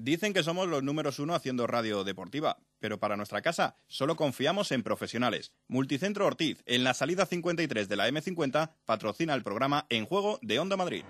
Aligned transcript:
Dicen 0.00 0.32
que 0.32 0.44
somos 0.44 0.68
los 0.68 0.84
números 0.84 1.18
uno 1.18 1.34
haciendo 1.34 1.66
radio 1.66 2.04
deportiva, 2.04 2.58
pero 2.78 3.00
para 3.00 3.16
nuestra 3.16 3.42
casa 3.42 3.78
solo 3.88 4.14
confiamos 4.14 4.70
en 4.70 4.84
profesionales. 4.84 5.50
Multicentro 5.66 6.24
Ortiz, 6.24 6.62
en 6.66 6.84
la 6.84 6.94
salida 6.94 7.26
53 7.26 7.88
de 7.88 7.96
la 7.96 8.08
M50, 8.08 8.74
patrocina 8.84 9.34
el 9.34 9.42
programa 9.42 9.86
En 9.88 10.06
Juego 10.06 10.38
de 10.40 10.60
Onda 10.60 10.76
Madrid. 10.76 11.02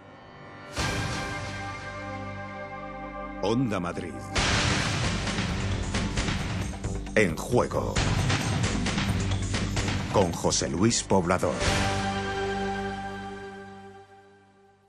Onda 3.43 3.79
Madrid. 3.79 4.15
En 7.15 7.37
Juego. 7.37 7.95
Con 10.15 10.33
José 10.33 10.71
Luis 10.71 11.03
Poblador. 11.03 11.88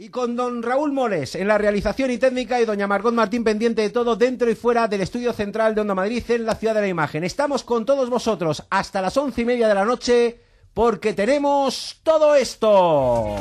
Y 0.02 0.08
con 0.08 0.38
don 0.38 0.64
Raúl 0.64 0.94
Moles 0.94 1.36
en 1.36 1.50
la 1.50 1.58
realización 1.58 2.10
y 2.10 2.18
técnica 2.18 2.62
y 2.62 2.64
doña 2.64 2.88
Margot 2.88 3.14
Martín 3.14 3.44
pendiente 3.44 3.82
de 3.82 3.90
todo 3.90 4.16
dentro 4.16 4.50
y 4.50 4.56
fuera 4.56 4.88
del 4.88 5.02
estudio 5.02 5.34
central 5.34 5.76
de 5.76 5.82
Onda 5.82 5.94
Madrid 5.94 6.24
en 6.30 6.46
la 6.46 6.56
Ciudad 6.56 6.74
de 6.74 6.80
la 6.80 6.88
Imagen. 6.88 7.26
Estamos 7.26 7.66
con 7.66 7.86
todos 7.86 8.10
vosotros 8.10 8.64
hasta 8.70 9.02
las 9.02 9.18
once 9.18 9.42
y 9.42 9.46
media 9.46 9.68
de 9.68 9.76
la 9.76 9.84
noche 9.84 10.40
porque 10.74 11.12
tenemos 11.12 12.00
todo 12.02 12.34
esto. 12.34 13.36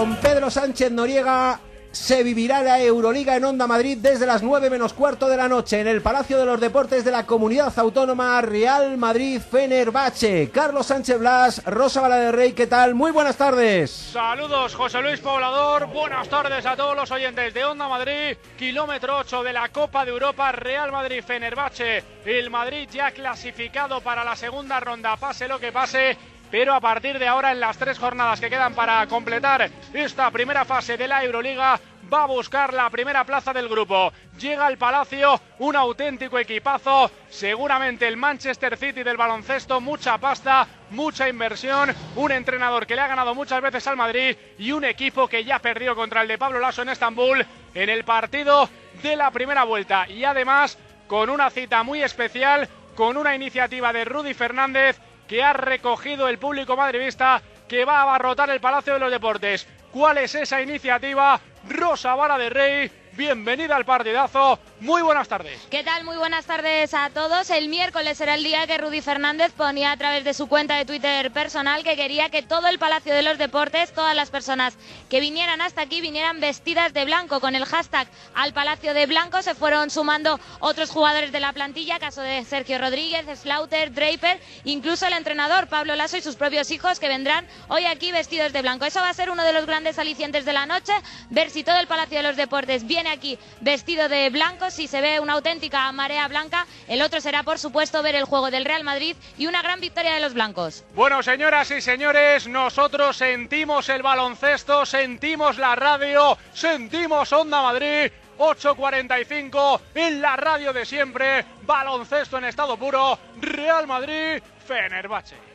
Con 0.00 0.16
Pedro 0.16 0.48
Sánchez 0.48 0.90
Noriega 0.90 1.60
se 1.92 2.22
vivirá 2.22 2.62
la 2.62 2.80
Euroliga 2.80 3.36
en 3.36 3.44
Onda 3.44 3.66
Madrid 3.66 3.98
desde 4.00 4.24
las 4.24 4.42
9 4.42 4.70
menos 4.70 4.94
cuarto 4.94 5.28
de 5.28 5.36
la 5.36 5.46
noche 5.46 5.78
en 5.78 5.86
el 5.88 6.00
Palacio 6.00 6.38
de 6.38 6.46
los 6.46 6.58
Deportes 6.58 7.04
de 7.04 7.10
la 7.10 7.26
Comunidad 7.26 7.78
Autónoma 7.78 8.40
Real 8.40 8.96
Madrid 8.96 9.42
Fenerbahce. 9.42 10.50
Carlos 10.54 10.86
Sánchez 10.86 11.18
Blas, 11.18 11.62
Rosa 11.66 12.00
Bala 12.00 12.32
Rey, 12.32 12.54
¿qué 12.54 12.66
tal? 12.66 12.94
Muy 12.94 13.10
buenas 13.10 13.36
tardes. 13.36 13.90
Saludos, 13.90 14.74
José 14.74 15.02
Luis 15.02 15.20
Poblador. 15.20 15.88
Buenas 15.88 16.30
tardes 16.30 16.64
a 16.64 16.76
todos 16.76 16.96
los 16.96 17.10
oyentes 17.10 17.52
de 17.52 17.62
Onda 17.66 17.86
Madrid. 17.86 18.38
Kilómetro 18.58 19.18
8 19.18 19.42
de 19.42 19.52
la 19.52 19.68
Copa 19.68 20.06
de 20.06 20.12
Europa 20.12 20.50
Real 20.52 20.90
Madrid 20.92 21.22
Fenerbahce. 21.22 22.02
El 22.24 22.48
Madrid 22.48 22.88
ya 22.90 23.10
clasificado 23.10 24.00
para 24.00 24.24
la 24.24 24.34
segunda 24.34 24.80
ronda, 24.80 25.18
pase 25.18 25.46
lo 25.46 25.60
que 25.60 25.72
pase 25.72 26.16
pero 26.50 26.74
a 26.74 26.80
partir 26.80 27.18
de 27.18 27.28
ahora 27.28 27.52
en 27.52 27.60
las 27.60 27.78
tres 27.78 27.98
jornadas 27.98 28.40
que 28.40 28.50
quedan 28.50 28.74
para 28.74 29.06
completar 29.06 29.70
esta 29.92 30.30
primera 30.30 30.64
fase 30.64 30.96
de 30.96 31.08
la 31.08 31.24
Euroliga 31.24 31.80
va 32.12 32.24
a 32.24 32.26
buscar 32.26 32.74
la 32.74 32.90
primera 32.90 33.24
plaza 33.24 33.52
del 33.52 33.68
grupo. 33.68 34.12
Llega 34.38 34.66
al 34.66 34.78
Palacio 34.78 35.40
un 35.60 35.76
auténtico 35.76 36.38
equipazo, 36.38 37.10
seguramente 37.28 38.08
el 38.08 38.16
Manchester 38.16 38.76
City 38.76 39.02
del 39.02 39.16
baloncesto, 39.16 39.80
mucha 39.80 40.18
pasta, 40.18 40.66
mucha 40.90 41.28
inversión, 41.28 41.94
un 42.16 42.32
entrenador 42.32 42.86
que 42.86 42.96
le 42.96 43.02
ha 43.02 43.06
ganado 43.06 43.34
muchas 43.34 43.62
veces 43.62 43.86
al 43.86 43.96
Madrid 43.96 44.36
y 44.58 44.72
un 44.72 44.84
equipo 44.84 45.28
que 45.28 45.44
ya 45.44 45.60
perdió 45.60 45.94
contra 45.94 46.22
el 46.22 46.28
de 46.28 46.38
Pablo 46.38 46.58
Lasso 46.58 46.82
en 46.82 46.88
Estambul 46.88 47.46
en 47.74 47.88
el 47.88 48.04
partido 48.04 48.68
de 49.02 49.14
la 49.14 49.30
primera 49.30 49.64
vuelta 49.64 50.08
y 50.08 50.24
además 50.24 50.78
con 51.06 51.30
una 51.30 51.50
cita 51.50 51.82
muy 51.82 52.02
especial, 52.02 52.68
con 52.96 53.16
una 53.16 53.34
iniciativa 53.34 53.92
de 53.92 54.04
Rudy 54.04 54.34
Fernández 54.34 55.00
que 55.30 55.44
ha 55.44 55.52
recogido 55.52 56.28
el 56.28 56.38
público 56.40 56.76
madridista 56.76 57.40
que 57.68 57.84
va 57.84 57.98
a 57.98 58.02
abarrotar 58.02 58.50
el 58.50 58.58
Palacio 58.58 58.94
de 58.94 58.98
los 58.98 59.12
Deportes. 59.12 59.64
¿Cuál 59.92 60.18
es 60.18 60.34
esa 60.34 60.60
iniciativa? 60.60 61.40
Rosa 61.68 62.16
Vara 62.16 62.36
de 62.36 62.50
Rey 62.50 62.90
bienvenida 63.20 63.76
al 63.76 63.84
partidazo. 63.84 64.58
Muy 64.80 65.02
buenas 65.02 65.28
tardes. 65.28 65.60
¿Qué 65.70 65.84
tal? 65.84 66.04
Muy 66.04 66.16
buenas 66.16 66.46
tardes 66.46 66.94
a 66.94 67.10
todos. 67.10 67.50
El 67.50 67.68
miércoles 67.68 68.18
era 68.18 68.34
el 68.34 68.42
día 68.42 68.66
que 68.66 68.78
Rudy 68.78 69.02
Fernández 69.02 69.52
ponía 69.52 69.92
a 69.92 69.96
través 69.98 70.24
de 70.24 70.32
su 70.32 70.48
cuenta 70.48 70.76
de 70.76 70.86
Twitter 70.86 71.30
personal 71.30 71.84
que 71.84 71.96
quería 71.96 72.30
que 72.30 72.40
todo 72.42 72.66
el 72.68 72.78
Palacio 72.78 73.12
de 73.12 73.20
los 73.20 73.36
Deportes, 73.36 73.92
todas 73.92 74.16
las 74.16 74.30
personas 74.30 74.78
que 75.10 75.20
vinieran 75.20 75.60
hasta 75.60 75.82
aquí, 75.82 76.00
vinieran 76.00 76.40
vestidas 76.40 76.94
de 76.94 77.04
blanco. 77.04 77.40
Con 77.40 77.54
el 77.54 77.66
hashtag 77.66 78.08
al 78.34 78.54
Palacio 78.54 78.94
de 78.94 79.04
Blanco 79.04 79.42
se 79.42 79.54
fueron 79.54 79.90
sumando 79.90 80.40
otros 80.60 80.88
jugadores 80.88 81.30
de 81.30 81.40
la 81.40 81.52
plantilla, 81.52 81.98
caso 81.98 82.22
de 82.22 82.42
Sergio 82.46 82.78
Rodríguez, 82.78 83.26
Slaughter, 83.40 83.92
Draper, 83.92 84.40
incluso 84.64 85.06
el 85.06 85.12
entrenador 85.12 85.68
Pablo 85.68 85.94
Lasso 85.94 86.16
y 86.16 86.22
sus 86.22 86.36
propios 86.36 86.70
hijos 86.70 86.98
que 86.98 87.08
vendrán 87.08 87.46
hoy 87.68 87.84
aquí 87.84 88.12
vestidos 88.12 88.54
de 88.54 88.62
blanco. 88.62 88.86
Eso 88.86 89.00
va 89.00 89.10
a 89.10 89.14
ser 89.14 89.28
uno 89.28 89.44
de 89.44 89.52
los 89.52 89.66
grandes 89.66 89.98
alicientes 89.98 90.46
de 90.46 90.54
la 90.54 90.64
noche, 90.64 90.94
ver 91.28 91.50
si 91.50 91.62
todo 91.62 91.78
el 91.78 91.86
Palacio 91.86 92.16
de 92.16 92.22
los 92.22 92.36
Deportes 92.36 92.86
viene 92.86 93.09
aquí 93.10 93.38
vestido 93.60 94.08
de 94.08 94.30
blanco, 94.30 94.70
si 94.70 94.86
se 94.86 95.00
ve 95.00 95.20
una 95.20 95.34
auténtica 95.34 95.90
marea 95.92 96.28
blanca, 96.28 96.66
el 96.88 97.02
otro 97.02 97.20
será 97.20 97.42
por 97.42 97.58
supuesto 97.58 98.02
ver 98.02 98.14
el 98.14 98.24
juego 98.24 98.50
del 98.50 98.64
Real 98.64 98.84
Madrid 98.84 99.16
y 99.36 99.46
una 99.46 99.62
gran 99.62 99.80
victoria 99.80 100.14
de 100.14 100.20
los 100.20 100.34
blancos. 100.34 100.84
Bueno, 100.94 101.22
señoras 101.22 101.70
y 101.70 101.80
señores, 101.80 102.46
nosotros 102.46 103.16
sentimos 103.16 103.88
el 103.88 104.02
baloncesto, 104.02 104.86
sentimos 104.86 105.58
la 105.58 105.74
radio, 105.76 106.38
sentimos 106.52 107.32
Onda 107.32 107.62
Madrid. 107.62 108.10
8.45 108.38 109.80
en 109.94 110.22
la 110.22 110.34
radio 110.34 110.72
de 110.72 110.86
siempre, 110.86 111.44
baloncesto 111.60 112.38
en 112.38 112.46
estado 112.46 112.78
puro, 112.78 113.18
Real 113.38 113.86
Madrid, 113.86 114.42
Fenerbahce. 114.66 115.49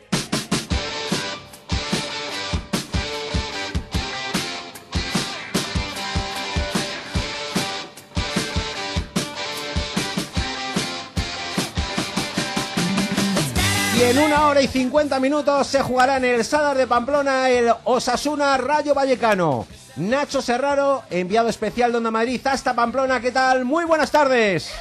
Y 13.97 14.03
en 14.03 14.19
una 14.19 14.47
hora 14.47 14.61
y 14.61 14.67
50 14.67 15.21
minutos 15.21 15.67
se 15.67 15.81
jugará 15.81 16.17
en 16.17 16.25
el 16.25 16.43
Sadar 16.43 16.75
de 16.75 16.85
Pamplona 16.85 17.49
el 17.49 17.71
Osasuna 17.85 18.57
Rayo 18.57 18.93
Vallecano. 18.93 19.65
Nacho 19.95 20.41
Serraro, 20.41 21.03
enviado 21.09 21.47
especial 21.47 21.93
de 21.93 21.99
Onda 21.99 22.11
Madrid 22.11 22.45
hasta 22.45 22.75
Pamplona, 22.75 23.21
¿qué 23.21 23.31
tal? 23.31 23.63
Muy 23.63 23.85
buenas 23.85 24.11
tardes. 24.11 24.75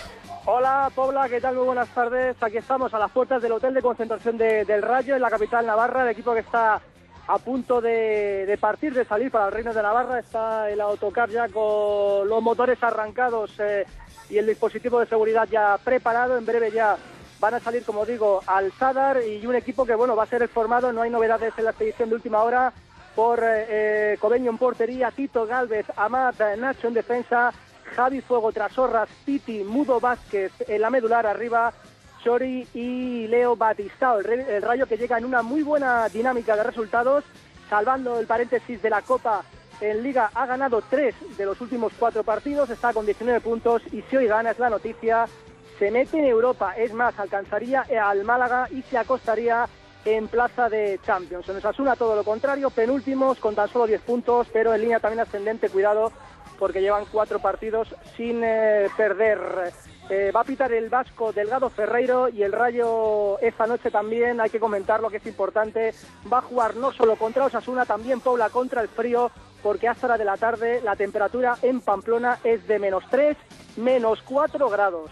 Hola, 0.46 0.90
Pobla, 0.92 1.28
¿qué 1.28 1.40
tal? 1.40 1.54
Muy 1.54 1.64
buenas 1.64 1.88
tardes. 1.90 2.36
Aquí 2.40 2.56
estamos 2.56 2.92
a 2.92 2.98
las 2.98 3.12
puertas 3.12 3.40
del 3.40 3.52
hotel 3.52 3.74
de 3.74 3.82
concentración 3.82 4.36
del 4.36 4.82
Rayo 4.82 5.14
en 5.14 5.22
la 5.22 5.30
capital 5.30 5.64
Navarra, 5.64 6.02
el 6.02 6.08
equipo 6.08 6.34
que 6.34 6.40
está 6.40 6.80
a 7.28 7.38
punto 7.38 7.80
de, 7.80 8.58
partir, 8.60 8.94
de 8.94 9.04
salir 9.04 9.30
para 9.30 9.46
el 9.46 9.52
Reino 9.52 9.72
de 9.72 9.82
Navarra. 9.82 10.18
Está 10.18 10.68
el 10.70 10.80
autocar 10.80 11.30
ya 11.30 11.48
con 11.48 12.28
los 12.28 12.42
motores 12.42 12.82
arrancados 12.82 13.52
eh, 13.60 13.86
y 14.28 14.38
el 14.38 14.46
dispositivo 14.46 14.98
de 14.98 15.06
seguridad 15.06 15.46
ya 15.48 15.78
preparado. 15.78 16.36
En 16.36 16.44
breve 16.44 16.72
ya 16.72 16.96
van 17.40 17.54
a 17.54 17.60
salir, 17.60 17.84
como 17.84 18.06
digo, 18.06 18.40
al 18.46 18.72
Sadar 18.72 19.22
y 19.22 19.46
un 19.46 19.54
equipo 19.54 19.84
que, 19.84 19.94
bueno, 19.94 20.16
va 20.16 20.24
a 20.24 20.26
ser 20.26 20.46
formado, 20.48 20.92
no 20.92 21.02
hay 21.02 21.10
novedades 21.10 21.52
en 21.56 21.64
la 21.64 21.70
expedición 21.70 22.08
de 22.08 22.14
última 22.16 22.42
hora, 22.42 22.72
por 23.14 23.40
eh, 23.42 23.66
eh 24.14 24.18
Cobeño 24.20 24.50
en 24.50 24.58
portería, 24.58 25.10
Tito 25.10 25.46
Galvez, 25.46 25.86
Amat, 25.96 26.40
Nacho 26.58 26.88
en 26.88 26.94
defensa, 26.94 27.52
Javi 27.94 28.20
Fuego, 28.20 28.52
Trasorras, 28.52 29.08
Piti, 29.24 29.62
Mudo 29.62 30.00
Vázquez 30.00 30.52
en 30.66 30.80
la 30.80 30.90
medular 30.90 31.26
arriba, 31.26 31.72
Chori 32.22 32.66
y 32.74 33.26
Leo 33.28 33.54
Batistao. 33.56 34.20
El, 34.20 34.62
Rayo 34.62 34.86
que 34.86 34.96
llega 34.96 35.18
en 35.18 35.24
una 35.24 35.42
muy 35.42 35.62
buena 35.62 36.08
dinámica 36.08 36.56
de 36.56 36.64
resultados, 36.64 37.24
salvando 37.68 38.18
el 38.18 38.26
paréntesis 38.26 38.80
de 38.82 38.90
la 38.90 39.02
Copa 39.02 39.42
en 39.80 40.02
Liga, 40.02 40.30
ha 40.34 40.46
ganado 40.46 40.82
tres 40.88 41.14
de 41.36 41.44
los 41.44 41.60
últimos 41.60 41.92
cuatro 41.98 42.22
partidos, 42.22 42.70
está 42.70 42.92
con 42.92 43.04
19 43.04 43.40
puntos 43.40 43.82
y 43.92 44.02
si 44.02 44.16
hoy 44.16 44.26
gana 44.26 44.52
es 44.52 44.58
la 44.58 44.70
noticia, 44.70 45.26
se 45.78 45.90
mete 45.90 46.18
en 46.18 46.26
Europa, 46.26 46.74
es 46.76 46.92
más, 46.92 47.18
alcanzaría 47.18 47.86
al 48.02 48.24
Málaga 48.24 48.68
y 48.70 48.82
se 48.82 48.98
acostaría 48.98 49.66
en 50.04 50.28
plaza 50.28 50.68
de 50.68 51.00
Champions. 51.04 51.48
En 51.48 51.56
Osasuna 51.56 51.96
todo 51.96 52.14
lo 52.14 52.24
contrario, 52.24 52.70
penúltimos 52.70 53.38
con 53.38 53.54
tan 53.54 53.68
solo 53.68 53.86
10 53.86 54.02
puntos, 54.02 54.48
pero 54.52 54.74
en 54.74 54.82
línea 54.82 55.00
también 55.00 55.20
ascendente, 55.20 55.70
cuidado, 55.70 56.12
porque 56.58 56.80
llevan 56.80 57.06
cuatro 57.10 57.38
partidos 57.38 57.94
sin 58.16 58.42
eh, 58.44 58.88
perder. 58.96 59.72
Eh, 60.10 60.30
va 60.32 60.40
a 60.40 60.44
pitar 60.44 60.70
el 60.72 60.90
vasco 60.90 61.32
Delgado 61.32 61.70
Ferreiro 61.70 62.28
y 62.28 62.42
el 62.42 62.52
Rayo 62.52 63.38
esta 63.40 63.66
noche 63.66 63.90
también, 63.90 64.38
hay 64.40 64.50
que 64.50 64.60
comentar 64.60 65.00
lo 65.00 65.08
que 65.08 65.16
es 65.16 65.26
importante, 65.26 65.94
va 66.30 66.38
a 66.38 66.42
jugar 66.42 66.76
no 66.76 66.92
solo 66.92 67.16
contra 67.16 67.46
Osasuna, 67.46 67.86
también 67.86 68.20
Paula 68.20 68.50
contra 68.50 68.82
el 68.82 68.88
frío, 68.88 69.30
porque 69.62 69.88
hasta 69.88 70.08
la 70.08 70.18
de 70.18 70.26
la 70.26 70.36
tarde 70.36 70.82
la 70.82 70.94
temperatura 70.94 71.56
en 71.62 71.80
Pamplona 71.80 72.38
es 72.44 72.66
de 72.66 72.78
menos 72.78 73.04
3, 73.10 73.34
menos 73.78 74.20
4 74.22 74.68
grados. 74.68 75.10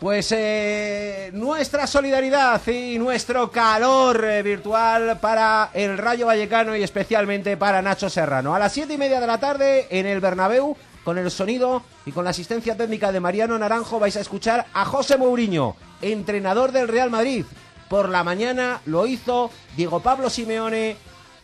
Pues 0.00 0.30
eh, 0.30 1.30
nuestra 1.32 1.88
solidaridad 1.88 2.64
y 2.68 2.98
nuestro 3.00 3.50
calor 3.50 4.24
eh, 4.24 4.42
virtual 4.44 5.18
para 5.18 5.70
el 5.74 5.98
Rayo 5.98 6.26
Vallecano 6.26 6.76
y 6.76 6.84
especialmente 6.84 7.56
para 7.56 7.82
Nacho 7.82 8.08
Serrano. 8.08 8.54
A 8.54 8.60
las 8.60 8.72
siete 8.72 8.94
y 8.94 8.98
media 8.98 9.18
de 9.18 9.26
la 9.26 9.40
tarde 9.40 9.88
en 9.90 10.06
el 10.06 10.20
Bernabéu, 10.20 10.76
con 11.02 11.18
el 11.18 11.32
sonido 11.32 11.82
y 12.06 12.12
con 12.12 12.22
la 12.22 12.30
asistencia 12.30 12.76
técnica 12.76 13.10
de 13.10 13.18
Mariano 13.18 13.58
Naranjo, 13.58 13.98
vais 13.98 14.16
a 14.16 14.20
escuchar 14.20 14.66
a 14.72 14.84
José 14.84 15.16
Mourinho, 15.16 15.74
entrenador 16.00 16.70
del 16.70 16.86
Real 16.86 17.10
Madrid. 17.10 17.44
Por 17.88 18.08
la 18.08 18.22
mañana 18.22 18.80
lo 18.86 19.04
hizo 19.04 19.50
Diego 19.76 19.98
Pablo 19.98 20.30
Simeone 20.30 20.96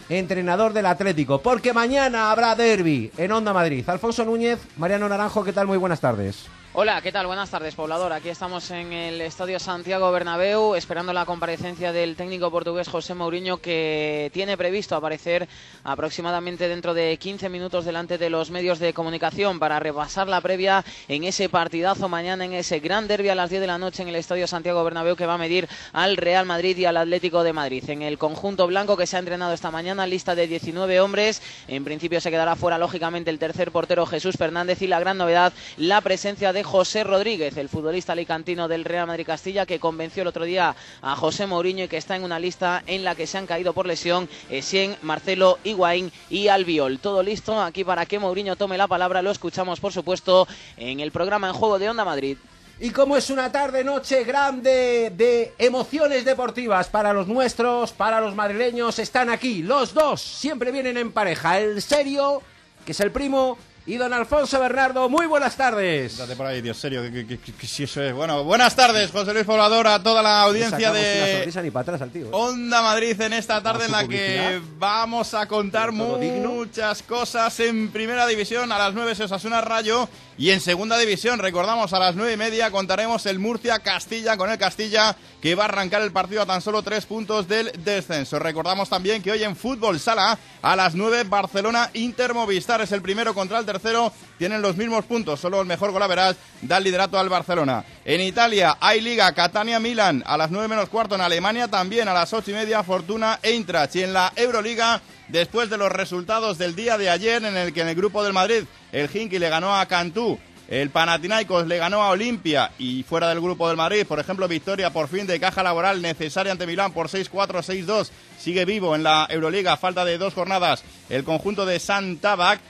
entrenador 0.08 0.72
del 0.72 0.86
Atlético, 0.86 1.40
porque 1.40 1.72
mañana 1.72 2.30
habrá 2.30 2.54
derby 2.54 3.10
en 3.16 3.32
Onda 3.32 3.52
Madrid. 3.52 3.88
Alfonso 3.88 4.24
Núñez, 4.24 4.60
Mariano 4.76 5.08
Naranjo, 5.08 5.42
¿qué 5.42 5.52
tal? 5.52 5.66
Muy 5.66 5.78
buenas 5.78 6.00
tardes. 6.00 6.46
Hola, 6.76 7.00
¿qué 7.02 7.12
tal? 7.12 7.28
Buenas 7.28 7.50
tardes, 7.50 7.76
poblador. 7.76 8.12
Aquí 8.12 8.28
estamos 8.28 8.68
en 8.72 8.92
el 8.92 9.20
Estadio 9.20 9.60
Santiago 9.60 10.10
Bernabéu 10.10 10.74
esperando 10.74 11.12
la 11.12 11.24
comparecencia 11.24 11.92
del 11.92 12.16
técnico 12.16 12.50
portugués 12.50 12.88
José 12.88 13.14
Mourinho 13.14 13.58
que 13.58 14.28
tiene 14.34 14.56
previsto 14.56 14.96
aparecer 14.96 15.48
aproximadamente 15.84 16.66
dentro 16.66 16.92
de 16.92 17.16
15 17.16 17.48
minutos 17.48 17.84
delante 17.84 18.18
de 18.18 18.28
los 18.28 18.50
medios 18.50 18.80
de 18.80 18.92
comunicación 18.92 19.60
para 19.60 19.78
repasar 19.78 20.26
la 20.26 20.40
previa 20.40 20.84
en 21.06 21.22
ese 21.22 21.48
partidazo 21.48 22.08
mañana 22.08 22.44
en 22.44 22.54
ese 22.54 22.80
gran 22.80 23.06
derby 23.06 23.28
a 23.28 23.36
las 23.36 23.50
10 23.50 23.60
de 23.60 23.68
la 23.68 23.78
noche 23.78 24.02
en 24.02 24.08
el 24.08 24.16
Estadio 24.16 24.48
Santiago 24.48 24.82
Bernabéu 24.82 25.14
que 25.14 25.26
va 25.26 25.34
a 25.34 25.38
medir 25.38 25.68
al 25.92 26.16
Real 26.16 26.44
Madrid 26.44 26.76
y 26.76 26.86
al 26.86 26.96
Atlético 26.96 27.44
de 27.44 27.52
Madrid. 27.52 27.88
En 27.88 28.02
el 28.02 28.18
conjunto 28.18 28.66
blanco 28.66 28.96
que 28.96 29.06
se 29.06 29.14
ha 29.14 29.20
entrenado 29.20 29.52
esta 29.52 29.70
mañana, 29.70 30.08
lista 30.08 30.34
de 30.34 30.48
19 30.48 30.98
hombres. 30.98 31.40
En 31.68 31.84
principio 31.84 32.20
se 32.20 32.32
quedará 32.32 32.56
fuera 32.56 32.78
lógicamente 32.78 33.30
el 33.30 33.38
tercer 33.38 33.70
portero 33.70 34.06
Jesús 34.06 34.34
Fernández 34.36 34.82
y 34.82 34.88
la 34.88 34.98
gran 34.98 35.18
novedad 35.18 35.52
la 35.76 36.00
presencia 36.00 36.52
de 36.52 36.63
José 36.64 37.04
Rodríguez, 37.04 37.56
el 37.56 37.68
futbolista 37.68 38.12
alicantino 38.12 38.66
del 38.66 38.84
Real 38.84 39.06
Madrid 39.06 39.26
Castilla, 39.26 39.66
que 39.66 39.78
convenció 39.78 40.22
el 40.22 40.28
otro 40.28 40.44
día 40.44 40.74
a 41.02 41.16
José 41.16 41.46
Mourinho 41.46 41.84
y 41.84 41.88
que 41.88 41.96
está 41.96 42.16
en 42.16 42.24
una 42.24 42.38
lista 42.38 42.82
en 42.86 43.04
la 43.04 43.14
que 43.14 43.26
se 43.26 43.38
han 43.38 43.46
caído 43.46 43.72
por 43.72 43.86
lesión 43.86 44.28
Essien, 44.50 44.96
Marcelo, 45.02 45.58
Higuaín 45.62 46.10
y 46.30 46.48
Albiol. 46.48 46.98
Todo 46.98 47.22
listo 47.22 47.60
aquí 47.60 47.84
para 47.84 48.06
que 48.06 48.18
Mourinho 48.18 48.56
tome 48.56 48.78
la 48.78 48.88
palabra. 48.88 49.22
Lo 49.22 49.30
escuchamos, 49.30 49.78
por 49.78 49.92
supuesto, 49.92 50.48
en 50.76 51.00
el 51.00 51.12
programa 51.12 51.48
En 51.48 51.54
Juego 51.54 51.78
de 51.78 51.90
Onda 51.90 52.04
Madrid. 52.04 52.36
Y 52.80 52.90
como 52.90 53.16
es 53.16 53.30
una 53.30 53.52
tarde 53.52 53.84
noche 53.84 54.24
grande 54.24 55.12
de 55.16 55.54
emociones 55.58 56.24
deportivas 56.24 56.88
para 56.88 57.12
los 57.12 57.28
nuestros, 57.28 57.92
para 57.92 58.20
los 58.20 58.34
madrileños, 58.34 58.98
están 58.98 59.30
aquí 59.30 59.62
los 59.62 59.94
dos, 59.94 60.20
siempre 60.20 60.72
vienen 60.72 60.96
en 60.96 61.12
pareja, 61.12 61.60
el 61.60 61.80
serio, 61.80 62.42
que 62.84 62.90
es 62.90 62.98
el 62.98 63.12
primo, 63.12 63.56
y 63.86 63.96
don 63.96 64.12
Alfonso 64.14 64.58
Bernardo. 64.60 65.08
Muy 65.10 65.26
buenas 65.26 65.56
tardes. 65.56 66.16
Date 66.16 66.36
por 66.36 66.46
ahí, 66.46 66.62
Dios 66.62 66.78
serio, 66.78 67.02
que, 67.02 67.26
que- 67.26 67.38
que- 67.38 67.52
que 67.52 67.66
si 67.66 67.84
eso 67.84 68.02
es. 68.02 68.14
Bueno, 68.14 68.42
buenas 68.44 68.74
tardes, 68.74 69.10
José 69.10 69.34
Luis 69.34 69.44
Poblador, 69.44 69.86
a 69.86 70.02
toda 70.02 70.22
la 70.22 70.42
audiencia 70.42 70.90
de 70.92 71.50
ni 71.62 71.70
para 71.70 71.82
atrás 71.82 72.00
al 72.02 72.10
tío. 72.10 72.26
¿eh? 72.26 72.30
Onda 72.32 72.80
Madrid 72.82 73.20
en 73.20 73.32
esta 73.34 73.62
tarde 73.62 73.84
en 73.86 73.92
la 73.92 74.08
que 74.08 74.60
vamos 74.78 75.34
a 75.34 75.46
contar 75.46 75.92
muchas 75.92 77.02
cosas 77.02 77.58
en 77.60 77.90
primera 77.90 78.26
división. 78.26 78.72
A 78.72 78.78
las 78.78 78.94
9 78.94 79.14
se 79.14 79.24
Osasuna 79.24 79.60
Rayo 79.60 80.08
y 80.36 80.50
en 80.50 80.60
segunda 80.60 80.98
división, 80.98 81.38
recordamos, 81.38 81.92
a 81.92 81.98
las 82.00 82.16
nueve 82.16 82.32
y 82.32 82.36
media 82.36 82.70
contaremos 82.72 83.24
el 83.26 83.38
Murcia 83.38 83.78
Castilla 83.78 84.36
con 84.36 84.50
el 84.50 84.58
Castilla 84.58 85.14
que 85.40 85.54
va 85.54 85.64
a 85.64 85.66
arrancar 85.66 86.02
el 86.02 86.10
partido 86.10 86.42
a 86.42 86.46
tan 86.46 86.60
solo 86.60 86.82
tres 86.82 87.06
puntos 87.06 87.46
del 87.46 87.70
descenso. 87.84 88.38
Recordamos 88.40 88.88
también 88.88 89.22
que 89.22 89.30
hoy 89.30 89.44
en 89.44 89.54
Fútbol 89.54 90.00
Sala 90.00 90.36
a 90.62 90.74
las 90.74 90.94
9 90.96 91.24
Barcelona 91.24 91.90
Inter 91.94 92.34
Movistar 92.34 92.80
es 92.80 92.90
el 92.92 93.00
primero 93.02 93.32
contra 93.34 93.58
el 93.58 93.66
tercero. 93.74 94.12
Tienen 94.38 94.62
los 94.62 94.76
mismos 94.76 95.04
puntos, 95.04 95.40
solo 95.40 95.60
el 95.60 95.66
mejor 95.66 95.92
golaveras 95.92 96.36
da 96.62 96.78
el 96.78 96.84
liderato 96.84 97.18
al 97.18 97.28
Barcelona. 97.28 97.84
En 98.04 98.20
Italia 98.20 98.76
hay 98.80 99.00
Liga 99.00 99.32
Catania 99.32 99.80
Milan 99.80 100.22
a 100.26 100.36
las 100.36 100.50
9 100.50 100.68
menos 100.68 100.88
cuarto. 100.88 101.14
En 101.14 101.20
Alemania 101.20 101.68
también 101.68 102.08
a 102.08 102.14
las 102.14 102.32
ocho 102.32 102.50
y 102.50 102.54
media 102.54 102.82
Fortuna 102.82 103.38
Eintracht. 103.42 103.96
Y 103.96 104.02
en 104.02 104.12
la 104.12 104.32
Euroliga 104.36 105.00
después 105.28 105.70
de 105.70 105.78
los 105.78 105.90
resultados 105.90 106.58
del 106.58 106.74
día 106.74 106.98
de 106.98 107.10
ayer 107.10 107.44
en 107.44 107.56
el 107.56 107.72
que 107.72 107.80
en 107.80 107.88
el 107.88 107.94
grupo 107.94 108.22
del 108.22 108.32
Madrid 108.32 108.64
el 108.92 109.10
Hinky 109.12 109.38
le 109.38 109.48
ganó 109.48 109.74
a 109.74 109.86
Cantú, 109.86 110.38
el 110.68 110.90
Panathinaikos 110.90 111.66
le 111.66 111.76
ganó 111.76 112.02
a 112.02 112.10
Olimpia 112.10 112.70
y 112.78 113.02
fuera 113.02 113.28
del 113.28 113.40
grupo 113.40 113.68
del 113.68 113.76
Madrid, 113.76 114.06
por 114.06 114.18
ejemplo, 114.18 114.48
victoria 114.48 114.90
por 114.90 115.08
fin 115.08 115.26
de 115.26 115.38
caja 115.38 115.62
laboral 115.62 116.00
necesaria 116.00 116.52
ante 116.52 116.66
Milán 116.66 116.92
por 116.92 117.08
6-4, 117.08 117.62
6-2, 117.62 118.10
sigue 118.38 118.64
vivo 118.64 118.94
en 118.94 119.02
la 119.02 119.26
Euroliga, 119.28 119.76
falta 119.76 120.04
de 120.04 120.16
dos 120.16 120.32
jornadas, 120.32 120.82
el 121.10 121.24
conjunto 121.24 121.66
de 121.66 121.78
San 121.80 122.16
Tabac. 122.16 122.60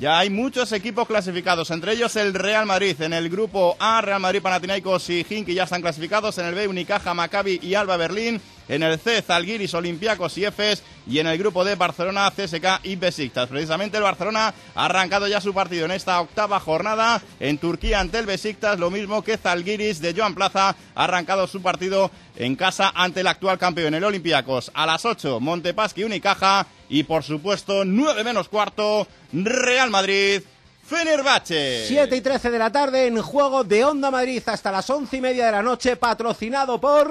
Ya 0.00 0.18
hay 0.18 0.30
muchos 0.30 0.72
equipos 0.72 1.06
clasificados, 1.06 1.70
entre 1.70 1.92
ellos 1.92 2.16
el 2.16 2.32
Real 2.32 2.64
Madrid. 2.64 3.00
En 3.00 3.12
el 3.12 3.28
grupo 3.28 3.76
A, 3.78 4.00
Real 4.00 4.20
Madrid, 4.20 4.40
Panathinaikos 4.40 5.10
y 5.10 5.24
Hinky 5.28 5.54
ya 5.54 5.64
están 5.64 5.82
clasificados. 5.82 6.38
En 6.38 6.46
el 6.46 6.54
B, 6.54 6.66
Unicaja, 6.66 7.12
Maccabi 7.12 7.60
y 7.62 7.74
Alba 7.74 7.96
Berlín. 7.98 8.40
En 8.68 8.82
el 8.82 8.98
C, 8.98 9.20
Zalgiris, 9.20 9.74
Olympiacos 9.74 10.38
y 10.38 10.46
Efes. 10.46 10.82
Y 11.06 11.18
en 11.18 11.26
el 11.26 11.36
grupo 11.36 11.62
D, 11.62 11.74
Barcelona, 11.74 12.30
CSK 12.30 12.80
y 12.84 12.96
Besiktas. 12.96 13.48
Precisamente 13.48 13.98
el 13.98 14.02
Barcelona 14.02 14.54
ha 14.74 14.84
arrancado 14.84 15.28
ya 15.28 15.40
su 15.40 15.52
partido 15.52 15.84
en 15.84 15.90
esta 15.90 16.20
octava 16.20 16.58
jornada 16.58 17.20
en 17.38 17.58
Turquía 17.58 18.00
ante 18.00 18.18
el 18.18 18.26
Besiktas. 18.26 18.78
Lo 18.78 18.90
mismo 18.90 19.22
que 19.22 19.36
Zalgiris 19.36 20.00
de 20.00 20.14
Joan 20.16 20.34
Plaza 20.34 20.74
ha 20.94 21.04
arrancado 21.04 21.46
su 21.46 21.60
partido 21.60 22.10
en 22.36 22.56
casa 22.56 22.92
ante 22.94 23.20
el 23.20 23.26
actual 23.26 23.58
campeón, 23.58 23.94
el 23.94 24.04
Olympiacos. 24.04 24.70
A 24.74 24.86
las 24.86 25.04
8, 25.04 25.38
Montepaschi, 25.38 26.02
Unicaja. 26.02 26.66
Y 26.88 27.04
por 27.04 27.22
supuesto, 27.22 27.86
9 27.86 28.22
menos 28.22 28.50
cuarto, 28.50 29.08
Real 29.32 29.90
Madrid, 29.90 30.42
Fenerbahce. 30.84 31.86
7 31.88 32.16
y 32.16 32.20
13 32.20 32.50
de 32.50 32.58
la 32.58 32.70
tarde 32.70 33.06
en 33.06 33.20
juego 33.22 33.64
de 33.64 33.84
Onda 33.84 34.10
Madrid 34.10 34.42
hasta 34.46 34.70
las 34.70 34.88
once 34.90 35.16
y 35.16 35.20
media 35.20 35.46
de 35.46 35.52
la 35.52 35.62
noche, 35.62 35.96
patrocinado 35.96 36.80
por. 36.80 37.10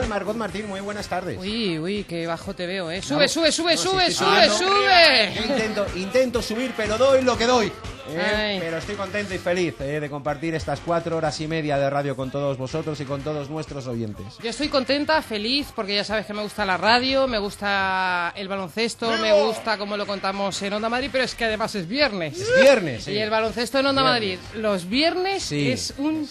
Tal, 0.00 0.08
Margot 0.08 0.36
Martín? 0.36 0.66
Muy 0.68 0.80
buenas 0.80 1.08
tardes. 1.08 1.38
Uy, 1.38 1.78
uy, 1.78 2.04
qué 2.04 2.26
bajo 2.26 2.54
te 2.54 2.66
veo, 2.66 2.90
¿eh? 2.90 3.02
Sube, 3.02 3.22
No, 3.24 3.28
sube, 3.28 3.52
sube, 3.52 3.74
no, 3.74 3.80
sí, 3.80 3.88
sube, 3.88 4.06
sí, 4.06 4.12
sí. 4.12 4.18
sube, 4.18 4.28
Ah, 4.38 4.48
sube. 4.48 5.32
Yo 5.34 5.42
intento, 5.54 5.86
intento 5.96 6.42
subir, 6.42 6.72
pero 6.76 6.98
doy 6.98 7.22
lo 7.22 7.36
que 7.36 7.46
doy. 7.46 7.72
¿eh? 8.12 8.58
Pero 8.60 8.78
estoy 8.78 8.96
contento 8.96 9.34
y 9.34 9.38
feliz 9.38 9.74
¿eh? 9.80 10.00
de 10.00 10.10
compartir 10.10 10.54
estas 10.54 10.80
cuatro 10.80 11.16
horas 11.16 11.40
y 11.40 11.46
media 11.46 11.78
de 11.78 11.88
radio 11.90 12.16
con 12.16 12.30
todos 12.30 12.58
vosotros 12.58 12.98
y 13.00 13.04
con 13.04 13.22
todos 13.22 13.48
nuestros 13.50 13.86
oyentes. 13.86 14.26
Yo 14.42 14.50
estoy 14.50 14.68
contenta, 14.68 15.22
feliz, 15.22 15.68
porque 15.76 15.94
ya 15.94 16.04
sabes 16.04 16.26
que 16.26 16.32
me 16.34 16.42
gusta 16.42 16.64
la 16.64 16.76
radio, 16.76 17.28
me 17.28 17.38
gusta 17.38 18.32
el 18.36 18.48
baloncesto, 18.48 19.16
me 19.18 19.32
gusta 19.44 19.78
como 19.78 19.96
lo 19.96 20.06
contamos 20.06 20.60
en 20.62 20.72
Onda 20.72 20.88
Madrid, 20.88 21.08
pero 21.12 21.24
es 21.24 21.34
que 21.34 21.44
además 21.44 21.74
es 21.74 21.86
viernes. 21.86 22.40
Es 22.40 22.60
viernes. 22.60 23.04
sí. 23.04 23.12
Y 23.12 23.18
el 23.18 23.30
baloncesto 23.30 23.78
en 23.78 23.86
Onda 23.86 24.02
Viernes. 24.02 24.40
Madrid, 24.40 24.60
los 24.62 24.88
viernes 24.88 25.42
Sí. 25.44 25.70
es 25.70 25.94
un 25.98 26.28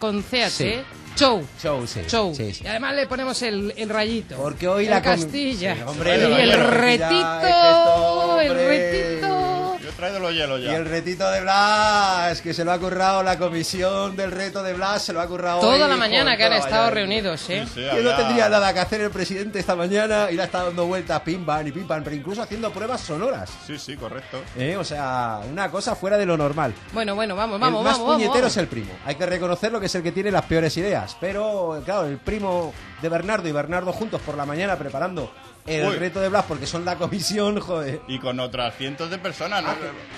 con 0.00 0.22
CH, 0.24 0.50
Sí. 0.50 0.64
¿eh? 0.64 0.82
show. 1.16 1.46
Show, 1.62 1.86
sí. 1.86 2.00
Show. 2.08 2.34
Sí, 2.34 2.52
sí. 2.54 2.64
Y 2.64 2.66
además 2.66 2.94
le 2.96 3.06
ponemos 3.06 3.40
el, 3.42 3.72
el 3.76 3.88
rayito. 3.88 4.36
Porque 4.36 4.66
hoy 4.66 4.84
el 4.86 4.90
la 4.90 5.02
com- 5.02 5.12
Castilla. 5.12 5.74
Sí, 5.76 5.82
hombre, 5.86 6.10
y 6.18 6.22
el 6.22 6.32
el 6.50 6.52
rayito. 6.52 7.04
retito, 7.08 8.40
el 8.40 8.54
retito. 8.54 9.59
Yo 9.90 9.94
he 9.94 9.96
traído 9.96 10.20
los 10.20 10.32
hielos 10.32 10.60
Y 10.60 10.64
ya. 10.64 10.76
el 10.76 10.84
retito 10.86 11.28
de 11.30 11.40
Blas, 11.40 12.40
que 12.42 12.54
se 12.54 12.64
lo 12.64 12.70
ha 12.70 12.78
currado 12.78 13.24
la 13.24 13.36
comisión 13.38 14.14
del 14.14 14.30
reto 14.30 14.62
de 14.62 14.72
Blas, 14.72 15.02
se 15.02 15.12
lo 15.12 15.20
ha 15.20 15.26
currado 15.26 15.60
Toda 15.60 15.72
hoy, 15.72 15.78
la 15.80 15.96
mañana 15.96 16.36
que 16.36 16.44
han 16.44 16.50
la 16.50 16.58
estado 16.58 16.90
reunidos, 16.90 17.50
¿eh? 17.50 17.64
Sí, 17.66 17.80
sí, 17.82 17.90
Que 17.90 18.00
no 18.02 18.14
tendría 18.14 18.48
nada 18.48 18.72
que 18.72 18.78
hacer 18.78 19.00
el 19.00 19.10
presidente 19.10 19.58
esta 19.58 19.74
mañana 19.74 20.30
y 20.30 20.36
le 20.36 20.42
ha 20.42 20.44
estado 20.44 20.66
dando 20.66 20.86
vueltas 20.86 21.20
pim 21.22 21.44
pam 21.44 21.66
y 21.66 21.72
pim 21.72 21.88
pam, 21.88 22.04
pero 22.04 22.14
incluso 22.14 22.40
haciendo 22.42 22.70
pruebas 22.70 23.00
sonoras. 23.00 23.50
Sí, 23.66 23.78
sí, 23.78 23.96
correcto. 23.96 24.40
¿eh? 24.56 24.76
O 24.76 24.84
sea, 24.84 25.40
una 25.50 25.68
cosa 25.70 25.96
fuera 25.96 26.16
de 26.16 26.26
lo 26.26 26.36
normal. 26.36 26.72
Bueno, 26.92 27.16
bueno, 27.16 27.34
vamos, 27.34 27.58
vamos, 27.58 27.80
el 27.80 27.84
más 27.84 27.92
vamos, 27.94 28.06
vamos, 28.06 28.14
puñetero 28.16 28.42
vamos. 28.42 28.52
es 28.52 28.56
el 28.58 28.68
primo. 28.68 28.92
Hay 29.04 29.16
que 29.16 29.26
reconocerlo 29.26 29.80
que 29.80 29.86
es 29.86 29.94
el 29.96 30.02
que 30.04 30.12
tiene 30.12 30.30
las 30.30 30.44
peores 30.44 30.76
ideas. 30.76 31.16
Pero, 31.20 31.82
claro, 31.84 32.06
el 32.06 32.18
primo 32.18 32.72
de 33.02 33.08
Bernardo 33.08 33.48
y 33.48 33.52
Bernardo 33.52 33.92
juntos 33.92 34.20
por 34.20 34.36
la 34.36 34.46
mañana 34.46 34.76
preparando 34.76 35.32
el 35.66 35.86
Uy. 35.86 35.96
reto 35.96 36.20
de 36.20 36.28
Blas 36.28 36.44
porque 36.48 36.66
son 36.66 36.84
la 36.84 36.96
comisión, 36.96 37.60
joder. 37.60 38.00
Y 38.08 38.18
con 38.18 38.40
otras 38.40 38.74
cientos 38.76 39.10
de 39.10 39.18
personas, 39.18 39.62
¿no? 39.62 39.70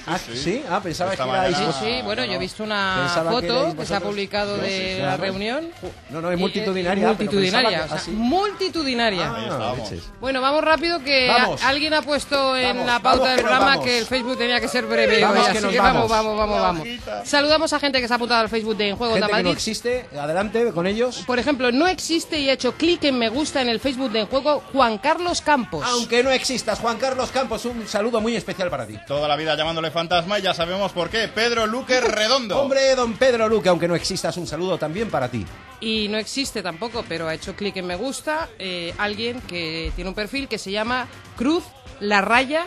Ah, 0.07 0.19
¿sí? 0.19 0.63
Ah, 0.71 0.81
pensaba 0.83 1.13
Esta 1.13 1.25
que 1.25 1.31
erais 1.31 1.57
Sí, 1.57 1.65
sí, 1.81 2.01
bueno, 2.05 2.25
yo 2.25 2.33
he 2.35 2.39
visto 2.39 2.63
una 2.65 3.01
Pensaba 3.05 3.31
foto 3.33 3.77
que 3.77 3.87
se 3.87 3.95
ha 3.95 4.01
publicado 4.01 4.57
No, 4.57 4.63
de 4.63 4.69
sí, 4.69 4.93
la 5.01 5.05
claro. 5.17 5.23
reunión. 5.23 5.69
No, 6.11 6.21
no, 6.21 6.31
es 6.31 6.39
Y- 6.39 6.41
multitudinaria. 6.41 7.03
y 7.03 7.07
multitudinaria, 7.07 7.83
que- 7.83 7.89
sea, 7.89 7.97
ah, 7.97 7.99
sí. 7.99 8.11
multitudinaria. 8.13 9.33
Ah. 9.51 9.75
Bueno, 10.21 10.41
vamos 10.41 10.65
rápido 10.65 11.03
que 11.03 11.27
Vamos. 11.29 11.63
a- 11.63 11.69
alguien 11.69 11.95
ha 11.95 12.03
puesto 12.03 12.57
en 12.57 12.69
Vamos, 12.69 12.87
la 12.87 13.01
pauta 13.01 13.31
del 13.31 13.41
programa 13.41 13.67
vamos. 13.67 13.85
que 13.85 13.99
el 13.99 14.07
Facebook 14.07 14.39
tenía 14.39 14.61
que 14.61 14.69
ser 14.69 14.87
breve 14.87 15.21
Vamos 15.23 15.39
hoy, 15.39 15.45
que 15.45 15.51
así 15.59 15.63
nos 15.63 15.73
que 15.73 15.79
vamos, 15.81 16.09
vamos. 16.09 16.37
vamos, 16.39 16.61
vamos, 16.61 16.87
vamos. 17.07 17.29
Saludamos 17.29 17.73
a 17.73 17.79
gente 17.81 18.01
que 18.01 18.07
se 18.09 18.13
ha 18.13 18.17
apuntado 18.17 18.41
al 18.43 18.49
Facebook 18.49 18.77
de 18.77 18.89
En 18.91 18.97
Juego 18.97 19.15
Gente 19.15 19.27
Onda 19.27 19.37
que 19.39 19.43
no 19.45 19.51
existe, 19.51 20.07
adelante 20.19 20.73
con 20.73 20.87
ellos. 20.87 21.23
Por 21.27 21.39
ejemplo, 21.39 21.73
no 21.73 21.87
existe 21.87 22.39
y 22.39 22.51
ha 22.51 22.55
hecho 22.55 22.73
clic 22.73 23.05
en 23.05 23.19
me 23.19 23.29
gusta 23.29 23.63
en 23.63 23.69
el 23.69 23.81
Facebook 23.81 24.11
de 24.13 24.21
En 24.21 24.27
Juego 24.27 24.63
Juan 24.73 24.99
Carlos 24.99 25.32
Campos. 25.41 25.85
Aunque 25.87 26.23
no 26.23 26.31
existas, 26.31 26.79
Juan 26.81 26.99
Carlos 26.99 27.31
Campos, 27.31 27.65
un 27.65 27.87
saludo 27.89 28.21
muy 28.21 28.37
especial 28.37 28.71
para 28.71 28.87
ti. 28.87 28.99
Toda 29.07 29.27
la 29.29 29.37
vida 29.37 29.57
llamándole 29.57 29.91
fantasma 29.91 30.39
y 30.39 30.43
ya 30.43 30.55
sabemos 30.55 30.93
por 30.93 31.09
qué. 31.11 31.29
Pedro 31.29 31.67
Luque 31.67 32.01
Redondo. 32.03 32.61
Hombre, 32.61 32.95
don 32.95 33.15
Pedro 33.15 33.49
Luque, 33.49 33.69
aunque 33.69 33.89
no 33.89 33.95
existas, 33.95 34.37
un 34.37 34.47
saludo 34.47 34.79
también 34.79 35.11
para 35.11 35.29
ti. 35.29 35.47
Y 35.81 36.09
no 36.09 36.19
existe 36.19 36.63
tampoco, 36.63 37.05
pero 37.09 37.27
ha 37.29 37.35
hecho 37.35 37.57
clic 37.57 37.77
en 37.77 37.87
me 37.87 37.97
gusta 37.97 38.49
eh, 38.59 38.95
alguien 38.99 39.41
que 39.43 39.93
tiene 39.97 40.11
un 40.11 40.15
perfil 40.15 40.47
que 40.49 40.59
se 40.59 40.71
llama 40.71 41.09
Cruz 41.37 41.65
La 41.99 42.21
Raya 42.21 42.67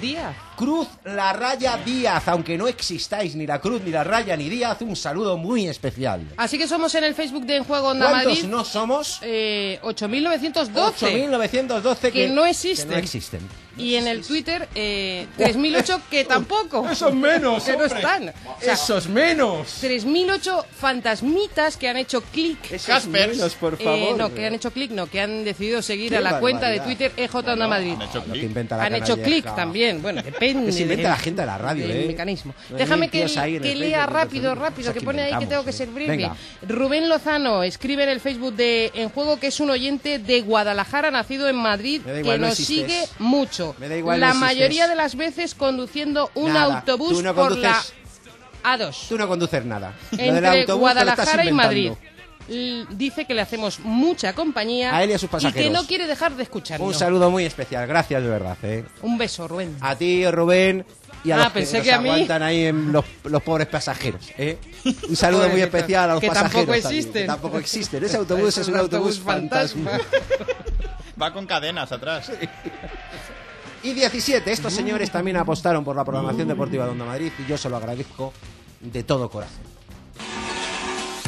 Díaz. 0.00 0.34
Cruz 0.56 0.86
La 1.04 1.32
Raya 1.32 1.76
Díaz, 1.84 2.28
aunque 2.28 2.56
no 2.56 2.66
existáis 2.68 3.34
ni 3.34 3.46
la 3.46 3.60
Cruz, 3.60 3.82
ni 3.84 3.90
la 3.90 4.04
Raya, 4.04 4.36
ni 4.36 4.48
Díaz, 4.48 4.80
un 4.82 4.94
saludo 4.96 5.36
muy 5.36 5.66
especial. 5.66 6.22
Así 6.36 6.58
que 6.58 6.68
somos 6.68 6.94
en 6.94 7.04
el 7.04 7.14
Facebook 7.14 7.44
de 7.46 7.56
En 7.56 7.64
Juego 7.64 7.88
Onda 7.88 8.10
¿Cuántos 8.10 8.34
Madrid. 8.34 8.48
no 8.48 8.64
somos? 8.64 9.18
Eh, 9.22 9.78
8.912. 9.82 10.92
8.912 10.98 12.12
Que 12.12 12.28
no 12.28 12.44
existen. 12.46 12.88
que 12.88 12.94
no 12.94 13.00
existen. 13.00 13.40
Y 13.76 13.96
en 13.96 14.06
el 14.06 14.22
Twitter, 14.24 14.68
eh, 14.74 15.26
3.008 15.38 16.00
que 16.10 16.24
tampoco. 16.24 16.88
Esos 16.88 17.14
menos, 17.14 17.64
Que 17.64 17.76
no 17.76 17.84
están. 17.84 18.28
O 18.28 18.60
sea, 18.60 18.74
Esos 18.74 19.08
menos. 19.08 19.82
3.008 19.82 20.64
fantasmitas 20.76 21.76
que 21.76 21.88
han 21.88 21.96
hecho 21.96 22.20
clic. 22.22 22.72
Esos 22.72 23.06
menos, 23.06 23.54
por 23.54 23.74
Eh, 23.74 23.84
favor. 23.84 24.16
no, 24.16 24.34
que 24.34 24.46
han 24.46 24.54
hecho 24.54 24.70
clic, 24.70 24.90
no, 24.92 25.06
que 25.06 25.20
han 25.20 25.44
decidido 25.44 25.82
seguir 25.82 26.10
Qué 26.10 26.16
a 26.18 26.20
la 26.20 26.40
cuenta 26.40 26.68
de. 26.68 26.80
Twitter 26.80 27.12
EJ 27.16 27.34
Onda 27.34 27.66
Madrid. 27.66 27.94
Han 28.70 28.94
hecho 28.94 29.16
que 29.16 29.22
clic. 29.22 29.44
también, 29.56 30.02
bueno, 30.02 30.22
depende. 30.22 30.66
Que 30.66 30.72
se 30.72 30.82
inventa 30.82 31.08
la 31.10 31.16
gente 31.16 31.40
de 31.42 31.46
la 31.46 31.58
radio, 31.58 31.86
¿eh? 31.88 32.04
mecanismo. 32.06 32.54
No 32.70 32.76
hay 32.76 32.82
Déjame 32.82 33.08
que, 33.08 33.24
que 33.24 33.72
el 33.72 33.80
lea 33.80 34.06
rápido, 34.06 34.54
rápido, 34.54 34.92
que 34.92 35.00
que 35.00 35.04
pone 35.04 35.22
ahí 35.22 35.38
que 35.38 35.46
tengo 35.46 35.64
que 35.64 35.70
¿eh? 35.70 35.72
ser 35.72 35.88
breve. 35.88 36.16
Venga. 36.16 36.36
Rubén 36.68 37.08
Lozano 37.08 37.62
escribe 37.62 38.02
en 38.04 38.08
el 38.10 38.20
Facebook 38.20 38.54
de 38.54 38.90
En 38.94 39.08
Juego 39.08 39.38
que 39.40 39.48
es 39.48 39.60
un 39.60 39.70
oyente 39.70 40.18
de 40.18 40.40
Guadalajara, 40.42 41.10
nacido 41.10 41.48
en 41.48 41.56
Madrid, 41.56 42.02
que 42.04 42.38
nos 42.38 42.54
sigue 42.56 43.00
mucho. 43.18 43.63
Me 43.78 43.88
da 43.88 43.96
igual, 43.96 44.20
la 44.20 44.34
mayoría 44.34 44.86
de 44.88 44.94
las 44.94 45.16
veces 45.16 45.54
conduciendo 45.54 46.30
un 46.34 46.52
Nada, 46.52 46.78
autobús 46.78 47.10
tú 47.12 47.22
no 47.22 47.34
por 47.34 47.56
la 47.56 47.72
conduces- 47.74 47.92
A2. 48.62 49.08
Tú 49.08 49.18
no 49.18 49.28
conduces 49.28 49.64
nada. 49.64 49.92
Lo 50.10 50.16
del 50.18 50.28
Entre 50.36 50.48
autobús 50.60 50.66
te 50.66 50.94
lo 50.94 51.10
estás 51.10 51.16
Guadalajara 51.16 51.44
y 51.44 51.52
Madrid. 51.52 51.92
L- 52.48 52.86
Dice 52.90 53.24
que 53.26 53.32
le 53.34 53.40
hacemos 53.40 53.80
mucha 53.80 54.34
compañía 54.34 54.94
A 54.94 55.02
él 55.02 55.10
y 55.10 55.12
a 55.14 55.18
sus 55.18 55.28
que 55.30 55.32
pasajeros. 55.32 55.72
no 55.72 55.86
quiere 55.86 56.06
dejar 56.06 56.34
de 56.36 56.42
escucharnos. 56.42 56.86
Un 56.88 56.94
saludo 56.94 57.30
muy 57.30 57.44
especial, 57.46 57.86
gracias 57.86 58.22
de 58.22 58.28
verdad. 58.28 58.56
¿eh? 58.62 58.84
Un 59.02 59.16
beso, 59.16 59.48
Rubén. 59.48 59.76
A 59.80 59.96
ti, 59.96 60.26
Rubén, 60.30 60.84
y 61.24 61.30
a 61.30 61.36
Ah, 61.36 61.38
los 61.38 61.46
que, 61.48 61.52
pensé 61.60 61.78
nos 61.78 61.84
que 61.86 61.92
a 61.94 62.00
mí. 62.00 62.08
aguantan 62.10 62.42
ahí 62.42 62.64
en 62.66 62.92
los, 62.92 63.04
los 63.24 63.42
pobres 63.42 63.66
pasajeros. 63.68 64.28
¿eh? 64.36 64.58
Un 65.08 65.16
saludo 65.16 65.48
muy 65.48 65.62
especial 65.62 66.10
a 66.10 66.12
los 66.14 66.20
Que 66.20 66.28
pasajeros. 66.28 66.52
tampoco 66.52 66.72
también, 66.82 66.98
existen. 66.98 67.22
que 67.22 67.26
tampoco 67.26 67.58
existen. 67.58 68.04
Ese 68.04 68.16
autobús 68.18 68.58
es 68.58 68.68
un 68.68 68.76
autobús 68.76 69.18
fantasma. 69.20 69.92
Va 71.20 71.32
con 71.32 71.46
cadenas 71.46 71.92
atrás. 71.92 72.30
Y 73.84 73.92
17, 73.92 74.50
estos 74.50 74.72
señores 74.72 75.10
también 75.10 75.36
apostaron 75.36 75.84
por 75.84 75.94
la 75.94 76.04
programación 76.04 76.48
deportiva 76.48 76.86
de 76.86 76.92
Onda 76.92 77.04
Madrid 77.04 77.30
y 77.38 77.46
yo 77.46 77.58
se 77.58 77.68
lo 77.68 77.76
agradezco 77.76 78.32
de 78.80 79.02
todo 79.02 79.28
corazón. 79.28 79.73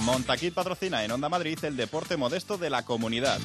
Montaquit 0.00 0.52
patrocina 0.54 1.04
en 1.04 1.12
Onda 1.12 1.28
Madrid 1.28 1.58
el 1.62 1.76
deporte 1.76 2.16
modesto 2.16 2.58
de 2.58 2.70
la 2.70 2.84
comunidad. 2.84 3.38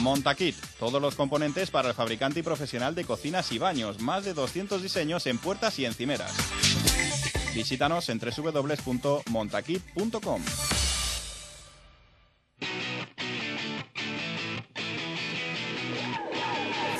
Montaquit, 0.00 0.56
todos 0.78 1.00
los 1.00 1.14
componentes 1.14 1.70
para 1.70 1.88
el 1.88 1.94
fabricante 1.94 2.40
y 2.40 2.42
profesional 2.42 2.94
de 2.94 3.04
cocinas 3.04 3.50
y 3.52 3.58
baños, 3.58 4.00
más 4.00 4.24
de 4.24 4.34
200 4.34 4.82
diseños 4.82 5.26
en 5.26 5.38
puertas 5.38 5.78
y 5.78 5.86
encimeras. 5.86 6.32
Visítanos 7.54 8.08
en 8.08 8.18
www.montaquit.com. 8.18 10.42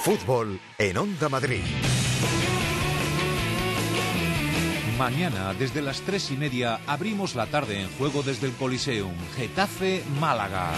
Fútbol 0.03 0.59
en 0.79 0.97
Onda 0.97 1.29
Madrid. 1.29 1.63
Mañana, 5.01 5.55
desde 5.55 5.81
las 5.81 6.03
tres 6.03 6.31
y 6.31 6.37
media, 6.37 6.79
abrimos 6.87 7.35
la 7.35 7.47
tarde 7.47 7.81
en 7.81 7.89
juego 7.97 8.23
desde 8.23 8.49
el 8.49 8.53
Coliseum, 8.53 9.15
Getafe, 9.35 10.05
Málaga. 10.21 10.73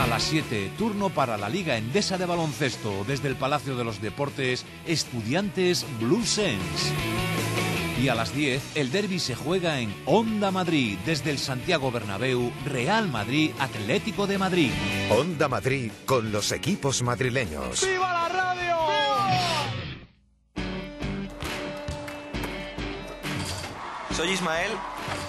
A 0.00 0.06
las 0.06 0.22
7, 0.22 0.72
turno 0.78 1.10
para 1.10 1.36
la 1.36 1.50
Liga 1.50 1.76
Endesa 1.76 2.16
de 2.16 2.24
Baloncesto, 2.24 3.04
desde 3.06 3.28
el 3.28 3.36
Palacio 3.36 3.76
de 3.76 3.84
los 3.84 4.00
Deportes, 4.00 4.64
Estudiantes 4.86 5.84
Blue 6.00 6.24
Sense. 6.24 6.90
Y 8.02 8.08
a 8.08 8.14
las 8.14 8.34
10, 8.34 8.76
el 8.76 8.90
derby 8.90 9.18
se 9.18 9.34
juega 9.34 9.80
en 9.80 9.94
Onda 10.06 10.50
Madrid, 10.50 10.96
desde 11.04 11.32
el 11.32 11.38
Santiago 11.38 11.92
Bernabéu, 11.92 12.50
Real 12.64 13.10
Madrid, 13.10 13.50
Atlético 13.58 14.26
de 14.26 14.38
Madrid. 14.38 14.70
Onda 15.10 15.48
Madrid 15.48 15.92
con 16.06 16.32
los 16.32 16.50
equipos 16.50 17.02
madrileños. 17.02 17.86
¡Viva 17.86 18.10
la 18.10 18.28
radio! 18.30 18.71
Soy 24.22 24.30
Ismael 24.30 24.70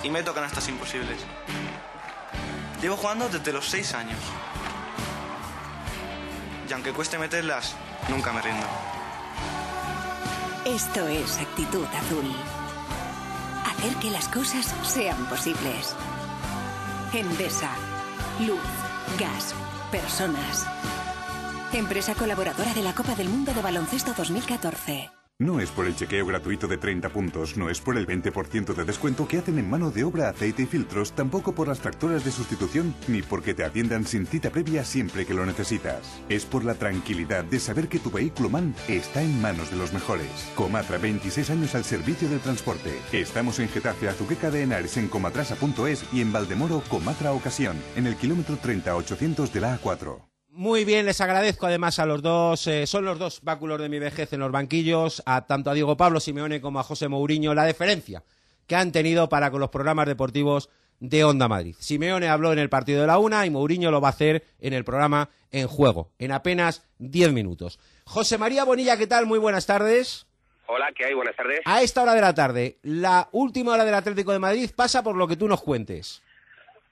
y 0.03 0.12
me 0.12 0.21
tocan 0.21 0.43
estas 0.43 0.67
imposibles. 0.69 1.17
Llevo 2.79 2.95
jugando 2.95 3.27
desde 3.27 3.51
los 3.51 3.65
6 3.65 3.95
años. 3.95 4.19
Y 6.69 6.73
aunque 6.73 6.93
cueste 6.93 7.17
meterlas, 7.17 7.75
nunca 8.07 8.31
me 8.31 8.39
rindo. 8.43 8.67
Esto 10.65 11.07
es 11.07 11.39
actitud 11.39 11.88
azul. 11.88 12.35
Hacer 13.65 13.95
que 13.95 14.12
las 14.12 14.27
cosas 14.27 14.71
sean 14.83 15.25
posibles. 15.25 15.95
Endesa. 17.13 17.71
Luz, 18.41 18.62
gas, 19.17 19.55
personas. 19.89 20.67
Empresa 21.71 22.13
colaboradora 22.13 22.75
de 22.75 22.83
la 22.83 22.93
Copa 22.93 23.15
del 23.15 23.29
Mundo 23.29 23.55
de 23.55 23.62
Baloncesto 23.63 24.13
2014. 24.15 25.23
No 25.40 25.60
es 25.60 25.72
por 25.72 25.88
el 25.88 25.96
chequeo 25.96 26.28
gratuito 26.28 26.68
de 26.68 26.78
30 26.78 27.10
puntos, 27.10 27.58
no 27.58 27.70
es 27.70 27.82
por 27.82 27.98
el 27.98 28.06
20% 28.06 28.75
de 28.75 28.86
descuento 28.86 29.28
que 29.28 29.40
hacen 29.40 29.58
en 29.58 29.70
mano 29.70 29.90
de 29.90 30.04
obra, 30.04 30.30
aceite 30.30 30.63
y 30.63 30.66
filtros, 30.68 31.12
tampoco 31.12 31.54
por 31.54 31.68
las 31.68 31.80
tractoras 31.80 32.24
de 32.24 32.32
sustitución, 32.32 32.94
ni 33.08 33.24
porque 33.24 33.56
te 33.56 33.66
atiendan 33.66 34.06
sin 34.06 34.28
cita 34.28 34.52
previa 34.52 34.86
siempre 34.86 35.25
que 35.25 35.34
lo 35.34 35.44
necesitas. 35.44 36.22
Es 36.30 36.46
por 36.46 36.63
la 36.63 36.75
tranquilidad 36.75 37.44
de 37.44 37.60
saber 37.60 37.90
que 37.90 37.98
tu 38.00 38.12
vehículo 38.12 38.50
MAN 38.50 38.75
está 38.88 39.22
en 39.24 39.42
manos 39.42 39.72
de 39.72 39.78
los 39.78 39.92
mejores. 39.92 40.30
Comatra, 40.56 41.00
26 41.00 41.50
años 41.50 41.74
al 41.74 41.84
servicio 41.84 42.30
del 42.30 42.40
transporte. 42.40 42.94
Estamos 43.12 43.60
en 43.60 43.70
Getafe, 43.70 44.10
Azuqueca 44.10 44.52
de 44.52 44.62
Henares, 44.62 44.98
en 44.98 45.08
comatrasa.es 45.08 46.06
y 46.13 46.22
en 46.22 46.32
Valdemoro, 46.32 46.84
Comatra 46.90 47.34
Ocasión, 47.34 47.75
en 47.96 48.06
el 48.06 48.16
kilómetro 48.16 48.56
30800 48.58 49.52
de 49.52 49.60
la 49.60 49.78
A4. 49.78 50.33
Muy 50.55 50.86
bien, 50.86 51.07
les 51.07 51.19
agradezco 51.19 51.65
además 51.65 51.98
a 51.98 52.05
los 52.05 52.22
dos, 52.22 52.67
eh, 52.67 52.86
son 52.86 53.05
los 53.05 53.17
dos 53.17 53.41
báculos 53.41 53.81
de 53.81 53.89
mi 53.89 53.98
vejez 53.98 54.33
en 54.33 54.39
los 54.39 54.51
banquillos, 54.51 55.24
a 55.25 55.48
tanto 55.48 55.72
a 55.72 55.74
Diego 55.74 55.98
Pablo 55.98 56.19
Simeone 56.19 56.62
como 56.62 56.79
a 56.79 56.83
José 56.83 57.07
Mourinho, 57.07 57.55
la 57.55 57.63
deferencia 57.63 58.24
que 58.67 58.75
han 58.75 58.91
tenido 58.91 59.27
para 59.29 59.50
con 59.50 59.62
los 59.62 59.72
programas 59.72 60.05
deportivos 60.05 60.69
de 61.00 61.24
Onda 61.24 61.48
Madrid. 61.48 61.75
Simeone 61.79 62.29
habló 62.29 62.53
en 62.53 62.60
el 62.60 62.69
partido 62.69 63.01
de 63.01 63.07
la 63.07 63.17
una 63.17 63.48
y 63.48 63.50
Mourinho 63.50 63.89
lo 63.89 64.00
va 64.00 64.10
a 64.10 64.12
hacer 64.12 64.43
en 64.60 64.74
el 64.74 64.83
programa 64.83 65.29
En 65.51 65.67
Juego, 65.67 66.12
en 66.19 66.31
apenas 66.31 66.86
10 67.00 67.33
minutos. 67.33 67.79
José 68.05 68.38
María 68.38 68.63
Bonilla, 68.63 68.95
¿qué 68.95 69.07
tal? 69.07 69.25
Muy 69.25 69.39
buenas 69.39 69.65
tardes. 69.65 70.27
Hola, 70.67 70.91
¿qué 70.95 71.05
hay? 71.05 71.15
Buenas 71.15 71.36
tardes. 71.36 71.62
A 71.65 71.81
esta 71.81 72.03
hora 72.03 72.13
de 72.13 72.22
la 72.22 72.36
tarde, 72.36 72.77
la 72.83 73.27
última 73.31 73.72
hora 73.72 73.86
del 73.86 73.95
Atlético 73.95 74.31
de 74.31 74.38
Madrid 74.38 74.69
pasa 74.75 75.01
por 75.01 75.15
lo 75.15 75.27
que 75.27 75.36
tú 75.36 75.48
nos 75.48 75.63
cuentes. 75.63 76.22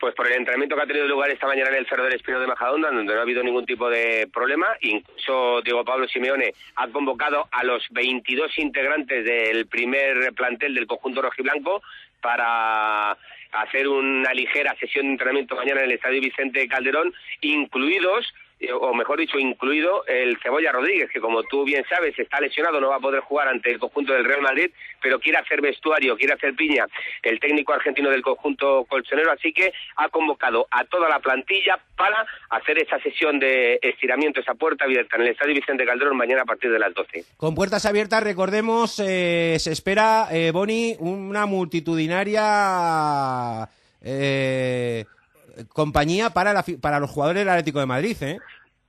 Pues 0.01 0.15
por 0.15 0.25
el 0.25 0.33
entrenamiento 0.33 0.75
que 0.75 0.81
ha 0.81 0.87
tenido 0.87 1.07
lugar 1.07 1.29
esta 1.29 1.45
mañana 1.45 1.69
en 1.69 1.75
el 1.75 1.87
Cerro 1.87 2.03
del 2.03 2.15
Espino 2.15 2.39
de 2.39 2.47
Majadonda, 2.47 2.89
donde 2.89 3.13
no 3.13 3.19
ha 3.19 3.21
habido 3.21 3.43
ningún 3.43 3.67
tipo 3.67 3.87
de 3.87 4.27
problema. 4.33 4.75
Incluso 4.81 5.61
Diego 5.61 5.85
Pablo 5.85 6.07
Simeone 6.07 6.55
ha 6.77 6.87
convocado 6.87 7.47
a 7.51 7.63
los 7.63 7.87
22 7.91 8.57
integrantes 8.57 9.23
del 9.23 9.67
primer 9.67 10.33
plantel 10.33 10.73
del 10.73 10.87
conjunto 10.87 11.21
rojiblanco 11.21 11.83
para 12.19 13.15
hacer 13.51 13.87
una 13.87 14.33
ligera 14.33 14.75
sesión 14.79 15.05
de 15.05 15.11
entrenamiento 15.11 15.55
mañana 15.55 15.81
en 15.81 15.91
el 15.91 15.95
Estadio 15.97 16.19
Vicente 16.19 16.67
Calderón, 16.67 17.13
incluidos 17.41 18.33
o 18.69 18.93
mejor 18.93 19.19
dicho, 19.19 19.39
incluido 19.39 20.05
el 20.05 20.37
Cebolla 20.41 20.71
Rodríguez, 20.71 21.09
que 21.11 21.19
como 21.19 21.43
tú 21.43 21.63
bien 21.63 21.83
sabes 21.89 22.17
está 22.17 22.39
lesionado, 22.39 22.79
no 22.79 22.89
va 22.89 22.97
a 22.97 22.99
poder 22.99 23.21
jugar 23.21 23.47
ante 23.47 23.71
el 23.71 23.79
conjunto 23.79 24.13
del 24.13 24.25
Real 24.25 24.41
Madrid, 24.41 24.71
pero 25.01 25.19
quiere 25.19 25.39
hacer 25.39 25.61
vestuario, 25.61 26.15
quiere 26.15 26.33
hacer 26.33 26.55
piña 26.55 26.85
el 27.23 27.39
técnico 27.39 27.73
argentino 27.73 28.09
del 28.09 28.21
conjunto 28.21 28.85
colchonero, 28.85 29.31
así 29.31 29.53
que 29.53 29.73
ha 29.95 30.09
convocado 30.09 30.67
a 30.69 30.85
toda 30.85 31.09
la 31.09 31.19
plantilla 31.19 31.79
para 31.95 32.25
hacer 32.49 32.79
esa 32.79 32.99
sesión 32.99 33.39
de 33.39 33.79
estiramiento, 33.81 34.39
esa 34.39 34.53
puerta 34.53 34.85
abierta 34.85 35.15
en 35.15 35.23
el 35.23 35.29
Estadio 35.29 35.55
Vicente 35.55 35.85
Calderón 35.85 36.17
mañana 36.17 36.43
a 36.43 36.45
partir 36.45 36.71
de 36.71 36.79
las 36.79 36.93
12. 36.93 37.25
Con 37.37 37.55
puertas 37.55 37.85
abiertas, 37.85 38.23
recordemos, 38.23 38.99
eh, 38.99 39.57
se 39.59 39.71
espera, 39.71 40.27
eh, 40.31 40.51
Boni, 40.51 40.95
una 40.99 41.45
multitudinaria 41.45 43.69
eh, 44.03 45.05
compañía 45.69 46.29
para, 46.31 46.53
la 46.53 46.63
para 46.81 46.99
los 46.99 47.09
jugadores 47.09 47.41
del 47.41 47.49
Atlético 47.49 47.79
de 47.79 47.85
Madrid, 47.85 48.17
¿eh? 48.21 48.37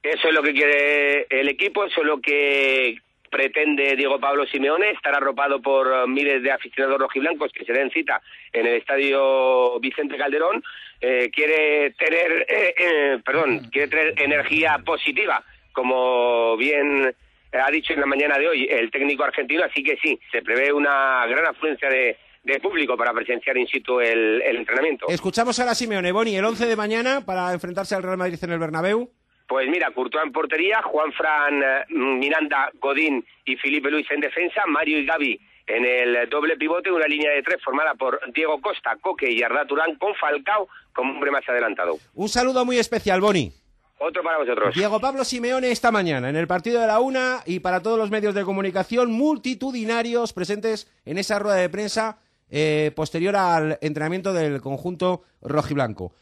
Eso 0.03 0.29
es 0.29 0.35
lo 0.35 0.43
que 0.43 0.53
quiere 0.53 1.27
el 1.31 1.49
equipo, 1.49 1.85
eso 1.85 2.01
es 2.01 2.07
lo 2.07 2.21
que 2.21 2.97
pretende 3.33 3.97
Diego 3.97 4.21
Pablo 4.21 4.47
Simeone, 4.47 4.91
estar 4.91 5.15
arropado 5.15 5.63
por 5.63 6.07
miles 6.07 6.43
de 6.43 6.53
aficionados 6.53 7.01
rojiblancos 7.01 7.51
que 7.53 7.65
se 7.65 7.73
den 7.73 7.91
cita 7.91 8.21
en 8.53 8.67
el 8.67 8.75
estadio 8.75 9.81
Vicente 9.81 10.19
Calderón. 10.19 10.63
Eh, 11.01 11.31
quiere 11.33 11.93
tener, 11.93 12.47
eh, 12.47 12.75
eh, 12.77 13.19
perdón, 13.25 13.71
quiere 13.73 13.89
tener 13.89 14.15
energía 14.21 14.79
positiva, 14.85 15.43
como 15.73 16.57
bien 16.59 17.15
ha 17.53 17.71
dicho 17.71 17.95
en 17.95 18.01
la 18.01 18.07
mañana 18.07 18.39
de 18.39 18.49
hoy 18.49 18.69
el 18.71 18.91
técnico 18.91 19.25
argentino, 19.25 19.65
así 19.65 19.83
que 19.83 19.97
sí, 19.97 20.19
se 20.31 20.43
prevé 20.43 20.73
una 20.73 21.25
gran 21.27 21.47
afluencia 21.47 21.89
de, 21.89 22.17
de 22.43 22.61
público 22.61 22.97
para 22.97 23.13
presenciar 23.13 23.57
in 23.57 23.67
situ 23.67 24.01
el, 24.01 24.43
el 24.43 24.57
entrenamiento. 24.57 25.07
Escuchamos 25.09 25.59
ahora 25.59 25.73
a 25.73 25.75
Simeone, 25.75 26.13
Boni, 26.13 26.37
el 26.37 26.45
11 26.45 26.67
de 26.67 26.77
mañana 26.77 27.25
para 27.25 27.53
enfrentarse 27.53 27.95
al 27.95 28.03
Real 28.03 28.17
Madrid 28.19 28.39
en 28.43 28.53
el 28.53 28.59
Bernabéu. 28.59 29.11
Pues 29.49 29.69
mira, 29.69 29.91
Courtois 29.91 30.25
en 30.25 30.33
portería, 30.33 30.83
Juan 30.83 31.13
Fran, 31.13 31.63
eh, 31.63 31.85
Miranda, 31.91 32.71
Godín 32.81 33.25
y 33.45 33.57
Felipe 33.57 33.91
Luis 33.91 34.11
en 34.11 34.21
defensa, 34.21 34.63
Mario 34.67 34.99
y 34.99 35.07
Gaby 35.07 35.41
en 35.67 35.85
el 35.85 36.29
doble 36.29 36.57
pivote, 36.57 36.91
una 36.91 37.07
línea 37.07 37.31
de 37.31 37.43
tres 37.43 37.63
formada 37.63 37.95
por 37.95 38.21
Diego 38.33 38.61
Costa, 38.61 38.97
Coque 39.01 39.31
y 39.31 39.43
Arda 39.43 39.65
Turán 39.67 39.97
con 39.97 40.15
Falcao 40.15 40.69
como 40.93 41.13
hombre 41.13 41.31
más 41.31 41.49
adelantado. 41.49 41.99
Un 42.15 42.29
saludo 42.29 42.65
muy 42.65 42.79
especial, 42.79 43.21
Boni. 43.21 43.53
Otro 43.99 44.23
para 44.25 44.39
vosotros. 44.39 44.75
Diego 44.75 44.99
Pablo 45.01 45.25
Simeone 45.25 45.71
esta 45.71 45.93
mañana 45.93 46.29
en 46.29 46.35
el 46.35 46.49
partido 46.49 46.81
de 46.81 46.89
la 46.89 46.99
una 46.99 47.43
y 47.47 47.61
para 47.61 47.81
todos 47.81 47.97
los 47.97 48.11
medios 48.11 48.35
de 48.35 48.43
comunicación 48.43 49.13
multitudinarios 49.13 50.33
presentes 50.33 50.89
en 51.05 51.19
esa 51.19 51.39
rueda 51.39 51.57
de 51.57 51.69
prensa 51.69 52.19
eh, 52.53 52.93
posterior 52.95 53.35
al 53.35 53.79
entrenamiento 53.81 54.35
del 54.35 54.61
conjunto 54.61 55.23
rojiblanco. 55.41 56.13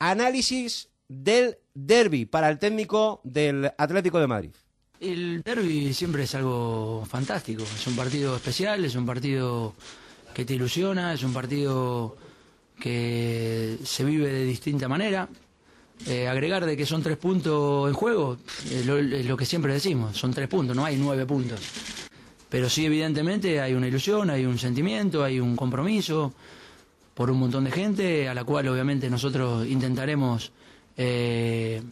Análisis 0.00 0.88
del 1.08 1.58
derby 1.74 2.26
para 2.26 2.50
el 2.50 2.58
técnico 2.58 3.20
del 3.22 3.70
Atlético 3.78 4.18
de 4.18 4.26
Madrid. 4.26 4.50
El 4.98 5.42
derby 5.42 5.94
siempre 5.94 6.24
es 6.24 6.34
algo 6.34 7.04
fantástico, 7.08 7.62
es 7.62 7.86
un 7.86 7.94
partido 7.94 8.34
especial, 8.34 8.84
es 8.84 8.96
un 8.96 9.06
partido 9.06 9.74
que 10.34 10.44
te 10.44 10.54
ilusiona, 10.54 11.14
es 11.14 11.22
un 11.22 11.32
partido 11.32 12.16
que 12.80 13.78
se 13.84 14.04
vive 14.04 14.32
de 14.32 14.44
distinta 14.44 14.88
manera. 14.88 15.28
Eh, 16.06 16.28
agregar 16.28 16.66
de 16.66 16.76
que 16.76 16.84
son 16.84 17.02
tres 17.02 17.16
puntos 17.16 17.88
en 17.88 17.94
juego, 17.94 18.38
lo, 18.84 18.98
es 18.98 19.24
lo 19.24 19.36
que 19.36 19.46
siempre 19.46 19.72
decimos, 19.72 20.16
son 20.16 20.34
tres 20.34 20.48
puntos, 20.48 20.76
no 20.76 20.84
hay 20.84 20.96
nueve 20.96 21.24
puntos. 21.24 21.60
Pero 22.48 22.68
sí, 22.68 22.86
evidentemente, 22.86 23.60
hay 23.60 23.74
una 23.74 23.88
ilusión, 23.88 24.30
hay 24.30 24.44
un 24.44 24.58
sentimiento, 24.58 25.24
hay 25.24 25.40
un 25.40 25.56
compromiso 25.56 26.32
por 27.14 27.30
un 27.30 27.38
montón 27.38 27.64
de 27.64 27.70
gente, 27.70 28.28
a 28.28 28.34
la 28.34 28.44
cual 28.44 28.68
obviamente 28.68 29.08
nosotros 29.10 29.66
intentaremos 29.66 30.52
eh, 30.96 31.82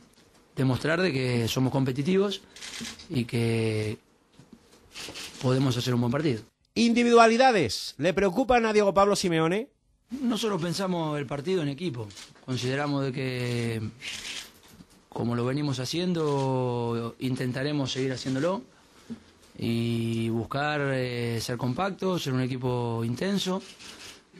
demostrar 0.54 1.00
de 1.00 1.12
que 1.12 1.48
somos 1.48 1.72
competitivos 1.72 2.42
y 3.08 3.24
que 3.24 3.98
podemos 5.42 5.76
hacer 5.76 5.94
un 5.94 6.02
buen 6.02 6.12
partido. 6.12 6.42
Individualidades. 6.74 7.94
¿Le 7.98 8.12
preocupan 8.12 8.66
a 8.66 8.72
Diego 8.72 8.92
Pablo 8.94 9.16
Simeone? 9.16 9.68
Nosotros 10.10 10.60
pensamos 10.60 11.18
el 11.18 11.26
partido 11.26 11.62
en 11.62 11.68
equipo. 11.68 12.06
Consideramos 12.44 13.06
de 13.06 13.12
que, 13.12 13.82
como 15.08 15.34
lo 15.34 15.44
venimos 15.44 15.80
haciendo, 15.80 17.16
intentaremos 17.18 17.92
seguir 17.92 18.12
haciéndolo 18.12 18.62
y 19.58 20.28
buscar 20.30 20.80
eh, 20.94 21.40
ser 21.40 21.56
compactos, 21.56 22.22
ser 22.22 22.32
un 22.32 22.40
equipo 22.40 23.02
intenso 23.04 23.62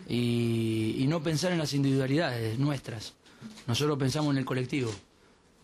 y, 0.09 0.96
y 0.98 1.07
no 1.07 1.22
pensar 1.22 1.53
en 1.53 1.59
las 1.59 1.72
individualidades 1.72 2.59
nuestras. 2.59 3.14
Nosotros 3.66 3.98
pensamos 3.98 4.33
en 4.33 4.38
el 4.38 4.44
colectivo 4.44 4.90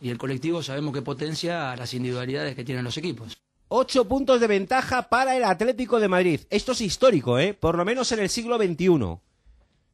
y 0.01 0.11
el 0.11 0.19
colectivo 0.19 0.63
sabemos 0.63 0.95
que 0.95 1.03
potencia 1.03 1.73
a 1.73 1.77
las 1.77 1.93
individualidades 1.95 2.55
que 2.55 2.65
tienen 2.65 2.85
los 2.85 2.97
equipos. 2.97 3.37
Ocho 3.69 4.07
puntos 4.07 4.41
de 4.41 4.47
ventaja 4.47 5.09
para 5.09 5.37
el 5.37 5.45
Atlético 5.45 6.01
de 6.01 6.09
Madrid. 6.09 6.41
Esto 6.51 6.73
es 6.73 6.81
histórico, 6.81 7.39
¿eh? 7.39 7.55
Por 7.55 7.77
lo 7.77 7.85
menos 7.85 8.11
en 8.13 8.19
el 8.19 8.29
siglo 8.29 8.57
XXI. 8.57 9.19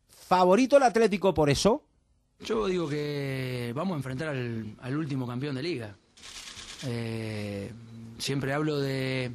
¿Favorito 0.08 0.76
el 0.78 0.82
Atlético 0.82 1.34
por 1.34 1.50
eso? 1.50 1.84
Yo 2.40 2.66
digo 2.66 2.88
que 2.88 3.72
vamos 3.74 3.94
a 3.94 3.96
enfrentar 3.96 4.28
al, 4.28 4.76
al 4.80 4.96
último 4.96 5.26
campeón 5.26 5.56
de 5.56 5.62
liga. 5.62 5.96
Eh, 6.86 7.70
siempre 8.18 8.52
hablo 8.52 8.78
de, 8.78 9.32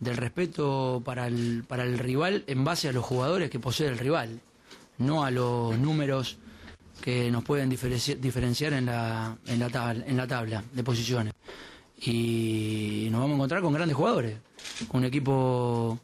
del 0.00 0.16
respeto 0.16 1.02
para 1.04 1.26
el, 1.26 1.64
para 1.66 1.84
el 1.84 1.98
rival 1.98 2.44
en 2.46 2.64
base 2.64 2.88
a 2.88 2.92
los 2.92 3.04
jugadores 3.04 3.50
que 3.50 3.58
posee 3.58 3.88
el 3.88 3.98
rival, 3.98 4.40
no 4.98 5.24
a 5.24 5.30
los 5.30 5.76
números 5.78 6.38
que 7.00 7.30
nos 7.30 7.44
pueden 7.44 7.70
diferenci- 7.70 8.16
diferenciar 8.18 8.72
en 8.72 8.86
la, 8.86 9.36
en, 9.46 9.58
la 9.58 9.68
tabla, 9.70 10.04
en 10.06 10.16
la 10.16 10.26
tabla 10.26 10.64
de 10.72 10.82
posiciones. 10.82 11.34
Y 12.00 13.08
nos 13.10 13.20
vamos 13.20 13.32
a 13.32 13.36
encontrar 13.36 13.62
con 13.62 13.72
grandes 13.72 13.96
jugadores, 13.96 14.36
con 14.88 15.00
un 15.00 15.06
equipo 15.06 15.98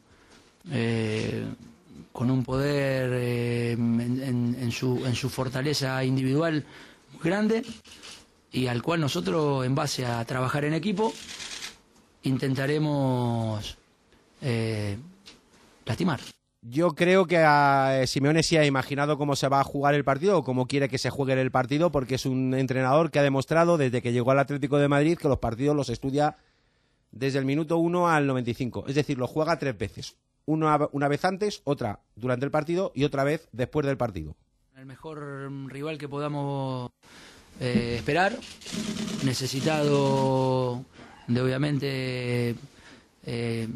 eh, 0.71 1.45
con 2.11 2.31
un 2.31 2.43
poder 2.43 3.11
eh, 3.13 3.71
en, 3.73 4.71
su, 4.71 5.05
en 5.05 5.15
su 5.15 5.29
fortaleza 5.29 6.03
individual 6.03 6.65
grande 7.21 7.63
y 8.51 8.67
al 8.67 8.81
cual 8.81 9.01
nosotros, 9.01 9.65
en 9.65 9.75
base 9.75 10.05
a 10.05 10.23
trabajar 10.23 10.63
en 10.63 10.73
equipo, 10.73 11.13
intentaremos 12.23 13.77
eh, 14.45 14.97
lastimar. 15.85 16.21
Yo 16.61 16.95
creo 16.95 17.27
que 17.27 17.37
a 17.37 18.01
eh, 18.01 18.07
Simeone 18.07 18.41
sí 18.41 18.57
ha 18.57 18.65
imaginado 18.65 19.17
cómo 19.17 19.35
se 19.35 19.47
va 19.47 19.59
a 19.59 19.63
jugar 19.63 19.93
el 19.93 20.03
partido 20.03 20.37
o 20.37 20.43
cómo 20.43 20.67
quiere 20.67 20.89
que 20.89 20.97
se 20.97 21.09
juegue 21.09 21.39
el 21.39 21.51
partido, 21.51 21.91
porque 21.91 22.15
es 22.15 22.25
un 22.25 22.53
entrenador 22.53 23.11
que 23.11 23.19
ha 23.19 23.23
demostrado 23.23 23.77
desde 23.77 24.01
que 24.01 24.13
llegó 24.13 24.31
al 24.31 24.39
Atlético 24.39 24.77
de 24.77 24.87
Madrid 24.87 25.17
que 25.17 25.27
los 25.27 25.39
partidos 25.39 25.75
los 25.75 25.89
estudia 25.89 26.37
desde 27.11 27.39
el 27.39 27.45
minuto 27.45 27.77
1 27.77 28.07
al 28.07 28.25
95. 28.27 28.85
Es 28.87 28.95
decir, 28.95 29.17
los 29.17 29.29
juega 29.29 29.59
tres 29.59 29.77
veces. 29.77 30.15
Una, 30.45 30.87
una 30.91 31.07
vez 31.07 31.25
antes, 31.25 31.61
otra 31.63 31.99
durante 32.15 32.45
el 32.45 32.51
partido 32.51 32.91
y 32.95 33.03
otra 33.03 33.23
vez 33.23 33.47
después 33.51 33.85
del 33.85 33.97
partido. 33.97 34.35
El 34.75 34.85
mejor 34.85 35.51
rival 35.67 35.97
que 35.97 36.09
podamos 36.09 36.91
eh, 37.59 37.95
esperar, 37.97 38.37
necesitado 39.23 40.83
de 41.27 41.41
obviamente 41.41 42.55
eh, 43.25 43.67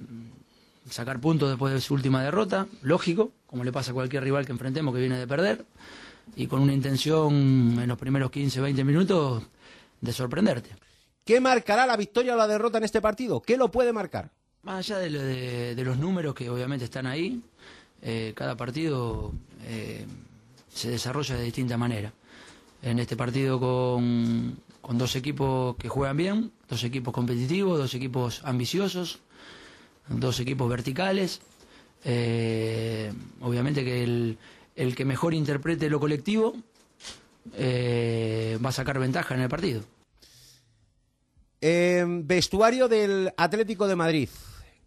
sacar 0.89 1.19
puntos 1.19 1.49
después 1.49 1.73
de 1.73 1.82
su 1.82 1.93
última 1.93 2.23
derrota, 2.23 2.67
lógico, 2.82 3.32
como 3.45 3.63
le 3.63 3.71
pasa 3.71 3.91
a 3.91 3.93
cualquier 3.93 4.23
rival 4.23 4.45
que 4.45 4.52
enfrentemos 4.52 4.93
que 4.93 4.99
viene 5.02 5.17
de 5.17 5.28
perder, 5.28 5.65
y 6.36 6.47
con 6.47 6.62
una 6.62 6.73
intención 6.73 7.34
en 7.80 7.88
los 7.88 7.97
primeros 7.97 8.32
15, 8.32 8.62
20 8.62 8.84
minutos 8.84 9.43
de 10.02 10.13
sorprenderte. 10.13 10.69
¿Qué 11.25 11.39
marcará 11.39 11.86
la 11.86 11.97
victoria 11.97 12.34
o 12.34 12.38
la 12.38 12.47
derrota 12.47 12.78
en 12.78 12.84
este 12.86 13.02
partido? 13.02 13.41
¿Qué 13.41 13.58
lo 13.58 13.69
puede 13.71 13.93
marcar? 13.93 14.32
Más 14.63 14.78
allá 14.80 14.97
de, 14.99 15.10
lo 15.10 15.21
de- 15.21 15.75
de 15.75 15.84
los 15.84 15.97
números 15.97 16.34
que 16.36 16.49
obviamente 16.49 16.86
están 16.86 17.06
ahí, 17.08 17.41
eh, 18.02 18.34
cada 18.36 18.56
partido 18.56 19.34
eh, 19.65 20.06
se 20.73 20.89
desarrolla 20.89 21.36
de 21.36 21.43
distinta 21.43 21.78
manera. 21.78 22.13
En 22.82 22.97
este 22.99 23.15
partido 23.17 23.60
con, 23.60 24.58
con 24.82 24.97
dos 24.97 25.15
equipos 25.15 25.75
que 25.78 25.89
juegan 25.89 26.15
bien, 26.17 26.52
dos 26.69 26.84
equipos 26.84 27.13
competitivos, 27.13 27.78
dos 27.78 27.93
equipos 27.93 28.41
ambiciosos, 28.45 29.19
dos 30.10 30.39
equipos 30.39 30.69
verticales. 30.69 31.41
eh, 32.04 33.12
obviamente 33.41 33.84
que 33.84 34.04
el, 34.04 34.38
el 34.76 34.95
que 34.95 35.06
mejor 35.06 35.34
interprete 35.34 35.89
lo 35.89 36.00
colectivo 36.00 36.56
eh, 37.56 38.58
va 38.63 38.69
a 38.69 38.74
sacar 38.74 39.00
ventaja 39.00 39.36
en 39.36 39.41
el 39.41 39.50
partido. 39.50 39.82
Eh, 41.62 42.06
vestuario 42.24 42.88
del 42.88 43.34
Atlético 43.36 43.88
de 43.88 43.95
Madrid. 43.98 44.30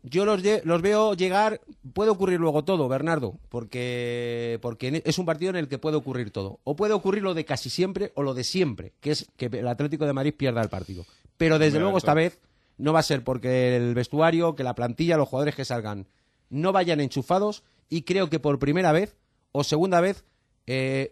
yo 0.03 0.25
los, 0.25 0.41
los 0.65 0.81
veo 0.83 1.13
llegar, 1.15 1.61
puede 1.93 2.11
ocurrir 2.11 2.41
luego 2.41 2.65
todo, 2.65 2.89
Bernardo, 2.89 3.35
porque, 3.51 4.59
porque 4.63 4.89
en- 4.89 5.03
es 5.05 5.19
un 5.19 5.27
partido 5.27 5.51
en 5.51 5.57
el 5.57 5.69
que 5.69 5.79
puede 5.79 5.97
ocurrir 5.97 6.31
todo. 6.31 6.61
O 6.65 6.75
puede 6.75 6.95
ocurrir 6.95 7.23
lo 7.23 7.35
de 7.35 7.45
casi 7.45 7.69
siempre 7.71 8.11
o 8.15 8.23
lo 8.23 8.33
de 8.35 8.43
siempre, 8.45 8.93
que 9.01 9.11
es 9.13 9.27
que 9.37 9.47
el 9.47 9.69
Atlético 9.69 10.07
de 10.07 10.13
Madrid 10.15 10.35
pierda 10.37 10.63
el 10.63 10.71
partido. 10.71 11.05
Pero 11.37 11.59
desde 11.59 11.75
Muy 11.79 11.81
luego 11.83 11.97
alto. 11.99 12.07
esta 12.07 12.15
vez 12.15 12.39
no 12.79 12.93
va 12.93 13.01
a 13.01 13.05
ser 13.05 13.25
porque 13.25 13.77
el 13.77 13.95
vestuario, 13.95 14.55
que 14.55 14.65
la 14.65 14.75
plantilla, 14.75 15.17
los 15.17 15.29
jugadores 15.29 15.55
que 15.55 15.65
salgan 15.65 16.07
no 16.51 16.73
vayan 16.73 17.01
enchufados 17.01 17.65
y 17.89 18.03
creo 18.03 18.29
que 18.29 18.39
por 18.39 18.59
primera 18.59 18.93
vez 18.93 19.17
o 19.53 19.65
segunda 19.65 20.01
vez 20.01 20.25
eh, 20.67 21.11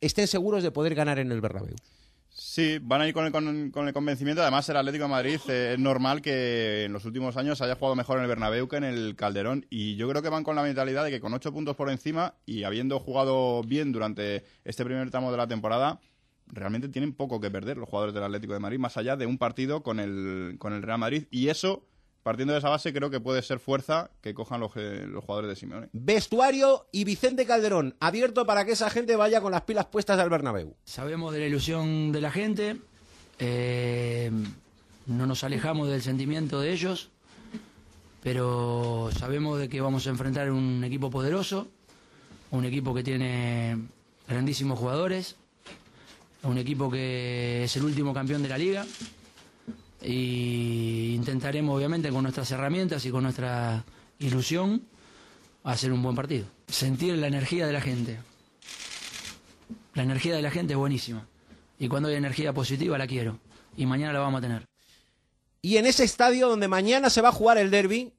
estén 0.00 0.26
seguros 0.26 0.62
de 0.62 0.70
poder 0.70 0.94
ganar 0.94 1.18
en 1.18 1.32
el 1.32 1.40
Bernabéu. 1.40 1.76
Sí, 2.38 2.78
van 2.82 3.00
a 3.00 3.08
ir 3.08 3.14
con 3.14 3.24
el, 3.24 3.32
con, 3.32 3.70
con 3.70 3.88
el 3.88 3.94
convencimiento. 3.94 4.42
Además, 4.42 4.68
el 4.68 4.76
Atlético 4.76 5.04
de 5.04 5.10
Madrid 5.10 5.40
eh, 5.48 5.72
es 5.72 5.78
normal 5.78 6.20
que 6.20 6.84
en 6.84 6.92
los 6.92 7.06
últimos 7.06 7.38
años 7.38 7.62
haya 7.62 7.76
jugado 7.76 7.96
mejor 7.96 8.18
en 8.18 8.24
el 8.24 8.28
Bernabéu 8.28 8.68
que 8.68 8.76
en 8.76 8.84
el 8.84 9.16
Calderón. 9.16 9.64
Y 9.70 9.96
yo 9.96 10.06
creo 10.06 10.20
que 10.20 10.28
van 10.28 10.44
con 10.44 10.54
la 10.54 10.62
mentalidad 10.62 11.04
de 11.04 11.10
que 11.10 11.20
con 11.20 11.32
ocho 11.32 11.50
puntos 11.50 11.76
por 11.76 11.88
encima 11.88 12.34
y 12.44 12.64
habiendo 12.64 13.00
jugado 13.00 13.62
bien 13.62 13.90
durante 13.90 14.44
este 14.64 14.84
primer 14.84 15.10
tramo 15.10 15.30
de 15.30 15.38
la 15.38 15.46
temporada, 15.46 15.98
realmente 16.48 16.88
tienen 16.88 17.12
poco 17.12 17.40
que 17.40 17.50
perder 17.50 17.76
los 17.76 17.88
jugadores 17.88 18.14
del 18.14 18.24
Atlético 18.24 18.52
de 18.52 18.60
Madrid, 18.60 18.78
más 18.78 18.96
allá 18.96 19.16
de 19.16 19.26
un 19.26 19.38
partido 19.38 19.82
con 19.82 20.00
el, 20.00 20.56
con 20.58 20.72
el 20.72 20.82
Real 20.82 20.98
Madrid. 20.98 21.24
Y 21.30 21.48
eso, 21.48 21.84
partiendo 22.22 22.52
de 22.52 22.60
esa 22.60 22.68
base, 22.68 22.92
creo 22.92 23.10
que 23.10 23.20
puede 23.20 23.42
ser 23.42 23.58
fuerza 23.58 24.10
que 24.20 24.34
cojan 24.34 24.60
los, 24.60 24.72
eh, 24.76 25.06
los 25.06 25.24
jugadores 25.24 25.50
de 25.50 25.56
Simeone. 25.56 25.88
Vestuario 25.92 26.86
y 26.92 27.04
Vicente 27.04 27.46
Calderón, 27.46 27.96
abierto 28.00 28.46
para 28.46 28.64
que 28.64 28.72
esa 28.72 28.90
gente 28.90 29.16
vaya 29.16 29.40
con 29.40 29.52
las 29.52 29.62
pilas 29.62 29.86
puestas 29.86 30.18
al 30.18 30.30
Bernabéu. 30.30 30.74
Sabemos 30.84 31.32
de 31.32 31.40
la 31.40 31.46
ilusión 31.46 32.12
de 32.12 32.20
la 32.20 32.30
gente, 32.30 32.76
eh, 33.38 34.30
no 35.06 35.26
nos 35.26 35.44
alejamos 35.44 35.88
del 35.88 36.02
sentimiento 36.02 36.60
de 36.60 36.72
ellos, 36.72 37.10
pero 38.22 39.10
sabemos 39.16 39.58
de 39.60 39.68
que 39.68 39.80
vamos 39.80 40.06
a 40.06 40.10
enfrentar 40.10 40.50
un 40.50 40.82
equipo 40.82 41.10
poderoso, 41.10 41.68
un 42.50 42.64
equipo 42.64 42.92
que 42.94 43.04
tiene 43.04 43.78
grandísimos 44.26 44.78
jugadores, 44.78 45.36
un 46.48 46.58
equipo 46.58 46.90
que 46.90 47.64
es 47.64 47.76
el 47.76 47.84
último 47.84 48.14
campeón 48.14 48.42
de 48.42 48.48
la 48.48 48.58
liga 48.58 48.86
y 50.02 51.14
intentaremos 51.14 51.76
obviamente 51.76 52.10
con 52.10 52.22
nuestras 52.22 52.50
herramientas 52.50 53.04
y 53.04 53.10
con 53.10 53.24
nuestra 53.24 53.84
ilusión 54.18 54.82
hacer 55.64 55.92
un 55.92 56.02
buen 56.02 56.14
partido. 56.14 56.46
Sentir 56.68 57.16
la 57.16 57.26
energía 57.26 57.66
de 57.66 57.72
la 57.72 57.80
gente. 57.80 58.18
La 59.94 60.02
energía 60.02 60.36
de 60.36 60.42
la 60.42 60.50
gente 60.50 60.74
es 60.74 60.78
buenísima. 60.78 61.26
Y 61.78 61.88
cuando 61.88 62.08
hay 62.08 62.14
energía 62.14 62.52
positiva 62.52 62.98
la 62.98 63.06
quiero. 63.06 63.38
Y 63.76 63.86
mañana 63.86 64.12
la 64.12 64.20
vamos 64.20 64.38
a 64.38 64.42
tener. 64.42 64.66
Y 65.62 65.78
en 65.78 65.86
ese 65.86 66.04
estadio 66.04 66.48
donde 66.48 66.68
mañana 66.68 67.10
se 67.10 67.20
va 67.20 67.30
a 67.30 67.32
jugar 67.32 67.58
el 67.58 67.70
derby, 67.70 68.12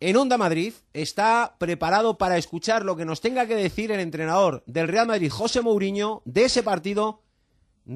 en 0.00 0.16
Onda 0.16 0.36
Madrid, 0.38 0.74
está 0.92 1.56
preparado 1.58 2.18
para 2.18 2.36
escuchar 2.36 2.84
lo 2.84 2.96
que 2.96 3.04
nos 3.04 3.20
tenga 3.20 3.46
que 3.46 3.56
decir 3.56 3.92
el 3.92 4.00
entrenador 4.00 4.62
del 4.66 4.88
Real 4.88 5.06
Madrid, 5.06 5.30
José 5.30 5.60
Mourinho, 5.62 6.22
de 6.24 6.44
ese 6.44 6.62
partido, 6.62 7.22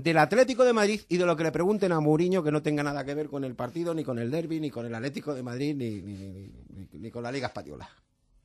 del 0.02 0.18
Atlético 0.18 0.64
de 0.64 0.72
Madrid 0.72 1.00
y 1.08 1.18
de 1.18 1.24
lo 1.26 1.36
que 1.36 1.44
le 1.44 1.52
pregunten 1.52 1.92
a 1.92 2.00
Mourinho 2.00 2.42
que 2.42 2.50
no 2.50 2.62
tenga 2.62 2.82
nada 2.82 3.04
que 3.04 3.14
ver 3.14 3.28
con 3.28 3.44
el 3.44 3.54
partido, 3.54 3.94
ni 3.94 4.02
con 4.02 4.18
el 4.18 4.28
derby, 4.30 4.58
ni 4.58 4.68
con 4.70 4.84
el 4.86 4.94
Atlético 4.94 5.34
de 5.34 5.42
Madrid, 5.44 5.76
ni, 5.76 6.02
ni- 6.02 6.50
ni- 6.68 6.88
ni- 7.00 7.10
con 7.12 7.22
la 7.22 7.30
Liga 7.30 7.46
Española. 7.46 7.88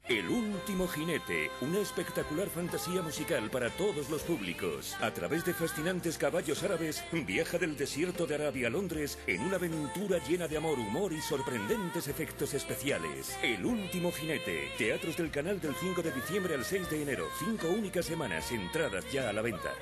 El 0.07 0.27
último 0.29 0.87
jinete, 0.87 1.49
una 1.61 1.79
espectacular 1.79 2.47
fantasía 2.49 3.01
musical 3.01 3.49
para 3.51 3.69
todos 3.71 4.09
los 4.09 4.21
públicos. 4.23 4.95
A 5.01 5.11
través 5.13 5.43
de 5.45 5.53
fascinantes 5.53 6.17
caballos 6.19 6.61
árabes, 6.63 7.03
viaja 7.11 7.57
del 7.57 7.75
desierto 7.77 8.25
de 8.27 8.35
Arabia 8.35 8.67
a 8.67 8.71
Londres 8.71 9.17
en 9.27 9.41
una 9.41 9.55
aventura 9.57 10.17
llena 10.27 10.47
de 10.47 10.57
amor, 10.57 10.77
humor 10.79 11.13
y 11.13 11.21
sorprendentes 11.21 12.07
efectos 12.07 12.53
especiales. 12.53 13.35
El 13.43 13.65
último 13.65 14.11
jinete, 14.11 14.69
teatros 14.77 15.17
del 15.17 15.29
canal 15.31 15.59
del 15.61 15.73
5 15.75 16.01
de 16.03 16.11
diciembre 16.11 16.53
al 16.55 16.63
6 16.65 16.89
de 16.89 17.01
enero, 17.03 17.25
cinco 17.39 17.67
únicas 17.69 18.05
semanas, 18.05 18.51
entradas 18.51 19.05
ya 19.11 19.29
a 19.29 19.33
la 19.33 19.41
venta. 19.41 19.73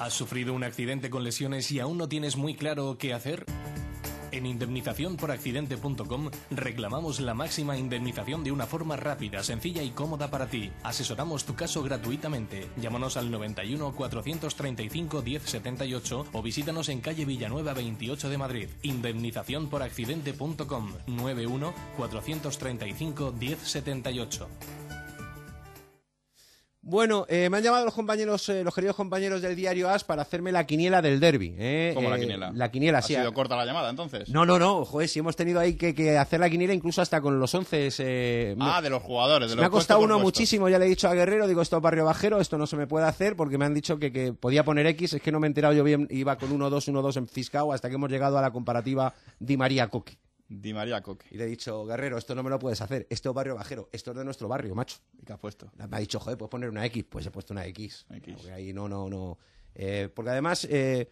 ¿Has 0.00 0.12
sufrido 0.12 0.54
un 0.54 0.64
accidente 0.64 1.10
con 1.10 1.24
lesiones 1.24 1.70
y 1.72 1.80
aún 1.80 1.98
no 1.98 2.08
tienes 2.08 2.36
muy 2.36 2.54
claro 2.54 2.96
qué 2.98 3.12
hacer? 3.12 3.44
En 4.30 4.46
indemnizaciónporaccidente.com 4.46 6.30
reclamamos 6.50 7.20
la 7.20 7.34
máxima 7.34 7.76
indemnización 7.76 8.44
de 8.44 8.52
una 8.52 8.66
forma 8.66 8.96
rápida, 8.96 9.42
sencilla 9.42 9.82
y 9.82 9.90
cómoda 9.90 10.30
para 10.30 10.46
ti. 10.46 10.70
Asesoramos 10.82 11.44
tu 11.44 11.54
caso 11.54 11.82
gratuitamente. 11.82 12.68
Llámanos 12.80 13.16
al 13.16 13.30
91 13.30 13.94
435 13.94 15.22
1078 15.22 16.26
o 16.32 16.42
visítanos 16.42 16.88
en 16.88 17.00
calle 17.00 17.24
Villanueva 17.24 17.72
28 17.72 18.28
de 18.28 18.38
Madrid. 18.38 18.68
Indemnizaciónporaccidente.com 18.82 20.92
91 21.06 21.74
435 21.96 23.32
1078. 23.32 24.48
Bueno, 26.90 27.26
eh, 27.28 27.50
me 27.50 27.58
han 27.58 27.62
llamado 27.62 27.84
los 27.84 27.92
compañeros, 27.92 28.48
eh, 28.48 28.64
los 28.64 28.74
queridos 28.74 28.96
compañeros 28.96 29.42
del 29.42 29.54
diario 29.54 29.90
AS 29.90 30.04
para 30.04 30.22
hacerme 30.22 30.52
la 30.52 30.64
quiniela 30.64 31.02
del 31.02 31.20
derby. 31.20 31.54
¿eh? 31.58 31.92
¿Cómo 31.94 32.08
la 32.08 32.16
Eh, 32.16 32.20
quiniela? 32.20 32.50
La 32.54 32.70
quiniela, 32.70 32.98
¿Ha 32.98 33.02
sí. 33.02 33.14
sido 33.14 33.34
corta 33.34 33.56
la 33.56 33.66
llamada, 33.66 33.90
entonces? 33.90 34.30
No, 34.30 34.46
no, 34.46 34.58
no, 34.58 34.86
joder, 34.86 35.06
si 35.06 35.18
hemos 35.18 35.36
tenido 35.36 35.60
ahí 35.60 35.74
que, 35.74 35.94
que 35.94 36.16
hacer 36.16 36.40
la 36.40 36.48
quiniela 36.48 36.72
incluso 36.72 37.02
hasta 37.02 37.20
con 37.20 37.38
los 37.38 37.54
once. 37.54 37.90
eh, 37.98 38.56
Ah, 38.58 38.76
me- 38.78 38.82
de 38.84 38.88
los 38.88 39.02
jugadores, 39.02 39.50
de 39.50 39.56
me 39.56 39.60
los 39.60 39.66
ha 39.66 39.70
costado 39.70 40.00
uno 40.00 40.18
muchísimo, 40.18 40.66
ya 40.70 40.78
le 40.78 40.86
he 40.86 40.88
dicho 40.88 41.08
a 41.08 41.14
Guerrero, 41.14 41.46
digo, 41.46 41.60
esto 41.60 41.76
es 41.76 41.82
barrio 41.82 42.06
bajero, 42.06 42.40
esto 42.40 42.56
no 42.56 42.66
se 42.66 42.76
me 42.76 42.86
puede 42.86 43.04
hacer 43.04 43.36
porque 43.36 43.58
me 43.58 43.66
han 43.66 43.74
dicho 43.74 43.98
que, 43.98 44.10
que 44.10 44.32
podía 44.32 44.64
poner 44.64 44.86
X, 44.86 45.12
es 45.12 45.20
que 45.20 45.30
no 45.30 45.40
me 45.40 45.46
he 45.46 45.48
enterado 45.48 45.74
yo 45.74 45.84
bien, 45.84 46.08
iba 46.10 46.38
con 46.38 46.50
1-2, 46.58 46.90
1-2 46.90 47.18
en 47.18 47.28
Fiscao 47.28 47.74
hasta 47.74 47.90
que 47.90 47.96
hemos 47.96 48.10
llegado 48.10 48.38
a 48.38 48.40
la 48.40 48.50
comparativa 48.50 49.12
Di 49.38 49.58
María 49.58 49.88
Coque. 49.88 50.16
Di 50.48 50.72
María 50.72 51.02
Coque. 51.02 51.26
Y 51.30 51.36
le 51.36 51.44
he 51.44 51.46
dicho, 51.46 51.84
Guerrero, 51.84 52.16
esto 52.16 52.34
no 52.34 52.42
me 52.42 52.48
lo 52.48 52.58
puedes 52.58 52.80
hacer, 52.80 53.06
esto 53.10 53.30
es 53.30 53.34
barrio 53.34 53.54
bajero, 53.54 53.88
esto 53.92 54.12
es 54.12 54.16
de 54.16 54.24
nuestro 54.24 54.48
barrio, 54.48 54.74
macho. 54.74 54.96
¿Y 55.20 55.24
qué 55.24 55.32
has 55.34 55.38
puesto? 55.38 55.70
Me 55.76 55.96
ha 55.96 56.00
dicho, 56.00 56.18
joder, 56.18 56.38
puedes 56.38 56.50
poner 56.50 56.70
una 56.70 56.86
X, 56.86 57.04
pues 57.08 57.26
he 57.26 57.30
puesto 57.30 57.52
una 57.52 57.66
X. 57.66 58.06
Porque 58.08 58.50
ahí 58.50 58.72
no, 58.72 58.88
no, 58.88 59.10
no. 59.10 59.38
Eh, 59.74 60.08
porque 60.12 60.30
además, 60.30 60.66
eh, 60.70 61.10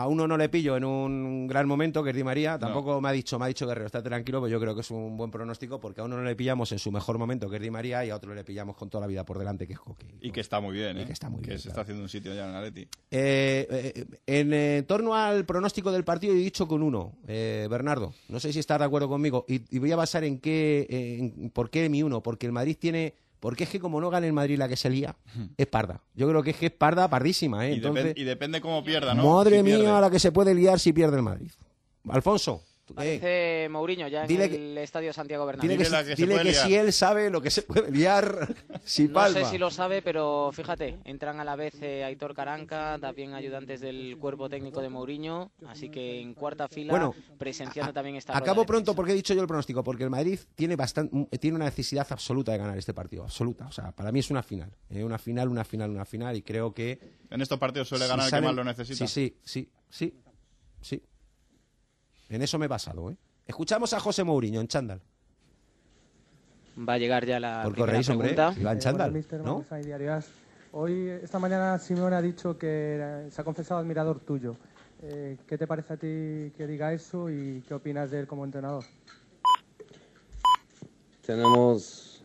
a 0.00 0.06
uno 0.06 0.26
no 0.26 0.38
le 0.38 0.48
pillo 0.48 0.78
en 0.78 0.84
un 0.84 1.46
gran 1.46 1.68
momento, 1.68 2.02
que 2.02 2.10
es 2.10 2.16
Di 2.16 2.24
María. 2.24 2.58
Tampoco 2.58 3.00
me 3.02 3.10
ha 3.10 3.12
dicho, 3.12 3.38
me 3.38 3.44
ha 3.44 3.48
dicho 3.48 3.66
Guerrero, 3.66 3.84
está 3.86 4.02
tranquilo, 4.02 4.40
pues 4.40 4.50
yo 4.50 4.58
creo 4.58 4.74
que 4.74 4.80
es 4.80 4.90
un 4.90 5.16
buen 5.18 5.30
pronóstico, 5.30 5.78
porque 5.78 6.00
a 6.00 6.04
uno 6.04 6.16
no 6.16 6.24
le 6.24 6.34
pillamos 6.34 6.72
en 6.72 6.78
su 6.78 6.90
mejor 6.90 7.18
momento, 7.18 7.50
que 7.50 7.56
es 7.56 7.62
Di 7.62 7.70
María, 7.70 8.02
y 8.04 8.08
a 8.08 8.16
otro 8.16 8.34
le 8.34 8.42
pillamos 8.42 8.76
con 8.76 8.88
toda 8.88 9.02
la 9.02 9.06
vida 9.06 9.26
por 9.26 9.38
delante, 9.38 9.66
que 9.66 9.74
es 9.74 9.78
Coque. 9.78 10.06
Y 10.22 10.30
que 10.30 10.40
está 10.40 10.58
muy 10.58 10.74
bien, 10.74 10.96
¿eh? 10.96 11.04
que 11.04 11.12
está 11.12 11.28
muy 11.28 11.42
bien, 11.42 11.58
se 11.58 11.68
está 11.68 11.82
haciendo 11.82 12.02
un 12.02 12.08
sitio 12.08 12.34
ya 12.34 12.48
en 12.48 12.54
Atleti. 12.54 12.88
Eh, 13.10 13.66
eh, 13.70 14.06
en 14.26 14.54
eh, 14.54 14.84
torno 14.86 15.14
al 15.14 15.44
pronóstico 15.44 15.92
del 15.92 16.04
partido, 16.04 16.32
he 16.32 16.38
dicho 16.38 16.66
con 16.66 16.82
uno, 16.82 17.12
eh, 17.28 17.68
Bernardo. 17.70 18.14
No 18.30 18.40
sé 18.40 18.54
si 18.54 18.58
estás 18.58 18.78
de 18.78 18.86
acuerdo 18.86 19.08
conmigo. 19.08 19.44
Y, 19.48 19.62
y 19.70 19.78
voy 19.78 19.92
a 19.92 19.96
basar 19.96 20.24
en 20.24 20.38
qué, 20.38 20.86
en 20.88 21.50
por 21.50 21.68
qué 21.68 21.90
mi 21.90 22.02
uno. 22.02 22.22
Porque 22.22 22.46
el 22.46 22.52
Madrid 22.52 22.76
tiene. 22.80 23.14
Porque 23.40 23.64
es 23.64 23.70
que 23.70 23.80
como 23.80 24.00
no 24.00 24.10
gana 24.10 24.26
el 24.26 24.32
Madrid 24.34 24.58
la 24.58 24.68
que 24.68 24.76
se 24.76 24.90
lía, 24.90 25.16
es 25.56 25.66
parda. 25.66 26.02
Yo 26.14 26.28
creo 26.28 26.42
que 26.42 26.50
es 26.50 26.56
que 26.56 26.66
es 26.66 26.72
parda, 26.72 27.08
pardísima, 27.08 27.66
¿eh? 27.66 27.72
Y, 27.72 27.74
Entonces, 27.76 28.12
y 28.16 28.24
depende 28.24 28.60
cómo 28.60 28.84
pierda, 28.84 29.14
¿no? 29.14 29.24
madre 29.24 29.58
Si 29.58 29.64
pierde. 29.64 29.82
mía, 29.82 30.00
la 30.00 30.10
que 30.10 30.18
se 30.18 30.30
puede 30.30 30.54
liar 30.54 30.78
si 30.78 30.92
pierde 30.92 31.16
el 31.16 31.22
Madrid. 31.22 31.50
Alfonso, 32.08 32.62
¿tú 32.94 33.00
qué? 33.00 33.12
Dice 33.12 33.68
Mourinho 33.70 34.08
ya 34.08 34.24
en 34.24 34.30
el 34.40 34.78
estadio 34.78 35.12
Santiago 35.12 35.46
Bernabéu. 35.46 35.70
dile 35.70 35.82
que, 35.82 36.14
si- 36.14 36.14
dile 36.26 36.42
que 36.42 36.54
si 36.54 36.74
él 36.74 36.92
sabe 36.92 37.30
lo 37.30 37.40
que 37.40 37.50
se 37.50 37.62
puede 37.62 37.90
liar 37.90 38.48
si 38.84 39.08
No 39.08 39.14
palma. 39.14 39.40
sé 39.40 39.44
si 39.46 39.58
lo 39.58 39.70
sabe, 39.70 40.02
pero 40.02 40.50
fíjate, 40.52 40.98
entran 41.04 41.40
a 41.40 41.44
la 41.44 41.56
vez 41.56 41.74
eh, 41.82 42.04
Aitor 42.04 42.34
Caranca, 42.34 42.98
también 43.00 43.34
ayudantes 43.34 43.80
del 43.80 44.16
cuerpo 44.18 44.48
técnico 44.48 44.80
de 44.80 44.88
Mourinho, 44.88 45.52
así 45.66 45.88
que 45.88 46.20
en 46.20 46.34
cuarta 46.34 46.68
fila, 46.68 46.92
Bueno, 46.92 47.14
presenciando 47.38 47.92
también 47.92 48.16
esta 48.16 48.36
Acabo 48.36 48.66
pronto 48.66 48.94
porque 48.94 49.12
he 49.12 49.14
dicho 49.14 49.34
yo 49.34 49.40
el 49.42 49.46
pronóstico, 49.48 49.82
porque 49.84 50.04
el 50.04 50.10
Madrid 50.10 50.38
tiene 50.54 50.76
bastante, 50.76 51.38
tiene 51.38 51.56
una 51.56 51.66
necesidad 51.66 52.06
absoluta 52.10 52.52
de 52.52 52.58
ganar 52.58 52.76
este 52.78 52.94
partido, 52.94 53.24
absoluta. 53.24 53.66
O 53.66 53.72
sea, 53.72 53.92
para 53.92 54.12
mí 54.12 54.18
es 54.20 54.30
una 54.30 54.42
final, 54.42 54.70
¿eh? 54.90 55.04
una 55.04 55.18
final, 55.18 55.48
una 55.48 55.64
final, 55.64 55.90
una 55.90 56.04
final, 56.04 56.36
y 56.36 56.42
creo 56.42 56.72
que 56.74 56.98
En 57.30 57.40
estos 57.40 57.58
partidos 57.58 57.88
suele 57.88 58.04
si 58.04 58.10
ganar 58.10 58.26
el 58.26 58.32
que 58.32 58.40
más 58.40 58.54
lo 58.54 58.64
necesita. 58.64 59.06
Sí, 59.06 59.34
sí, 59.44 59.68
sí, 59.68 59.70
sí, 59.90 60.14
sí. 60.80 61.02
En 62.30 62.42
eso 62.42 62.58
me 62.58 62.64
he 62.66 62.68
basado, 62.68 63.10
¿eh? 63.10 63.16
Escuchamos 63.46 63.92
a 63.92 64.00
José 64.00 64.22
Mourinho 64.24 64.60
en 64.60 64.68
Chándal. 64.68 65.00
Va 66.78 66.94
a 66.94 66.98
llegar 66.98 67.26
ya 67.26 67.40
la 67.40 67.62
Por 67.64 67.72
primera 67.72 67.92
correís, 67.92 68.06
pregunta. 68.06 68.54
si 68.54 68.62
va 68.62 68.72
en 68.72 68.78
chándal, 68.78 69.12
Mister 69.12 69.40
¿no? 69.40 69.64
Hoy, 70.72 71.08
esta 71.08 71.40
mañana, 71.40 71.78
Simeone 71.80 72.14
ha 72.14 72.22
dicho 72.22 72.56
que 72.56 73.26
se 73.28 73.40
ha 73.40 73.44
confesado 73.44 73.80
admirador 73.80 74.20
tuyo. 74.20 74.54
Eh, 75.02 75.36
¿Qué 75.48 75.58
te 75.58 75.66
parece 75.66 75.94
a 75.94 75.96
ti 75.96 76.52
que 76.56 76.66
diga 76.68 76.92
eso 76.92 77.28
y 77.28 77.64
qué 77.66 77.74
opinas 77.74 78.12
de 78.12 78.20
él 78.20 78.26
como 78.28 78.44
entrenador? 78.44 78.84
Tenemos 81.26 82.22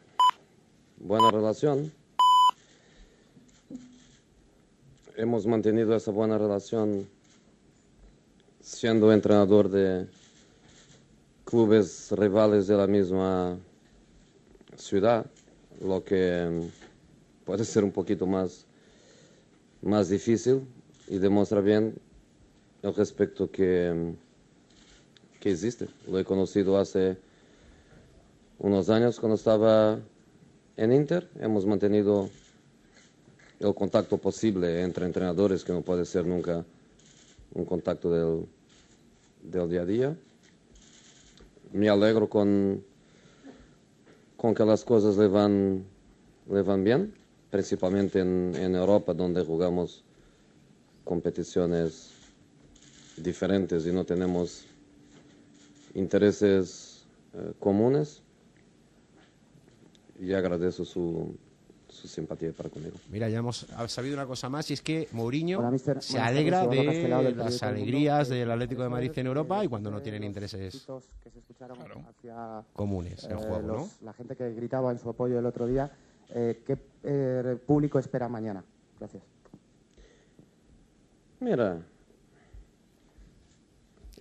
buena 0.97 1.31
relación. 1.31 1.91
Hemos 5.17 5.47
mantenido 5.47 5.95
esa 5.95 6.11
buena 6.11 6.37
relación 6.37 7.07
siendo 8.65 9.13
entrenador 9.13 9.69
de 9.69 10.07
clubes 11.45 12.11
rivales 12.11 12.65
de 12.65 12.75
la 12.75 12.87
misma 12.87 13.59
ciudad, 14.75 15.27
lo 15.81 16.03
que 16.03 16.49
mm, 16.49 17.45
puede 17.45 17.63
ser 17.63 17.83
un 17.83 17.91
poquito 17.91 18.25
más, 18.25 18.65
más 19.83 20.09
difícil 20.09 20.61
y 21.07 21.19
demuestra 21.19 21.61
bien 21.61 21.93
el 22.81 22.95
respeto 22.95 23.51
que, 23.51 23.93
mm, 23.93 25.39
que 25.39 25.51
existe. 25.51 25.87
Lo 26.09 26.17
he 26.17 26.25
conocido 26.25 26.79
hace 26.79 27.17
unos 28.57 28.89
años 28.89 29.19
cuando 29.19 29.35
estaba 29.35 29.99
en 30.75 30.91
Inter. 30.91 31.29
Hemos 31.39 31.67
mantenido 31.67 32.31
el 33.59 33.75
contacto 33.75 34.17
posible 34.17 34.81
entre 34.81 35.05
entrenadores, 35.05 35.63
que 35.63 35.71
no 35.71 35.83
puede 35.83 36.03
ser 36.03 36.25
nunca 36.25 36.65
un 37.53 37.63
contacto 37.63 38.11
del, 38.11 38.47
del 39.51 39.69
día 39.69 39.81
a 39.81 39.85
día. 39.85 40.17
Me 41.71 41.89
alegro 41.89 42.29
con, 42.29 42.83
con 44.37 44.53
que 44.53 44.65
las 44.65 44.83
cosas 44.83 45.17
le 45.17 45.27
van, 45.27 45.85
bien, 46.83 47.13
principalmente 47.49 48.19
en, 48.19 48.53
en 48.55 48.75
Europa, 48.75 49.13
donde 49.13 49.43
jugamos 49.43 50.03
competiciones 51.03 52.11
diferentes 53.17 53.85
y 53.85 53.91
no 53.91 54.03
tenemos 54.05 54.65
intereses 55.93 57.05
eh, 57.33 57.53
comunes. 57.59 58.21
Y 60.19 60.33
agradezco 60.33 60.85
su, 60.85 61.35
su 62.07 62.15
simpatía 62.15 62.51
para 62.51 62.69
conmigo. 62.69 62.95
Mira, 63.11 63.29
ya 63.29 63.39
hemos 63.39 63.65
sabido 63.87 64.15
una 64.15 64.25
cosa 64.25 64.49
más 64.49 64.69
y 64.69 64.73
es 64.73 64.81
que 64.81 65.07
Mourinho 65.11 65.59
Hola, 65.59 65.71
mister. 65.71 66.01
se 66.01 66.19
alegra 66.19 66.67
de 66.67 67.31
las 67.33 67.63
alegrías 67.63 68.29
del 68.29 68.49
Atlético 68.51 68.83
de 68.83 68.89
Madrid 68.89 69.11
en 69.15 69.27
Europa 69.27 69.63
y 69.63 69.67
cuando 69.67 69.91
no 69.91 70.01
tienen 70.01 70.23
intereses 70.23 70.85
que 71.23 71.29
se 71.29 71.39
escucharon 71.39 71.77
hacia 72.07 72.63
comunes 72.73 73.23
en 73.25 73.31
eh, 73.31 73.35
juego, 73.35 73.61
¿no? 73.61 73.89
la 74.01 74.13
gente 74.13 74.35
que 74.35 74.53
gritaba 74.53 74.91
en 74.91 74.99
su 74.99 75.09
apoyo 75.09 75.39
el 75.39 75.45
otro 75.45 75.67
día. 75.67 75.91
Eh, 76.29 76.63
¿Qué 76.65 76.77
eh, 77.03 77.57
público 77.65 77.99
espera 77.99 78.27
mañana? 78.27 78.63
Gracias. 78.99 79.23
Mira, 81.39 81.81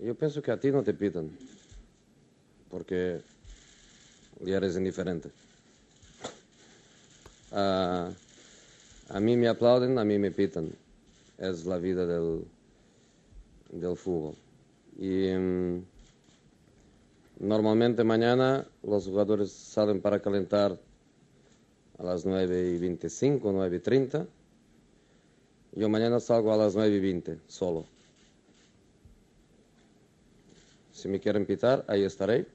yo 0.01 0.15
pienso 0.15 0.41
que 0.41 0.51
a 0.51 0.59
ti 0.59 0.71
no 0.71 0.83
te 0.83 0.93
pitan, 0.93 1.31
porque 2.69 3.21
ya 4.41 4.57
eres 4.57 4.75
indiferente. 4.77 5.31
A, 7.55 8.11
a 9.09 9.19
mí 9.19 9.37
me 9.37 9.47
aplauden, 9.47 9.97
a 9.97 10.03
mí 10.03 10.19
me 10.19 10.29
pitan. 10.31 10.69
Es 11.37 11.65
la 11.65 11.77
vida 11.77 12.05
del, 12.05 12.45
del 13.71 13.95
fútbol. 13.95 14.35
Y 14.97 15.29
mm, 15.31 15.85
normalmente 17.39 18.03
mañana 18.03 18.67
los 18.83 19.05
jugadores 19.05 19.51
salen 19.51 20.01
para 20.01 20.21
calentar 20.21 20.77
a 21.97 22.03
las 22.03 22.25
9 22.25 22.71
y 22.71 22.77
25, 22.77 23.51
9 23.51 23.77
y 23.77 23.79
30. 23.79 24.27
Yo 25.73 25.89
mañana 25.89 26.19
salgo 26.19 26.53
a 26.53 26.57
las 26.57 26.75
9 26.75 26.95
y 26.95 26.99
20, 26.99 27.39
solo. 27.47 27.85
Si 30.91 31.07
me 31.07 31.19
quieren 31.19 31.45
pitar, 31.45 31.83
ahí 31.87 32.03
estaré. 32.03 32.47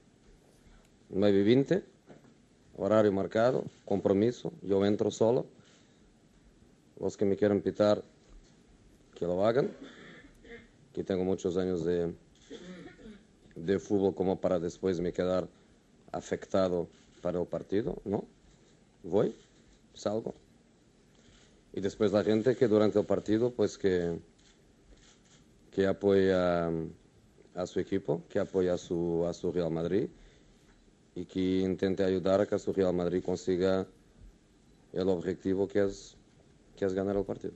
9 1.10 1.38
y 1.38 1.42
20, 1.42 1.84
horario 2.80 3.12
marcado, 3.12 3.64
compromiso, 3.84 4.52
yo 4.62 4.84
entro 4.84 5.10
solo. 5.10 5.46
Los 6.98 7.16
que 7.16 7.24
me 7.24 7.36
quieran 7.36 7.60
pitar, 7.60 8.02
que 9.14 9.26
lo 9.26 9.44
hagan. 9.46 9.70
Que 10.92 11.04
tengo 11.04 11.24
muchos 11.24 11.56
años 11.56 11.84
de, 11.84 12.12
de 13.54 13.78
fútbol 13.78 14.14
como 14.14 14.40
para 14.40 14.58
después 14.58 14.98
me 15.00 15.12
quedar 15.12 15.46
afectado 16.10 16.88
para 17.22 17.40
el 17.40 17.46
partido, 17.46 17.98
¿no? 18.04 18.24
Voy, 19.02 19.34
salgo. 19.94 20.34
Y 21.72 21.80
después 21.80 22.12
la 22.12 22.24
gente 22.24 22.56
que 22.56 22.66
durante 22.66 22.98
el 22.98 23.06
partido, 23.06 23.52
pues 23.52 23.78
que, 23.78 24.18
que 25.70 25.86
apoya 25.86 26.68
a 27.54 27.66
su 27.66 27.78
equipo, 27.78 28.22
que 28.28 28.40
apoya 28.40 28.74
a 28.74 28.78
su, 28.78 29.24
a 29.26 29.32
su 29.32 29.52
Real 29.52 29.70
Madrid 29.70 30.08
y 31.14 31.24
que 31.24 31.58
intente 31.60 32.04
ayudar 32.04 32.40
a 32.40 32.46
que 32.46 32.58
su 32.58 32.72
Real 32.72 32.94
Madrid 32.94 33.22
consiga 33.24 33.86
el 34.92 35.08
objetivo 35.08 35.66
que 35.68 35.84
es, 35.84 36.16
que 36.76 36.84
es 36.84 36.94
ganar 36.94 37.16
el 37.16 37.24
partido. 37.24 37.52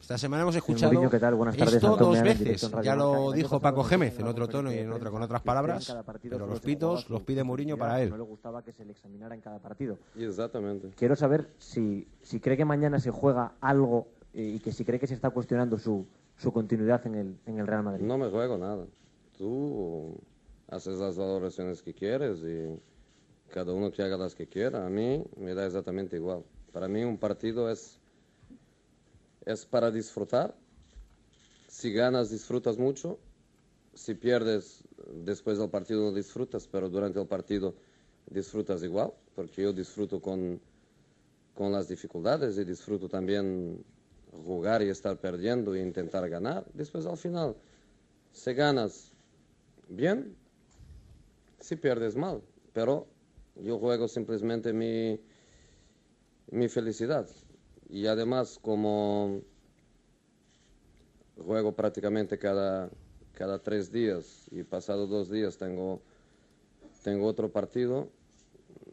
Esta 0.00 0.18
semana 0.18 0.42
hemos 0.42 0.56
escuchado 0.56 0.92
Mourinho, 0.92 1.10
¿qué 1.10 1.20
tal? 1.20 1.34
Buenas 1.36 1.56
tardes, 1.56 1.74
esto 1.74 1.92
Antón 1.92 2.14
dos 2.14 2.22
veces. 2.22 2.68
Ya 2.82 2.96
lo 2.96 3.30
dijo 3.30 3.60
Paco 3.60 3.84
Gémez 3.84 4.18
en 4.18 4.26
otro 4.26 4.48
tono 4.48 4.72
y 4.72 4.78
en 4.78 4.90
otra 4.90 5.08
con 5.10 5.22
otras 5.22 5.42
palabras, 5.42 5.94
pero 6.20 6.38
solo 6.38 6.46
los 6.48 6.60
pitos 6.60 7.08
los 7.10 7.22
pide 7.22 7.44
Mourinho 7.44 7.76
para 7.76 7.92
No 7.92 7.98
él. 7.98 8.10
le 8.10 8.22
gustaba 8.24 8.64
que 8.64 8.72
se 8.72 8.84
le 8.84 8.92
examinara 8.92 9.36
en 9.36 9.40
cada 9.40 9.58
partido. 9.60 9.98
Y 10.16 10.24
exactamente. 10.24 10.90
Quiero 10.96 11.14
saber 11.14 11.50
si, 11.58 12.08
si 12.22 12.40
cree 12.40 12.56
que 12.56 12.64
mañana 12.64 12.98
se 12.98 13.10
juega 13.12 13.52
algo 13.60 14.08
eh, 14.34 14.54
y 14.56 14.58
que 14.58 14.72
si 14.72 14.84
cree 14.84 14.98
que 14.98 15.06
se 15.06 15.14
está 15.14 15.30
cuestionando 15.30 15.78
su, 15.78 16.04
su 16.38 16.50
continuidad 16.52 17.06
en 17.06 17.14
el, 17.14 17.36
en 17.46 17.58
el 17.60 17.66
Real 17.68 17.84
Madrid. 17.84 18.04
No 18.04 18.18
me 18.18 18.28
juego 18.30 18.58
nada. 18.58 18.86
Tú 19.38 20.16
haces 20.70 20.98
las 20.98 21.16
valoraciones 21.16 21.82
que 21.82 21.92
quieres 21.92 22.38
y 22.40 22.80
cada 23.50 23.72
uno 23.72 23.90
que 23.90 24.02
haga 24.02 24.16
las 24.16 24.34
que 24.34 24.46
quiera. 24.46 24.86
A 24.86 24.90
mí 24.90 25.22
me 25.36 25.54
da 25.54 25.66
exactamente 25.66 26.16
igual. 26.16 26.44
Para 26.72 26.88
mí 26.88 27.02
un 27.02 27.18
partido 27.18 27.70
es, 27.70 27.98
es 29.44 29.66
para 29.66 29.90
disfrutar. 29.90 30.54
Si 31.68 31.92
ganas, 31.92 32.30
disfrutas 32.30 32.78
mucho. 32.78 33.18
Si 33.94 34.14
pierdes, 34.14 34.84
después 35.12 35.58
del 35.58 35.68
partido 35.68 36.02
no 36.02 36.12
disfrutas, 36.12 36.68
pero 36.68 36.88
durante 36.88 37.20
el 37.20 37.26
partido 37.26 37.74
disfrutas 38.26 38.82
igual, 38.84 39.12
porque 39.34 39.62
yo 39.62 39.72
disfruto 39.72 40.20
con, 40.20 40.60
con 41.54 41.72
las 41.72 41.88
dificultades 41.88 42.56
y 42.58 42.64
disfruto 42.64 43.08
también 43.08 43.84
jugar 44.44 44.82
y 44.82 44.88
estar 44.88 45.18
perdiendo 45.18 45.74
e 45.74 45.82
intentar 45.82 46.28
ganar. 46.28 46.64
Después 46.72 47.04
al 47.06 47.16
final, 47.16 47.56
si 48.32 48.54
ganas, 48.54 49.12
bien, 49.88 50.36
si 51.60 51.76
pierdes 51.76 52.16
mal, 52.16 52.42
pero 52.72 53.06
yo 53.56 53.78
juego 53.78 54.08
simplemente 54.08 54.72
mi, 54.72 55.20
mi 56.50 56.68
felicidad. 56.68 57.28
Y 57.88 58.06
además, 58.06 58.58
como 58.60 59.42
juego 61.36 61.74
prácticamente 61.74 62.38
cada, 62.38 62.90
cada 63.32 63.58
tres 63.58 63.90
días 63.90 64.46
y 64.50 64.62
pasado 64.62 65.06
dos 65.06 65.30
días 65.30 65.58
tengo, 65.58 66.00
tengo 67.02 67.26
otro 67.26 67.50
partido, 67.50 68.08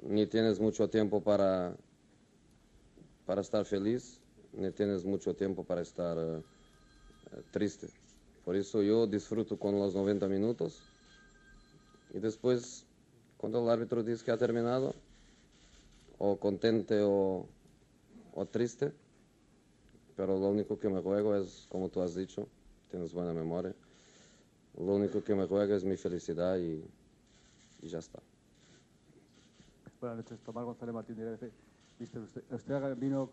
ni 0.04 0.26
tienes 0.26 0.60
mucho 0.60 0.90
tiempo 0.90 1.22
para, 1.22 1.76
para 3.26 3.42
estar 3.42 3.66
feliz, 3.66 4.20
ni 4.54 4.72
tienes 4.72 5.06
mucho 5.06 5.36
tiempo 5.36 5.64
para 5.64 5.82
estar 5.82 6.18
eh, 6.18 6.42
triste. 7.52 7.88
Por 8.44 8.56
eso 8.56 8.82
yo 8.82 9.08
disfruto 9.08 9.60
con 9.60 9.78
los 9.78 9.94
90 9.94 10.28
minutos 10.28 10.82
y 12.18 12.20
después, 12.20 12.84
cuando 13.38 13.64
el 13.64 13.70
árbitro 13.70 14.02
dice 14.02 14.26
que 14.26 14.32
ha 14.32 14.38
terminado, 14.38 14.96
o 16.18 16.36
contente 16.38 17.00
o, 17.04 17.48
o 18.34 18.46
triste, 18.48 18.92
pero 20.16 20.40
lo 20.40 20.50
único 20.50 20.80
que 20.80 20.90
me 20.90 21.00
juego 21.00 21.36
es, 21.36 21.68
como 21.70 21.90
tú 21.90 22.02
has 22.02 22.16
dicho, 22.16 22.48
tienes 22.90 23.14
buena 23.14 23.34
memoria, 23.34 23.76
lo 24.80 24.96
único 24.96 25.24
que 25.24 25.36
me 25.36 25.46
juego 25.46 25.76
es 25.76 25.84
mi 25.84 25.96
felicidad 25.96 26.58
y, 26.58 26.84
y 27.84 27.88
ya 27.88 28.00
está. 28.00 28.20
Buenas 30.02 30.18
noches, 30.18 30.40
Tomás 30.40 30.66
González 30.66 30.96
Martín 30.96 31.18
de. 31.18 31.52
Mister, 32.00 32.22
usted, 32.22 32.44
usted 32.52 32.98
vino 32.98 33.30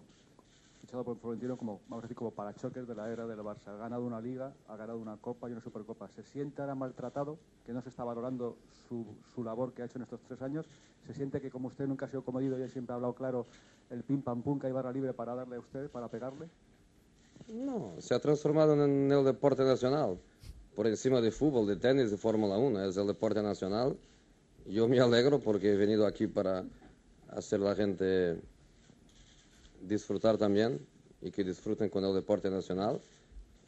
fichado 0.85 1.03
por 1.03 1.19
Florentino 1.19 1.57
como, 1.57 1.81
vamos 1.89 2.05
a 2.05 2.07
decir, 2.07 2.17
como 2.17 2.31
parachoques 2.31 2.87
de 2.87 2.95
la 2.95 3.11
era 3.11 3.27
del 3.27 3.39
Barça. 3.39 3.69
Ha 3.69 3.77
ganado 3.77 4.05
una 4.05 4.21
liga, 4.21 4.53
ha 4.69 4.77
ganado 4.77 4.99
una 4.99 5.17
copa 5.17 5.49
y 5.49 5.53
una 5.53 5.63
supercopa. 5.63 6.09
¿Se 6.09 6.23
siente 6.23 6.61
ahora 6.61 6.75
maltratado, 6.75 7.39
que 7.65 7.73
no 7.73 7.81
se 7.81 7.89
está 7.89 8.05
valorando 8.05 8.59
su, 8.87 9.07
su 9.35 9.43
labor 9.43 9.73
que 9.73 9.81
ha 9.81 9.87
hecho 9.87 9.99
en 9.99 10.03
estos 10.03 10.21
tres 10.29 10.43
años? 10.43 10.67
¿Se 11.07 11.15
siente 11.15 11.41
que 11.41 11.51
como 11.51 11.69
usted 11.69 11.87
nunca 11.87 12.05
ha 12.05 12.09
sido 12.09 12.23
comedido 12.23 12.63
y 12.63 12.69
siempre 12.69 12.93
ha 12.93 12.97
hablado 12.97 13.15
claro, 13.15 13.47
el 13.89 14.03
pim 14.03 14.21
pam 14.21 14.43
pum 14.43 14.59
que 14.59 14.67
hay 14.67 14.75
barra 14.75 14.93
libre 14.93 15.15
para 15.15 15.35
darle 15.35 15.57
a 15.57 15.61
usted, 15.61 15.89
para 15.89 16.09
pegarle? 16.09 16.49
No, 17.49 17.95
se 17.99 18.15
ha 18.15 18.19
transformado 18.19 18.75
en 18.75 19.11
el 19.11 19.25
deporte 19.25 19.65
nacional. 19.65 20.19
Por 20.77 20.87
encima 20.87 21.23
de 21.23 21.31
fútbol, 21.31 21.67
de 21.67 21.77
tenis, 21.77 22.11
de 22.11 22.19
Fórmula 22.19 22.59
1. 22.59 22.85
Es 22.85 22.97
el 22.97 23.07
deporte 23.07 23.43
nacional. 23.43 23.97
Yo 24.67 24.87
me 24.89 25.01
alegro 25.01 25.41
porque 25.41 25.73
he 25.73 25.77
venido 25.77 26.07
aquí 26.07 26.27
para 26.27 26.65
hacer 27.31 27.61
la 27.61 27.75
gente 27.75 28.39
disfrutar 29.87 30.39
también 30.39 30.81
y 31.21 31.31
que 31.31 31.45
disfruten 31.45 31.89
con 31.89 32.05
el 32.05 32.15
deporte 32.15 32.51
nacional. 32.51 33.01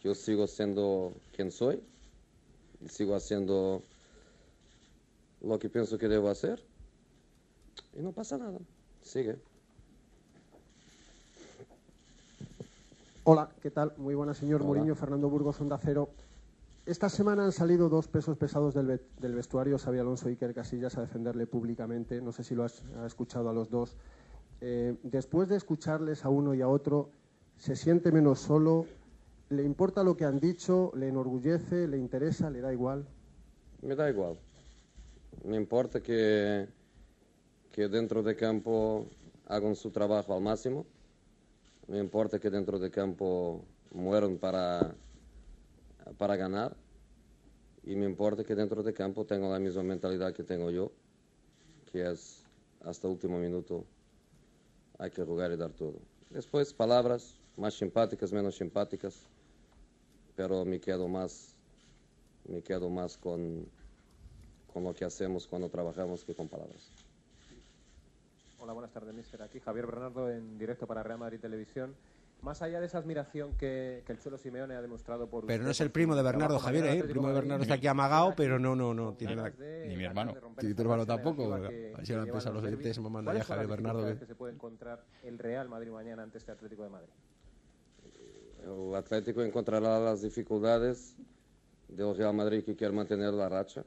Yo 0.02 0.14
sigo 0.14 0.46
siendo 0.46 1.12
quien 1.34 1.50
soy 1.50 1.80
y 2.84 2.88
sigo 2.88 3.14
haciendo 3.14 3.82
lo 5.42 5.58
que 5.58 5.68
pienso 5.68 5.98
que 5.98 6.08
debo 6.08 6.28
hacer 6.28 6.62
y 7.94 8.02
no 8.02 8.12
pasa 8.12 8.36
nada. 8.36 8.58
Sigue. 9.02 9.36
Hola, 13.24 13.50
¿qué 13.62 13.70
tal? 13.70 13.92
Muy 13.96 14.14
buenas, 14.14 14.36
señor 14.36 14.60
Hola. 14.60 14.68
Mourinho, 14.68 14.94
Fernando 14.94 15.28
Burgos, 15.28 15.60
Onda 15.60 15.78
Cero. 15.82 16.10
Esta 16.84 17.08
semana 17.08 17.44
han 17.44 17.50
salido 17.50 17.88
dos 17.88 18.06
pesos 18.06 18.36
pesados 18.38 18.74
del, 18.74 19.00
del 19.18 19.34
vestuario, 19.34 19.78
Xavi 19.78 19.98
Alonso 19.98 20.28
y 20.28 20.32
Iker 20.32 20.54
Casillas, 20.54 20.96
a 20.96 21.00
defenderle 21.00 21.46
públicamente. 21.48 22.20
No 22.20 22.30
sé 22.30 22.44
si 22.44 22.54
lo 22.54 22.62
has 22.62 22.82
ha 22.96 23.06
escuchado 23.06 23.48
a 23.48 23.52
los 23.52 23.70
dos. 23.70 23.96
Eh, 24.60 24.96
después 25.02 25.48
de 25.48 25.56
escucharles 25.56 26.24
a 26.24 26.28
uno 26.28 26.54
y 26.54 26.62
a 26.62 26.68
otro, 26.68 27.10
¿se 27.58 27.76
siente 27.76 28.10
menos 28.10 28.40
solo? 28.40 28.86
¿Le 29.50 29.62
importa 29.62 30.02
lo 30.02 30.16
que 30.16 30.24
han 30.24 30.40
dicho? 30.40 30.92
¿Le 30.94 31.08
enorgullece? 31.08 31.86
¿Le 31.86 31.98
interesa? 31.98 32.50
¿Le 32.50 32.60
da 32.60 32.72
igual? 32.72 33.06
me 33.82 33.94
da 33.94 34.08
igual. 34.10 34.38
Me 35.44 35.56
importa 35.56 36.02
que, 36.02 36.66
que 37.70 37.88
dentro 37.88 38.22
de 38.22 38.34
campo 38.34 39.06
hagan 39.46 39.76
su 39.76 39.90
trabajo 39.90 40.34
al 40.34 40.42
máximo. 40.42 40.86
Me 41.86 41.98
importa 41.98 42.38
que 42.38 42.50
dentro 42.50 42.78
de 42.78 42.90
campo 42.90 43.64
mueran 43.92 44.38
para, 44.38 44.94
para 46.18 46.36
ganar. 46.36 46.74
Y 47.84 47.94
me 47.94 48.06
importa 48.06 48.42
que 48.42 48.56
dentro 48.56 48.82
de 48.82 48.92
campo 48.92 49.24
tengan 49.24 49.52
la 49.52 49.60
misma 49.60 49.84
mentalidad 49.84 50.32
que 50.32 50.42
tengo 50.42 50.70
yo, 50.70 50.90
que 51.92 52.10
es 52.10 52.42
hasta 52.84 53.06
el 53.06 53.12
último 53.12 53.38
minuto 53.38 53.84
hay 54.98 55.10
que 55.10 55.24
jugar 55.24 55.52
y 55.52 55.56
dar 55.56 55.72
todo. 55.72 55.98
Después 56.30 56.72
palabras 56.74 57.38
más 57.56 57.74
simpáticas, 57.74 58.32
menos 58.32 58.56
simpáticas, 58.56 59.26
pero 60.34 60.64
me 60.64 60.80
quedo 60.80 61.08
más, 61.08 61.54
me 62.48 62.62
quedo 62.62 62.90
más 62.90 63.16
con, 63.16 63.66
con 64.72 64.84
lo 64.84 64.94
que 64.94 65.04
hacemos 65.04 65.46
cuando 65.46 65.68
trabajamos 65.68 66.24
que 66.24 66.34
con 66.34 66.48
palabras. 66.48 66.90
Hola, 68.58 68.72
buenas 68.72 68.92
tardes, 68.92 69.14
mister. 69.14 69.42
Aquí 69.42 69.60
Javier 69.60 69.86
Bernardo 69.86 70.30
en 70.30 70.58
directo 70.58 70.86
para 70.86 71.02
Real 71.02 71.18
Madrid 71.18 71.38
Televisión. 71.40 71.94
Más 72.46 72.62
allá 72.62 72.78
de 72.78 72.86
esa 72.86 72.98
admiración 72.98 73.54
que, 73.56 74.04
que 74.06 74.12
el 74.12 74.20
Cholo 74.20 74.38
Simeone 74.38 74.76
ha 74.76 74.80
demostrado 74.80 75.28
por 75.28 75.46
Pero 75.46 75.64
no 75.64 75.70
es 75.70 75.80
el 75.80 75.90
primo 75.90 76.14
de 76.14 76.22
Bernardo, 76.22 76.60
Javier, 76.60 76.86
¿eh? 76.86 76.98
El 77.00 77.08
primo 77.08 77.26
de 77.26 77.34
Bernardo 77.34 77.62
está 77.62 77.74
aquí 77.74 77.88
amagado, 77.88 78.34
pero 78.36 78.60
no, 78.60 78.76
no, 78.76 78.94
no 78.94 79.14
tiene 79.14 79.34
nada. 79.34 79.52
Ni 79.88 79.96
mi 79.96 80.04
hermano. 80.04 80.32
Ni 80.62 80.72
tu 80.72 80.82
hermano 80.82 81.04
tampoco. 81.04 81.52
A 81.52 81.58
ver 81.58 81.96
si 82.06 82.12
ahora 82.12 82.24
empiezan 82.24 82.54
los 82.54 82.62
oyentes 82.62 83.00
me 83.00 83.10
manda 83.10 83.32
¿Cuáles 83.32 83.48
ya 83.48 83.54
Javier 83.54 83.68
Bernardo. 83.68 84.06
que- 84.06 84.18
que 84.20 84.26
se 84.26 84.34
puede 84.36 84.54
encontrar 84.54 85.04
el 85.24 85.38
Real 85.40 85.68
Madrid 85.68 85.90
mañana 85.90 86.22
ante 86.22 86.38
este 86.38 86.52
Atlético 86.52 86.84
de 86.84 86.90
Madrid? 86.90 87.08
El 88.64 88.94
Atlético 88.94 89.42
encontrará 89.42 89.98
las 89.98 90.22
dificultades 90.22 91.16
del 91.88 92.16
Real 92.16 92.32
Madrid 92.32 92.62
que 92.62 92.76
quiere 92.76 92.94
mantener 92.94 93.34
la 93.34 93.48
racha. 93.48 93.84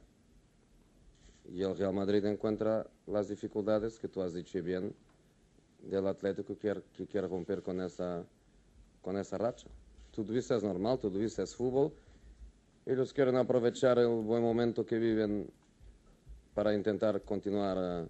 Y 1.50 1.62
el 1.62 1.78
Real 1.78 1.94
Madrid 1.94 2.22
encuentra 2.26 2.86
las 3.06 3.28
dificultades 3.28 3.98
que 3.98 4.08
tú 4.08 4.20
has 4.20 4.34
dicho 4.34 4.62
bien 4.62 4.94
del 5.82 6.06
Atlético 6.06 6.48
que 6.54 6.58
quiere, 6.58 6.82
que 6.94 7.06
quiere 7.06 7.26
romper 7.26 7.62
con 7.62 7.80
esa, 7.80 8.22
con 9.00 9.16
esa 9.16 9.38
racha. 9.38 9.68
Todo 10.10 10.34
eso 10.34 10.56
es 10.56 10.62
normal, 10.62 10.98
todo 10.98 11.20
eso 11.20 11.42
es 11.42 11.54
fútbol. 11.54 11.92
Ellos 12.86 13.12
quieren 13.12 13.36
aprovechar 13.36 13.98
el 13.98 14.08
buen 14.08 14.42
momento 14.42 14.84
que 14.84 14.98
viven 14.98 15.50
para 16.54 16.74
intentar 16.74 17.22
continuar 17.22 17.76
eh, 17.78 18.08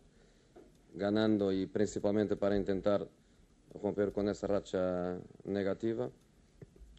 ganando 0.95 1.53
y 1.53 1.67
principalmente 1.67 2.37
para 2.37 2.57
intentar 2.57 3.07
romper 3.83 4.13
con 4.13 4.29
esa 4.29 4.47
racha 4.47 5.19
negativa. 5.45 6.11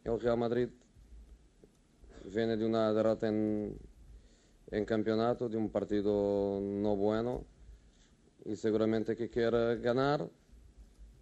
El 0.04 0.20
Real 0.20 0.38
Madrid 0.38 0.70
viene 2.26 2.58
de 2.58 2.66
una 2.66 2.94
derrota 2.94 3.28
en, 3.28 3.78
en 4.70 4.86
campeonato, 4.86 5.50
de 5.50 5.58
un 5.58 5.70
partido 5.70 6.60
no 6.62 6.96
bueno 6.96 7.44
y 8.46 8.56
seguramente 8.56 9.16
que 9.16 9.30
quiere 9.30 9.78
ganar 9.80 10.28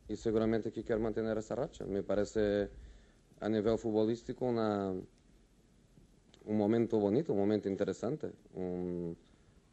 y 0.10 0.16
seguramente 0.16 0.72
que 0.72 0.84
quiere 0.84 1.02
mantener 1.02 1.38
esa 1.38 1.56
racha. 1.56 1.86
Me 1.86 2.02
parece 2.04 2.70
a 3.40 3.48
nivel 3.48 3.78
futbolístico 3.78 4.46
un 4.46 5.06
momento 6.46 7.00
bonito, 7.00 7.32
un 7.32 7.40
momento 7.40 7.70
interesante. 7.70 8.32
Un, 8.56 9.16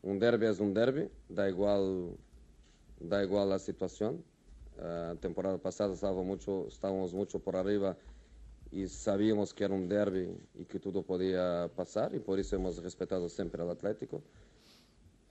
un 0.02 0.18
derby 0.18 0.46
es 0.46 0.60
un 0.60 0.74
derby, 0.74 1.10
da 1.28 1.48
igual, 1.48 2.16
da 3.00 3.24
igual 3.24 3.48
la 3.48 3.58
situación. 3.58 4.22
La 4.78 5.14
temporada 5.14 5.56
pasada 5.56 5.94
estaba 5.94 6.22
mucho, 6.22 6.68
estábamos 6.68 7.14
mucho 7.14 7.38
por 7.38 7.56
arriba 7.56 7.96
y 8.70 8.88
sabíamos 8.88 9.54
que 9.54 9.64
era 9.64 9.72
un 9.72 9.88
derby 9.88 10.28
y 10.54 10.64
que 10.66 10.78
todo 10.78 11.02
podía 11.02 11.70
pasar 11.74 12.14
y 12.14 12.18
por 12.18 12.38
eso 12.38 12.56
hemos 12.56 12.82
respetado 12.82 13.30
siempre 13.30 13.62
al 13.62 13.70
Atlético. 13.70 14.20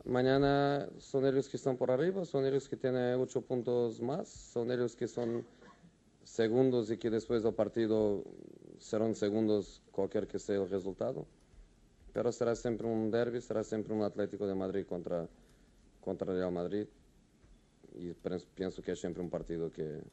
Mañana 0.06 0.88
son 1.00 1.26
ellos 1.26 1.50
que 1.50 1.58
están 1.58 1.78
por 1.78 1.90
arriba, 1.90 2.26
son 2.26 2.46
ellos 2.46 2.70
que 2.70 2.78
tienen 2.78 3.20
ocho 3.20 3.42
puntos 3.42 4.00
más, 4.02 4.30
son 4.30 4.72
ellos 4.72 4.96
que 4.96 5.08
son 5.08 5.44
segundos 6.24 6.92
y 6.92 6.98
que 6.98 7.10
después 7.10 7.42
del 7.42 7.56
partido 7.56 8.24
serán 8.78 9.16
segundos 9.16 9.82
cualquier 9.92 10.28
que 10.28 10.38
sea 10.38 10.58
el 10.58 10.70
resultado. 10.70 11.26
Pero 12.14 12.32
será 12.32 12.56
siempre 12.56 12.86
un 12.86 13.10
derby, 13.10 13.42
será 13.42 13.64
siempre 13.64 13.94
un 13.94 14.04
Atlético 14.04 14.46
de 14.46 14.54
Madrid 14.54 14.86
contra, 14.86 15.28
contra 16.02 16.32
Real 16.32 16.52
Madrid. 16.52 16.86
Y 17.96 18.14
pienso 18.14 18.84
que 18.84 18.92
es 18.92 19.00
siempre 19.00 19.24
un 19.24 19.32
partido 19.32 19.72
que 19.72 20.04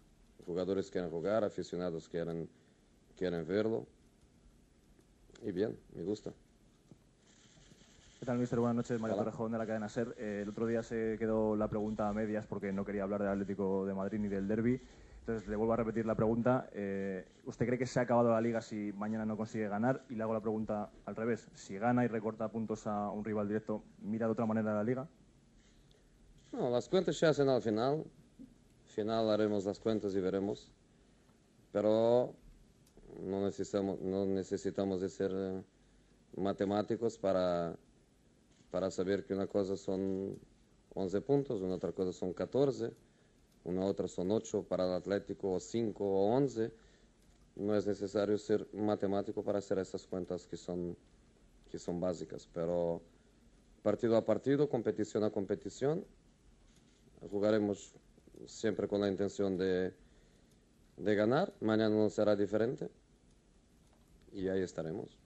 jugadores 0.46 0.90
quieren 0.90 1.11
jugar, 1.11 1.44
aficionados 1.44 2.09
quieren, 2.09 2.48
quieren 3.14 3.46
verlo. 3.46 3.87
Y 5.42 5.52
bien, 5.52 5.78
me 5.94 6.02
gusta. 6.02 6.33
¿Qué 8.22 8.26
tal, 8.26 8.38
mister? 8.38 8.61
Buenas 8.61 8.76
noches, 8.76 9.00
Mario. 9.00 9.16
Torrejón 9.16 9.50
de 9.50 9.58
la 9.58 9.66
cadena 9.66 9.88
SER. 9.88 10.14
Eh, 10.16 10.42
el 10.44 10.50
otro 10.50 10.64
día 10.68 10.85
se 10.85 11.16
quedó 11.18 11.56
la 11.56 11.66
pregunta 11.66 12.08
a 12.08 12.12
medias 12.12 12.46
porque 12.46 12.72
no 12.72 12.85
quería 12.85 13.02
hablar 13.02 13.20
del 13.20 13.30
Atlético 13.30 13.85
de 13.85 13.94
Madrid 13.94 14.20
ni 14.20 14.28
del 14.28 14.46
derby. 14.46 14.80
Entonces 15.18 15.48
le 15.48 15.56
vuelvo 15.56 15.72
a 15.72 15.76
repetir 15.76 16.06
la 16.06 16.14
pregunta. 16.14 16.68
Eh, 16.72 17.26
¿Usted 17.46 17.66
cree 17.66 17.80
que 17.80 17.87
se 17.87 17.98
ha 17.98 18.04
acabado 18.04 18.30
la 18.30 18.40
liga 18.40 18.61
si 18.61 18.92
mañana 18.92 19.26
no 19.26 19.37
consigue 19.37 19.66
ganar? 19.66 20.04
Y 20.08 20.14
le 20.14 20.22
hago 20.22 20.35
la 20.35 20.40
pregunta 20.40 20.88
al 21.04 21.16
revés. 21.16 21.48
Si 21.54 21.76
gana 21.76 22.04
y 22.04 22.06
recorta 22.06 22.46
puntos 22.46 22.87
a 22.87 23.11
un 23.11 23.24
rival 23.24 23.48
directo, 23.48 23.82
¿mira 24.02 24.26
de 24.26 24.32
otra 24.35 24.46
manera 24.46 24.72
la 24.72 24.85
liga? 24.85 25.08
No, 26.52 26.70
las 26.70 26.88
cuentas 26.88 27.16
se 27.16 27.26
hacen 27.26 27.48
al 27.48 27.61
final. 27.61 28.04
Al 28.85 28.88
final 28.94 29.30
haremos 29.30 29.64
las 29.64 29.80
cuentas 29.80 30.14
y 30.14 30.20
veremos. 30.20 30.70
Pero 31.72 32.37
no 33.20 33.44
necesitamos, 33.44 34.00
no 34.00 34.24
necesitamos 34.26 35.00
de 35.00 35.08
ser 35.08 35.32
eh, 35.35 35.64
matemáticos 36.37 37.18
para, 37.18 37.74
para 38.72 38.90
saber 38.90 39.24
que 39.24 39.35
una 39.35 39.46
cosa 39.46 39.76
son 39.76 40.38
11 40.94 41.20
puntos, 41.20 41.61
una 41.61 41.74
otra 41.74 41.92
cosa 41.92 42.11
son 42.11 42.32
14, 42.32 42.90
una 43.64 43.85
otra 43.85 44.08
son 44.08 44.30
8 44.30 44.62
para 44.62 44.87
el 44.87 44.94
Atlético, 44.94 45.52
o 45.52 45.61
5 45.61 46.02
o 46.02 46.35
11. 46.35 46.72
No 47.56 47.76
es 47.76 47.87
necesario 47.87 48.38
ser 48.38 48.66
matemático 48.72 49.44
para 49.44 49.58
hacer 49.58 49.78
esas 49.78 50.06
cuentas 50.06 50.46
que 50.46 50.56
son, 50.56 50.96
que 51.70 51.78
son 51.78 52.00
básicas, 52.00 52.48
pero 52.50 53.02
partido 53.82 54.16
a 54.16 54.24
partido, 54.24 54.70
competición 54.70 55.22
a 55.24 55.30
competición, 55.30 56.06
jugaremos 57.30 57.94
siempre 58.46 58.88
con 58.88 59.02
la 59.02 59.08
intención 59.08 59.58
de, 59.58 59.92
de 60.96 61.14
ganar. 61.14 61.52
Mañana 61.61 61.94
no 61.94 62.08
será 62.08 62.35
diferente. 62.37 62.88
Y 64.32 64.48
ahí 64.48 64.62
estaremos. 64.62 65.21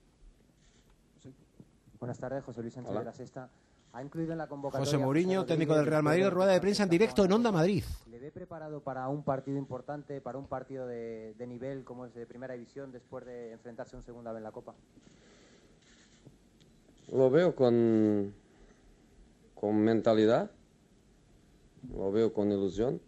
Buenas 1.99 2.19
tardes, 2.19 2.43
José 2.43 2.61
Luis 2.61 2.73
Sánchez 2.73 2.91
Hola. 2.91 2.99
de 2.99 3.05
la 3.05 3.13
Sexta. 3.13 3.49
Ha 3.93 4.03
incluido 4.03 4.31
en 4.31 4.37
la 4.37 4.47
convocatoria... 4.47 4.85
José 4.85 4.97
Mourinho, 4.97 5.45
técnico 5.45 5.75
del 5.75 5.87
Real 5.87 6.03
Madrid, 6.03 6.27
rueda 6.29 6.51
de 6.51 6.61
prensa 6.61 6.83
en 6.83 6.89
directo 6.89 7.25
en 7.25 7.31
Onda 7.31 7.51
Madrid. 7.51 7.83
¿Le 8.11 8.19
ve 8.19 8.31
preparado 8.31 8.81
para 8.81 9.07
un 9.07 9.23
partido 9.23 9.57
importante, 9.57 10.21
para 10.21 10.37
un 10.37 10.45
partido 10.45 10.85
de, 10.85 11.33
de 11.35 11.47
nivel 11.47 11.83
como 11.83 12.05
es 12.05 12.13
de 12.13 12.27
Primera 12.27 12.53
División, 12.53 12.91
después 12.91 13.25
de 13.25 13.53
enfrentarse 13.53 13.95
un 13.95 14.03
segunda 14.03 14.31
vez 14.31 14.37
en 14.39 14.43
la 14.43 14.51
Copa? 14.51 14.75
Lo 17.11 17.31
veo 17.31 17.55
con, 17.55 18.33
con 19.55 19.77
mentalidad, 19.77 20.51
lo 21.95 22.11
veo 22.11 22.33
con 22.33 22.51
ilusión. 22.51 23.01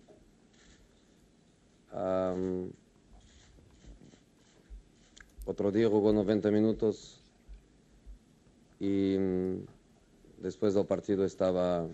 Otro 5.46 5.72
día 5.72 5.90
jugó 5.90 6.14
90 6.14 6.50
minutos 6.52 7.19
mm, 8.88 9.66
después 10.42 10.74
del 10.74 10.86
partido 10.86 11.26
estaba 11.26 11.88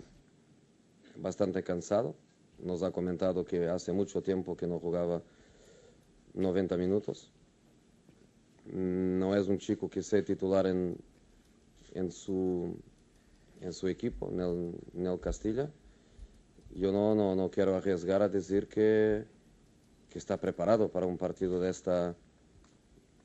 bastante 1.18 1.64
cansado. 1.64 2.16
Nos 2.60 2.84
ha 2.84 2.92
comentado 2.92 3.46
que 3.46 3.68
hace 3.68 3.92
mucho 3.92 4.22
tiempo 4.22 4.56
que 4.56 4.68
no 4.68 4.80
jugaba 4.80 5.22
90 6.34 6.78
minutos. 6.78 7.32
No 8.66 9.36
es 9.36 9.48
un 9.48 9.58
chico 9.58 9.90
que 9.90 10.02
sea 10.02 10.24
titular 10.24 10.66
en, 10.68 10.98
en, 11.94 12.12
su, 12.12 12.76
en 13.62 13.74
su 13.74 13.88
equipo, 13.88 14.30
en 14.32 14.40
el, 14.40 14.76
en 14.96 15.08
el 15.08 15.20
Castilla. 15.20 15.70
Yo 16.74 16.92
no, 16.92 17.16
no, 17.16 17.36
no 17.36 17.50
quiero 17.50 17.76
arriesgar 17.76 18.22
a 18.22 18.30
decir 18.30 18.68
que, 18.68 19.26
que 20.10 20.20
está 20.20 20.38
preparado 20.38 20.90
para 20.90 21.06
un 21.06 21.18
partido 21.18 21.60
de 21.60 21.70
esta, 21.70 22.16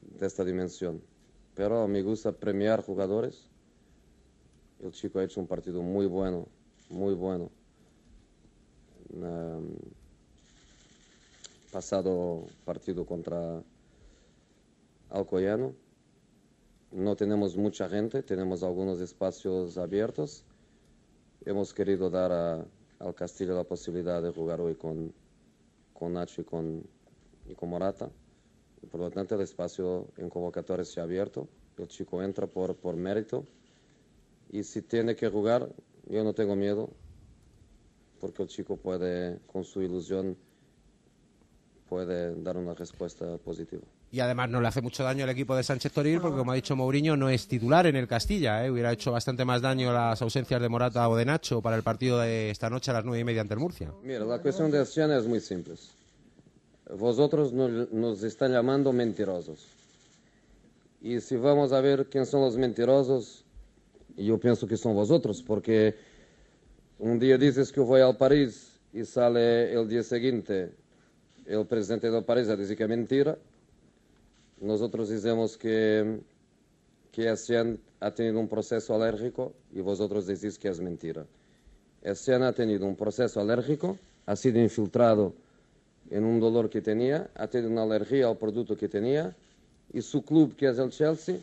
de 0.02 0.26
esta 0.26 0.44
dimensión. 0.44 1.02
Pero 1.54 1.88
me 1.88 2.02
gusta 2.02 2.32
premiar 2.32 2.82
jugadores. 2.82 3.49
El 4.82 4.92
chico 4.92 5.18
ha 5.18 5.24
hecho 5.24 5.40
un 5.40 5.46
partido 5.46 5.82
muy 5.82 6.06
bueno, 6.06 6.46
muy 6.88 7.12
bueno. 7.12 7.50
Um, 9.12 9.74
pasado 11.70 12.46
partido 12.64 13.04
contra 13.04 13.62
Alcoyano. 15.10 15.74
No 16.92 17.14
tenemos 17.14 17.56
mucha 17.56 17.88
gente, 17.90 18.22
tenemos 18.22 18.62
algunos 18.62 19.00
espacios 19.00 19.76
abiertos. 19.76 20.44
Hemos 21.44 21.74
querido 21.74 22.08
dar 22.08 22.32
al 22.98 23.14
Castillo 23.14 23.54
la 23.54 23.64
posibilidad 23.64 24.22
de 24.22 24.30
jugar 24.30 24.62
hoy 24.62 24.76
con, 24.76 25.12
con 25.92 26.14
Nacho 26.14 26.40
y 26.40 26.44
con, 26.44 26.82
y 27.46 27.66
Morata. 27.66 28.10
Por 28.90 29.00
lo 29.00 29.10
tanto, 29.10 29.34
el 29.34 29.42
espacio 29.42 30.08
en 30.16 30.30
convocatoria 30.30 30.86
se 30.86 31.00
ha 31.00 31.02
abierto. 31.02 31.48
El 31.76 31.86
chico 31.88 32.22
entra 32.22 32.46
por, 32.46 32.74
por 32.76 32.96
mérito 32.96 33.44
Y 34.52 34.64
si 34.64 34.82
tiene 34.82 35.14
que 35.16 35.28
jugar, 35.28 35.68
yo 36.08 36.24
no 36.24 36.32
tengo 36.34 36.56
miedo, 36.56 36.90
porque 38.20 38.42
el 38.42 38.48
chico 38.48 38.76
puede, 38.76 39.38
con 39.46 39.64
su 39.64 39.80
ilusión, 39.82 40.36
puede 41.88 42.34
dar 42.42 42.56
una 42.56 42.74
respuesta 42.74 43.36
positiva. 43.38 43.82
Y 44.12 44.18
además 44.20 44.50
no 44.50 44.60
le 44.60 44.66
hace 44.66 44.82
mucho 44.82 45.04
daño 45.04 45.22
al 45.22 45.30
equipo 45.30 45.54
de 45.54 45.62
Sánchez 45.62 45.92
Toril 45.92 46.20
porque, 46.20 46.36
como 46.38 46.50
ha 46.50 46.56
dicho 46.56 46.74
Mourinho, 46.74 47.16
no 47.16 47.28
es 47.28 47.46
titular 47.46 47.86
en 47.86 47.94
el 47.94 48.08
Castilla. 48.08 48.64
¿eh? 48.64 48.70
Hubiera 48.70 48.92
hecho 48.92 49.12
bastante 49.12 49.44
más 49.44 49.62
daño 49.62 49.92
las 49.92 50.20
ausencias 50.20 50.60
de 50.60 50.68
Morata 50.68 51.08
o 51.08 51.14
de 51.16 51.24
Nacho 51.24 51.62
para 51.62 51.76
el 51.76 51.84
partido 51.84 52.18
de 52.18 52.50
esta 52.50 52.68
noche 52.70 52.90
a 52.90 52.94
las 52.94 53.04
nueve 53.04 53.20
y 53.20 53.24
media 53.24 53.40
ante 53.42 53.54
el 53.54 53.60
Murcia. 53.60 53.92
Mira, 54.02 54.24
la 54.24 54.40
cuestión 54.40 54.70
de 54.72 54.84
Siena 54.84 55.16
es 55.16 55.26
muy 55.26 55.38
simple. 55.40 55.74
Vosotros 56.98 57.52
no- 57.52 57.68
nos 57.68 58.24
están 58.24 58.50
llamando 58.50 58.92
mentirosos. 58.92 59.64
Y 61.00 61.20
si 61.20 61.36
vamos 61.36 61.72
a 61.72 61.80
ver 61.80 62.06
quién 62.10 62.26
son 62.26 62.40
los 62.40 62.56
mentirosos, 62.56 63.44
yo 64.16 64.38
pienso 64.38 64.66
que 64.66 64.76
son 64.76 64.94
vosotros, 64.94 65.42
porque 65.42 65.94
un 66.98 67.18
día 67.18 67.38
dices 67.38 67.72
que 67.72 67.80
voy 67.80 68.00
al 68.00 68.16
París 68.16 68.78
y 68.92 69.04
sale 69.04 69.72
el 69.72 69.88
día 69.88 70.02
siguiente 70.02 70.72
el 71.46 71.66
presidente 71.66 72.10
del 72.10 72.24
París 72.24 72.48
a 72.48 72.56
decir 72.56 72.76
que 72.76 72.84
es 72.84 72.88
mentira. 72.88 73.36
Nosotros 74.60 75.08
decimos 75.08 75.56
que, 75.56 76.20
que 77.10 77.30
Essien 77.30 77.80
ha 77.98 78.10
tenido 78.12 78.38
un 78.38 78.48
proceso 78.48 78.94
alérgico 78.94 79.52
y 79.72 79.80
vosotros 79.80 80.26
decís 80.26 80.58
que 80.58 80.68
es 80.68 80.80
mentira. 80.80 81.26
Essien 82.02 82.42
ha 82.42 82.52
tenido 82.52 82.86
un 82.86 82.94
proceso 82.94 83.40
alérgico, 83.40 83.98
ha 84.26 84.36
sido 84.36 84.60
infiltrado 84.60 85.34
en 86.10 86.24
un 86.24 86.38
dolor 86.38 86.70
que 86.70 86.80
tenía, 86.80 87.30
ha 87.34 87.46
tenido 87.46 87.70
una 87.70 87.82
alergia 87.82 88.28
al 88.28 88.36
producto 88.36 88.76
que 88.76 88.88
tenía 88.88 89.34
y 89.92 90.02
su 90.02 90.22
club, 90.22 90.54
que 90.56 90.68
es 90.68 90.78
el 90.78 90.90
Chelsea, 90.90 91.38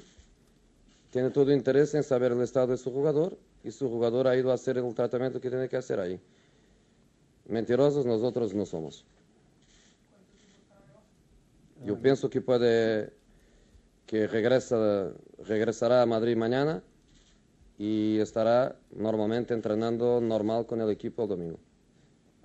tiene 1.18 1.32
todo 1.32 1.51
interés 1.51 1.95
en 1.95 2.03
saber 2.03 2.32
el 2.32 2.41
estado 2.41 2.68
de 2.68 2.78
su 2.78 2.91
jugador 2.91 3.39
y 3.63 3.72
su 3.72 3.89
jugador 3.89 4.28
ha 4.28 4.38
ido 4.38 4.51
a 4.51 4.53
hacer 4.53 4.78
el 4.78 4.93
tratamiento 4.93 5.41
que 5.41 5.49
tiene 5.49 5.68
que 5.68 5.76
hacer 5.76 5.99
ahí. 5.99 6.22
Mentirosos 7.47 8.05
nosotros 8.05 8.53
no 8.53 8.68
somos. 8.68 9.03
Yo 11.84 11.99
pienso 11.99 12.30
que 12.30 12.39
puede, 12.39 13.13
que 14.05 14.28
regresa, 14.28 15.11
regresará 15.43 16.03
a 16.03 16.05
Madrid 16.05 16.38
mañana 16.38 16.84
y 17.80 18.20
estará 18.20 18.76
normalmente 18.91 19.55
entrenando 19.55 20.22
normal 20.22 20.68
con 20.68 20.82
el 20.82 20.91
equipo 20.91 21.24
el 21.24 21.30
domingo. 21.30 21.59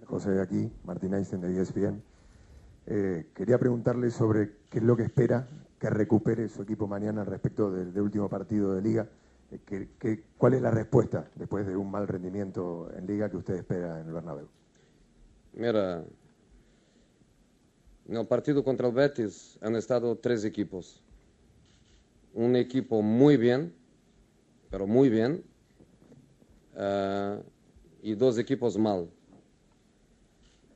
José 0.07 0.41
aquí, 0.41 0.73
Martín 0.85 1.13
Einstein 1.13 1.43
de 1.43 1.61
ESPN. 1.61 2.03
Eh, 2.87 3.27
quería 3.35 3.59
preguntarle 3.59 4.11
sobre 4.11 4.53
qué 4.71 4.79
es 4.79 4.85
lo 4.85 4.97
que 4.97 5.03
espera 5.03 5.47
que 5.83 5.91
recupere 5.91 6.49
su 6.49 6.63
equipo 6.63 6.87
mañana 6.87 7.25
respecto 7.25 7.69
del, 7.73 8.01
último 8.01 8.29
partido 8.29 8.73
de 8.73 8.83
Liga. 8.83 9.09
Eh, 9.51 9.89
que- 9.99 10.23
¿Cuál 10.39 10.55
es 10.55 10.63
la 10.63 10.71
respuesta 10.71 11.29
después 11.35 11.67
de 11.67 11.77
un 11.77 11.91
mal 11.91 12.07
rendimiento 12.07 12.89
en 12.97 13.05
Liga 13.05 13.29
que 13.29 13.37
usted 13.37 13.55
espera 13.55 14.01
en 14.01 14.07
el 14.07 14.13
Bernabéu? 14.13 14.47
Mira, 15.55 16.05
en 18.09 18.17
el 18.17 18.27
partido 18.29 18.63
contra 18.63 18.87
el 18.87 18.95
Betis 18.95 19.59
han 19.61 19.75
estado 19.75 20.17
tres 20.17 20.45
equipos. 20.45 21.03
Un 22.33 22.55
equipo 22.55 23.03
muy 23.03 23.37
bien, 23.37 23.75
pero 24.71 24.87
muy 24.87 25.11
bien, 25.11 25.43
ah, 26.77 27.41
y 28.05 28.15
dos 28.15 28.39
equipos 28.39 28.79
mal. 28.79 29.11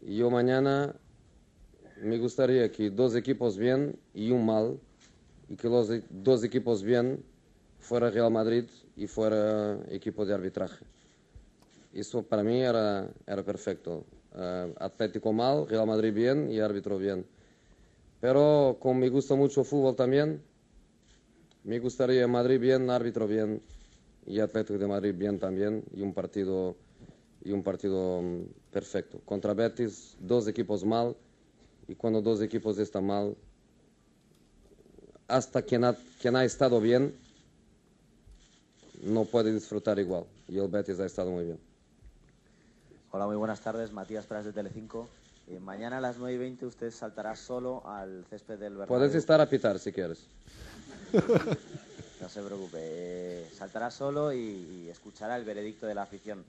Y 0.02 0.16
yo 0.16 0.30
mañana 0.30 0.96
me 2.02 2.18
gustaría 2.18 2.70
que 2.72 2.90
dos 2.90 3.14
equipos 3.14 3.57
bien 3.57 3.96
y 4.12 4.32
un 4.32 4.44
mal, 4.44 4.80
y 5.49 5.57
que 5.57 5.68
los 5.68 5.90
dos 6.11 6.44
equipos 6.44 6.82
bien 6.82 7.22
fuera 7.78 8.11
Real 8.11 8.30
Madrid 8.30 8.64
y 8.97 9.07
fuera 9.07 9.78
equipo 9.90 10.24
de 10.26 10.34
arbitraje. 10.34 10.84
Eso 11.92 12.22
para 12.22 12.42
mí 12.42 12.61
era, 12.61 13.09
era 13.26 13.42
perfecto. 13.42 14.05
Eh, 14.34 14.74
Atlético 14.78 15.32
mal, 15.32 15.66
Real 15.68 15.86
Madrid 15.86 16.12
bien 16.12 16.51
y 16.51 16.61
árbitro 16.61 16.99
bien. 16.99 17.24
Pero 18.20 18.76
como 18.80 19.01
me 19.01 19.09
gusta 19.09 19.34
mucho 19.34 19.61
el 19.61 19.66
fútbol 19.66 19.94
también, 19.94 20.42
me 21.64 21.78
gustaría 21.78 22.26
Madrid 22.26 22.61
bien, 22.61 22.90
árbitro 22.90 23.26
bien 23.26 23.62
y 24.26 24.40
Atlético 24.40 24.78
de 24.78 24.86
Madrid 24.86 25.14
bien 25.16 25.38
también 25.38 25.84
y 25.94 26.03
un 26.03 26.12
partido 26.12 26.76
y 27.44 27.53
un 27.53 27.62
partido 27.62 28.20
mm, 28.22 28.42
perfecto. 28.72 29.20
Contra 29.24 29.55
Betis, 29.55 30.16
dos 30.20 30.49
equipos 30.49 30.84
mal 30.84 31.16
y 31.86 31.94
cuando 31.94 32.20
dos 32.20 32.42
equipos 32.42 32.78
están 32.78 33.07
mal, 33.07 33.36
hasta 35.29 35.62
quien 35.62 35.85
ha, 35.85 35.95
quien 36.20 36.37
ha 36.37 36.45
estado 36.45 36.81
bien 36.81 37.14
no 39.03 39.24
puede 39.24 39.53
disfrutar 39.53 39.99
igual. 39.99 40.24
Y 40.49 40.59
el 40.59 40.68
Betis 40.68 40.99
ha 41.01 41.07
estado 41.07 41.31
muy 41.31 41.45
bien. 41.45 41.59
Hola, 43.11 43.27
muy 43.27 43.37
buenas 43.37 43.61
tardes. 43.61 43.93
Matías 43.93 44.27
Pras 44.27 44.45
de 44.45 44.53
Telecinco. 44.53 45.09
Eh, 45.49 45.61
mañana 45.61 45.99
a 45.99 46.01
las 46.01 46.18
9 46.18 46.35
y 46.35 46.39
20 46.39 46.66
usted 46.66 46.91
saltará 46.91 47.37
solo 47.37 47.87
al 47.87 48.24
césped 48.29 48.59
del 48.59 48.72
Bernabéu. 48.74 48.89
Puedes 48.99 49.14
estar 49.14 49.41
a 49.41 49.49
pitar 49.49 49.79
si 49.79 49.93
quieres. 49.93 50.27
No 52.18 52.31
se 52.31 52.41
preocupe. 52.43 52.79
eh, 52.81 53.47
saltará 53.55 53.91
solo 53.91 54.33
y, 54.33 54.39
y 54.39 54.89
escuchará 54.89 55.37
el 55.37 55.45
veredicto 55.45 55.87
de 55.87 55.95
la 55.95 56.03
afición. 56.03 56.45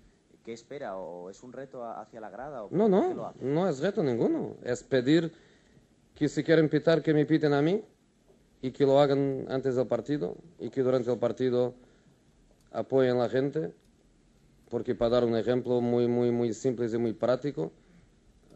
¿Qué 0.45 0.53
espera? 0.53 0.95
¿O 0.95 1.29
es 1.29 1.43
un 1.43 1.51
reto 1.51 1.83
hacia 1.85 2.21
la 2.21 2.29
grada? 2.29 2.63
O 2.63 2.69
No, 2.71 2.87
no, 2.87 3.33
no 3.41 3.67
es 3.69 3.79
reto 3.79 4.01
ninguno. 4.01 4.55
Es 4.63 4.81
pedir 4.81 5.29
que 6.15 6.29
si 6.29 6.41
quieren 6.41 6.69
pitar, 6.69 7.03
que 7.03 7.13
me 7.13 7.25
piten 7.25 7.53
a 7.53 7.61
mí 7.61 7.83
y 8.61 8.71
que 8.71 8.85
lo 8.85 8.99
hagan 8.99 9.45
antes 9.49 9.75
del 9.75 9.87
partido 9.87 10.35
y 10.59 10.69
que 10.69 10.81
durante 10.81 11.11
el 11.11 11.19
partido 11.19 11.73
apoyen 12.71 13.17
a 13.17 13.23
la 13.23 13.29
gente. 13.29 13.73
Porque 14.69 14.95
para 14.95 15.11
dar 15.11 15.23
un 15.23 15.37
ejemplo 15.37 15.79
muy, 15.79 16.07
muy, 16.07 16.31
muy 16.31 16.53
simple 16.53 16.87
y 16.87 16.97
muy 16.97 17.13
práctico, 17.13 17.71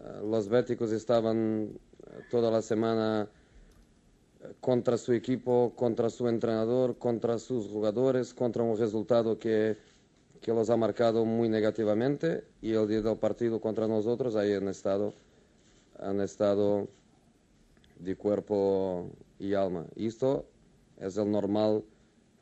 eh, 0.02 0.22
los 0.30 0.50
béticos 0.50 0.92
estaban 0.92 1.70
eh, 1.72 2.20
toda 2.30 2.52
la 2.52 2.62
semana 2.62 3.30
eh, 4.42 4.54
contra 4.60 4.98
su 4.98 5.14
equipo, 5.14 5.72
contra 5.76 6.10
su 6.10 6.28
entrenador, 6.28 6.98
contra 6.98 7.40
sus 7.40 7.68
jugadores, 7.68 8.34
contra 8.34 8.62
un 8.62 8.78
resultado 8.78 9.40
que, 9.40 9.78
que 10.42 10.54
los 10.54 10.70
ha 10.70 10.76
marcado 10.76 11.24
muy 11.24 11.48
negativamente 11.48 12.44
y 12.62 12.74
el 12.74 12.90
día 12.90 13.02
del 13.02 13.18
partido 13.18 13.62
contra 13.62 13.88
nosotros 13.88 14.36
ahí 14.36 14.52
han 14.52 14.68
estado, 14.68 15.14
han 15.98 16.20
estado 16.20 16.90
de 18.00 18.16
cuerpo 18.18 19.08
y 19.42 19.56
alma. 19.56 19.86
Esto 19.96 20.46
es 20.98 21.18
el 21.18 21.30
normal 21.30 21.84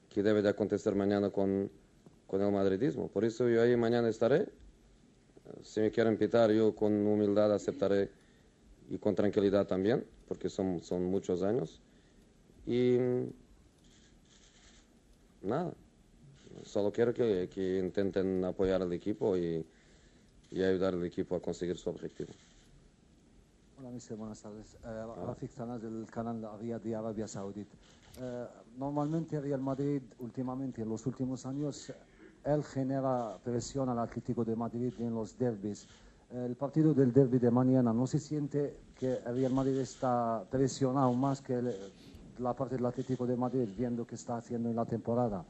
que 0.10 0.22
debe 0.22 0.42
de 0.42 0.50
acontecer 0.50 0.96
mañana 0.96 1.30
con, 1.30 1.72
con 2.28 2.42
el 2.42 2.52
madridismo. 2.52 3.08
Por 3.08 3.24
eso 3.24 3.48
yo 3.48 3.62
ahí 3.62 3.76
mañana 3.78 4.10
estaré. 4.10 4.50
Si 5.64 5.80
me 5.80 5.92
quieren 5.92 6.18
pitar, 6.18 6.52
yo 6.52 6.76
con 6.76 6.92
humildad 7.08 7.54
aceptaré 7.54 8.10
y 8.90 8.98
con 8.98 9.16
tranquilidad 9.16 9.66
también, 9.66 10.04
porque 10.28 10.50
son, 10.50 10.84
son 10.84 11.06
muchos 11.06 11.42
años. 11.42 11.80
Y 12.68 12.98
nada, 15.42 15.72
solo 16.66 16.92
quiero 16.92 17.14
que, 17.14 17.50
que 17.52 17.80
intenten 17.80 18.44
apoyar 18.44 18.82
al 18.82 18.92
equipo 18.92 19.38
y, 19.38 19.66
y 20.52 20.62
ayudar 20.62 20.96
al 20.96 21.06
equipo 21.06 21.36
a 21.36 21.42
conseguir 21.42 21.78
su 21.78 21.90
objetivo. 21.90 22.34
Hola, 23.80 23.92
mister, 23.92 24.18
buenas 24.18 24.42
tardes. 24.42 24.76
Eh, 24.84 25.06
Rafik 25.26 25.54
Tanaz 25.54 25.82
del 25.82 26.06
canal 26.12 26.46
Riyadh 26.60 26.82
de 26.82 26.96
Arabia 26.96 27.30
Saudita. 27.30 27.78
Eh, 28.20 28.46
normalmente 28.78 29.40
Real 29.40 29.62
Madrid, 29.62 30.02
últimamente, 30.20 30.82
en 30.82 30.90
los 30.90 31.06
últimos 31.06 31.46
años, 31.46 31.94
él 32.44 32.64
genera 32.66 33.38
presión 33.42 33.88
al 33.88 34.00
Atlético 34.00 34.44
de 34.44 34.58
Madrid 34.58 34.92
en 35.00 35.14
los 35.14 35.38
derbis. 35.38 35.88
Eh, 36.30 36.46
el 36.46 36.58
partido 36.58 36.94
del 36.94 37.14
derby 37.14 37.40
de 37.40 37.52
mañana, 37.52 37.94
¿no 37.94 38.06
se 38.06 38.20
siente 38.20 38.76
que 39.00 39.14
el 39.26 39.36
Real 39.36 39.54
Madrid 39.54 39.78
está 39.80 40.44
presionado 40.52 41.14
más 41.14 41.42
que 41.42 41.54
el- 41.54 41.74
la 42.40 42.54
parte 42.54 42.76
del 42.76 42.86
Atlético 42.86 43.26
de 43.26 43.38
Madrid, 43.38 43.66
viendo 43.78 44.06
que 44.06 44.16
está 44.16 44.36
haciendo 44.36 44.70
en 44.70 44.76
la 44.76 44.86
temporada? 44.86 45.46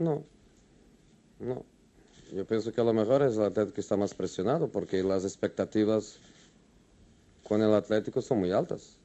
No, 0.00 0.20
no. 1.38 1.62
Yo 2.32 2.44
pienso 2.44 2.72
que 2.72 2.80
a 2.80 2.84
lo 2.84 2.92
mejor 2.92 3.22
es 3.22 3.36
el 3.36 3.44
Atlético 3.44 3.74
que 3.74 3.82
está 3.82 3.96
más 3.96 4.14
presionado 4.14 4.66
porque 4.66 5.00
las 5.04 5.22
expectativas 5.22 6.18
con 7.44 7.62
el 7.62 7.72
Atlético 7.74 8.20
son 8.22 8.40
muy 8.40 8.50
altas. 8.50 8.96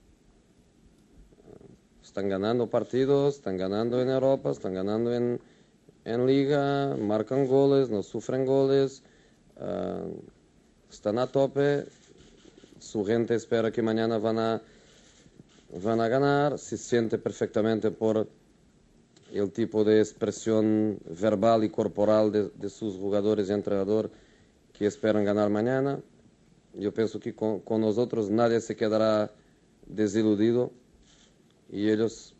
Están 2.03 2.29
ganando 2.29 2.67
partidos, 2.67 3.35
están 3.35 3.57
ganando 3.57 4.01
en 4.01 4.09
Europa, 4.09 4.49
están 4.49 4.73
ganando 4.73 5.13
en, 5.13 5.39
en 6.05 6.25
Liga, 6.25 6.95
marcan 6.99 7.45
goles, 7.45 7.89
no 7.89 8.01
sufren 8.01 8.45
goles, 8.45 9.03
ah, 9.59 10.05
están 10.89 11.19
a 11.19 11.27
tope. 11.27 11.85
Su 12.79 13.05
gente 13.05 13.35
espera 13.35 13.71
que 13.71 13.81
mañana 13.81 14.17
van 14.17 14.39
a, 14.39 14.61
van 15.83 15.99
a 15.99 16.07
ganar, 16.07 16.57
se 16.57 16.77
siente 16.77 17.17
perfectamente 17.17 17.91
por 17.91 18.27
el 19.31 19.51
tipo 19.51 19.83
de 19.83 19.99
expresión 19.99 20.97
verbal 21.21 21.63
y 21.63 21.69
corporal 21.69 22.31
de, 22.31 22.49
de 22.49 22.69
sus 22.69 22.95
jugadores 22.95 23.49
y 23.49 23.53
entrenador 23.53 24.09
que 24.73 24.87
esperan 24.87 25.25
ganar 25.25 25.49
mañana. 25.49 25.99
Yo 26.73 26.93
pienso 26.93 27.19
que 27.19 27.35
con, 27.35 27.59
con 27.61 27.81
nosotros 27.81 28.29
nadie 28.29 28.61
se 28.61 28.75
quedará 28.75 29.31
desiludido 29.87 30.71
y 31.69 31.89
ellos 31.89 32.35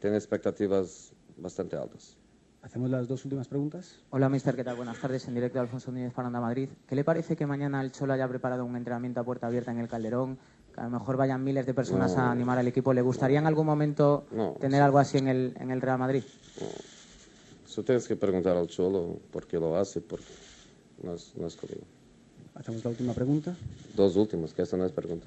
tienen 0.00 0.16
expectativas 0.16 1.12
bastante 1.36 1.76
altas. 1.76 2.16
Hacemos 2.62 2.90
las 2.90 3.08
dos 3.08 3.24
últimas 3.24 3.48
preguntas. 3.48 3.96
Hola, 4.10 4.28
mister, 4.28 4.54
¿qué 4.54 4.62
tal? 4.62 4.76
Buenas 4.76 5.00
tardes, 5.00 5.26
en 5.28 5.34
directo 5.34 5.54
de 5.58 5.62
Alfonso 5.62 5.90
Núñez 5.90 6.12
para 6.12 6.28
Onda 6.28 6.40
Madrid. 6.40 6.68
¿Qué 6.86 6.94
le 6.94 7.04
parece 7.04 7.34
que 7.34 7.46
mañana 7.46 7.80
el 7.80 7.90
Cholo 7.90 8.12
haya 8.12 8.28
preparado 8.28 8.66
un 8.66 8.76
entrenamiento 8.76 9.20
a 9.20 9.24
puerta 9.24 9.46
abierta 9.46 9.70
en 9.70 9.78
el 9.78 9.88
Calderón? 9.88 10.38
Que 10.74 10.80
a 10.82 10.84
lo 10.84 10.90
mejor 10.90 11.16
vayan 11.16 11.42
miles 11.42 11.64
de 11.64 11.72
personas 11.72 12.14
No. 12.14 12.20
a 12.20 12.30
animar 12.30 12.58
al 12.58 12.68
equipo. 12.68 12.92
¿Le 12.92 13.00
gustaría 13.00 13.38
en 13.38 13.46
algún 13.46 13.64
momento 13.64 14.26
No, 14.30 14.56
tener 14.60 14.82
algo 14.82 14.98
así 14.98 15.16
en 15.16 15.28
el, 15.28 15.54
en 15.58 15.70
el 15.70 15.80
Real 15.80 15.98
Madrid? 15.98 16.22
Eso 17.66 17.82
tienes 17.82 18.06
que 18.06 18.16
preguntar 18.16 18.56
al 18.58 18.66
Cholo 18.66 19.18
por 19.30 19.46
qué 19.46 19.58
lo 19.58 19.76
hace, 19.76 20.02
porque 20.02 20.24
no 21.02 21.14
es, 21.14 21.34
no 21.36 21.46
es 21.46 21.56
conmigo. 21.56 21.86
Hacemos 22.60 22.84
la 22.84 22.90
última 22.90 23.14
pregunta. 23.14 23.56
Dos 23.96 24.16
últimas, 24.16 24.52
que 24.52 24.60
esta 24.60 24.76
no 24.76 24.84
es 24.84 24.92
pregunta. 24.92 25.26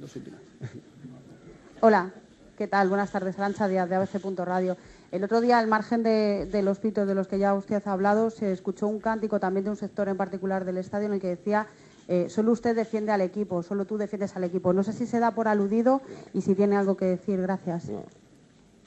Dos 0.00 0.16
últimas. 0.16 0.40
Hola, 1.80 2.12
¿qué 2.58 2.66
tal? 2.66 2.88
Buenas 2.88 3.12
tardes, 3.12 3.38
Arancha 3.38 3.68
Díaz 3.68 3.88
de 3.88 3.94
ABC. 3.94 4.20
Radio. 4.38 4.76
El 5.12 5.22
otro 5.22 5.40
día, 5.40 5.60
al 5.60 5.68
margen 5.68 6.02
de, 6.02 6.48
de 6.50 6.62
los 6.62 6.80
pitos 6.80 7.06
de 7.06 7.14
los 7.14 7.28
que 7.28 7.38
ya 7.38 7.54
usted 7.54 7.80
ha 7.86 7.92
hablado, 7.92 8.30
se 8.30 8.50
escuchó 8.50 8.88
un 8.88 8.98
cántico 8.98 9.38
también 9.38 9.62
de 9.62 9.70
un 9.70 9.76
sector 9.76 10.08
en 10.08 10.16
particular 10.16 10.64
del 10.64 10.78
estadio 10.78 11.06
en 11.06 11.12
el 11.12 11.20
que 11.20 11.28
decía 11.28 11.68
eh, 12.08 12.28
solo 12.28 12.52
usted 12.52 12.74
defiende 12.76 13.12
al 13.12 13.20
equipo, 13.20 13.62
solo 13.62 13.84
tú 13.84 13.96
defiendes 13.96 14.34
al 14.34 14.42
equipo. 14.44 14.72
No 14.72 14.82
sé 14.82 14.92
si 14.92 15.06
se 15.06 15.20
da 15.20 15.30
por 15.30 15.46
aludido 15.46 16.02
y 16.32 16.40
si 16.40 16.56
tiene 16.56 16.76
algo 16.76 16.96
que 16.96 17.04
decir. 17.04 17.40
Gracias. 17.40 17.84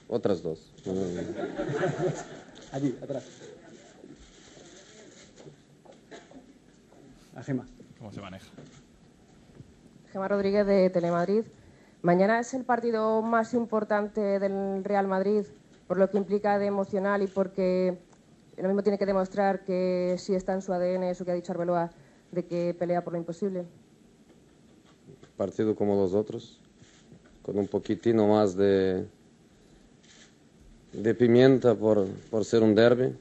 Otras 0.10 0.44
dos. 0.44 0.74
No, 0.86 0.94
no, 0.94 1.00
no. 1.02 1.22
Allí, 2.74 2.98
atrás. 3.02 3.24
A 7.36 7.44
Gema. 7.44 7.66
¿Cómo 7.98 8.12
se 8.12 8.22
maneja? 8.22 8.48
Gemma 10.12 10.28
Rodríguez 10.28 10.66
de 10.66 10.90
Telemadrid. 10.90 11.46
Mañana 12.02 12.40
es 12.40 12.54
el 12.54 12.64
partido 12.64 13.22
más 13.22 13.54
importante 13.54 14.40
del 14.40 14.84
Real 14.84 15.08
Madrid, 15.08 15.46
por 15.88 15.98
lo 15.98 16.10
que 16.10 16.18
implica 16.18 16.60
de 16.60 16.68
emocional 16.68 17.24
y 17.24 17.28
porque 17.28 17.98
lo 18.56 18.68
mismo 18.68 18.84
tiene 18.84 18.98
que 18.98 19.06
demostrar 19.06 19.64
que 19.64 20.16
sí 20.20 20.36
está 20.36 20.54
en 20.54 20.62
su 20.62 20.74
ADN 20.74 21.04
eso 21.04 21.26
que 21.26 21.32
ha 21.32 21.36
dicho 21.36 21.52
Arbeloa, 21.52 21.92
de 22.32 22.46
que 22.46 22.76
pelea 22.78 23.04
por 23.04 23.14
lo 23.14 23.20
imposible. 23.20 23.66
Partido 25.36 25.76
como 25.76 25.96
los 25.96 26.14
otros, 26.14 26.60
con 27.42 27.58
un 27.58 27.68
poquitino 27.68 28.28
más 28.28 28.56
de, 28.56 29.08
de 30.94 31.16
pimienta 31.16 31.74
por, 31.76 32.06
por 32.30 32.46
ser 32.46 32.62
un 32.62 32.76
derby, 32.76 33.16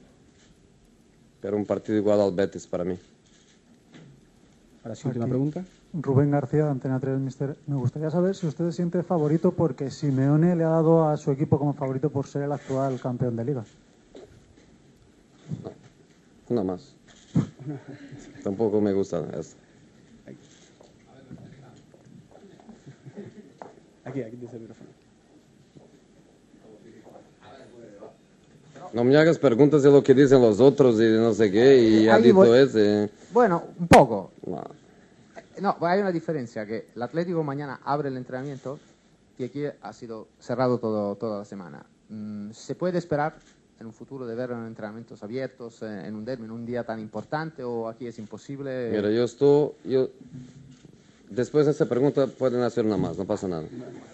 pero 1.41 1.57
un 1.57 1.65
partido 1.65 1.97
igual 1.97 2.21
al 2.21 2.33
Betis 2.33 2.67
para 2.67 2.83
mí. 2.83 2.97
Ahora 4.87 4.95
sí, 4.95 5.05
última 5.09 5.27
pregunta. 5.27 5.65
Rubén 5.91 6.31
García, 6.31 6.63
de 6.63 6.69
Antena 6.69 6.97
3, 6.97 7.19
mister. 7.19 7.57
Me 7.67 7.75
gustaría 7.75 8.09
saber 8.09 8.35
si 8.35 8.47
usted 8.47 8.67
se 8.67 8.71
siente 8.71 9.03
favorito 9.03 9.51
porque 9.51 9.91
Simeone 9.91 10.55
le 10.55 10.63
ha 10.63 10.69
dado 10.69 11.09
a 11.09 11.17
su 11.17 11.29
equipo 11.29 11.59
como 11.59 11.73
favorito 11.73 12.09
por 12.09 12.25
ser 12.25 12.43
el 12.43 12.53
actual 12.53 12.97
campeón 13.01 13.35
de 13.35 13.43
liga. 13.43 13.65
Una 16.47 16.63
más. 16.63 16.95
Tampoco 18.45 18.79
me 18.79 18.93
gusta 18.93 19.27
eso. 19.37 19.57
Aquí, 24.05 24.21
aquí 24.21 24.37
dice 24.37 24.55
el 24.55 24.61
micrófono. 24.61 24.89
No 28.93 29.03
me 29.03 29.17
hagas 29.17 29.37
preguntas 29.37 29.83
de 29.83 29.91
lo 29.91 30.01
que 30.01 30.13
dicen 30.13 30.41
los 30.41 30.61
otros 30.61 30.95
y 30.95 31.03
de 31.03 31.17
no 31.17 31.33
sé 31.33 31.51
qué, 31.51 31.77
y 31.77 32.07
ha 32.07 32.17
dicho 32.19 32.55
ese. 32.55 33.09
Bueno, 33.33 33.63
un 33.77 33.87
poco. 33.87 34.31
No. 34.45 34.76
No, 35.61 35.77
hay 35.81 36.01
una 36.01 36.11
diferencia, 36.11 36.65
que 36.65 36.87
el 36.95 37.01
Atlético 37.01 37.43
mañana 37.43 37.79
abre 37.83 38.09
el 38.09 38.17
entrenamiento 38.17 38.79
y 39.37 39.43
aquí 39.43 39.63
ha 39.81 39.93
sido 39.93 40.27
cerrado 40.39 40.79
todo, 40.79 41.15
toda 41.15 41.39
la 41.39 41.45
semana. 41.45 41.85
Mm, 42.09 42.51
¿Se 42.51 42.75
puede 42.75 42.97
esperar 42.97 43.35
en 43.79 43.85
un 43.85 43.93
futuro 43.93 44.25
de 44.25 44.35
ver 44.35 44.51
entrenamientos 44.51 45.21
abiertos 45.23 45.81
eh, 45.81 46.07
en 46.07 46.15
un 46.15 46.27
en 46.27 46.51
un 46.51 46.65
día 46.65 46.83
tan 46.83 46.99
importante 46.99 47.63
o 47.63 47.87
aquí 47.87 48.07
es 48.07 48.17
imposible? 48.19 48.89
Mira, 48.91 49.11
yo 49.11 49.23
estoy. 49.23 49.71
Yo, 49.85 50.09
después 51.29 51.65
de 51.65 51.73
esta 51.73 51.85
pregunta 51.85 52.27
pueden 52.27 52.61
hacer 52.61 52.85
una 52.85 52.97
más, 52.97 53.17
no 53.17 53.25
pasa 53.25 53.47
nada. 53.47 53.65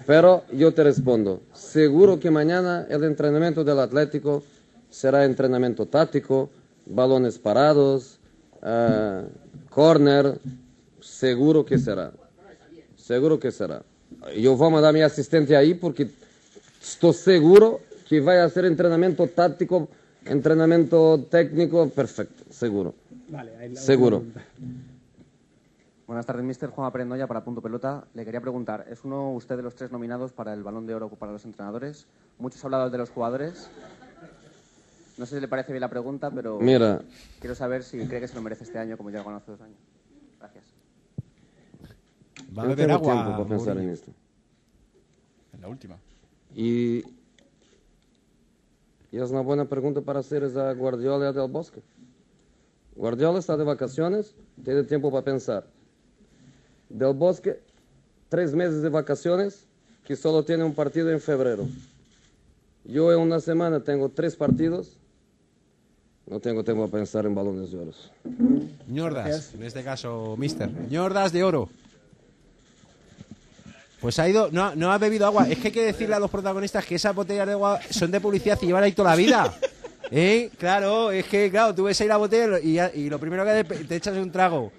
Pero 0.06 0.44
yo 0.52 0.74
te 0.74 0.84
respondo: 0.84 1.42
seguro 1.54 2.20
que 2.20 2.32
mañana 2.32 2.86
el 2.90 3.04
entrenamiento 3.04 3.64
del 3.64 3.80
Atlético 3.80 4.44
será 4.90 5.26
entrenamiento 5.26 5.86
táctico, 5.86 6.50
balones 6.86 7.38
parados, 7.40 8.20
eh, 8.62 9.26
corner. 9.70 10.40
Seguro 11.24 11.64
que 11.64 11.78
será. 11.80 12.12
Seguro 12.98 13.40
que 13.40 13.50
será. 13.50 13.82
Yo 14.38 14.58
voy 14.58 14.68
a 14.68 14.72
mandar 14.72 14.90
a 14.90 14.94
mi 14.94 15.02
asistente 15.02 15.56
ahí 15.56 15.74
porque 15.74 16.10
estoy 16.82 17.14
seguro 17.14 17.80
que 18.10 18.20
va 18.20 18.42
a 18.42 18.44
hacer 18.44 18.66
entrenamiento 18.66 19.26
táctico, 19.28 19.88
entrenamiento 20.26 21.26
técnico, 21.32 21.88
perfecto, 21.88 22.44
seguro. 22.52 22.94
Vale, 23.30 23.56
ahí 23.56 23.70
la 23.74 23.80
Seguro. 23.80 24.20
pregunta. 24.20 24.44
Buenas 26.08 26.26
tardes, 26.26 26.44
mister 26.44 26.70
Juan 26.70 26.88
Aprendoya 26.88 27.26
para 27.26 27.42
Punto 27.46 27.62
Pelota. 27.62 28.04
Le 28.14 28.26
quería 28.26 28.42
preguntar, 28.42 28.86
¿es 28.90 29.06
uno 29.06 29.32
usted 29.32 29.56
de 29.56 29.64
los 29.64 29.76
tres 29.76 29.94
nominados 29.94 30.34
para 30.34 30.54
el 30.54 30.62
Balón 30.62 30.86
de 30.88 30.94
Oro 30.94 31.08
para 31.08 31.32
los 31.32 31.46
entrenadores? 31.46 32.06
Muchos 32.38 32.62
ha 32.66 32.68
hablado 32.68 32.90
de 32.90 32.98
los 32.98 33.10
jugadores. 33.10 33.70
No 35.18 35.26
sé 35.26 35.36
si 35.36 35.42
le 35.42 35.48
parece 35.48 35.72
bien 35.72 35.80
la 35.80 35.90
pregunta, 35.90 36.30
pero 36.32 36.60
Mira. 36.60 37.02
quiero 37.40 37.56
saber 37.56 37.84
si 37.84 38.06
cree 38.08 38.20
que 38.20 38.28
se 38.28 38.36
lo 38.36 38.42
merece 38.42 38.66
este 38.66 38.78
año 38.78 38.98
como 38.98 39.10
ya 39.10 39.20
lo 39.20 39.24
ganó 39.24 39.38
hace 39.38 39.52
dos 39.52 39.62
años. 39.62 39.78
Gracias. 40.38 40.73
Va 42.58 42.64
a 42.64 42.68
beber 42.68 42.88
tengo 42.88 42.94
agua. 43.00 43.14
tiempo 43.14 43.32
para 43.32 43.50
pensar 43.50 43.78
en 43.78 43.90
esto. 43.90 44.12
En 45.54 45.62
la 45.62 45.68
última. 45.68 45.98
Y, 46.56 47.04
y 49.12 49.18
es 49.18 49.30
una 49.32 49.42
buena 49.42 49.66
pregunta 49.66 50.02
para 50.02 50.20
hacer 50.20 50.44
es 50.44 50.56
a 50.56 50.74
Guardiola 50.74 51.32
del 51.32 51.50
Bosque. 51.50 51.82
Guardiola 52.96 53.40
está 53.40 53.58
de 53.58 53.64
vacaciones, 53.64 54.36
tiene 54.64 54.84
tiempo 54.84 55.12
para 55.12 55.24
pensar. 55.24 55.66
Del 56.90 57.14
Bosque, 57.14 57.60
tres 58.30 58.54
meses 58.54 58.84
de 58.84 58.90
vacaciones, 58.90 59.66
que 60.06 60.16
solo 60.16 60.44
tiene 60.44 60.64
un 60.64 60.76
partido 60.76 61.10
en 61.10 61.20
febrero. 61.20 61.68
Yo 62.86 63.12
en 63.12 63.20
una 63.20 63.40
semana 63.40 63.80
tengo 63.80 64.10
tres 64.10 64.36
partidos, 64.36 64.98
no 66.28 66.40
tengo 66.40 66.64
tiempo 66.64 66.84
para 66.88 67.00
pensar 67.00 67.26
en 67.26 67.34
balones 67.34 67.72
de 67.72 67.80
oro. 67.80 67.92
Ñordas, 68.88 69.54
en 69.56 69.64
este 69.64 69.84
caso, 69.84 70.36
mister. 70.38 70.70
Ñordas 70.90 71.32
de 71.32 71.44
oro. 71.44 71.70
Pues 74.04 74.20
ha 74.20 74.28
ido, 74.28 74.50
no, 74.52 74.76
no 74.76 74.92
ha 74.92 74.98
bebido 74.98 75.26
agua. 75.26 75.48
Es 75.50 75.58
que 75.60 75.70
hay 75.70 75.74
que 75.74 75.86
decirle 75.86 76.14
a 76.14 76.20
los 76.20 76.30
protagonistas 76.30 76.86
que 76.86 76.96
esas 76.96 77.16
botellas 77.16 77.48
de 77.48 77.54
agua 77.54 77.80
son 77.90 78.12
de 78.12 78.20
publicidad 78.20 78.60
y 78.62 78.66
llevan 78.66 78.84
ahí 78.84 78.92
toda 78.92 79.12
la 79.12 79.16
vida. 79.16 79.54
¿Eh? 80.12 80.50
Claro, 80.60 81.10
es 81.10 81.24
que, 81.26 81.50
claro, 81.50 81.74
tú 81.74 81.86
ves 81.86 82.02
ahí 82.02 82.08
la 82.10 82.18
botella 82.18 82.60
y, 82.62 82.78
y 83.00 83.10
lo 83.10 83.18
primero 83.18 83.46
que 83.46 83.52
haces, 83.52 83.88
te 83.88 83.96
echas 83.96 84.18
un 84.18 84.30
trago. 84.30 84.74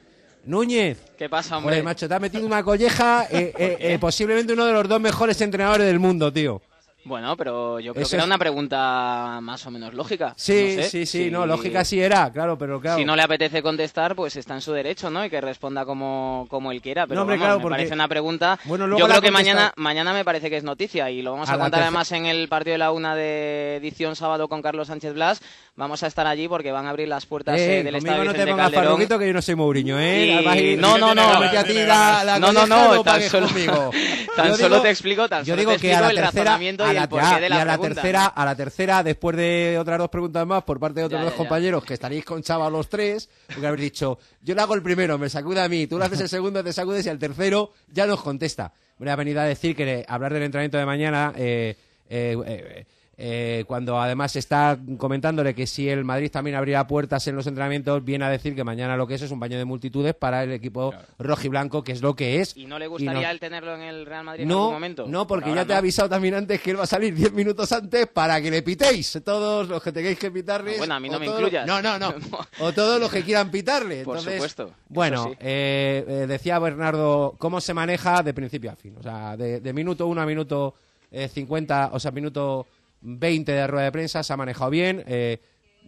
Núñez. 0.44 0.98
¿Qué 1.16 1.26
pasa, 1.30 1.56
hombre? 1.56 1.76
Joder, 1.76 1.84
macho, 1.84 2.06
te 2.06 2.14
has 2.14 2.20
metido 2.20 2.44
una 2.46 2.62
colleja. 2.62 3.26
eh, 3.30 3.54
eh, 3.58 3.76
eh, 3.80 3.98
posiblemente 3.98 4.52
uno 4.52 4.66
de 4.66 4.74
los 4.74 4.86
dos 4.86 5.00
mejores 5.00 5.40
entrenadores 5.40 5.86
del 5.86 5.98
mundo, 5.98 6.30
tío. 6.30 6.60
Bueno, 7.04 7.36
pero 7.36 7.80
yo 7.80 7.92
creo 7.92 8.02
Eso 8.02 8.10
que 8.10 8.16
era 8.16 8.22
es- 8.24 8.26
una 8.28 8.38
pregunta 8.38 9.38
más 9.42 9.64
o 9.66 9.70
menos 9.70 9.92
lógica. 9.94 10.32
Sí, 10.36 10.74
No 10.76 10.82
sé, 10.82 10.88
sí, 10.90 11.06
sí, 11.06 11.24
si- 11.24 11.30
no, 11.30 11.44
lógica 11.46 11.84
sí 11.84 12.00
era, 12.00 12.30
claro, 12.32 12.56
pero 12.56 12.80
claro. 12.80 12.98
Si 12.98 13.04
no 13.04 13.14
le 13.14 13.22
apetece 13.22 13.62
contestar, 13.62 14.14
pues 14.16 14.36
está 14.36 14.54
en 14.54 14.60
su 14.60 14.72
derecho, 14.72 15.10
¿no? 15.10 15.24
Y 15.24 15.30
que 15.30 15.40
responda 15.40 15.84
como, 15.84 16.46
como 16.48 16.72
él 16.72 16.80
quiera. 16.80 17.06
Pero 17.06 17.16
No, 17.16 17.22
hombre, 17.22 17.36
vamos, 17.36 17.46
claro, 17.46 17.58
me 17.58 17.62
porque- 17.62 17.74
parece 17.74 17.94
una 17.94 18.08
pregunta. 18.08 18.58
Bueno, 18.64 18.86
luego 18.86 19.00
Yo 19.00 19.06
creo 19.08 19.20
que 19.20 19.30
mañana, 19.30 19.72
mañana 19.76 20.12
me 20.12 20.24
parece 20.24 20.48
que 20.48 20.56
es 20.56 20.64
noticia 20.64 21.10
y 21.10 21.20
lo 21.22 21.32
vamos 21.32 21.48
a, 21.50 21.58
contar 21.58 21.82
además 21.82 22.10
en 22.12 22.26
el 22.26 22.48
partido 22.48 22.72
de 22.74 22.78
la 22.78 22.90
una 22.90 23.14
de 23.14 23.76
edición 23.76 24.16
sábado 24.16 24.48
con 24.48 24.62
Carlos 24.62 24.88
Sánchez 24.88 25.14
Blas. 25.14 25.42
Vamos 25.76 26.02
a 26.04 26.06
estar 26.06 26.26
allí 26.26 26.46
porque 26.48 26.72
van 26.72 26.86
a 26.86 26.90
abrir 26.90 27.08
las 27.08 27.26
puertas 27.26 27.58
Eh, 27.60 27.80
eh, 27.80 27.82
del 27.82 27.96
estadio 27.96 28.24
no 28.24 28.32
te 28.32 28.46
pongas 28.46 28.70
Calderón. 28.70 29.18
que 29.18 29.26
yo 29.26 29.32
no 29.32 29.42
soy 29.42 29.54
Mourinho, 29.56 29.98
¿eh? 29.98 30.40
Y- 30.56 30.76
no, 30.76 30.96
no, 30.98 31.14
no. 31.14 31.32
Te 31.32 31.38
metí 31.40 31.56
a 31.56 31.64
ti 31.64 31.74
la, 31.74 32.22
la 32.24 32.38
no, 32.38 32.52
no, 32.52 32.66
no, 32.66 32.94
no 32.94 33.02
tan 33.02 33.20
solo, 33.22 33.48
tan 34.36 34.56
solo 34.56 34.80
te 34.82 34.90
explico, 34.90 35.28
tan 35.28 35.40
Yo 35.44 35.52
solo 35.52 35.60
digo 35.60 35.70
te 35.72 35.76
explico 35.76 36.10
el 36.10 36.16
razonamiento 36.18 36.84
la, 36.94 37.08
ya, 37.08 37.40
de 37.40 37.46
y 37.46 37.48
la 37.50 37.62
a 37.62 37.64
la 37.64 37.72
pregunta. 37.78 37.94
tercera, 38.02 38.26
a 38.26 38.44
la 38.44 38.54
tercera, 38.56 39.02
después 39.02 39.36
de 39.36 39.76
otras 39.78 39.98
dos 39.98 40.08
preguntas 40.08 40.46
más 40.46 40.62
por 40.64 40.78
parte 40.80 41.00
de 41.00 41.06
otros 41.06 41.20
Ya, 41.20 41.24
dos 41.26 41.34
compañeros 41.34 41.84
que 41.84 41.94
estaréis 41.94 42.24
con 42.24 42.42
Chava 42.42 42.68
los 42.70 42.88
tres, 42.88 43.28
porque 43.46 43.66
habéis 43.66 43.82
dicho, 43.82 44.18
yo 44.42 44.54
le 44.54 44.60
hago 44.60 44.74
el 44.74 44.82
primero, 44.82 45.18
me 45.18 45.28
sacude 45.28 45.60
a 45.60 45.68
mí, 45.68 45.86
tú 45.86 45.98
le 45.98 46.04
haces 46.04 46.20
el 46.20 46.28
segundo, 46.28 46.62
te 46.64 46.72
sacudes 46.72 47.04
y 47.06 47.08
al 47.08 47.18
tercero 47.18 47.72
ya 47.88 48.06
nos 48.06 48.22
contesta. 48.22 48.72
Me 48.98 49.10
ha 49.10 49.16
venido 49.16 49.40
a 49.40 49.44
decir 49.44 49.74
que 49.74 50.04
hablar 50.08 50.32
del 50.32 50.44
entrenamiento 50.44 50.78
de 50.78 50.86
mañana, 50.86 51.32
eh, 51.36 51.76
eh, 52.08 52.36
eh, 52.46 52.86
eh, 53.16 53.64
cuando 53.66 54.00
además 54.00 54.34
está 54.36 54.78
comentándole 54.98 55.54
que 55.54 55.66
si 55.66 55.88
el 55.88 56.04
Madrid 56.04 56.30
también 56.30 56.56
abrirá 56.56 56.86
puertas 56.86 57.26
en 57.28 57.36
los 57.36 57.46
entrenamientos, 57.46 58.04
viene 58.04 58.24
a 58.24 58.28
decir 58.30 58.54
que 58.54 58.64
mañana 58.64 58.96
lo 58.96 59.06
que 59.06 59.14
es 59.14 59.22
es 59.22 59.30
un 59.30 59.38
baño 59.40 59.56
de 59.56 59.64
multitudes 59.64 60.14
para 60.14 60.42
el 60.42 60.52
equipo 60.52 60.92
rojiblanco, 61.18 61.82
que 61.84 61.92
es 61.92 62.02
lo 62.02 62.14
que 62.16 62.40
es. 62.40 62.56
¿Y 62.56 62.66
no 62.66 62.78
le 62.78 62.86
gustaría 62.86 63.22
no- 63.22 63.30
el 63.30 63.40
tenerlo 63.40 63.74
en 63.74 63.82
el 63.82 64.06
Real 64.06 64.24
Madrid 64.24 64.42
en 64.42 64.48
no, 64.48 64.58
algún 64.58 64.72
momento? 64.74 65.06
no, 65.06 65.26
porque 65.26 65.54
ya 65.54 65.64
te 65.64 65.72
he 65.72 65.76
avisado 65.76 66.08
también 66.08 66.34
antes 66.34 66.60
que 66.60 66.70
él 66.72 66.78
va 66.78 66.84
a 66.84 66.86
salir 66.86 67.14
10 67.14 67.32
minutos 67.32 67.70
antes 67.72 68.06
para 68.08 68.40
que 68.40 68.50
le 68.50 68.62
pitéis. 68.62 69.20
Todos 69.24 69.68
los 69.68 69.82
que 69.82 69.92
tengáis 69.92 70.18
que 70.18 70.30
pitarles. 70.30 70.74
Ah, 70.74 70.78
bueno, 70.78 70.94
a 70.94 71.00
mí 71.00 71.08
no 71.08 71.18
me 71.20 71.26
todos- 71.26 71.38
incluyas. 71.40 71.66
No, 71.66 71.80
no, 71.80 71.98
no. 71.98 72.14
o 72.60 72.72
todos 72.72 73.00
los 73.00 73.10
que 73.10 73.22
quieran 73.22 73.50
pitarle. 73.50 74.04
Por 74.04 74.18
supuesto, 74.20 74.72
Bueno, 74.88 75.24
sí. 75.24 75.30
eh, 75.40 76.04
eh, 76.08 76.26
decía 76.26 76.58
Bernardo, 76.58 77.34
¿cómo 77.38 77.60
se 77.60 77.74
maneja 77.74 78.22
de 78.22 78.34
principio 78.34 78.70
a 78.72 78.76
fin? 78.76 78.94
O 78.98 79.02
sea, 79.02 79.36
de, 79.36 79.60
de 79.60 79.72
minuto 79.72 80.06
1 80.06 80.20
a 80.20 80.26
minuto 80.26 80.74
eh, 81.10 81.28
50, 81.28 81.90
o 81.92 82.00
sea, 82.00 82.10
minuto 82.10 82.66
20 83.04 83.52
de 83.52 83.66
rueda 83.66 83.84
de 83.84 83.92
prensa 83.92 84.22
se 84.22 84.32
ha 84.32 84.36
manejado 84.36 84.70
bien. 84.70 85.04
eh, 85.06 85.38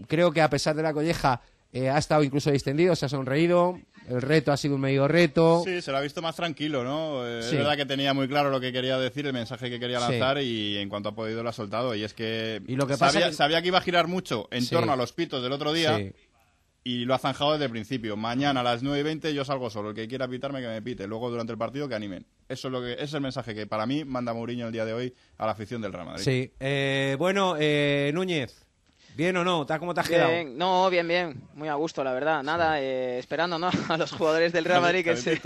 creo 0.09 0.31
que 0.31 0.43
a 0.43 0.51
pesar 0.51 0.77
de 0.77 0.83
la 0.83 0.93
colleja 0.93 1.41
eh, 1.73 1.89
ha 1.91 1.99
estado 1.99 2.23
incluso 2.23 2.51
distendido, 2.51 2.95
se 2.95 3.07
ha 3.07 3.09
sonreído. 3.09 3.81
El 4.09 4.23
reto 4.23 4.53
ha 4.53 4.57
sido 4.57 4.77
un 4.77 4.81
medio 4.83 5.09
reto. 5.09 5.62
Sí, 5.64 5.83
se 5.83 5.91
lo 5.91 5.97
ha 5.99 6.01
visto 6.01 6.23
más 6.23 6.37
tranquilo, 6.37 6.85
¿no? 6.85 7.27
Eh, 7.27 7.43
Sí. 7.43 7.49
Es 7.57 7.59
verdad 7.59 7.77
que 7.77 7.87
tenía 7.87 8.14
muy 8.14 8.29
claro 8.29 8.51
lo 8.51 8.61
que 8.61 8.73
quería 8.73 8.99
decir, 8.99 9.27
el 9.27 9.33
mensaje 9.33 9.69
que 9.69 9.81
quería 9.81 9.99
Sí. 10.01 10.12
lanzar 10.12 10.41
y 10.41 10.77
en 10.79 10.89
cuanto 10.89 11.09
ha 11.09 11.14
podido 11.14 11.43
lo 11.43 11.49
ha 11.49 11.53
soltado. 11.53 11.93
Y 11.95 12.05
es 12.05 12.14
que, 12.14 12.62
Y 12.69 12.77
lo 12.77 12.87
que 12.87 12.93
pasa 12.97 13.14
sabía, 13.14 13.29
que- 13.31 13.35
sabía 13.35 13.62
que 13.62 13.69
iba 13.69 13.79
a 13.79 13.83
girar 13.83 14.07
mucho 14.07 14.47
en 14.53 14.62
Sí. 14.62 14.71
torno 14.75 14.93
a 14.93 14.97
los 14.97 15.12
pitos 15.12 15.43
del 15.43 15.51
otro 15.53 15.73
día 15.73 15.97
Sí. 15.99 16.12
Y 16.87 17.05
lo 17.05 17.14
ha 17.14 17.18
zanjado 17.18 17.51
desde 17.51 17.64
el 17.64 17.72
principio. 17.72 18.16
Mañana 18.16 18.61
a 18.61 18.62
las 18.62 18.80
9 18.84 19.01
y 19.01 19.03
20 19.03 19.34
yo 19.34 19.45
salgo 19.45 19.70
solo. 19.70 19.89
El 19.89 19.97
que 19.97 20.07
quiera 20.07 20.28
pitarme, 20.28 20.61
que 20.61 20.68
me 20.68 20.80
pite. 20.80 21.09
Luego 21.09 21.30
durante 21.30 21.51
el 21.51 21.59
partido, 21.59 21.89
que 21.89 21.97
animen. 21.97 22.24
Eso 22.49 22.68
es, 22.68 22.72
lo 22.72 22.80
que, 22.80 22.93
ese 22.93 23.03
es 23.03 23.14
el 23.14 23.22
mensaje 23.22 23.57
que 23.57 23.66
para 23.66 23.87
mí 23.87 24.05
manda 24.05 24.32
Mourinho 24.32 24.66
el 24.68 24.72
día 24.72 24.84
de 24.84 24.93
hoy 24.93 25.12
a 25.37 25.47
la 25.47 25.53
afición 25.53 25.82
del 25.82 25.93
Real 25.93 26.07
Madrid. 26.07 26.22
Sí. 26.22 26.53
Eh, 26.61 27.16
bueno, 27.18 27.57
eh, 27.59 28.12
Núñez, 28.14 28.64
¿bien 29.16 29.37
o 29.37 29.43
no? 29.43 29.66
¿Tá- 29.66 29.80
¿Cómo 29.80 29.95
te 29.95 30.01
has 30.03 30.09
quedado? 30.09 30.30
Bien, 30.30 30.57
no, 30.57 30.89
bien, 30.89 31.09
bien, 31.09 31.43
muy 31.55 31.66
a 31.66 31.74
gusto, 31.74 32.05
la 32.05 32.12
verdad. 32.12 32.45
Nada, 32.45 32.80
eh, 32.80 33.18
esperando 33.18 33.59
¿no? 33.59 33.68
a 33.89 33.97
los 33.97 34.12
jugadores 34.12 34.53
del 34.53 34.64
Real 34.64 34.80
Madrid 34.80 35.03
que 35.03 35.16
se. 35.16 35.41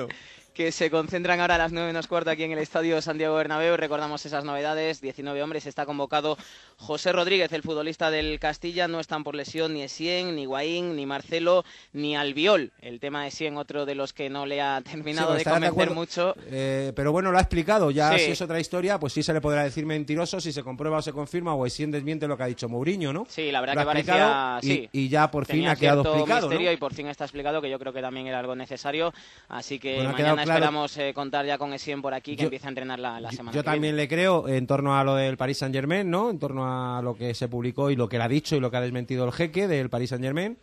Que 0.60 0.72
se 0.72 0.90
concentran 0.90 1.40
ahora 1.40 1.54
a 1.54 1.58
las 1.58 1.72
9 1.72 1.86
menos 1.86 2.06
cuarto 2.06 2.28
aquí 2.28 2.42
en 2.42 2.52
el 2.52 2.58
Estadio 2.58 3.00
Santiago 3.00 3.34
Bernabéu. 3.34 3.78
Recordamos 3.78 4.26
esas 4.26 4.44
novedades, 4.44 5.00
19 5.00 5.42
hombres, 5.42 5.64
está 5.64 5.86
convocado 5.86 6.36
José 6.76 7.12
Rodríguez, 7.12 7.50
el 7.54 7.62
futbolista 7.62 8.10
del 8.10 8.38
Castilla. 8.38 8.86
No 8.86 9.00
están 9.00 9.24
por 9.24 9.34
lesión 9.34 9.72
ni 9.72 9.80
Essien, 9.82 10.36
ni 10.36 10.44
Guaín, 10.44 10.96
ni 10.96 11.06
Marcelo, 11.06 11.64
ni 11.94 12.14
Albiol. 12.14 12.72
El 12.82 13.00
tema 13.00 13.22
de 13.22 13.28
Essien, 13.28 13.56
otro 13.56 13.86
de 13.86 13.94
los 13.94 14.12
que 14.12 14.28
no 14.28 14.44
le 14.44 14.60
ha 14.60 14.82
terminado 14.82 15.28
Sí, 15.28 15.32
de 15.32 15.38
de 15.38 15.44
convencer 15.44 15.70
acuerdo. 15.70 15.94
mucho. 15.94 16.34
Eh, 16.50 16.92
pero 16.94 17.10
bueno, 17.10 17.32
lo 17.32 17.38
ha 17.38 17.40
explicado. 17.40 17.90
Ya 17.90 18.12
Sí. 18.18 18.26
si 18.26 18.30
es 18.32 18.42
otra 18.42 18.60
historia, 18.60 18.98
pues 19.00 19.14
sí 19.14 19.22
se 19.22 19.32
le 19.32 19.40
podrá 19.40 19.64
decir 19.64 19.86
mentiroso 19.86 20.42
si 20.42 20.52
se 20.52 20.62
comprueba 20.62 20.98
o 20.98 21.02
se 21.02 21.12
confirma 21.14 21.54
o 21.54 21.66
si 21.70 21.86
desmiente 21.86 22.28
lo 22.28 22.36
que 22.36 22.42
ha 22.42 22.46
dicho 22.48 22.68
Mourinho, 22.68 23.14
¿no? 23.14 23.24
Sí, 23.30 23.50
la 23.50 23.62
verdad 23.62 23.76
Lo 23.76 23.80
ha 23.80 23.84
que 23.84 23.86
parecía, 24.04 24.58
y- 24.60 24.66
sí. 24.66 24.88
y, 24.92 25.08
ya 25.08 25.30
por 25.30 25.46
fin 25.46 25.56
Tenía 25.56 25.70
ha 25.70 25.76
quedado 25.76 26.02
explicado, 26.02 26.40
¿no? 26.42 26.48
misterio 26.48 26.70
y 26.72 26.76
por 26.76 26.92
fin 26.92 27.06
está 27.06 27.24
explicado 27.24 27.62
que 27.62 27.70
yo 27.70 27.78
creo 27.78 27.94
que 27.94 28.02
también 28.02 28.26
era 28.26 28.40
algo 28.40 28.54
necesario. 28.54 29.14
Así 29.48 29.78
que 29.78 29.94
Bueno, 29.94 30.12
mañana 30.12 30.42
claro- 30.50 30.64
esperamos 30.64 30.96
eh, 30.98 31.12
contar 31.14 31.46
ya 31.46 31.58
con 31.58 31.72
Essien 31.72 32.00
por 32.02 32.14
aquí, 32.14 32.32
que 32.36 32.42
Yo- 32.42 32.46
empiece 32.46 32.66
a 32.66 32.70
entrenar 32.70 32.98
la, 32.98 33.20
la 33.20 33.30
semana 33.30 33.54
Yo 33.54 33.62
que 33.62 33.68
viene. 33.68 33.74
también 33.76 33.96
le 33.96 34.08
creo 34.08 34.48
en 34.48 34.66
torno 34.66 34.96
a 34.96 35.04
lo 35.04 35.14
del 35.14 35.36
Paris 35.36 35.58
Saint 35.58 35.74
Germain, 35.74 36.08
¿no? 36.10 36.30
En 36.30 36.38
torno 36.38 36.64
a 36.66 37.00
lo 37.02 37.14
que 37.16 37.34
se 37.34 37.48
publicó 37.48 37.90
y 37.90 37.96
lo 37.96 38.08
que 38.08 38.18
le 38.18 38.24
ha 38.24 38.28
dicho 38.28 38.56
y 38.56 38.60
lo 38.60 38.70
que 38.70 38.76
ha 38.76 38.80
desmentido 38.80 39.24
el 39.24 39.32
jeque 39.32 39.66
del 39.68 39.90
Paris 39.90 40.10
Saint 40.10 40.24
Germain. 40.24 40.56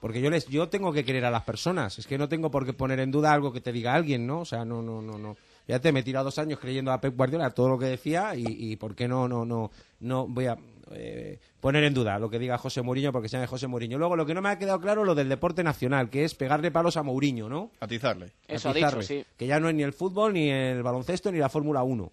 Porque 0.00 0.20
yo 0.20 0.30
les, 0.30 0.46
yo 0.48 0.68
tengo 0.68 0.92
que 0.92 1.04
querer 1.04 1.24
a 1.24 1.30
las 1.30 1.44
personas. 1.44 1.96
Es 2.00 2.08
que 2.08 2.18
no 2.18 2.28
tengo 2.28 2.50
por 2.50 2.66
qué 2.66 2.72
poner 2.72 2.98
en 2.98 3.12
duda 3.12 3.32
algo 3.32 3.52
que 3.52 3.60
te 3.60 3.70
diga 3.70 3.94
alguien, 3.94 4.26
¿no? 4.26 4.40
O 4.40 4.44
sea, 4.44 4.64
no, 4.64 4.82
no, 4.82 5.00
no, 5.00 5.16
no. 5.16 5.36
Ya 5.68 5.78
te 5.78 5.92
me 5.92 6.00
he 6.00 6.02
tirado 6.02 6.24
dos 6.24 6.38
años 6.40 6.58
creyendo 6.58 6.90
a 6.90 7.00
Pep 7.00 7.16
Guardiola 7.16 7.50
todo 7.50 7.68
lo 7.68 7.78
que 7.78 7.84
decía 7.86 8.34
y, 8.34 8.44
y 8.48 8.74
por 8.74 8.96
qué 8.96 9.06
no, 9.06 9.28
no, 9.28 9.44
no, 9.44 9.70
no 10.00 10.26
voy 10.26 10.46
a 10.46 10.56
eh, 10.90 11.38
poner 11.60 11.84
en 11.84 11.94
duda 11.94 12.18
lo 12.18 12.28
que 12.28 12.38
diga 12.38 12.58
José 12.58 12.82
Mourinho 12.82 13.12
porque 13.12 13.28
se 13.28 13.36
llama 13.36 13.46
José 13.46 13.66
Mourinho. 13.68 13.98
Luego 13.98 14.16
lo 14.16 14.26
que 14.26 14.34
no 14.34 14.42
me 14.42 14.48
ha 14.50 14.58
quedado 14.58 14.80
claro 14.80 15.04
lo 15.04 15.14
del 15.14 15.28
deporte 15.28 15.62
nacional, 15.62 16.10
que 16.10 16.24
es 16.24 16.34
pegarle 16.34 16.70
palos 16.70 16.96
a 16.96 17.02
Mourinho, 17.02 17.48
¿no? 17.48 17.70
Atizarle. 17.80 18.30
Eso 18.48 18.68
ha 18.70 18.72
dicho, 18.74 18.86
Atizarle. 18.86 19.04
sí. 19.06 19.24
Que 19.38 19.46
ya 19.46 19.60
no 19.60 19.68
es 19.68 19.74
ni 19.74 19.82
el 19.82 19.92
fútbol, 19.92 20.32
ni 20.34 20.50
el 20.50 20.82
baloncesto, 20.82 21.30
ni 21.32 21.38
la 21.38 21.48
Fórmula 21.48 21.82
1. 21.82 22.10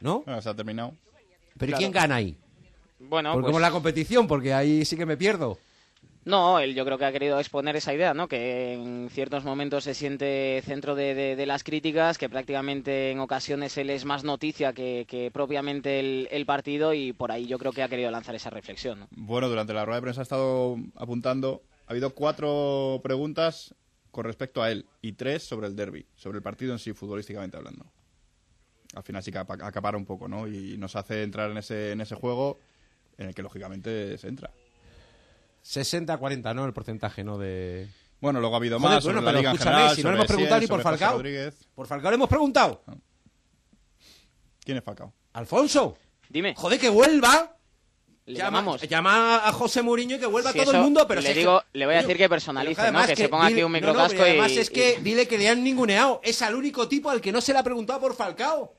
¿No? 0.00 0.22
Bueno, 0.26 0.42
se 0.42 0.48
ha 0.48 0.54
terminado. 0.54 0.92
Pero 1.58 1.64
¿y 1.64 1.66
Claro. 1.68 1.78
quién 1.78 1.92
gana 1.92 2.14
ahí? 2.16 2.36
Bueno, 2.98 3.32
Porque 3.32 3.44
pues- 3.44 3.50
como 3.52 3.60
la 3.60 3.70
competición, 3.70 4.26
porque 4.26 4.52
ahí 4.52 4.84
sí 4.84 4.96
que 4.96 5.06
me 5.06 5.16
pierdo. 5.16 5.58
No, 6.24 6.60
él 6.60 6.74
yo 6.74 6.84
creo 6.84 6.98
que 6.98 7.04
ha 7.04 7.12
querido 7.12 7.40
exponer 7.40 7.74
esa 7.74 7.92
idea, 7.92 8.14
¿no? 8.14 8.28
Que 8.28 8.74
en 8.74 9.08
ciertos 9.10 9.44
momentos 9.44 9.84
se 9.84 9.94
siente 9.94 10.62
centro 10.64 10.94
de, 10.94 11.14
de- 11.14 11.46
las 11.46 11.64
críticas, 11.64 12.18
que 12.18 12.28
prácticamente 12.28 13.10
en 13.10 13.18
ocasiones 13.18 13.76
él 13.76 13.90
es 13.90 14.04
más 14.04 14.22
noticia 14.22 14.72
que, 14.72 15.04
que 15.08 15.30
propiamente 15.32 15.98
el, 15.98 16.46
partido 16.46 16.94
y 16.94 17.12
por 17.12 17.32
ahí 17.32 17.46
yo 17.46 17.58
creo 17.58 17.72
que 17.72 17.82
ha 17.82 17.88
querido 17.88 18.10
lanzar 18.12 18.34
esa 18.36 18.50
reflexión, 18.50 19.00
¿no? 19.00 19.08
Bueno, 19.10 19.48
durante 19.48 19.72
la 19.74 19.84
rueda 19.84 19.96
de 19.96 20.02
prensa 20.02 20.20
ha 20.20 20.22
estado 20.22 20.76
apuntando. 20.96 21.62
Ha 21.88 21.90
habido 21.90 22.14
cuatro 22.14 23.00
preguntas 23.02 23.74
con 24.12 24.24
respecto 24.24 24.62
a 24.62 24.70
él 24.70 24.86
y 25.00 25.12
tres 25.12 25.42
sobre 25.42 25.66
el 25.66 25.74
derby, 25.74 26.06
sobre 26.14 26.36
el 26.38 26.42
partido 26.42 26.72
en 26.72 26.78
sí, 26.78 26.92
futbolísticamente 26.92 27.56
hablando. 27.56 27.84
Al 28.94 29.02
final 29.02 29.22
sí 29.22 29.32
que 29.32 29.38
apa- 29.38 29.58
acapara 29.60 29.96
un 29.96 30.04
poco, 30.06 30.28
¿no? 30.28 30.46
Y 30.46 30.76
nos 30.78 30.94
hace 30.94 31.22
entrar 31.24 31.50
en 31.50 31.56
ese, 31.58 31.92
en 31.92 32.00
ese 32.00 32.14
juego 32.14 32.58
en 33.18 33.28
el 33.28 33.34
que 33.34 33.42
lógicamente 33.42 34.16
se 34.18 34.28
entra. 34.28 34.50
60-40, 35.64 36.54
¿no? 36.54 36.64
El 36.66 36.72
porcentaje, 36.72 37.24
¿no? 37.24 37.38
De... 37.38 37.88
Bueno, 38.20 38.40
luego 38.40 38.54
ha 38.54 38.58
habido 38.58 38.78
Joder, 38.78 38.94
más 38.96 39.02
sobre 39.04 39.14
bueno, 39.16 39.26
la 39.26 39.30
pero 39.32 39.38
Liga 39.40 39.52
escúchame, 39.52 39.76
general, 39.76 39.96
si 39.96 40.02
no 40.02 40.10
le 40.10 40.16
hemos 40.16 40.26
preguntado 40.28 40.60
ni 40.60 40.66
por 40.66 40.82
Falcao. 40.82 41.12
Rodríguez. 41.14 41.54
Por 41.74 41.86
Falcao 41.86 42.10
le 42.10 42.14
hemos 42.14 42.28
preguntado. 42.28 42.82
¿Quién 44.64 44.78
es 44.78 44.84
Falcao? 44.84 45.12
Alfonso. 45.32 45.96
Dime. 46.28 46.54
Joder, 46.56 46.78
que 46.78 46.88
vuelva. 46.88 47.56
Le 48.24 48.34
llama, 48.38 48.58
llamamos. 48.60 48.80
llama 48.82 49.36
a 49.48 49.52
José 49.52 49.82
Mourinho 49.82 50.14
y 50.14 50.20
que 50.20 50.26
vuelva 50.26 50.52
Sí, 50.52 50.58
todo 50.60 50.70
eso 50.70 50.76
el 50.78 50.82
mundo, 50.84 51.04
pero 51.08 51.20
le 51.20 51.32
si 51.32 51.40
digo- 51.40 51.60
que- 51.72 51.78
le 51.78 51.86
voy 51.86 51.96
a 51.96 52.02
decir 52.02 52.16
que 52.16 52.28
personalice, 52.28 52.80
pero 52.80 52.92
¿no? 52.92 53.04
Que 53.04 53.16
se 53.16 53.28
ponga 53.28 53.46
aquí 53.46 53.54
un 53.54 53.60
no, 53.62 53.68
no, 53.68 53.72
microcasco 53.72 54.12
pero 54.12 54.24
además 54.24 54.52
y- 54.52 54.58
es 54.60 54.70
que 54.70 54.96
y- 55.00 55.02
dile 55.02 55.26
que 55.26 55.38
le 55.38 55.48
han 55.48 55.64
ninguneado. 55.64 56.20
Es 56.22 56.40
al 56.42 56.54
único 56.54 56.86
tipo 56.86 57.10
al 57.10 57.20
que 57.20 57.32
no 57.32 57.40
se 57.40 57.52
le 57.52 57.58
ha 57.58 57.64
preguntado 57.64 57.98
por 57.98 58.14
Falcao. 58.14 58.76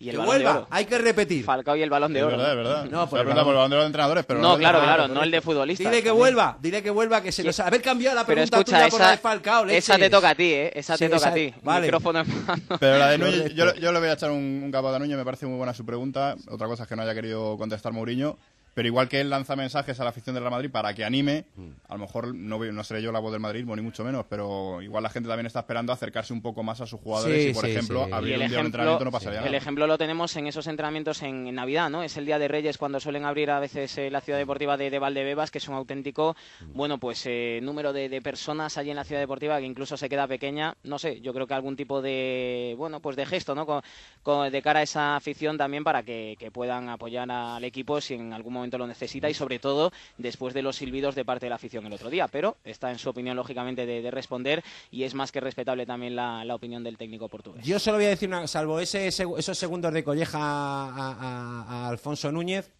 Y 0.00 0.10
el 0.10 0.12
que 0.12 0.18
Balón 0.18 0.32
de 0.38 0.44
vuelva, 0.44 0.58
Oro. 0.60 0.66
hay 0.70 0.84
que 0.84 0.96
repetir. 0.98 1.44
Falcao 1.44 1.74
y 1.74 1.82
el 1.82 1.90
balón 1.90 2.12
de 2.12 2.20
Es 2.20 2.24
oro. 2.26 2.36
verdad, 2.36 2.50
es 2.52 2.56
verdad. 2.56 2.84
No, 2.84 3.02
Se 3.04 3.10
por 3.10 3.18
ha 3.18 3.22
el 3.22 3.28
por 3.28 3.36
el 3.38 3.44
balón 3.44 3.70
de 3.70 3.76
los 3.78 3.86
entrenadores, 3.86 4.24
pero 4.26 4.40
No, 4.40 4.50
no 4.52 4.58
claro, 4.58 4.78
de- 4.78 4.84
claro, 4.84 5.08
no 5.08 5.22
el 5.24 5.30
de 5.32 5.40
futbolista. 5.40 5.90
Dile 5.90 6.02
que 6.04 6.10
vuelva, 6.12 6.56
dile 6.60 6.82
que 6.84 6.90
vuelva, 6.90 7.20
que 7.20 7.32
se 7.32 7.42
nos 7.42 7.58
haber 7.58 7.82
cambiado 7.82 8.14
la 8.14 8.24
Pero 8.24 8.36
pregunta 8.36 8.58
escucha, 8.58 8.76
tuya 8.78 8.88
por 8.90 9.00
la 9.00 9.06
esa, 9.06 9.10
de 9.12 9.18
Falcao. 9.18 9.66
esa 9.68 9.94
te 9.94 9.98
leches. 9.98 10.10
toca 10.12 10.28
a 10.30 10.34
ti, 10.36 10.52
¿eh? 10.52 10.70
Esa 10.72 10.96
Sí, 10.96 11.04
te 11.04 11.08
toca 11.10 11.16
esa- 11.16 11.28
a 11.30 11.34
ti. 11.34 11.52
vale. 11.64 11.86
Micrófono 11.86 12.20
en 12.20 12.46
mano. 12.46 12.62
Pero 12.78 12.98
la 12.98 13.10
de 13.10 13.18
Núñez, 13.18 13.54
yo, 13.54 13.74
yo 13.74 13.90
le 13.92 13.98
voy 13.98 14.08
a 14.08 14.12
echar 14.12 14.30
un, 14.30 14.60
un 14.64 14.70
cabo 14.70 14.88
a 14.94 14.98
Núñez, 15.00 15.16
me 15.16 15.24
parece 15.24 15.46
muy 15.46 15.56
buena 15.56 15.74
su 15.74 15.84
pregunta. 15.84 16.36
Otra 16.48 16.68
cosa 16.68 16.84
es 16.84 16.88
que 16.88 16.94
no 16.94 17.02
haya 17.02 17.14
querido 17.14 17.56
contestar 17.58 17.92
Mourinho. 17.92 18.38
Pero 18.78 18.86
igual 18.86 19.08
que 19.08 19.20
él 19.20 19.28
lanza 19.28 19.56
mensajes 19.56 19.98
a 19.98 20.04
la 20.04 20.10
afición 20.10 20.34
del 20.34 20.44
Real 20.44 20.52
Madrid 20.52 20.70
para 20.70 20.94
que 20.94 21.04
anime, 21.04 21.46
a 21.88 21.94
lo 21.94 21.98
mejor 21.98 22.32
no, 22.32 22.60
no 22.64 22.84
seré 22.84 23.02
yo 23.02 23.10
la 23.10 23.18
voz 23.18 23.32
del 23.32 23.40
madridismo, 23.40 23.74
ni 23.74 23.82
mucho 23.82 24.04
menos, 24.04 24.24
pero 24.30 24.80
igual 24.80 25.02
la 25.02 25.10
gente 25.10 25.28
también 25.28 25.46
está 25.46 25.58
esperando 25.58 25.92
acercarse 25.92 26.32
un 26.32 26.40
poco 26.40 26.62
más 26.62 26.80
a 26.80 26.86
sus 26.86 27.00
jugadores 27.00 27.42
Sí, 27.42 27.50
y, 27.50 27.54
por 27.54 27.64
sí, 27.64 27.72
ejemplo, 27.72 28.04
sí. 28.06 28.12
abrir 28.12 28.34
el 28.34 28.42
un 28.42 28.48
día 28.50 28.60
un 28.60 28.66
entrenamiento 28.66 29.04
no 29.04 29.10
pasaría 29.10 29.40
el 29.40 29.44
nada. 29.46 29.56
ejemplo 29.56 29.88
lo 29.88 29.98
tenemos 29.98 30.36
en 30.36 30.46
esos 30.46 30.68
entrenamientos 30.68 31.22
en, 31.24 31.48
en 31.48 31.56
Navidad, 31.56 31.90
¿no? 31.90 32.04
Es 32.04 32.16
el 32.18 32.24
día 32.24 32.38
de 32.38 32.46
Reyes 32.46 32.78
cuando 32.78 33.00
suelen 33.00 33.24
abrir 33.24 33.50
a 33.50 33.58
veces 33.58 33.98
eh, 33.98 34.12
la 34.12 34.20
ciudad 34.20 34.38
deportiva 34.38 34.76
de, 34.76 34.90
de 34.90 34.98
Valdebebas, 35.00 35.50
que 35.50 35.58
es 35.58 35.66
un 35.66 35.74
auténtico, 35.74 36.36
bueno, 36.68 36.98
pues 36.98 37.24
eh, 37.26 37.58
número 37.60 37.92
de, 37.92 38.08
de 38.08 38.22
personas 38.22 38.78
allí 38.78 38.90
en 38.90 38.96
la 38.96 39.02
ciudad 39.02 39.20
deportiva 39.20 39.58
que 39.58 39.66
incluso 39.66 39.96
se 39.96 40.08
queda 40.08 40.28
pequeña. 40.28 40.76
No 40.84 41.00
sé, 41.00 41.20
yo 41.20 41.34
creo 41.34 41.48
que 41.48 41.54
algún 41.54 41.74
tipo 41.74 42.00
de, 42.00 42.76
bueno, 42.78 43.00
pues 43.00 43.16
de 43.16 43.26
gesto, 43.26 43.56
¿no? 43.56 43.66
Con- 43.66 43.82
con- 44.22 44.52
de 44.52 44.62
cara 44.62 44.78
a 44.78 44.82
esa 44.84 45.16
afición 45.16 45.58
también 45.58 45.82
para 45.82 46.04
que, 46.04 46.36
que 46.38 46.52
puedan 46.52 46.88
apoyar 46.90 47.28
al 47.28 47.64
equipo 47.64 48.00
si 48.00 48.14
en 48.14 48.32
algún 48.32 48.52
momento 48.52 48.67
lo 48.76 48.86
necesita 48.86 49.30
y 49.30 49.34
sobre 49.34 49.58
todo 49.58 49.92
después 50.18 50.52
de 50.52 50.62
los 50.62 50.76
silbidos 50.76 51.14
de 51.14 51.24
parte 51.24 51.46
de 51.46 51.50
la 51.50 51.56
afición 51.56 51.86
el 51.86 51.92
otro 51.94 52.10
día. 52.10 52.28
Pero 52.28 52.56
está 52.64 52.90
en 52.90 52.98
su 52.98 53.08
opinión, 53.08 53.36
lógicamente, 53.36 53.86
de, 53.86 54.02
de 54.02 54.10
responder 54.10 54.62
y 54.90 55.04
es 55.04 55.14
más 55.14 55.32
que 55.32 55.40
respetable 55.40 55.86
también 55.86 56.16
la, 56.16 56.44
opinión 56.54 56.82
del 56.82 56.98
técnico 56.98 57.28
portugués. 57.28 57.64
Yo 57.64 57.78
solo 57.78 57.98
voy 57.98 58.06
a 58.06 58.10
decir 58.10 58.28
una, 58.28 58.46
salvo 58.48 58.80
ese, 58.80 59.06
esos 59.06 59.56
segundos 59.56 59.92
de 59.92 60.02
colleja 60.02 60.38
a 60.40 61.88
Alfonso 61.88 62.32
Núñez, 62.32 62.72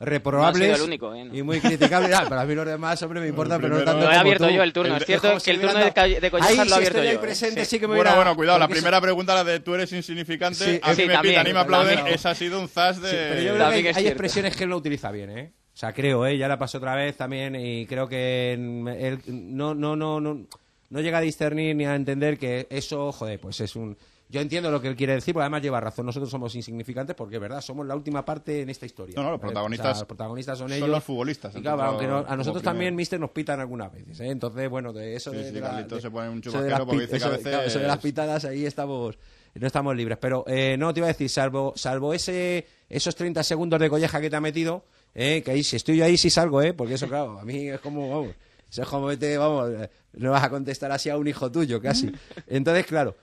reprobables 0.00 0.68
No 0.68 0.74
ha 0.74 0.76
sido 0.76 0.84
el 0.84 0.90
único, 0.90 1.14
¿eh? 1.14 1.24
No. 1.24 1.34
y 1.36 1.42
muy 1.42 1.60
criticables. 1.60 2.12
Ah, 2.14 2.26
para 2.28 2.44
mí 2.44 2.54
los 2.54 2.66
demás, 2.66 3.02
hombre, 3.02 3.20
me 3.20 3.28
importa, 3.28 3.58
pero 3.60 3.78
no 3.78 3.84
tanto 3.84 4.04
Lo 4.04 4.12
he 4.12 4.16
abierto 4.16 4.50
yo 4.50 4.62
el 4.62 4.72
turno. 4.72 4.96
Es 4.96 5.04
cierto 5.06 5.36
que 5.42 5.50
el 5.50 5.60
turno 5.60 5.78
de 5.78 6.20
de 6.20 6.30
Collejas 6.30 6.56
lo 6.56 6.62
he 6.62 6.66
si 6.66 6.72
abierto 6.72 6.98
estoy 6.98 7.06
ahí 7.06 7.14
yo, 7.14 7.18
¿eh? 7.18 7.22
presente, 7.22 7.64
Sí. 7.64 7.70
sí 7.72 7.80
que 7.80 7.88
me 7.88 7.96
Bueno, 7.96 8.14
bueno, 8.16 8.36
cuidado, 8.36 8.58
la 8.58 8.68
primera 8.68 9.00
pregunta, 9.00 9.34
la 9.34 9.44
de 9.44 9.60
tú 9.60 9.74
eres 9.74 9.92
insignificante, 9.92 10.64
Sí, 10.64 10.80
a 10.82 10.90
mí 10.90 10.96
sí, 10.96 11.06
me 11.06 11.14
también, 11.14 11.34
pitan 11.34 11.46
y 11.48 11.52
me 11.52 11.58
aplauden, 11.60 11.94
también. 11.96 12.14
esa 12.14 12.30
ha 12.30 12.34
sido 12.34 12.60
un 12.60 12.68
zas 12.68 13.00
de... 13.00 13.08
Sí, 13.10 13.16
pero 13.16 13.34
yo 13.40 13.40
creo 13.40 13.54
que 13.54 13.58
También 13.60 13.96
hay, 13.96 14.06
expresiones 14.06 14.56
que 14.56 14.64
él 14.64 14.70
no 14.70 14.76
utiliza 14.76 15.10
bien, 15.10 15.30
¿eh? 15.30 15.52
O 15.72 15.76
sea, 15.76 15.92
creo, 15.92 16.26
¿eh? 16.26 16.38
Ya 16.38 16.46
la 16.48 16.58
pasó 16.58 16.78
otra 16.78 16.94
vez 16.94 17.16
también 17.16 17.56
y 17.56 17.86
creo 17.86 18.06
que 18.08 18.52
él 18.52 19.20
no, 19.26 19.74
no, 19.74 19.96
no, 19.96 20.20
no, 20.20 20.46
no 20.90 21.00
llega 21.00 21.18
a 21.18 21.20
discernir 21.20 21.74
ni 21.74 21.84
a 21.84 21.94
entender 21.96 22.38
que 22.38 22.66
eso, 22.70 23.10
joder, 23.12 23.40
pues 23.40 23.60
es 23.60 23.74
un... 23.74 23.96
Yo 24.34 24.40
entiendo 24.40 24.68
lo 24.72 24.80
que 24.80 24.88
él 24.88 24.96
quiere 24.96 25.14
decir, 25.14 25.32
porque 25.32 25.44
además 25.44 25.62
lleva 25.62 25.78
razón. 25.80 26.06
Nosotros 26.06 26.28
somos 26.28 26.52
insignificantes 26.56 27.14
porque, 27.14 27.36
es 27.36 27.40
verdad, 27.40 27.60
somos 27.60 27.86
la 27.86 27.94
última 27.94 28.24
parte 28.24 28.62
en 28.62 28.68
esta 28.68 28.84
historia. 28.84 29.14
No, 29.14 29.22
no, 29.22 29.30
los 29.30 29.40
¿vale? 29.40 29.52
protagonistas 29.52 29.86
O 29.86 29.94
sea, 29.94 30.00
los 30.00 30.08
protagonistas 30.08 30.58
son, 30.58 30.68
son 30.70 30.76
ellos. 30.76 30.88
los 30.88 31.04
futbolistas, 31.04 31.54
Y 31.54 31.60
claro, 31.62 31.82
aunque 31.82 32.08
no- 32.08 32.24
a 32.26 32.36
nosotros 32.36 32.62
también, 32.64 32.96
mister, 32.96 33.20
nos 33.20 33.30
pitan 33.30 33.60
algunas 33.60 33.92
veces, 33.92 34.18
¿eh? 34.18 34.30
Entonces, 34.30 34.68
bueno, 34.68 34.92
de 34.92 35.14
eso 35.14 35.30
Sí, 35.30 35.36
de, 35.36 35.44
sí, 35.44 35.54
de 35.54 35.60
la- 35.60 35.68
Carlitos 35.68 35.98
de- 35.98 36.02
se 36.02 36.10
pone 36.10 36.28
un 36.28 36.42
chubasquero 36.42 36.84
porque 36.84 37.00
dice 37.02 37.10
que 37.12 37.16
eso 37.18 37.26
a 37.26 37.30
de- 37.30 37.36
veces- 37.36 37.50
claro, 37.52 37.66
eso 37.68 37.78
de 37.78 37.86
las 37.86 37.98
pitadas, 37.98 38.44
ahí 38.44 38.66
estamos... 38.66 39.16
No 39.54 39.68
estamos 39.68 39.94
libres, 39.94 40.18
pero 40.20 40.42
eh, 40.48 40.74
no 40.76 40.92
te 40.92 40.98
iba 40.98 41.06
a 41.06 41.12
decir, 41.12 41.30
salvo, 41.30 41.72
salvo 41.76 42.12
ese, 42.12 42.66
esos 42.88 43.14
30 43.14 43.44
segundos 43.44 43.78
de 43.78 43.88
colleja 43.88 44.20
que 44.20 44.28
te 44.28 44.34
ha 44.34 44.40
metido, 44.40 44.84
eh, 45.14 45.42
que 45.44 45.52
ahí 45.52 45.62
si 45.62 45.76
estoy 45.76 45.96
yo 45.98 46.04
ahí 46.04 46.16
sí 46.16 46.28
salgo, 46.28 46.60
eh, 46.60 46.72
porque 46.74 46.94
eso 46.94 47.06
claro, 47.06 47.38
a 47.38 47.44
mí 47.44 47.68
es 47.68 47.78
como, 47.78 48.10
vamos, 48.10 48.34
eso 48.68 48.82
es 48.82 48.88
como 48.88 49.06
vete, 49.06 49.38
vamos, 49.38 49.70
eh, 49.70 49.88
no 50.14 50.32
vas 50.32 50.42
a 50.42 50.50
contestar 50.50 50.90
así 50.90 51.08
a 51.08 51.16
un 51.16 51.28
hijo 51.28 51.52
tuyo 51.52 51.80
casi. 51.80 52.10
Entonces, 52.48 52.84
claro, 52.84 53.14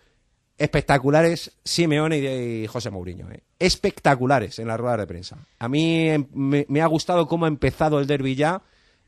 espectaculares 0.63 1.51
Simeone 1.63 2.17
y, 2.19 2.67
José 2.67 2.89
Mourinho, 2.89 3.29
eh. 3.31 3.41
espectaculares 3.59 4.59
en 4.59 4.67
la 4.67 4.77
rueda 4.77 4.97
de 4.97 5.07
prensa. 5.07 5.37
A 5.59 5.67
mí 5.67 6.09
em, 6.09 6.27
me, 6.33 6.65
me 6.69 6.81
ha 6.81 6.87
gustado 6.87 7.27
cómo 7.27 7.45
ha 7.45 7.47
empezado 7.47 7.99
el 7.99 8.07
derby 8.07 8.35
ya 8.35 8.61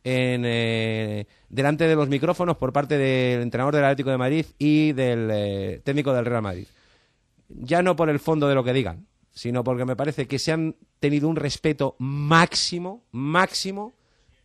en, 0.03 0.43
eh, 0.45 1.27
delante 1.49 1.87
de 1.87 1.95
los 1.95 2.09
micrófonos 2.09 2.57
por 2.57 2.73
parte 2.73 2.97
del 2.97 3.41
entrenador 3.41 3.75
del 3.75 3.85
Atlético 3.85 4.09
de 4.09 4.17
Madrid 4.17 4.45
y 4.57 4.91
del 4.93 5.29
eh, 5.31 5.81
técnico 5.83 6.13
del 6.13 6.25
Real 6.25 6.41
Madrid. 6.41 6.67
Ya 7.49 7.81
no 7.81 7.95
por 7.95 8.09
el 8.09 8.19
fondo 8.19 8.47
de 8.47 8.55
lo 8.55 8.63
que 8.63 8.73
digan, 8.73 9.07
sino 9.31 9.63
porque 9.63 9.85
me 9.85 9.95
parece 9.95 10.27
que 10.27 10.39
se 10.39 10.51
han 10.51 10.75
tenido 10.99 11.29
un 11.29 11.35
respeto 11.35 11.95
máximo, 11.99 13.03
máximo 13.11 13.93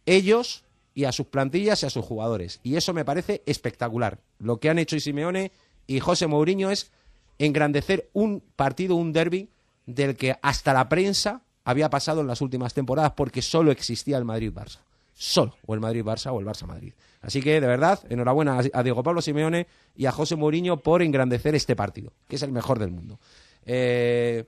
ellos 0.07 0.65
y 0.95 1.05
a 1.05 1.13
sus 1.13 1.27
plantillas 1.27 1.83
y 1.83 1.87
a 1.87 1.91
sus 1.91 2.05
jugadores. 2.05 2.61
Y 2.63 2.77
eso 2.77 2.93
me 2.93 3.05
parece 3.05 3.43
espectacular. 3.47 4.21
Lo 4.39 4.59
que 4.59 4.71
han 4.71 4.79
hecho 4.79 4.97
y 4.97 5.01
Simeone 5.01 5.53
y 5.87 6.01
José 6.01 6.27
Mourinho 6.27 6.71
es 6.71 6.93
engrandecer 7.39 8.09
un 8.13 8.43
partido, 8.57 8.97
un 8.97 9.13
derby, 9.13 9.49
del 9.87 10.17
que 10.17 10.37
hasta 10.43 10.73
la 10.73 10.89
prensa 10.89 11.43
había 11.65 11.91
pasado 11.91 12.21
en 12.21 12.27
las 12.27 12.41
últimas 12.41 12.75
temporadas 12.75 13.13
porque 13.13 13.43
solo 13.43 13.71
existía 13.71 14.19
el 14.19 14.25
Madrid-Barça. 14.25 14.79
Solo, 15.15 15.57
o 15.67 15.75
el 15.75 15.81
Madrid-Barça 15.81 16.33
o 16.33 16.39
el 16.41 16.47
Barça-Madrid. 16.47 16.93
Así 17.21 17.43
que, 17.43 17.61
de 17.61 17.67
verdad, 17.67 18.01
enhorabuena 18.09 18.61
a 18.73 18.83
Diego 18.83 19.03
Pablo 19.03 19.21
Simeone 19.21 19.67
y 19.97 20.07
a 20.07 20.13
José 20.13 20.37
Mourinho 20.37 20.77
por 20.79 21.03
engrandecer 21.03 21.55
este 21.55 21.75
partido, 21.75 22.13
que 22.29 22.37
es 22.37 22.43
el 22.43 22.53
mejor 22.53 22.79
del 22.79 22.91
mundo. 22.91 23.19
Eh, 23.67 24.45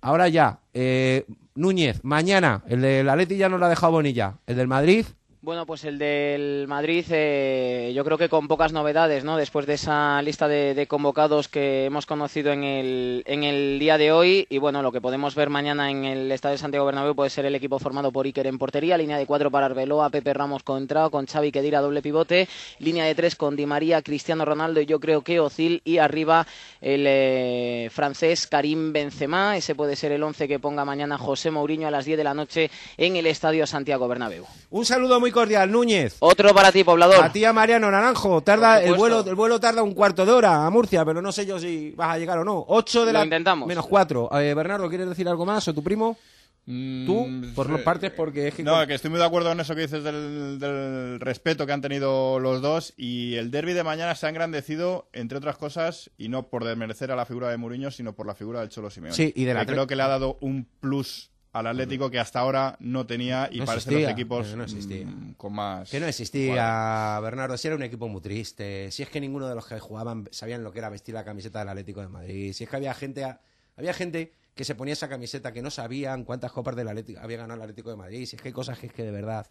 ahora 0.00 0.28
ya, 0.28 0.60
eh, 0.74 1.24
Núñez, 1.54 2.00
mañana, 2.02 2.64
el 2.66 2.80
del 2.80 3.08
Atleti 3.08 3.36
ya 3.36 3.48
nos 3.48 3.60
lo 3.60 3.66
ha 3.66 3.68
dejado 3.68 3.92
Bonilla, 3.92 4.38
el 4.46 4.56
del 4.56 4.68
Madrid, 4.68 5.06
Bueno, 5.44 5.66
pues 5.66 5.82
el 5.82 5.98
del 5.98 6.66
Madrid, 6.68 7.04
eh, 7.10 7.90
yo 7.96 8.04
creo 8.04 8.16
que 8.16 8.28
con 8.28 8.46
pocas 8.46 8.72
novedades, 8.72 9.24
¿no? 9.24 9.36
Después 9.36 9.66
de 9.66 9.74
esa 9.74 10.22
lista 10.22 10.46
de, 10.46 10.72
de 10.72 10.86
convocados 10.86 11.48
que 11.48 11.84
hemos 11.84 12.06
conocido 12.06 12.52
en 12.52 12.62
el, 12.62 13.24
en 13.26 13.42
el 13.42 13.80
día 13.80 13.98
de 13.98 14.12
hoy. 14.12 14.46
Y 14.50 14.58
bueno, 14.58 14.82
lo 14.82 14.92
que 14.92 15.00
podemos 15.00 15.34
ver 15.34 15.50
mañana 15.50 15.90
en 15.90 16.04
el 16.04 16.30
Estadio 16.30 16.52
de 16.52 16.58
Santiago 16.58 16.86
Bernabéu 16.86 17.16
puede 17.16 17.28
ser 17.28 17.44
el 17.44 17.56
equipo 17.56 17.80
formado 17.80 18.12
por 18.12 18.24
Iker 18.24 18.46
en 18.46 18.56
portería, 18.56 18.96
línea 18.96 19.18
de 19.18 19.26
cuatro 19.26 19.50
para 19.50 19.66
Arbeloa, 19.66 20.10
Pepe 20.10 20.32
Ramos 20.32 20.62
con 20.62 20.86
Trao, 20.86 21.10
con 21.10 21.26
Xavi 21.26 21.50
Kedira 21.50 21.80
doble 21.80 22.02
pivote, 22.02 22.48
línea 22.78 23.04
de 23.04 23.16
tres 23.16 23.34
con 23.34 23.56
Di 23.56 23.66
María, 23.66 24.00
Cristiano 24.00 24.44
Ronaldo 24.44 24.80
y 24.80 24.86
yo 24.86 25.00
creo 25.00 25.22
que 25.22 25.40
Ozil 25.40 25.82
y 25.84 25.98
arriba 25.98 26.46
el 26.80 27.02
eh, 27.04 27.88
francés 27.90 28.46
Karim 28.46 28.92
Benzema. 28.92 29.56
Ese 29.56 29.74
puede 29.74 29.96
ser 29.96 30.12
el 30.12 30.22
once 30.22 30.46
que 30.46 30.60
ponga 30.60 30.84
mañana 30.84 31.18
José 31.18 31.50
Mourinho 31.50 31.88
a 31.88 31.90
las 31.90 32.04
10 32.04 32.18
de 32.18 32.24
la 32.24 32.32
noche 32.32 32.70
en 32.96 33.16
el 33.16 33.26
Estadio 33.26 33.66
Santiago 33.66 34.06
Bernabéu. 34.06 34.46
Un 34.70 34.86
saludo 34.86 35.18
muy 35.18 35.31
cordial, 35.32 35.70
Núñez. 35.70 36.16
Otro 36.20 36.54
para 36.54 36.70
ti, 36.70 36.84
poblador. 36.84 37.24
A 37.24 37.32
ti, 37.32 37.44
a 37.44 37.52
Mariano 37.52 37.90
Naranjo. 37.90 38.42
Tarda, 38.42 38.82
el, 38.82 38.94
vuelo, 38.94 39.24
el 39.26 39.34
vuelo 39.34 39.58
tarda 39.58 39.82
un 39.82 39.94
cuarto 39.94 40.24
de 40.24 40.32
hora 40.32 40.64
a 40.66 40.70
Murcia, 40.70 41.04
pero 41.04 41.20
no 41.20 41.32
sé 41.32 41.46
yo 41.46 41.58
si 41.58 41.90
vas 41.96 42.14
a 42.14 42.18
llegar 42.18 42.38
o 42.38 42.44
no. 42.44 42.64
8 42.68 43.06
de 43.06 43.12
Lo 43.12 43.18
la. 43.18 43.24
intentamos. 43.24 43.66
Menos 43.66 43.86
4. 43.86 44.28
Bernardo, 44.54 44.88
¿quieres 44.88 45.08
decir 45.08 45.28
algo 45.28 45.44
más? 45.46 45.66
¿O 45.68 45.74
tu 45.74 45.82
primo? 45.82 46.16
Tú, 46.64 47.26
por 47.56 47.66
eh, 47.66 47.72
las 47.72 47.80
partes, 47.80 48.12
porque 48.12 48.46
es 48.46 48.54
que. 48.54 48.62
No, 48.62 48.86
que 48.86 48.94
estoy 48.94 49.10
muy 49.10 49.18
de 49.18 49.26
acuerdo 49.26 49.48
con 49.48 49.58
eso 49.58 49.74
que 49.74 49.80
dices 49.80 50.04
del, 50.04 50.60
del 50.60 51.18
respeto 51.18 51.66
que 51.66 51.72
han 51.72 51.80
tenido 51.80 52.38
los 52.38 52.62
dos 52.62 52.94
y 52.96 53.34
el 53.34 53.50
derby 53.50 53.72
de 53.72 53.82
mañana 53.82 54.14
se 54.14 54.26
ha 54.26 54.28
engrandecido, 54.28 55.08
entre 55.12 55.38
otras 55.38 55.56
cosas, 55.56 56.12
y 56.18 56.28
no 56.28 56.44
por 56.44 56.64
desmerecer 56.64 57.10
a 57.10 57.16
la 57.16 57.26
figura 57.26 57.48
de 57.48 57.56
Mourinho, 57.56 57.90
sino 57.90 58.12
por 58.12 58.28
la 58.28 58.36
figura 58.36 58.60
del 58.60 58.68
Cholo 58.68 58.90
Simeone. 58.90 59.16
Sí, 59.16 59.32
y 59.34 59.44
del 59.44 59.56
que 59.56 59.62
Atle- 59.64 59.72
creo 59.72 59.86
que 59.88 59.96
le 59.96 60.02
ha 60.04 60.08
dado 60.08 60.38
un 60.40 60.68
plus 60.78 61.31
al 61.52 61.66
Atlético 61.66 62.10
que 62.10 62.18
hasta 62.18 62.40
ahora 62.40 62.76
no 62.80 63.06
tenía 63.06 63.48
y 63.52 63.58
No 63.58 63.66
parece 63.66 63.90
existía, 63.90 64.08
los 64.08 64.12
equipos 64.12 64.56
no 64.56 64.64
existía. 64.64 65.04
mm, 65.06 65.34
con 65.34 65.52
más... 65.52 65.90
Que 65.90 66.00
no 66.00 66.06
existía, 66.06 67.20
Bernardo. 67.22 67.56
Si 67.58 67.68
era 67.68 67.76
un 67.76 67.82
equipo 67.82 68.08
muy 68.08 68.22
triste. 68.22 68.90
Si 68.90 69.02
es 69.02 69.10
que 69.10 69.20
ninguno 69.20 69.48
de 69.48 69.54
los 69.54 69.66
que 69.66 69.78
jugaban 69.78 70.28
sabían 70.30 70.64
lo 70.64 70.72
que 70.72 70.78
era 70.78 70.88
vestir 70.88 71.14
la 71.14 71.24
camiseta 71.24 71.58
del 71.58 71.68
Atlético 71.68 72.00
de 72.00 72.08
Madrid. 72.08 72.52
Si 72.54 72.64
es 72.64 72.70
que 72.70 72.76
había 72.76 72.94
gente, 72.94 73.36
había 73.76 73.92
gente 73.92 74.32
que 74.54 74.64
se 74.64 74.74
ponía 74.74 74.92
esa 74.92 75.08
camiseta 75.08 75.52
que 75.52 75.62
no 75.62 75.70
sabían 75.70 76.24
cuántas 76.24 76.52
copas 76.52 76.76
del 76.76 76.88
Atlético 76.88 77.20
había 77.22 77.38
ganado 77.38 77.56
el 77.56 77.62
Atlético 77.62 77.90
de 77.90 77.96
Madrid. 77.96 78.26
Si 78.26 78.36
es 78.36 78.42
que 78.42 78.48
hay 78.48 78.54
cosas 78.54 78.78
que 78.78 78.86
es 78.86 78.92
que 78.92 79.02
de 79.02 79.10
verdad, 79.10 79.46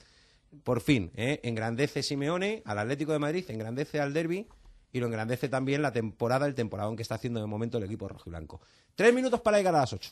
por 0.63 0.81
fin, 0.81 1.11
¿eh? 1.15 1.39
engrandece 1.43 2.03
Simeone 2.03 2.63
al 2.65 2.79
Atlético 2.79 3.11
de 3.11 3.19
Madrid, 3.19 3.45
engrandece 3.49 3.99
al 3.99 4.13
Derby 4.13 4.47
y 4.91 4.99
lo 4.99 5.05
engrandece 5.05 5.49
también 5.49 5.81
la 5.81 5.91
temporada, 5.91 6.45
el 6.45 6.55
temporadón 6.55 6.95
que 6.95 7.01
está 7.03 7.15
haciendo 7.15 7.39
de 7.39 7.47
momento 7.47 7.77
el 7.77 7.83
equipo 7.83 8.07
rojiblanco. 8.07 8.61
Tres 8.95 9.13
minutos 9.13 9.41
para 9.41 9.57
llegar 9.57 9.75
a 9.75 9.79
las 9.79 9.93
ocho. 9.93 10.11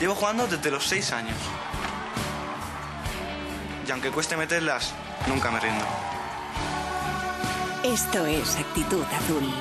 Llevo 0.00 0.14
jugando 0.14 0.46
desde 0.46 0.70
los 0.70 0.86
6 0.86 1.12
años. 1.12 1.36
Y 3.86 3.90
aunque 3.90 4.10
cueste 4.10 4.34
meterlas, 4.34 4.94
nunca 5.28 5.50
me 5.50 5.60
rindo. 5.60 5.84
Esto 7.84 8.24
es 8.24 8.56
actitud 8.56 9.02
azul. 9.02 9.52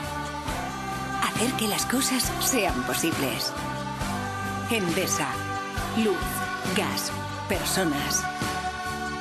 Hacer 1.23 1.51
que 1.53 1.67
las 1.67 1.85
cosas 1.85 2.31
sean 2.39 2.83
posibles. 2.83 3.51
Endesa. 4.71 5.27
Luz, 5.97 6.15
gas, 6.75 7.11
personas. 7.49 8.23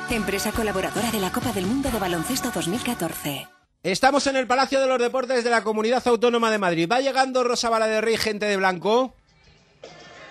Empresa 0.09 0.53
colaboradora 0.53 1.11
de 1.11 1.19
la 1.19 1.31
Copa 1.31 1.51
del 1.51 1.65
Mundo 1.65 1.91
de 1.91 1.99
Baloncesto 1.99 2.49
2014. 2.51 3.47
Estamos 3.83 4.25
en 4.27 4.37
el 4.37 4.47
Palacio 4.47 4.79
de 4.79 4.87
los 4.87 4.99
Deportes 4.99 5.43
de 5.43 5.49
la 5.49 5.63
Comunidad 5.63 6.07
Autónoma 6.07 6.49
de 6.49 6.59
Madrid. 6.59 6.89
¿Va 6.89 7.01
llegando 7.01 7.43
Rosa 7.43 7.69
Bala 7.69 7.87
de 7.87 7.99
Rey, 7.99 8.15
gente 8.15 8.45
de 8.45 8.57
blanco? 8.57 9.15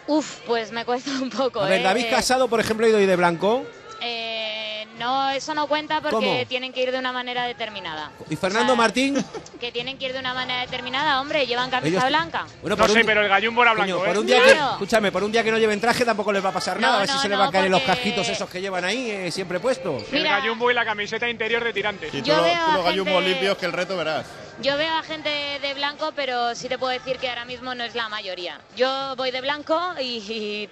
Uf, 0.08 0.38
pues 0.46 0.72
me 0.72 0.84
cuesta 0.84 1.10
un 1.22 1.30
poco. 1.30 1.60
A 1.60 1.68
ver, 1.68 1.80
¿eh? 1.80 1.84
David 1.84 2.06
Casado, 2.10 2.48
por 2.48 2.58
ejemplo, 2.60 2.84
ha 2.86 2.88
ido 2.88 2.98
hoy 2.98 3.06
de 3.06 3.14
blanco. 3.16 3.64
Eh, 4.00 4.86
no, 4.98 5.28
eso 5.30 5.54
no 5.54 5.66
cuenta 5.66 6.00
porque 6.00 6.14
¿Cómo? 6.16 6.46
tienen 6.48 6.72
que 6.72 6.82
ir 6.82 6.92
de 6.92 6.98
una 6.98 7.12
manera 7.12 7.44
determinada. 7.46 8.10
¿Y 8.30 8.36
Fernando 8.36 8.74
Martín? 8.76 9.22
Que 9.60 9.72
tienen 9.72 9.98
que 9.98 10.06
ir 10.06 10.12
de 10.12 10.20
una 10.20 10.34
manera 10.34 10.60
determinada, 10.60 11.20
hombre, 11.20 11.44
llevan 11.46 11.68
camisa 11.68 11.96
Ellos- 11.98 12.08
blanca. 12.08 12.46
Bueno, 12.62 12.76
No 12.76 12.82
por 12.84 12.92
sé, 12.92 13.00
un- 13.00 13.06
pero 13.06 13.22
el 13.22 13.28
gallumbo 13.28 13.62
era 13.62 13.72
Coño, 13.74 13.84
blanco, 13.98 14.04
por 14.04 14.14
¿eh? 14.14 14.18
un 14.20 14.26
día 14.26 14.42
que, 14.44 14.50
escúchame, 14.52 15.10
por 15.10 15.24
un 15.24 15.32
día 15.32 15.42
que 15.42 15.50
no 15.50 15.58
lleven 15.58 15.80
traje 15.80 16.04
tampoco 16.04 16.32
les 16.32 16.44
va 16.44 16.50
a 16.50 16.52
pasar 16.52 16.78
nada. 16.80 16.92
No, 16.92 16.96
a 16.98 17.00
ver 17.00 17.08
si 17.08 17.14
no, 17.16 17.22
se 17.22 17.28
les 17.28 17.36
no, 17.38 17.42
va 17.42 17.48
a 17.48 17.52
caer 17.52 17.64
en 17.66 17.72
los 17.72 17.80
porque- 17.82 17.94
casquitos 17.96 18.28
esos 18.28 18.48
que 18.48 18.60
llevan 18.60 18.84
ahí 18.84 19.10
eh, 19.10 19.30
siempre 19.32 19.58
puestos. 19.58 20.04
El 20.12 20.22
gallumbo 20.24 20.70
y 20.70 20.74
la 20.74 20.84
camiseta 20.84 21.28
interior 21.28 21.64
de 21.64 21.72
tirantes. 21.72 22.14
Y 22.14 22.22
tú, 22.22 22.28
Yo 22.28 22.36
lo- 22.36 22.44
veo 22.44 22.54
tú 22.54 22.70
a 22.70 22.74
los 22.74 22.84
gallumbos 22.84 23.14
gente- 23.14 23.30
limpios 23.30 23.58
que 23.58 23.66
el 23.66 23.72
reto 23.72 23.96
verás. 23.96 24.26
Yo 24.60 24.76
veo 24.76 24.92
a 24.94 25.02
gente 25.02 25.28
de 25.60 25.74
blanco, 25.74 26.12
pero 26.16 26.54
sí 26.54 26.68
te 26.68 26.78
puedo 26.78 26.92
decir 26.92 27.18
que 27.18 27.28
ahora 27.28 27.44
mismo 27.44 27.74
no 27.74 27.84
es 27.84 27.94
la 27.94 28.08
mayoría. 28.08 28.60
Yo 28.76 29.14
voy 29.16 29.30
de 29.30 29.40
blanco 29.40 29.80
y, 30.00 30.16
y 30.18 30.68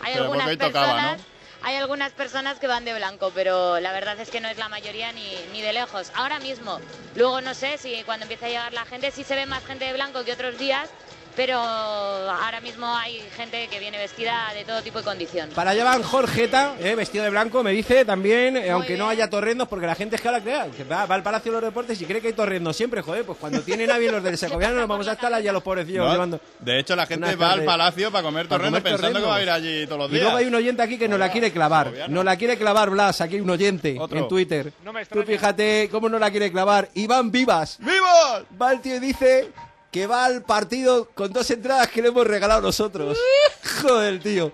hay 0.00 0.12
Pero 0.14 0.24
algunas 0.24 0.50
tocaba, 0.58 0.72
personas. 0.72 1.18
¿no? 1.18 1.24
Hay 1.62 1.76
algunas 1.76 2.12
personas 2.12 2.58
que 2.58 2.66
van 2.66 2.84
de 2.84 2.94
blanco, 2.94 3.30
pero 3.34 3.78
la 3.80 3.92
verdad 3.92 4.18
es 4.18 4.30
que 4.30 4.40
no 4.40 4.48
es 4.48 4.56
la 4.58 4.68
mayoría 4.68 5.12
ni, 5.12 5.46
ni 5.52 5.60
de 5.60 5.72
lejos. 5.72 6.10
Ahora 6.14 6.38
mismo, 6.38 6.80
luego 7.14 7.40
no 7.40 7.54
sé 7.54 7.78
si 7.78 8.02
cuando 8.04 8.24
empiece 8.24 8.46
a 8.46 8.48
llegar 8.48 8.72
la 8.72 8.84
gente, 8.86 9.10
sí 9.10 9.22
se 9.24 9.36
ve 9.36 9.46
más 9.46 9.64
gente 9.64 9.84
de 9.84 9.92
blanco 9.92 10.24
que 10.24 10.32
otros 10.32 10.58
días, 10.58 10.88
pero 11.36 11.56
ahora 11.58 12.60
mismo 12.60 12.86
hay 12.96 13.20
gente 13.36 13.68
que 13.68 13.78
viene 13.78 13.98
vestida 13.98 14.52
de 14.54 14.64
todo 14.64 14.82
tipo 14.82 14.98
de 14.98 15.04
condición. 15.04 15.50
Para 15.54 15.70
allá 15.70 15.84
van 15.84 16.02
Jorgeta, 16.02 16.74
eh, 16.80 16.94
vestido 16.94 17.24
de 17.24 17.30
blanco, 17.30 17.62
me 17.62 17.72
dice 17.72 18.04
también, 18.04 18.56
eh, 18.56 18.70
aunque 18.70 18.96
no 18.96 19.08
haya 19.08 19.28
torrendos, 19.30 19.68
porque 19.68 19.86
la 19.86 19.94
gente 19.94 20.16
es 20.16 20.22
que 20.22 20.28
ahora 20.28 20.40
crea, 20.40 20.66
que 20.76 20.84
va, 20.84 21.06
va 21.06 21.14
al 21.14 21.22
Palacio 21.22 21.52
de 21.52 21.60
los 21.60 21.70
Deportes 21.70 22.00
y 22.00 22.04
cree 22.04 22.20
que 22.20 22.28
hay 22.28 22.32
torrendos 22.34 22.76
siempre, 22.76 23.02
joder, 23.02 23.24
pues 23.24 23.38
cuando 23.38 23.60
tienen 23.62 23.90
a 23.90 23.98
bien 23.98 24.12
los 24.12 24.22
del 24.22 24.36
Segoviano 24.38 24.76
nos 24.76 24.88
vamos 24.88 25.08
a 25.08 25.12
estar 25.12 25.32
allá 25.32 25.52
los 25.52 25.62
pobrecillos 25.62 26.04
No, 26.06 26.12
llevando. 26.12 26.40
De 26.58 26.78
hecho, 26.78 26.96
la 26.96 27.06
gente 27.06 27.36
va 27.36 27.52
al 27.52 27.64
palacio 27.64 28.10
para 28.10 28.22
comer 28.24 28.48
para 28.48 28.58
torrendo 28.58 28.78
comer 28.78 28.92
pensando 28.92 29.20
que 29.20 29.26
va 29.26 29.36
a 29.36 29.40
ir 29.40 29.46
torrendos. 29.48 29.70
allí 29.70 29.86
todos 29.86 29.98
los 29.98 30.08
Y 30.10 30.12
días. 30.12 30.22
luego 30.24 30.36
hay 30.38 30.46
un 30.46 30.54
oyente 30.54 30.82
aquí 30.82 30.98
que 30.98 31.08
nos 31.08 31.18
la 31.18 31.30
quiere 31.30 31.52
clavar. 31.52 31.92
Nos 32.08 32.24
la 32.24 32.36
quiere 32.36 32.56
clavar, 32.56 32.90
Blas, 32.90 33.20
aquí 33.20 33.36
hay 33.36 33.40
un 33.40 33.50
oyente 33.50 33.96
Otro. 33.98 34.18
en 34.18 34.28
Twitter. 34.28 34.72
No 34.84 34.92
me 34.92 35.04
Tú 35.06 35.22
fíjate 35.22 35.88
cómo 35.90 36.08
nos 36.08 36.20
la 36.20 36.30
quiere 36.30 36.50
clavar. 36.52 36.88
Iván 36.94 37.30
Vivas. 37.30 37.78
¡Vivas! 37.80 38.42
Va 38.60 38.72
el 38.72 38.80
tío 38.80 38.96
y 38.96 39.00
dice 39.00 39.50
que 39.90 40.06
va 40.06 40.24
al 40.24 40.42
partido 40.42 41.08
con 41.14 41.32
dos 41.32 41.50
entradas 41.50 41.88
que 41.88 42.00
le 42.02 42.08
hemos 42.08 42.26
regalado 42.26 42.60
nosotros. 42.62 43.18
Joder, 43.82 44.20
tío. 44.20 44.52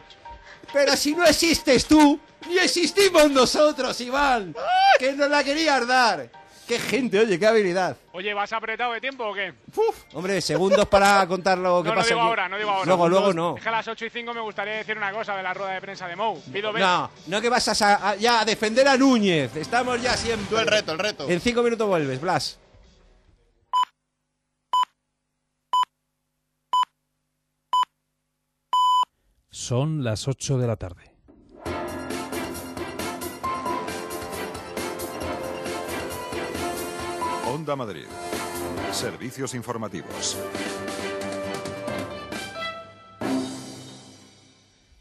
Pero 0.72 0.96
si 0.96 1.14
no 1.14 1.24
existes 1.24 1.86
tú, 1.86 2.18
ni 2.48 2.58
existimos 2.58 3.30
nosotros, 3.30 4.00
Iván. 4.00 4.54
Que 4.98 5.12
nos 5.12 5.28
la 5.28 5.44
querías 5.44 5.86
dar. 5.86 6.30
Qué 6.66 6.80
gente, 6.80 7.20
oye, 7.20 7.38
qué 7.38 7.46
habilidad. 7.46 7.96
Oye, 8.12 8.32
¿vas 8.34 8.52
apretado 8.52 8.92
de 8.94 9.00
tiempo 9.00 9.24
o 9.24 9.32
qué? 9.34 9.52
Hombre, 10.14 10.40
segundos 10.40 10.88
para 10.88 11.24
contar 11.28 11.58
lo 11.58 11.80
que 11.82 11.90
no, 11.90 11.94
no 11.94 12.00
pasa 12.00 12.08
digo 12.08 12.20
aquí. 12.22 12.28
ahora, 12.28 12.48
no 12.48 12.56
digo 12.58 12.70
ahora. 12.70 12.84
Luego, 12.86 13.08
luego 13.08 13.32
no. 13.32 13.56
Es 13.58 13.62
que 13.62 13.68
a 13.68 13.72
las 13.72 13.86
8 13.86 14.06
y 14.06 14.10
5 14.10 14.34
me 14.34 14.40
gustaría 14.40 14.72
decir 14.72 14.96
una 14.96 15.12
cosa 15.12 15.36
de 15.36 15.42
la 15.44 15.54
rueda 15.54 15.72
de 15.74 15.80
prensa 15.80 16.08
de 16.08 16.16
Mou. 16.16 16.40
Pido 16.52 16.72
ver. 16.72 16.82
No, 16.82 17.08
no 17.26 17.40
que 17.40 17.48
vas 17.50 17.68
a, 17.82 18.08
a- 18.10 18.16
ya 18.16 18.40
a 18.40 18.44
defender 18.44 18.88
a 18.88 18.96
Núñez. 18.96 19.54
Estamos 19.54 20.00
ya 20.02 20.16
siempre. 20.16 20.46
Tú 20.48 20.56
el 20.58 20.66
reto, 20.66 20.92
el 20.92 20.98
reto. 20.98 21.28
En 21.28 21.40
cinco 21.40 21.62
minutos 21.62 21.86
vuelves, 21.86 22.20
Blas. 22.20 22.58
Son 29.68 30.04
las 30.04 30.28
8 30.28 30.58
de 30.58 30.66
la 30.68 30.76
tarde. 30.76 31.10
Onda 37.52 37.74
Madrid. 37.74 38.04
Servicios 38.92 39.56
informativos. 39.56 40.38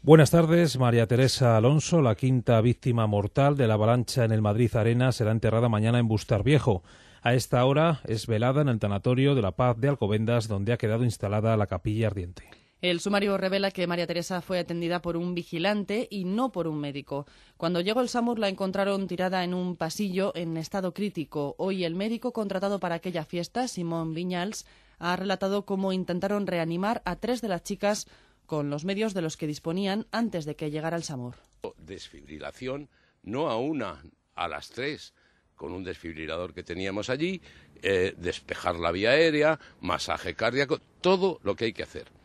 Buenas 0.02 0.32
tardes. 0.32 0.76
María 0.80 1.06
Teresa 1.06 1.56
Alonso, 1.56 2.02
la 2.02 2.16
quinta 2.16 2.60
víctima 2.60 3.06
mortal 3.06 3.56
de 3.56 3.68
la 3.68 3.74
avalancha 3.74 4.24
en 4.24 4.32
el 4.32 4.42
Madrid 4.42 4.74
Arena, 4.74 5.12
será 5.12 5.30
enterrada 5.30 5.68
mañana 5.68 6.00
en 6.00 6.08
Bustar 6.08 6.42
Viejo. 6.42 6.82
A 7.22 7.34
esta 7.34 7.64
hora 7.64 8.00
es 8.02 8.26
velada 8.26 8.62
en 8.62 8.68
el 8.68 8.80
tanatorio 8.80 9.36
de 9.36 9.42
la 9.42 9.52
Paz 9.52 9.76
de 9.78 9.90
Alcobendas, 9.90 10.48
donde 10.48 10.72
ha 10.72 10.76
quedado 10.76 11.04
instalada 11.04 11.56
la 11.56 11.68
capilla 11.68 12.08
ardiente. 12.08 12.65
El 12.90 13.00
sumario 13.00 13.36
revela 13.36 13.72
que 13.72 13.88
María 13.88 14.06
Teresa 14.06 14.40
fue 14.40 14.60
atendida 14.60 15.02
por 15.02 15.16
un 15.16 15.34
vigilante 15.34 16.06
y 16.08 16.22
no 16.24 16.52
por 16.52 16.68
un 16.68 16.78
médico. 16.78 17.26
Cuando 17.56 17.80
llegó 17.80 18.00
el 18.00 18.08
SAMUR 18.08 18.38
la 18.38 18.48
encontraron 18.48 19.08
tirada 19.08 19.42
en 19.42 19.54
un 19.54 19.74
pasillo 19.74 20.30
en 20.36 20.56
estado 20.56 20.94
crítico. 20.94 21.56
Hoy 21.58 21.82
el 21.82 21.96
médico 21.96 22.32
contratado 22.32 22.78
para 22.78 22.94
aquella 22.94 23.24
fiesta, 23.24 23.66
Simón 23.66 24.14
Viñals, 24.14 24.66
ha 25.00 25.16
relatado 25.16 25.66
cómo 25.66 25.92
intentaron 25.92 26.46
reanimar 26.46 27.02
a 27.04 27.16
tres 27.16 27.40
de 27.40 27.48
las 27.48 27.64
chicas 27.64 28.06
con 28.46 28.70
los 28.70 28.84
medios 28.84 29.14
de 29.14 29.22
los 29.22 29.36
que 29.36 29.48
disponían 29.48 30.06
antes 30.12 30.44
de 30.44 30.54
que 30.54 30.70
llegara 30.70 30.96
el 30.96 31.02
SAMUR. 31.02 31.34
Desfibrilación, 31.78 32.88
no 33.24 33.50
a 33.50 33.58
una, 33.58 34.00
a 34.36 34.46
las 34.46 34.70
tres, 34.70 35.12
con 35.56 35.72
un 35.72 35.82
desfibrilador 35.82 36.54
que 36.54 36.62
teníamos 36.62 37.10
allí, 37.10 37.42
eh, 37.82 38.14
despejar 38.16 38.76
la 38.76 38.92
vía 38.92 39.10
aérea, 39.10 39.58
masaje 39.80 40.34
cardíaco, 40.34 40.78
todo 41.00 41.40
lo 41.42 41.56
que 41.56 41.64
hay 41.64 41.72
que 41.72 41.82
hacer. 41.82 42.15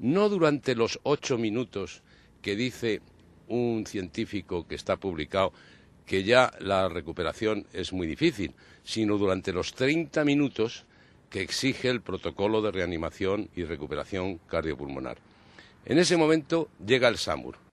No 0.00 0.30
durante 0.30 0.74
los 0.74 0.98
ocho 1.02 1.36
minutos 1.36 2.02
que 2.40 2.56
dice 2.56 3.02
un 3.48 3.84
científico 3.86 4.66
que 4.66 4.74
está 4.74 4.96
publicado 4.96 5.52
que 6.06 6.24
ya 6.24 6.50
la 6.58 6.88
recuperación 6.88 7.66
es 7.74 7.92
muy 7.92 8.06
difícil, 8.06 8.54
sino 8.82 9.18
durante 9.18 9.52
los 9.52 9.74
30 9.74 10.24
minutos 10.24 10.86
que 11.28 11.42
exige 11.42 11.90
el 11.90 12.00
protocolo 12.00 12.62
de 12.62 12.72
reanimación 12.72 13.50
y 13.54 13.64
recuperación 13.64 14.38
cardiopulmonar. 14.48 15.18
En 15.84 15.98
ese 15.98 16.16
momento 16.16 16.70
llega 16.84 17.08
el 17.08 17.18
SAMUR. 17.18 17.69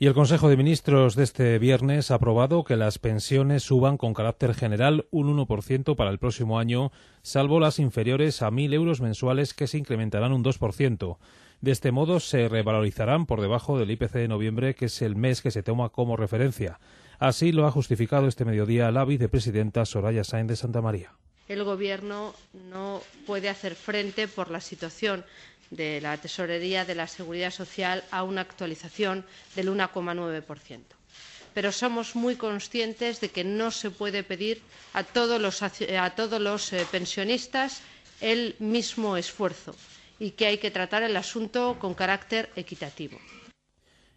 Y 0.00 0.06
el 0.06 0.14
Consejo 0.14 0.48
de 0.48 0.56
Ministros 0.56 1.16
de 1.16 1.24
este 1.24 1.58
viernes 1.58 2.12
ha 2.12 2.14
aprobado 2.14 2.62
que 2.62 2.76
las 2.76 3.00
pensiones 3.00 3.64
suban 3.64 3.96
con 3.96 4.14
carácter 4.14 4.54
general 4.54 5.08
un 5.10 5.36
1% 5.36 5.96
para 5.96 6.10
el 6.10 6.20
próximo 6.20 6.60
año, 6.60 6.92
salvo 7.22 7.58
las 7.58 7.80
inferiores 7.80 8.40
a 8.42 8.50
1.000 8.52 8.74
euros 8.74 9.00
mensuales 9.00 9.54
que 9.54 9.66
se 9.66 9.76
incrementarán 9.76 10.32
un 10.32 10.44
2%. 10.44 11.18
De 11.60 11.72
este 11.72 11.90
modo 11.90 12.20
se 12.20 12.48
revalorizarán 12.48 13.26
por 13.26 13.40
debajo 13.40 13.76
del 13.76 13.90
IPC 13.90 14.12
de 14.12 14.28
noviembre, 14.28 14.76
que 14.76 14.84
es 14.84 15.02
el 15.02 15.16
mes 15.16 15.42
que 15.42 15.50
se 15.50 15.64
toma 15.64 15.88
como 15.88 16.16
referencia. 16.16 16.78
Así 17.18 17.50
lo 17.50 17.66
ha 17.66 17.72
justificado 17.72 18.28
este 18.28 18.44
mediodía 18.44 18.92
la 18.92 19.04
vicepresidenta 19.04 19.84
Soraya 19.84 20.22
Sáenz 20.22 20.50
de 20.50 20.54
Santa 20.54 20.80
María. 20.80 21.14
El 21.48 21.64
Gobierno 21.64 22.34
no 22.70 23.00
puede 23.26 23.48
hacer 23.48 23.74
frente 23.74 24.28
por 24.28 24.52
la 24.52 24.60
situación 24.60 25.24
de 25.70 26.00
la 26.00 26.16
Tesorería 26.16 26.84
de 26.84 26.94
la 26.94 27.06
Seguridad 27.06 27.50
Social 27.50 28.04
a 28.10 28.22
una 28.22 28.40
actualización 28.40 29.24
del 29.54 29.68
1,9%. 29.70 30.80
Pero 31.54 31.72
somos 31.72 32.14
muy 32.14 32.36
conscientes 32.36 33.20
de 33.20 33.30
que 33.30 33.44
no 33.44 33.70
se 33.70 33.90
puede 33.90 34.22
pedir 34.22 34.62
a 34.92 35.02
todos 35.02 35.40
los, 35.40 35.62
a 35.62 36.10
todos 36.10 36.40
los 36.40 36.72
eh, 36.72 36.86
pensionistas 36.90 37.82
el 38.20 38.56
mismo 38.58 39.16
esfuerzo 39.16 39.74
y 40.18 40.32
que 40.32 40.46
hay 40.46 40.58
que 40.58 40.70
tratar 40.70 41.02
el 41.02 41.16
asunto 41.16 41.76
con 41.78 41.94
carácter 41.94 42.50
equitativo. 42.56 43.18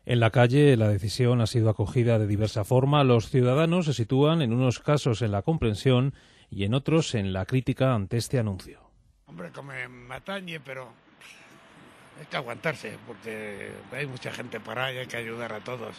En 0.05 0.19
la 0.19 0.31
calle 0.31 0.75
la 0.77 0.87
decisión 0.87 1.41
ha 1.41 1.47
sido 1.47 1.69
acogida 1.69 2.17
de 2.17 2.25
diversa 2.25 2.63
forma. 2.63 3.03
Los 3.03 3.29
ciudadanos 3.29 3.85
se 3.85 3.93
sitúan 3.93 4.41
en 4.41 4.51
unos 4.51 4.79
casos 4.79 5.21
en 5.21 5.31
la 5.31 5.43
comprensión 5.43 6.13
y 6.49 6.63
en 6.63 6.73
otros 6.73 7.13
en 7.13 7.33
la 7.33 7.45
crítica 7.45 7.93
ante 7.93 8.17
este 8.17 8.39
anuncio. 8.39 8.81
Hombre, 9.27 9.51
como 9.51 9.71
me 9.71 10.15
atañe, 10.15 10.59
pero 10.59 10.91
hay 12.19 12.25
que 12.29 12.37
aguantarse, 12.37 12.97
porque 13.07 13.71
hay 13.91 14.05
mucha 14.05 14.31
gente 14.31 14.59
para 14.59 14.91
y 14.93 14.97
hay 14.99 15.07
que 15.07 15.17
ayudar 15.17 15.53
a 15.53 15.59
todos. 15.59 15.95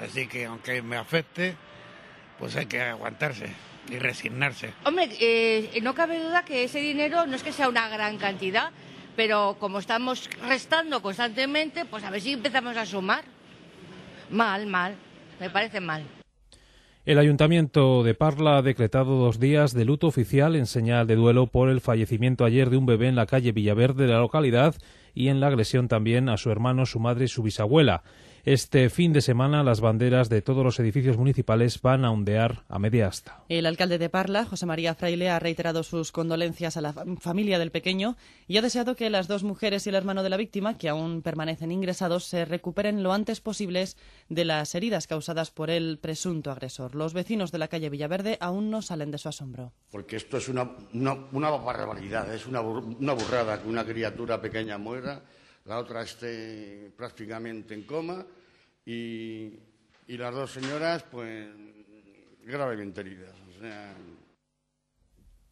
Así 0.00 0.26
que 0.26 0.46
aunque 0.46 0.82
me 0.82 0.96
afecte, 0.96 1.56
pues 2.38 2.56
hay 2.56 2.66
que 2.66 2.80
aguantarse 2.80 3.48
y 3.88 3.98
resignarse. 3.98 4.72
Hombre, 4.84 5.10
eh, 5.20 5.80
no 5.82 5.94
cabe 5.94 6.18
duda 6.18 6.44
que 6.44 6.64
ese 6.64 6.80
dinero 6.80 7.26
no 7.26 7.36
es 7.36 7.42
que 7.42 7.52
sea 7.52 7.68
una 7.68 7.88
gran 7.88 8.18
cantidad, 8.18 8.70
pero 9.14 9.56
como 9.58 9.78
estamos 9.78 10.28
restando 10.46 11.00
constantemente, 11.02 11.84
pues 11.84 12.04
a 12.04 12.10
ver 12.10 12.20
si 12.20 12.32
empezamos 12.32 12.76
a 12.76 12.84
sumar. 12.84 13.24
Mal, 14.30 14.66
mal, 14.66 14.96
me 15.40 15.50
parece 15.50 15.80
mal. 15.80 16.02
El 17.06 17.20
Ayuntamiento 17.20 18.02
de 18.02 18.14
Parla 18.14 18.58
ha 18.58 18.62
decretado 18.62 19.16
dos 19.16 19.38
días 19.38 19.72
de 19.72 19.84
luto 19.84 20.08
oficial 20.08 20.56
en 20.56 20.66
señal 20.66 21.06
de 21.06 21.14
duelo 21.14 21.46
por 21.46 21.68
el 21.68 21.80
fallecimiento 21.80 22.44
ayer 22.44 22.68
de 22.68 22.76
un 22.76 22.84
bebé 22.84 23.06
en 23.06 23.14
la 23.14 23.26
calle 23.26 23.52
Villaverde 23.52 24.06
de 24.06 24.12
la 24.12 24.18
localidad 24.18 24.74
y 25.16 25.28
en 25.28 25.40
la 25.40 25.46
agresión 25.46 25.88
también 25.88 26.28
a 26.28 26.36
su 26.36 26.50
hermano, 26.50 26.84
su 26.84 27.00
madre 27.00 27.24
y 27.24 27.28
su 27.28 27.42
bisabuela. 27.42 28.04
Este 28.46 28.90
fin 28.90 29.12
de 29.12 29.22
semana 29.22 29.64
las 29.64 29.80
banderas 29.80 30.28
de 30.28 30.40
todos 30.40 30.62
los 30.62 30.78
edificios 30.78 31.16
municipales 31.16 31.82
van 31.82 32.04
a 32.04 32.12
ondear 32.12 32.62
a 32.68 32.78
media 32.78 33.08
asta. 33.08 33.42
El 33.48 33.66
alcalde 33.66 33.98
de 33.98 34.08
Parla, 34.08 34.44
José 34.44 34.66
María 34.66 34.94
Fraile, 34.94 35.30
ha 35.30 35.40
reiterado 35.40 35.82
sus 35.82 36.12
condolencias 36.12 36.76
a 36.76 36.80
la 36.80 36.92
familia 37.18 37.58
del 37.58 37.72
pequeño 37.72 38.16
y 38.46 38.56
ha 38.56 38.62
deseado 38.62 38.94
que 38.94 39.10
las 39.10 39.26
dos 39.26 39.42
mujeres 39.42 39.84
y 39.84 39.88
el 39.88 39.96
hermano 39.96 40.22
de 40.22 40.28
la 40.28 40.36
víctima, 40.36 40.78
que 40.78 40.88
aún 40.88 41.22
permanecen 41.22 41.72
ingresados, 41.72 42.26
se 42.26 42.44
recuperen 42.44 43.02
lo 43.02 43.12
antes 43.12 43.40
posibles 43.40 43.96
de 44.28 44.44
las 44.44 44.76
heridas 44.76 45.08
causadas 45.08 45.50
por 45.50 45.68
el 45.68 45.98
presunto 45.98 46.52
agresor. 46.52 46.94
Los 46.94 47.14
vecinos 47.14 47.50
de 47.50 47.58
la 47.58 47.66
calle 47.66 47.90
Villaverde 47.90 48.38
aún 48.40 48.70
no 48.70 48.80
salen 48.80 49.10
de 49.10 49.18
su 49.18 49.28
asombro. 49.28 49.72
Porque 49.90 50.14
esto 50.14 50.36
es 50.36 50.48
una, 50.48 50.70
una, 50.92 51.50
barbaridad, 51.50 52.32
es 52.32 52.46
una, 52.46 52.60
una 52.60 53.12
burrada 53.12 53.60
que 53.60 53.68
una 53.68 53.84
criatura 53.84 54.40
pequeña 54.40 54.78
muera 54.78 55.20
la 55.66 55.78
otra 55.78 56.02
esté 56.02 56.92
prácticamente 56.96 57.74
en 57.74 57.82
coma 57.82 58.24
y, 58.86 59.58
las 60.06 60.34
dos 60.34 60.52
señoras, 60.52 61.04
pues, 61.10 61.48
gravemente 62.44 63.00
heridas. 63.00 63.34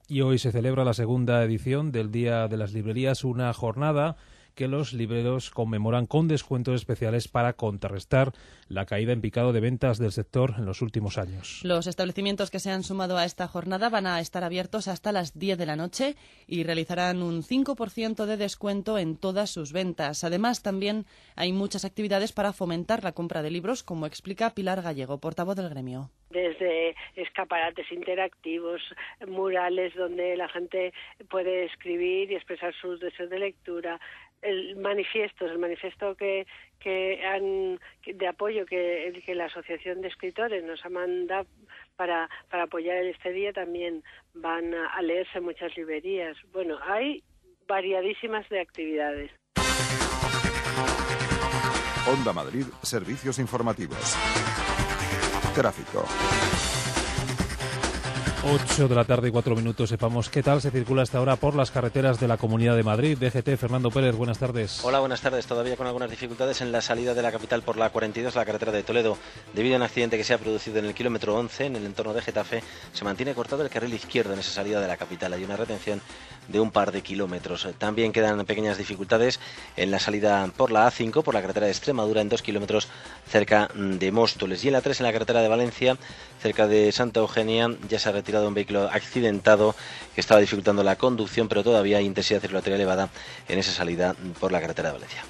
Y 0.07 0.21
hoy 0.21 0.39
se 0.39 0.53
celebra 0.53 0.85
la 0.85 0.95
segunda 0.95 1.43
edición 1.43 1.91
del 1.91 2.13
Día 2.13 2.47
de 2.47 2.57
las 2.57 2.73
Librerías, 2.73 3.25
una 3.25 3.53
jornada 3.53 4.17
que 4.55 4.69
los 4.69 4.93
libreros 4.93 5.51
conmemoran 5.51 6.07
con 6.07 6.29
descuentos 6.29 6.75
especiales 6.77 7.29
para 7.29 7.55
contrarrestar 7.55 8.33
la 8.69 8.87
caída 8.87 9.13
en 9.13 9.21
picado 9.21 9.53
de 9.53 9.61
ventas 9.61 9.99
del 9.99 10.13
sector 10.13 10.55
en 10.59 10.67
los 10.67 10.83
últimos 10.83 11.19
años. 11.19 11.61
Los 11.65 11.87
establecimientos 11.87 12.51
que 12.51 12.61
se 12.61 12.71
han 12.71 12.83
sumado 12.83 13.19
a 13.19 13.25
esta 13.25 13.49
jornada 13.49 13.89
van 13.89 14.07
a 14.07 14.21
estar 14.21 14.45
abiertos 14.45 14.89
hasta 14.89 15.13
las 15.13 15.39
10 15.39 15.59
de 15.59 15.67
la 15.67 15.77
noche 15.77 16.17
y 16.47 16.65
realizarán 16.65 17.23
un 17.23 17.43
5% 17.43 18.27
de 18.27 18.37
descuento 18.37 18.99
en 18.99 19.17
todas 19.17 19.51
sus 19.51 19.73
ventas. 19.73 20.25
Además, 20.25 20.63
también 20.63 21.07
hay 21.37 21.53
muchas 21.53 21.85
actividades 21.85 22.33
para 22.33 22.53
fomentar 22.53 23.05
la 23.05 23.13
compra 23.13 23.43
de 23.43 23.51
libros, 23.51 23.83
como 23.83 24.07
explica 24.07 24.55
Pilar 24.55 24.83
Gallego, 24.83 25.19
portavoz 25.19 25.57
del 25.57 25.69
gremio 25.69 26.11
desde 26.35 26.97
escaparates 27.15 27.91
interactivos, 27.93 28.83
murales 29.27 29.95
donde 29.95 30.37
la 30.37 30.49
gente 30.49 30.93
puede 31.31 31.65
escribir 31.65 32.31
y 32.31 32.35
expresar 32.35 32.75
sus 32.75 33.01
deseos 33.01 33.31
de 33.31 33.39
lectura, 33.39 34.01
el 34.45 34.77
manifiesto, 34.77 35.47
el 35.47 35.59
manifiesto 35.59 36.15
que, 36.15 36.47
que 36.79 37.25
han 37.25 37.81
de 38.07 38.29
apoyo 38.29 38.67
que, 38.67 39.23
que 39.25 39.35
la 39.35 39.47
Asociación 39.47 40.03
de 40.03 40.09
Escritores 40.09 40.63
nos 40.63 40.85
ha 40.85 40.91
mandado 40.91 41.47
para, 41.97 42.29
para 42.51 42.65
apoyar 42.65 43.05
este 43.05 43.33
día 43.33 43.53
también 43.53 44.03
van 44.35 44.75
a, 44.75 45.01
leerse 45.03 45.41
muchas 45.41 45.75
librerías. 45.77 46.37
Bueno, 46.53 46.79
hay 46.87 47.23
variadísimas 47.67 48.49
de 48.51 48.61
actividades. 48.61 49.31
Onda 52.07 52.33
Madrid, 52.35 52.67
servicios 52.83 53.39
informativos. 53.39 54.17
Tráfico. 55.55 56.05
8 58.47 58.89
de 58.89 58.95
la 58.95 59.05
tarde 59.05 59.29
y 59.29 59.31
4 59.31 59.57
minutos. 59.57 59.89
Sepamos 59.89 60.29
qué 60.29 60.43
tal 60.43 60.61
se 60.61 60.71
circula 60.71 61.03
hasta 61.03 61.17
ahora 61.17 61.37
por 61.37 61.55
las 61.55 61.71
carreteras 61.71 62.21
de 62.21 62.29
la 62.29 62.37
Comunidad 62.37 62.77
de 62.77 62.83
Madrid. 62.83 63.17
DGT, 63.17 63.57
Fernando 63.57 63.91
Pérez, 63.91 64.15
buenas 64.15 64.39
tardes. 64.39 64.85
Hola, 64.85 65.01
buenas 65.01 65.23
tardes. 65.23 65.47
Todavía 65.47 65.77
con 65.77 65.87
algunas 65.87 66.11
dificultades 66.11 66.61
en 66.61 66.71
la 66.71 66.83
salida 66.83 67.15
de 67.15 67.23
la 67.23 67.33
capital 67.33 67.63
por 67.63 67.79
la 67.79 67.89
42, 67.89 68.35
la 68.35 68.45
carretera 68.45 68.71
de 68.71 68.83
Toledo. 68.83 69.17
Debido 69.55 69.77
a 69.77 69.79
un 69.79 69.83
accidente 69.85 70.19
que 70.19 70.25
se 70.25 70.35
ha 70.35 70.39
producido 70.39 70.79
en 70.79 70.85
el 70.85 70.95
kilómetro 70.95 71.35
11, 71.37 71.65
en 71.65 71.77
el 71.77 71.87
entorno 71.87 72.13
de 72.13 72.21
Getafe, 72.21 72.63
se 72.93 73.05
mantiene 73.05 73.33
cortado 73.33 73.63
el 73.63 73.71
carril 73.71 73.95
izquierdo 73.95 74.35
en 74.35 74.41
esa 74.41 74.51
salida 74.51 74.79
de 74.83 74.89
la 74.89 74.99
capital. 74.99 75.33
Hay 75.33 75.43
una 75.43 75.57
retención 75.57 76.03
de 76.49 76.61
un 76.61 76.71
par 76.71 76.93
de 76.93 77.01
kilómetros. 77.01 77.67
También 77.79 78.13
quedan 78.13 78.45
pequeñas 78.45 78.77
dificultades 78.77 79.41
en 79.79 79.91
la 79.91 79.99
salida 79.99 80.51
por 80.55 80.71
la 80.71 80.87
A5, 80.87 81.23
por 81.23 81.33
la 81.33 81.41
carretera 81.41 81.65
de 81.65 81.73
Extremadura, 81.73 82.21
en 82.21 82.29
dos 82.29 82.43
kilómetros 82.43 82.89
cerca 83.27 83.71
de 83.75 84.13
Móstoles. 84.13 84.63
Y 84.65 84.69
en 84.69 84.75
la 84.75 84.83
3, 84.83 85.01
en 85.01 85.07
la 85.07 85.13
carretera 85.15 85.41
de 85.41 85.49
Valencia, 85.49 85.97
cerca 86.43 86.67
de 86.67 86.93
Santa 86.93 87.21
Eugenia, 87.21 87.75
ya 87.89 87.99
se 87.99 88.11
ha 88.11 88.13
retirado 88.13 88.34
un 88.43 88.55
vehículo 88.55 88.89
accidentado 88.91 89.75
que 90.15 90.21
estaba 90.21 90.41
dificultando 90.41 90.83
la 90.83 90.97
conducción, 90.97 91.49
pero 91.49 91.63
todavía 91.63 91.99
hay 91.99 92.07
intensidad 92.07 92.41
circulatoria 92.41 92.77
elevada 92.77 93.09
en 93.49 93.59
esa 93.59 93.73
salida 93.73 94.15
por 94.41 94.53
la 94.53 94.61
carretera 94.61 94.89
de 94.89 94.95
Valencia. 94.95 95.25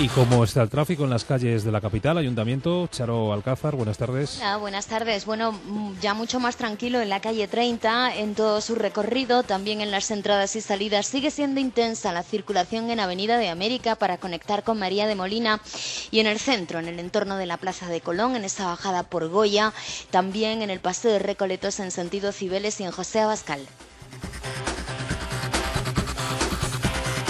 ¿Y 0.00 0.06
cómo 0.10 0.44
está 0.44 0.62
el 0.62 0.68
tráfico 0.68 1.02
en 1.02 1.10
las 1.10 1.24
calles 1.24 1.64
de 1.64 1.72
la 1.72 1.80
capital, 1.80 2.18
Ayuntamiento? 2.18 2.86
Charo 2.86 3.32
Alcázar, 3.32 3.74
buenas 3.74 3.98
tardes. 3.98 4.40
Buenas 4.60 4.86
tardes. 4.86 5.26
Bueno, 5.26 5.58
ya 6.00 6.14
mucho 6.14 6.38
más 6.38 6.54
tranquilo 6.54 7.00
en 7.00 7.08
la 7.08 7.20
calle 7.20 7.48
30, 7.48 8.14
en 8.14 8.36
todo 8.36 8.60
su 8.60 8.76
recorrido, 8.76 9.42
también 9.42 9.80
en 9.80 9.90
las 9.90 10.12
entradas 10.12 10.54
y 10.54 10.60
salidas. 10.60 11.08
Sigue 11.08 11.32
siendo 11.32 11.58
intensa 11.58 12.12
la 12.12 12.22
circulación 12.22 12.90
en 12.90 13.00
Avenida 13.00 13.38
de 13.38 13.48
América 13.48 13.96
para 13.96 14.18
conectar 14.18 14.62
con 14.62 14.78
María 14.78 15.08
de 15.08 15.16
Molina 15.16 15.60
y 16.12 16.20
en 16.20 16.28
el 16.28 16.38
centro, 16.38 16.78
en 16.78 16.86
el 16.86 17.00
entorno 17.00 17.36
de 17.36 17.46
la 17.46 17.56
Plaza 17.56 17.88
de 17.88 18.00
Colón, 18.00 18.36
en 18.36 18.44
esta 18.44 18.66
bajada 18.66 19.02
por 19.02 19.28
Goya, 19.28 19.72
también 20.12 20.62
en 20.62 20.70
el 20.70 20.78
Paseo 20.78 21.10
de 21.10 21.18
Recoletos 21.18 21.80
en 21.80 21.90
sentido 21.90 22.30
Cibeles 22.30 22.78
y 22.78 22.84
en 22.84 22.92
José 22.92 23.18
Abascal. 23.18 23.66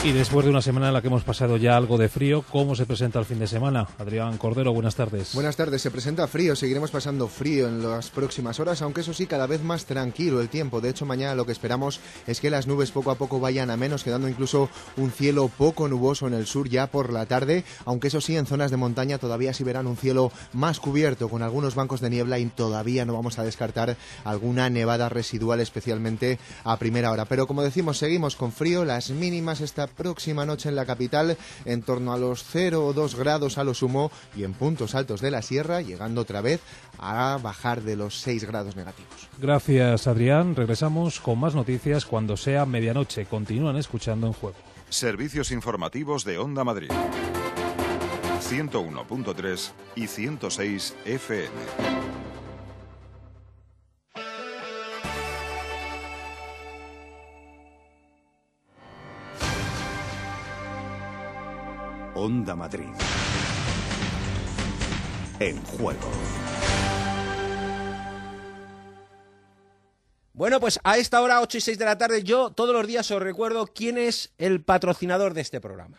Y 0.05 0.13
después 0.13 0.45
de 0.45 0.51
una 0.51 0.63
semana 0.63 0.89
en 0.89 0.95
la 0.95 1.03
que 1.03 1.09
hemos 1.09 1.25
pasado 1.25 1.57
ya 1.57 1.77
algo 1.77 1.99
de 1.99 2.09
frío, 2.09 2.43
¿cómo 2.43 2.77
se 2.77 2.87
presenta 2.87 3.19
el 3.19 3.25
fin 3.25 3.41
de 3.41 3.49
semana? 3.49 3.89
Adrián 3.99 4.39
Cordero, 4.39 4.73
buenas 4.73 4.95
tardes. 4.95 5.35
Buenas 5.35 5.57
tardes, 5.57 5.83
se 5.83 5.91
presenta 5.91 6.29
frío, 6.29 6.55
seguiremos 6.55 6.93
pasando 6.93 7.27
frío 7.27 7.67
en 7.67 7.83
las 7.83 8.09
próximas 8.11 8.61
horas, 8.61 8.81
aunque 8.81 9.01
eso 9.01 9.13
sí, 9.13 9.27
cada 9.27 9.49
vez 9.49 9.63
más 9.65 9.87
tranquilo 9.87 10.41
el 10.41 10.49
tiempo. 10.49 10.81
De 10.81 10.89
hecho, 10.89 11.05
mañana 11.05 11.35
lo 11.35 11.45
que 11.45 11.53
esperamos 11.53 12.01
es 12.29 12.41
que 12.41 12.49
las 12.49 12.69
nubes 12.69 12.93
poco 12.93 13.11
a 13.11 13.17
poco 13.17 13.41
vayan 13.41 13.71
a 13.71 13.77
menos, 13.77 14.05
quedando 14.05 14.29
incluso 14.29 14.71
un 14.97 15.11
cielo 15.11 15.49
poco 15.49 15.89
nuboso 15.89 16.29
en 16.29 16.35
el 16.35 16.47
sur 16.47 16.69
ya 16.69 16.87
por 16.87 17.13
la 17.13 17.27
tarde, 17.27 17.65
aunque 17.85 18.07
eso 18.07 18.21
sí, 18.21 18.37
en 18.37 18.47
zonas 18.47 18.71
de 18.71 18.77
montaña 18.77 19.19
todavía 19.19 19.53
sí 19.53 19.65
verán 19.65 19.89
un 19.89 19.97
cielo 19.97 20.31
más 20.53 20.79
cubierto, 20.79 21.29
con 21.29 21.43
algunos 21.43 21.75
bancos 21.75 22.01
de 22.01 22.11
niebla 22.11 22.39
y 22.39 22.47
todavía 22.47 23.05
no 23.05 23.15
vamos 23.15 23.41
a 23.41 23.43
descartar 23.43 23.97
alguna 24.25 24.71
nevada 24.71 25.09
residual, 25.09 25.59
especialmente 25.59 26.39
a 26.63 26.77
primera 26.79 27.11
hora. 27.11 27.25
Pero 27.25 27.49
como 27.49 27.65
decimos, 27.65 27.99
seguimos 27.99 28.37
con 28.37 28.53
frío, 28.53 28.85
las 28.85 29.11
mínimas 29.11 29.61
esta 29.61 29.88
próxima 29.97 30.47
noche 30.47 30.69
en 30.69 30.77
la 30.77 30.87
capital 30.87 31.37
en 31.65 31.83
torno 31.83 32.13
a 32.13 32.19
los 32.19 32.45
0 32.45 32.87
o 32.87 32.93
2 32.93 33.15
grados 33.17 33.59
a 33.59 33.65
lo 33.65 33.75
sumo 33.75 34.11
y 34.37 34.45
en 34.45 34.55
puntos 34.55 34.95
altos 34.95 35.21
de 35.21 35.31
la 35.31 35.43
sierra 35.43 35.81
llegando 35.81 36.21
otra 36.21 36.41
vez 36.41 36.61
a 36.99 37.39
bajar 37.43 37.83
de 37.83 37.97
los 37.97 38.21
6 38.21 38.45
grados 38.45 38.77
negativos. 38.77 39.29
Gracias, 39.39 40.07
Adrián. 40.07 40.57
Regresamos 40.57 41.21
con 41.21 41.39
más 41.39 41.55
noticias 41.55 42.05
cuando 42.05 42.37
sea 42.37 42.67
medianoche. 42.67 43.27
Continúan 43.27 43.77
escuchando 43.77 44.27
en 44.27 44.33
juego. 44.33 44.57
Servicios 44.89 45.51
informativos 45.51 46.25
de 46.25 46.39
Onda 46.39 46.65
Madrid. 46.65 46.91
101.3 48.41 49.73
y 49.97 50.07
106 50.07 50.97
FM. 51.05 52.08
Onda 62.21 62.57
Madrid. 62.57 62.89
En 65.39 65.63
juego. 65.63 66.11
Bueno, 70.33 70.59
pues 70.59 70.81
a 70.83 70.99
esta 70.99 71.23
hora, 71.23 71.41
8 71.41 71.59
y 71.59 71.61
6 71.61 71.79
de 71.79 71.85
la 71.85 71.97
tarde, 71.97 72.25
yo 72.25 72.51
todos 72.51 72.75
los 72.75 72.89
días 72.89 73.09
os 73.13 73.23
recuerdo 73.23 73.69
quién 73.69 73.99
es 73.99 74.33
el 74.37 74.65
patrocinador 74.65 75.33
de 75.33 75.43
este 75.43 75.61
programa. 75.61 75.99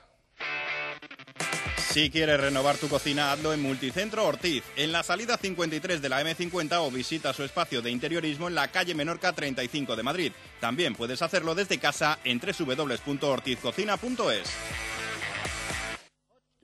Si 1.90 2.10
quieres 2.10 2.40
renovar 2.40 2.76
tu 2.76 2.90
cocina, 2.90 3.32
hazlo 3.32 3.54
en 3.54 3.62
Multicentro 3.62 4.28
Ortiz, 4.28 4.66
en 4.76 4.92
la 4.92 5.04
salida 5.04 5.38
53 5.38 6.02
de 6.02 6.10
la 6.10 6.22
M50 6.22 6.86
o 6.86 6.92
visita 6.92 7.32
su 7.32 7.44
espacio 7.44 7.82
de 7.82 7.92
interiorismo 7.92 8.50
en 8.50 8.56
la 8.56 8.68
calle 8.68 8.94
Menorca 8.94 9.32
35 9.32 9.96
de 9.96 10.04
Madrid. 10.04 10.34
También 10.60 10.96
puedes 10.96 11.22
hacerlo 11.22 11.56
desde 11.56 11.78
casa 11.78 12.20
en 12.26 12.42
www.ortizcocina.es. 12.42 14.99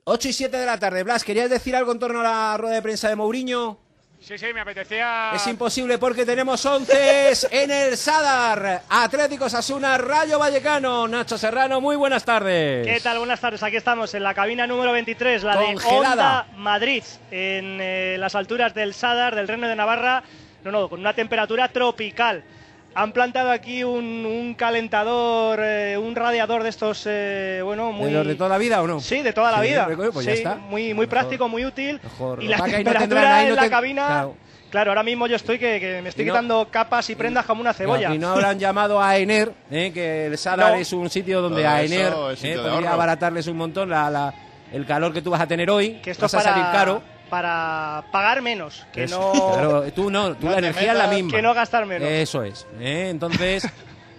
8 0.08 0.28
y 0.28 0.32
7 0.32 0.56
de 0.56 0.66
la 0.66 0.78
tarde. 0.78 1.02
Blas, 1.02 1.24
¿querías 1.24 1.50
decir 1.50 1.74
algo 1.74 1.90
en 1.90 1.98
torno 1.98 2.20
a 2.20 2.22
la 2.22 2.56
rueda 2.56 2.76
de 2.76 2.82
prensa 2.82 3.08
de 3.08 3.16
Mourinho? 3.16 3.76
Sí, 4.20 4.38
sí, 4.38 4.46
me 4.54 4.60
apetecía. 4.60 5.32
Es 5.34 5.44
imposible 5.48 5.98
porque 5.98 6.24
tenemos 6.24 6.64
11 6.64 7.32
en 7.50 7.70
el 7.72 7.96
Sadar. 7.96 8.82
Atlético 8.88 9.48
Sasuna, 9.48 9.98
Rayo 9.98 10.38
Vallecano. 10.38 11.08
Nacho 11.08 11.36
Serrano, 11.36 11.80
muy 11.80 11.96
buenas 11.96 12.24
tardes. 12.24 12.86
¿Qué 12.86 13.00
tal? 13.00 13.18
Buenas 13.18 13.40
tardes. 13.40 13.64
Aquí 13.64 13.74
estamos 13.74 14.14
en 14.14 14.22
la 14.22 14.32
cabina 14.32 14.64
número 14.64 14.92
23, 14.92 15.42
la 15.42 15.56
Congelada. 15.56 15.74
de 15.74 15.96
Onda 15.98 16.46
Madrid, 16.56 17.02
en 17.32 17.80
eh, 17.80 18.16
las 18.16 18.36
alturas 18.36 18.74
del 18.74 18.94
Sadar, 18.94 19.34
del 19.34 19.48
Reino 19.48 19.66
de 19.66 19.74
Navarra. 19.74 20.22
No, 20.62 20.70
no, 20.70 20.88
con 20.88 21.00
una 21.00 21.14
temperatura 21.14 21.66
tropical. 21.72 22.44
Han 22.96 23.12
plantado 23.12 23.50
aquí 23.50 23.84
un, 23.84 24.24
un 24.26 24.54
calentador, 24.54 25.58
eh, 25.62 25.98
un 25.98 26.16
radiador 26.16 26.62
de 26.62 26.70
estos, 26.70 27.04
eh, 27.06 27.60
bueno, 27.62 27.92
muy... 27.92 28.06
¿De 28.06 28.12
los 28.18 28.26
de 28.26 28.34
toda 28.36 28.48
la 28.48 28.58
vida 28.58 28.80
o 28.80 28.86
no? 28.86 29.00
Sí, 29.00 29.20
de 29.20 29.32
toda 29.34 29.52
la 29.52 29.60
Sí, 29.62 29.68
vida. 29.68 29.86
pues 30.12 30.24
ya 30.26 30.32
Sí, 30.32 30.38
está. 30.38 30.54
Muy, 30.54 30.94
muy 30.94 31.06
práctico, 31.06 31.46
muy 31.48 31.64
útil. 31.66 32.00
Mejor. 32.02 32.42
Y 32.42 32.46
Lo 32.46 32.50
la 32.52 32.56
que 32.56 32.60
pasa 32.62 32.66
es 32.66 32.70
que 32.72 32.76
ahí 32.78 32.84
no 32.84 32.90
en 32.90 33.48
no 33.50 33.54
la 33.54 33.60
ten- 33.62 33.70
cabina... 33.70 34.06
Claro. 34.06 34.36
Claro. 34.70 34.90
ahora 34.90 35.02
mismo 35.04 35.26
yo 35.28 35.36
estoy 35.36 35.58
que, 35.58 35.78
que 35.78 36.02
me 36.02 36.08
estoy 36.08 36.24
no- 36.24 36.32
quitando 36.32 36.68
capas 36.70 37.08
y 37.10 37.14
prendas 37.14 37.46
como 37.46 37.60
una 37.60 37.72
cebolla. 37.72 38.12
Y 38.14 38.18
no 38.18 38.30
habrán 38.30 38.58
llamado 38.58 39.00
a 39.00 39.10
Aener, 39.10 39.52
eh, 39.70 39.90
que 39.94 40.26
el 40.26 40.36
Sadar 40.38 40.72
No. 40.72 40.78
es 40.78 40.92
un 40.92 41.08
sitio 41.08 41.40
donde 41.40 41.62
Todo 41.62 41.70
a 41.72 41.80
sitio 41.82 42.30
eh, 42.50 42.54
podría 42.56 42.72
ahorro. 42.72 42.88
abaratarles 42.88 43.46
un 43.46 43.56
montón 43.58 43.88
la, 43.90 44.10
la- 44.10 44.34
el 44.72 44.84
calor 44.84 45.12
que 45.12 45.22
tú 45.22 45.30
vas 45.30 45.40
a 45.40 45.46
tener 45.46 45.70
hoy. 45.70 46.00
que 46.02 46.10
esto 46.10 46.22
vas 46.24 46.34
es 46.34 46.42
para, 46.42 46.50
a 46.50 46.58
salir 46.58 46.72
caro. 46.72 47.02
Para 47.30 48.04
pagar 48.12 48.40
menos, 48.42 48.86
que 48.92 49.04
Eso. 49.04 49.32
no... 49.34 49.52
Pero 49.54 49.92
tú 49.92 50.10
no, 50.10 50.34
tú 50.36 50.46
No 50.46 50.52
la 50.52 50.58
energía 50.58 50.92
es 50.92 50.98
la 50.98 51.06
misma. 51.08 51.30
Que 51.32 51.42
no 51.42 51.54
gastar 51.54 51.86
menos. 51.86 52.08
Eso 52.08 52.42
es. 52.42 52.66
eh, 52.80 53.08
Entonces, 53.10 53.68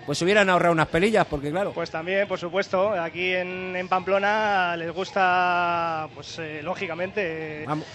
pues 0.05 0.22
hubieran 0.22 0.49
ahorrado 0.49 0.74
unas 0.74 0.88
pelillas, 0.88 1.26
porque 1.30 1.51
claro. 1.51 1.72
Pues 1.74 1.89
también, 1.91 2.28
por 2.28 2.39
supuesto, 2.39 2.91
aquí 2.91 3.34
en, 3.34 3.76
en 3.76 3.88
Pamplona 3.88 4.76
les 4.78 4.91
gusta, 4.93 6.08
pues 6.16 6.38
eh, 6.39 6.62
lógicamente, 6.64 7.64
Vamos. 7.68 7.86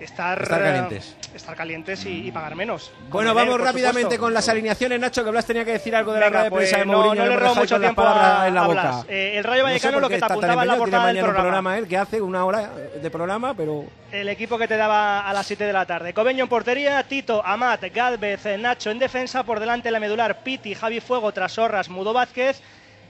Estar, 0.00 0.42
Estar 0.42 0.62
calientes. 0.62 1.16
eh, 1.32 1.36
estar 1.36 1.56
calientes 1.56 2.04
y, 2.06 2.28
y 2.28 2.32
pagar 2.32 2.54
menos. 2.54 2.90
Bueno, 3.10 3.34
vamos 3.34 3.56
por 3.56 3.64
rápidamente 3.66 4.00
supuesto. 4.02 4.20
con 4.24 4.34
las 4.34 4.48
alineaciones, 4.48 5.00
Nacho, 5.00 5.24
que 5.24 5.30
Blas 5.30 5.46
tenía 5.46 5.64
que 5.64 5.72
decir 5.72 5.94
algo 5.96 6.12
de 6.12 6.20
la 6.20 6.26
Venga, 6.26 6.38
rueda 6.38 6.44
de 6.44 6.50
pues, 6.50 6.62
prensa 6.70 6.78
de 6.78 6.86
no- 6.86 6.92
Mourinho. 7.02 7.14
no 7.16 7.28
le 7.28 7.34
hemos 7.34 7.42
robo 7.48 7.54
mucho 7.60 7.80
tiempo 7.80 8.02
a- 8.02 8.48
en 8.48 8.54
la 8.54 8.66
boca. 8.66 9.04
Eh, 9.08 9.32
el 9.36 9.44
Rayo 9.44 9.62
No 9.62 9.68
sé 9.68 9.72
Vallecano 9.74 10.00
lo 10.00 10.08
que 10.08 10.18
te 10.18 10.24
apuntaba 10.24 10.62
en 10.62 10.68
la 10.68 10.76
portada 10.76 11.06
del 11.08 11.16
programa. 11.18 11.42
programa 11.42 11.78
él, 11.78 11.88
que 11.88 11.96
hace 11.96 12.20
una 12.20 12.44
hora 12.44 12.70
de 13.02 13.10
programa, 13.10 13.54
pero... 13.54 13.84
El 14.12 14.28
equipo 14.28 14.56
que 14.56 14.68
te 14.68 14.76
daba 14.76 15.20
a 15.28 15.32
las 15.32 15.46
7 15.46 15.64
de 15.64 15.72
la 15.72 15.84
tarde. 15.84 16.14
Cobeño 16.14 16.44
en 16.44 16.48
portería, 16.48 17.02
Tito, 17.02 17.44
Amat, 17.44 17.82
Galvez, 17.94 18.46
eh, 18.46 18.56
Nacho 18.58 18.90
en 18.90 18.98
defensa, 18.98 19.42
por 19.42 19.60
delante 19.60 19.90
la 19.90 20.00
medular, 20.00 20.38
Piti, 20.42 20.74
Javi 20.74 21.00
Fuego, 21.00 21.32
Trasorras, 21.32 21.88
Mudo 21.88 22.12
Vázquez, 22.12 22.60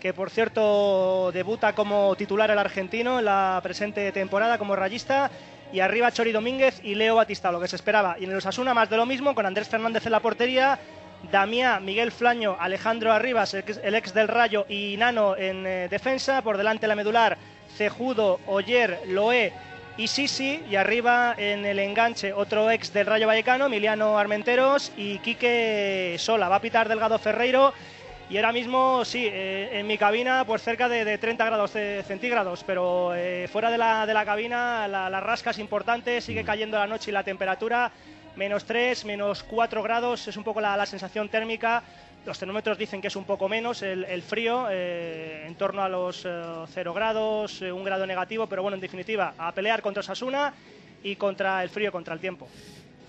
que 0.01 0.13
por 0.13 0.31
cierto 0.31 1.31
debuta 1.33 1.73
como 1.75 2.15
titular 2.17 2.51
el 2.51 2.59
argentino 2.59 3.19
en 3.19 3.25
la 3.25 3.61
presente 3.63 4.11
temporada 4.13 4.57
como 4.59 4.75
rayista. 4.77 5.31
Y 5.73 5.81
arriba 5.81 6.11
Chori 6.13 6.33
Domínguez 6.33 6.81
y 6.83 6.95
Leo 6.95 7.17
Batista, 7.17 7.53
lo 7.53 7.61
que 7.61 7.69
se 7.69 7.77
esperaba. 7.77 8.17
Y 8.19 8.25
en 8.25 8.31
el 8.31 8.39
Osasuna 8.39 8.75
más 8.75 8.89
de 8.91 8.97
lo 8.97 9.07
mismo, 9.07 9.35
con 9.35 9.45
Andrés 9.47 9.69
Fernández 9.69 10.07
en 10.07 10.13
la 10.13 10.21
portería, 10.21 10.79
Damián, 11.31 11.85
Miguel 11.85 12.13
Flaño, 12.13 12.57
Alejandro 12.59 13.13
Arribas, 13.13 13.53
el 13.55 13.61
ex- 13.61 13.81
el 13.83 13.95
ex 13.95 14.15
del 14.15 14.29
Rayo, 14.29 14.67
y 14.69 14.97
Nano 14.99 15.37
en 15.37 15.67
eh, 15.67 15.89
defensa. 15.91 16.43
Por 16.43 16.57
delante 16.57 16.87
la 16.87 16.95
medular, 16.95 17.37
Cejudo, 17.77 18.41
Oyer, 18.47 19.01
Loé 19.09 19.53
y 19.97 20.07
Sisi. 20.07 20.63
Y 20.71 20.77
arriba 20.77 21.35
en 21.37 21.67
el 21.67 21.81
enganche, 21.81 22.33
otro 22.33 22.71
ex 22.71 22.93
del 22.93 23.07
Rayo 23.07 23.27
Vallecano, 23.27 23.67
Emiliano 23.67 24.17
Armenteros 24.19 24.93
y 24.97 25.19
Quique 25.19 26.17
Sola. 26.19 26.49
Va 26.49 26.57
a 26.57 26.61
pitar 26.61 26.89
Delgado 26.89 27.19
Ferreiro. 27.19 27.75
Y 28.31 28.37
ahora 28.37 28.53
mismo, 28.53 29.07
sí, 29.07 29.27
eh, 29.27 29.71
en 29.73 29.87
mi 29.87 29.97
cabina, 29.97 30.45
pues 30.45 30.63
cerca 30.63 30.87
de, 30.89 31.03
de 31.05 31.17
30 31.17 31.47
grados 31.47 31.71
centígrados, 31.71 32.63
pero 32.63 33.15
eh, 33.15 33.49
fuera 33.51 33.71
de 33.71 33.79
la, 33.79 34.05
de 34.05 34.13
la 34.13 34.27
cabina 34.27 34.87
la, 34.87 35.09
la 35.09 35.21
rasca 35.21 35.51
es 35.51 35.59
importante, 35.59 36.21
sigue 36.21 36.45
cayendo 36.45 36.77
la 36.77 36.87
noche 36.87 37.11
y 37.11 37.15
la 37.15 37.23
temperatura, 37.25 37.91
menos 38.37 38.67
3, 38.67 39.07
menos 39.07 39.43
4 39.45 39.83
grados, 39.83 40.29
es 40.29 40.37
un 40.37 40.45
poco 40.45 40.61
la, 40.61 40.77
la 40.77 40.85
sensación 40.85 41.31
térmica. 41.31 41.83
Los 42.27 42.39
termómetros 42.39 42.77
dicen 42.77 43.01
que 43.01 43.09
es 43.09 43.17
un 43.17 43.25
poco 43.25 43.49
menos 43.49 43.81
el, 43.81 44.05
el 44.05 44.21
frío, 44.23 44.67
eh, 44.71 45.45
en 45.47 45.55
torno 45.55 45.83
a 45.83 45.89
los 45.89 46.21
0 46.21 46.93
grados, 46.93 47.63
un 47.63 47.83
grado 47.83 48.07
negativo, 48.07 48.47
pero 48.47 48.61
bueno, 48.61 48.75
en 48.75 48.83
definitiva, 48.83 49.33
a 49.39 49.53
pelear 49.53 49.81
contra 49.81 50.03
Sasuna 50.03 50.53
y 51.03 51.17
contra 51.17 51.63
el 51.63 51.71
frío, 51.71 51.91
contra 51.91 52.13
el 52.13 52.21
tiempo. 52.21 52.47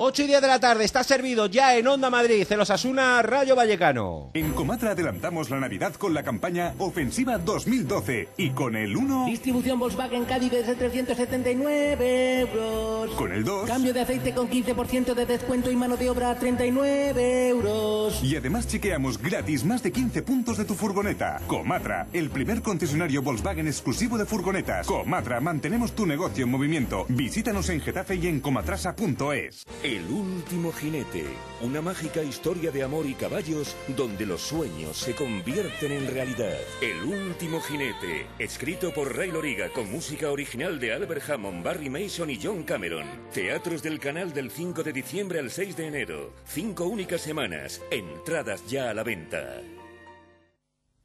8 0.02 0.24
y 0.24 0.28
10 0.28 0.41
de 0.41 0.47
la 0.47 0.62
tarde, 0.62 0.86
está 0.86 1.04
servido 1.04 1.47
ya 1.47 1.76
en 1.76 1.86
Onda 1.86 2.10
Madrid, 2.10 2.47
el 2.50 2.62
Osasuna 2.62 3.22
Rayo 3.22 3.54
Vallecano. 3.54 4.32
En 4.34 4.54
Comatra 4.54 4.91
adelantamos 4.91 5.50
la 5.50 5.60
Navidad 5.60 5.93
con 5.95 6.14
la 6.14 6.24
campaña 6.24 6.74
Ofensiva 6.78 7.38
2012 7.38 8.30
y 8.38 8.52
con 8.52 8.78
el 8.78 8.95
1, 8.95 9.26
Distribución 9.26 9.78
Volkswagen 9.78 10.24
Caddy 10.24 10.50
desde 10.50 10.76
379 10.76 12.39
euros. 12.39 13.12
con 13.18 13.34
el 13.34 13.43
2 13.43 13.68
Cambio 13.68 13.93
de 13.93 14.00
aceite 14.00 14.34
con 14.34 14.50
15% 14.50 15.14
de 15.14 15.26
descuento 15.26 15.70
y 15.70 15.76
mano 15.76 15.97
de 15.97 16.10
obra 16.10 16.32
a 16.32 16.36
39 16.39 17.50
euros. 17.50 18.24
y 18.24 18.38
además 18.38 18.70
chequeamos 18.70 19.18
gratis 19.22 19.66
más 19.66 19.84
de 19.84 19.91
15 19.91 20.22
puntos 20.22 20.56
de 20.58 20.64
tu 20.64 20.76
furgoneta. 20.76 21.41
Comatra, 21.47 22.08
el 22.14 22.30
primer 22.30 22.62
concesionario 22.62 23.22
Volkswagen 23.22 23.68
exclusivo 23.68 24.18
de 24.18 24.26
furgonetas. 24.26 24.88
Comatra, 24.88 25.41
mantenemos 25.41 25.91
tu 25.91 26.06
negocio 26.06 26.45
en 26.45 26.52
movimiento. 26.52 27.06
Visítanos 27.10 27.68
en 27.68 27.82
Getafe 27.82 28.16
y 28.16 28.28
en 28.28 28.39
comatrasa.es. 28.39 29.66
El 29.89 30.07
último 30.11 30.71
jinete, 30.71 31.25
una 31.61 31.81
mágica 31.81 32.21
historia 32.21 32.69
de 32.69 32.83
amor 32.83 33.07
y 33.07 33.15
caballos 33.15 33.75
donde 33.97 34.23
los 34.23 34.39
sueños 34.39 34.95
se 34.95 35.15
convierten 35.15 35.91
en 35.91 36.05
realidad. 36.05 36.59
El 36.79 37.01
último 37.01 37.59
jinete, 37.59 38.27
escrito 38.37 38.93
por 38.93 39.17
Ray 39.17 39.31
Loriga 39.31 39.69
con 39.69 39.91
música 39.91 40.29
original 40.29 40.79
de 40.79 40.93
Albert 40.93 41.27
Hammond, 41.27 41.63
Barry 41.63 41.89
Mason 41.89 42.29
y 42.29 42.39
John 42.39 42.61
Cameron. 42.61 43.07
Teatros 43.33 43.81
del 43.81 43.99
canal 43.99 44.31
del 44.31 44.51
5 44.51 44.83
de 44.83 44.93
diciembre 44.93 45.39
al 45.39 45.49
6 45.49 45.75
de 45.75 45.87
enero. 45.87 46.33
Cinco 46.45 46.85
únicas 46.85 47.21
semanas. 47.21 47.81
Entradas 47.89 48.67
ya 48.67 48.91
a 48.91 48.93
la 48.93 49.01
venta. 49.01 49.59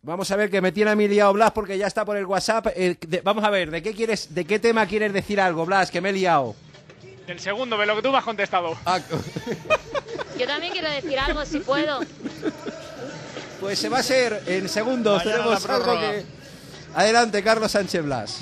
Vamos 0.02 0.30
a 0.30 0.36
ver 0.36 0.50
que 0.50 0.60
me 0.60 0.72
tiene 0.72 0.90
a 0.90 0.94
mí 0.94 1.08
liado 1.08 1.32
Blas 1.32 1.52
porque 1.52 1.78
ya 1.78 1.86
está 1.86 2.04
por 2.04 2.18
el 2.18 2.26
WhatsApp. 2.26 2.66
Eh, 2.76 2.98
vamos 3.22 3.44
a 3.44 3.48
ver, 3.48 3.70
¿de 3.70 3.82
qué 3.82 3.94
quieres, 3.94 4.34
de 4.34 4.44
qué 4.44 4.58
tema 4.58 4.86
quieres 4.86 5.14
decir 5.14 5.40
algo, 5.40 5.64
Blas? 5.64 5.90
Que 5.90 6.02
me 6.02 6.10
he 6.10 6.12
liado. 6.12 6.54
Del 7.26 7.40
segundo, 7.40 7.78
de 7.78 7.86
lo 7.86 7.96
que 7.96 8.02
tú 8.02 8.10
me 8.10 8.18
has 8.18 8.24
contestado. 8.24 8.76
Ah, 8.84 9.00
Yo 10.38 10.46
también 10.46 10.72
quiero 10.72 10.90
decir 10.90 11.18
algo, 11.18 11.44
si 11.46 11.60
puedo. 11.60 12.00
Pues 13.60 13.78
se 13.78 13.88
va 13.88 13.98
a 13.98 14.02
ser 14.02 14.42
en 14.46 14.68
segundos. 14.68 15.24
Mañana 15.24 15.42
Tenemos 15.42 15.68
algo 15.68 16.00
que... 16.00 16.24
Adelante, 16.94 17.42
Carlos 17.42 17.72
Sánchez 17.72 18.04
Blas. 18.04 18.40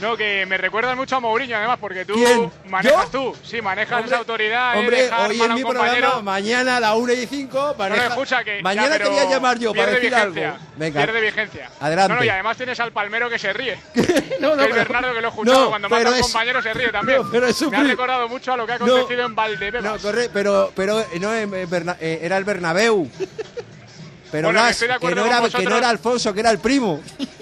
No, 0.00 0.16
que 0.16 0.46
me 0.46 0.56
recuerdas 0.56 0.96
mucho 0.96 1.16
a 1.16 1.20
Mourinho, 1.20 1.56
además, 1.56 1.78
porque 1.80 2.04
tú 2.04 2.14
¿Quién? 2.14 2.50
manejas 2.66 3.10
tú. 3.10 3.34
Sí, 3.42 3.60
manejas 3.60 4.04
esa 4.04 4.18
autoridad. 4.18 4.78
Hombre, 4.78 5.02
dejar 5.02 5.30
hoy 5.30 5.40
en 5.40 5.54
mi 5.54 5.62
compañero. 5.62 5.92
programa, 5.94 6.22
mañana 6.22 6.76
a 6.76 6.80
la 6.80 6.94
1 6.94 7.12
y 7.14 7.26
5. 7.26 7.74
No, 7.76 7.88
no, 7.88 7.94
escucha 7.96 8.44
que. 8.44 8.62
mañana 8.62 8.96
ya, 8.96 9.02
te 9.04 9.08
voy 9.10 9.18
a 9.18 9.24
llamar 9.28 9.58
yo 9.58 9.74
para 9.74 9.90
decir 9.90 10.10
vigencia, 10.10 10.50
algo. 10.52 10.64
Venga. 10.76 11.02
Pierde 11.04 11.20
vigencia. 11.20 11.70
Adelante. 11.80 12.12
No, 12.14 12.20
no, 12.20 12.24
y 12.24 12.28
además 12.28 12.56
tienes 12.56 12.78
al 12.78 12.92
palmero 12.92 13.28
que 13.28 13.38
se 13.40 13.52
ríe. 13.52 13.76
no, 13.94 14.56
Que 14.56 14.62
es 14.62 14.68
pero- 14.68 14.74
Bernardo 14.74 15.14
que 15.14 15.20
lo 15.20 15.26
he 15.26 15.30
escuchado. 15.30 15.60
no, 15.64 15.68
Cuando 15.70 15.88
mata 15.88 16.08
a 16.08 16.12
un 16.12 16.20
compañero 16.20 16.62
se 16.62 16.74
ríe 16.74 16.88
también. 16.92 17.18
No, 17.22 17.30
pero 17.32 17.46
es 17.48 17.60
un 17.62 17.70
Me 17.70 17.76
ha 17.78 17.82
recordado 17.82 18.28
mucho 18.28 18.52
a 18.52 18.56
lo 18.56 18.66
que 18.66 18.72
ha 18.74 18.78
No. 18.78 18.84
acontecido 18.84 19.26
en 19.26 19.34
Valdebebas. 19.34 19.82
No, 19.82 19.98
corre, 19.98 20.28
pero, 20.32 20.70
pero 20.76 21.00
eh, 21.00 21.18
no, 21.20 21.34
eh, 21.34 21.48
eh, 22.00 22.18
era 22.22 22.36
el 22.36 22.44
Bernabéu. 22.44 23.10
Pero 24.30 24.48
Bueno, 24.48 24.64
de 24.64 24.74
que, 24.74 24.86
no 25.14 25.24
era, 25.26 25.48
que 25.48 25.64
no 25.64 25.76
era 25.76 25.88
Alfonso, 25.88 26.32
que 26.34 26.40
era 26.40 26.50
el 26.50 26.58
primo. 26.58 27.00